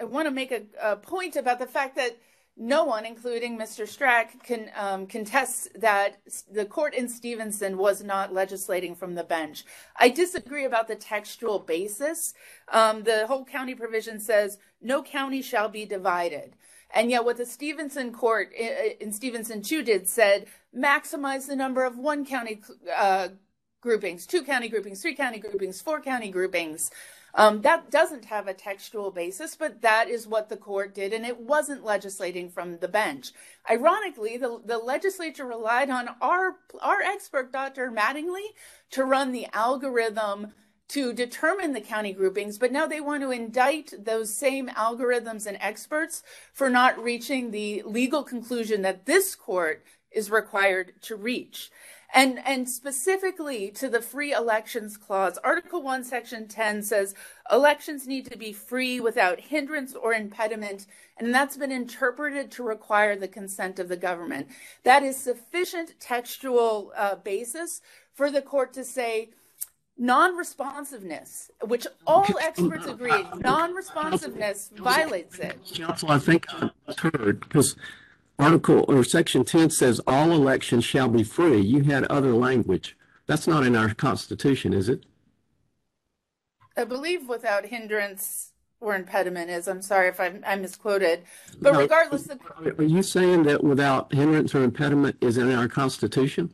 I 0.00 0.04
want 0.04 0.26
to 0.26 0.30
make 0.30 0.52
a, 0.52 0.62
a 0.80 0.96
point 0.96 1.36
about 1.36 1.58
the 1.58 1.66
fact 1.66 1.96
that 1.96 2.16
no 2.56 2.84
one, 2.84 3.04
including 3.04 3.58
Mr. 3.58 3.84
Strach, 3.84 4.40
can 4.44 4.70
um, 4.76 5.06
contest 5.06 5.68
that 5.74 6.18
the 6.50 6.64
court 6.64 6.94
in 6.94 7.08
Stephenson 7.08 7.76
was 7.76 8.02
not 8.02 8.32
legislating 8.32 8.94
from 8.94 9.14
the 9.14 9.24
bench. 9.24 9.64
I 9.98 10.08
disagree 10.08 10.64
about 10.64 10.86
the 10.86 10.94
textual 10.94 11.58
basis. 11.58 12.32
Um, 12.72 13.02
the 13.02 13.26
whole 13.26 13.44
county 13.44 13.74
provision 13.74 14.20
says 14.20 14.58
no 14.80 15.02
county 15.02 15.42
shall 15.42 15.68
be 15.68 15.84
divided. 15.84 16.54
And 16.94 17.10
yet, 17.10 17.24
what 17.24 17.38
the 17.38 17.46
Stephenson 17.46 18.12
court 18.12 18.52
in 18.52 19.10
Stephenson 19.10 19.60
2 19.60 19.82
did 19.82 20.08
said 20.08 20.46
maximize 20.76 21.48
the 21.48 21.56
number 21.56 21.84
of 21.84 21.98
one 21.98 22.24
county 22.24 22.62
uh, 22.96 23.28
groupings, 23.80 24.26
two 24.26 24.44
county 24.44 24.68
groupings, 24.68 25.02
three 25.02 25.14
county 25.14 25.40
groupings, 25.40 25.82
four 25.82 26.00
county 26.00 26.30
groupings. 26.30 26.92
Um, 27.36 27.62
that 27.62 27.90
doesn't 27.90 28.26
have 28.26 28.46
a 28.46 28.54
textual 28.54 29.10
basis, 29.10 29.56
but 29.56 29.82
that 29.82 30.08
is 30.08 30.26
what 30.26 30.48
the 30.48 30.56
court 30.56 30.94
did, 30.94 31.12
and 31.12 31.26
it 31.26 31.40
wasn't 31.40 31.84
legislating 31.84 32.48
from 32.48 32.78
the 32.78 32.86
bench. 32.86 33.32
Ironically, 33.68 34.36
the, 34.36 34.60
the 34.64 34.78
legislature 34.78 35.44
relied 35.44 35.90
on 35.90 36.10
our 36.20 36.56
our 36.80 37.00
expert, 37.02 37.52
Dr. 37.52 37.90
Mattingly, 37.90 38.54
to 38.92 39.04
run 39.04 39.32
the 39.32 39.48
algorithm 39.52 40.52
to 40.88 41.12
determine 41.12 41.72
the 41.72 41.80
county 41.80 42.12
groupings, 42.12 42.58
but 42.58 42.70
now 42.70 42.86
they 42.86 43.00
want 43.00 43.22
to 43.22 43.30
indict 43.30 43.92
those 43.98 44.32
same 44.32 44.68
algorithms 44.68 45.46
and 45.46 45.56
experts 45.60 46.22
for 46.52 46.70
not 46.70 47.02
reaching 47.02 47.50
the 47.50 47.82
legal 47.84 48.22
conclusion 48.22 48.82
that 48.82 49.06
this 49.06 49.34
court 49.34 49.82
is 50.12 50.30
required 50.30 50.92
to 51.02 51.16
reach. 51.16 51.70
And, 52.14 52.38
and 52.46 52.68
specifically 52.68 53.70
to 53.72 53.88
the 53.88 54.00
free 54.00 54.32
elections 54.32 54.96
clause, 54.96 55.36
Article 55.42 55.82
1, 55.82 56.04
Section 56.04 56.46
10 56.46 56.84
says 56.84 57.12
elections 57.50 58.06
need 58.06 58.30
to 58.30 58.38
be 58.38 58.52
free 58.52 59.00
without 59.00 59.40
hindrance 59.40 59.94
or 59.94 60.14
impediment, 60.14 60.86
and 61.18 61.34
that's 61.34 61.56
been 61.56 61.72
interpreted 61.72 62.52
to 62.52 62.62
require 62.62 63.16
the 63.16 63.26
consent 63.26 63.80
of 63.80 63.88
the 63.88 63.96
government. 63.96 64.46
That 64.84 65.02
is 65.02 65.16
sufficient 65.16 65.98
textual 65.98 66.92
uh, 66.96 67.16
basis 67.16 67.80
for 68.12 68.30
the 68.30 68.42
court 68.42 68.72
to 68.74 68.84
say 68.84 69.30
non 69.98 70.36
responsiveness, 70.36 71.50
which 71.66 71.84
all 72.06 72.26
experts 72.40 72.86
agree, 72.86 73.26
non 73.38 73.74
responsiveness 73.74 74.70
violates 74.76 75.40
it. 75.40 75.58
Counsel, 75.74 76.12
I 76.12 76.20
think 76.20 76.46
I 76.52 76.70
heard, 76.96 77.40
because 77.40 77.74
Article 78.38 78.84
or 78.88 79.04
Section 79.04 79.44
10 79.44 79.70
says 79.70 80.00
all 80.06 80.32
elections 80.32 80.84
shall 80.84 81.08
be 81.08 81.22
free. 81.22 81.60
You 81.60 81.82
had 81.84 82.04
other 82.06 82.32
language. 82.32 82.96
That's 83.26 83.46
not 83.46 83.64
in 83.64 83.76
our 83.76 83.94
Constitution, 83.94 84.72
is 84.74 84.88
it? 84.88 85.04
I 86.76 86.84
believe 86.84 87.28
without 87.28 87.66
hindrance 87.66 88.50
or 88.80 88.96
impediment 88.96 89.50
is, 89.50 89.68
I'm 89.68 89.80
sorry 89.80 90.08
if 90.08 90.18
I, 90.20 90.34
I 90.44 90.56
misquoted, 90.56 91.22
but 91.60 91.72
No. 91.72 91.78
regardless, 91.80 92.24
the, 92.24 92.38
Are 92.78 92.82
you 92.82 93.02
saying 93.02 93.44
that 93.44 93.62
without 93.62 94.12
hindrance 94.12 94.54
or 94.54 94.62
impediment 94.64 95.16
is 95.20 95.38
in 95.38 95.50
our 95.52 95.68
Constitution? 95.68 96.52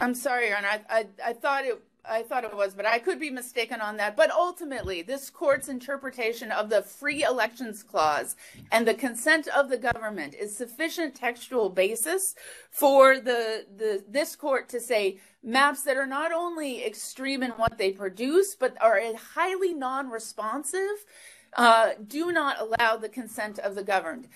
I'm 0.00 0.14
sorry, 0.14 0.48
Your 0.48 0.58
Honor, 0.58 0.68
I, 0.68 0.80
I, 0.90 1.06
I 1.26 1.32
thought 1.32 1.64
it, 1.64 1.80
I 2.04 2.22
thought 2.24 2.44
it 2.44 2.56
was, 2.56 2.74
but 2.74 2.84
I 2.84 2.98
could 2.98 3.20
be 3.20 3.30
mistaken 3.30 3.80
on 3.80 3.96
that. 3.98 4.16
But 4.16 4.30
ultimately, 4.32 5.02
this 5.02 5.30
court's 5.30 5.68
interpretation 5.68 6.50
of 6.50 6.68
the 6.68 6.82
free 6.82 7.22
elections 7.22 7.82
clause 7.84 8.34
and 8.72 8.86
the 8.86 8.94
consent 8.94 9.46
of 9.48 9.68
the 9.68 9.78
government 9.78 10.34
is 10.34 10.56
sufficient 10.56 11.14
textual 11.14 11.70
basis 11.70 12.34
for 12.70 13.20
the, 13.20 13.66
the 13.76 14.02
this 14.08 14.34
court 14.34 14.68
to 14.70 14.80
say 14.80 15.18
maps 15.44 15.84
that 15.84 15.96
are 15.96 16.06
not 16.06 16.32
only 16.32 16.84
extreme 16.84 17.42
in 17.42 17.52
what 17.52 17.78
they 17.78 17.92
produce, 17.92 18.56
but 18.56 18.76
are 18.80 19.00
highly 19.34 19.72
non-responsive, 19.72 21.04
uh, 21.56 21.90
do 22.08 22.32
not 22.32 22.56
allow 22.60 22.96
the 22.96 23.08
consent 23.08 23.58
of 23.60 23.76
the 23.76 23.84
governed. 23.84 24.26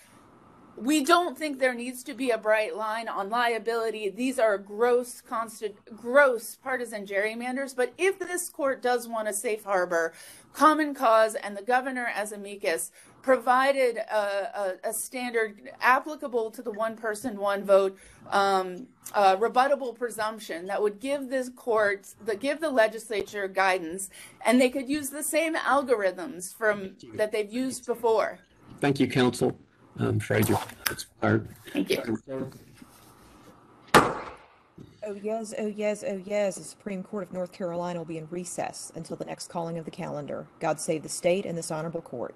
We 0.76 1.04
don't 1.04 1.38
think 1.38 1.58
there 1.58 1.74
needs 1.74 2.02
to 2.04 2.12
be 2.12 2.30
a 2.30 2.38
bright 2.38 2.76
line 2.76 3.08
on 3.08 3.30
liability. 3.30 4.10
These 4.10 4.38
are 4.38 4.58
gross, 4.58 5.22
constant, 5.22 5.74
gross 5.96 6.56
partisan 6.56 7.06
gerrymanders. 7.06 7.74
But 7.74 7.94
if 7.96 8.18
this 8.18 8.50
court 8.50 8.82
does 8.82 9.08
want 9.08 9.26
a 9.26 9.32
safe 9.32 9.64
harbor, 9.64 10.12
common 10.52 10.94
cause 10.94 11.34
and 11.34 11.56
the 11.56 11.62
governor 11.62 12.10
as 12.14 12.32
amicus 12.32 12.90
provided 13.22 13.96
a, 13.96 14.76
a, 14.84 14.90
a 14.90 14.92
standard 14.92 15.70
applicable 15.80 16.50
to 16.50 16.62
the 16.62 16.70
one 16.70 16.94
person, 16.94 17.38
one 17.38 17.64
vote, 17.64 17.98
um, 18.30 18.86
uh, 19.14 19.34
rebuttable 19.36 19.96
presumption 19.96 20.66
that 20.66 20.80
would 20.80 21.00
give 21.00 21.30
this 21.30 21.48
court, 21.48 22.06
that 22.24 22.38
give 22.38 22.60
the 22.60 22.70
legislature 22.70 23.48
guidance, 23.48 24.10
and 24.44 24.60
they 24.60 24.68
could 24.68 24.88
use 24.88 25.08
the 25.08 25.22
same 25.22 25.54
algorithms 25.54 26.54
from 26.54 26.96
that 27.14 27.32
they've 27.32 27.52
used 27.52 27.86
before. 27.86 28.38
Thank 28.78 29.00
you, 29.00 29.08
counsel. 29.08 29.58
I'm 29.98 30.18
afraid 30.18 30.48
you're 30.48 30.60
expired. 30.90 31.48
Thank 31.72 31.90
you. 31.90 32.18
Oh, 33.94 35.14
yes, 35.22 35.54
oh, 35.56 35.66
yes, 35.66 36.04
oh, 36.06 36.20
yes. 36.24 36.56
The 36.56 36.64
Supreme 36.64 37.02
Court 37.02 37.28
of 37.28 37.32
North 37.32 37.52
Carolina 37.52 38.00
will 38.00 38.06
be 38.06 38.18
in 38.18 38.26
recess 38.30 38.90
until 38.94 39.16
the 39.16 39.24
next 39.24 39.48
calling 39.48 39.78
of 39.78 39.84
the 39.84 39.90
calendar. 39.90 40.46
God 40.58 40.80
save 40.80 41.02
the 41.04 41.08
state 41.08 41.46
and 41.46 41.56
this 41.56 41.70
honorable 41.70 42.02
court. 42.02 42.34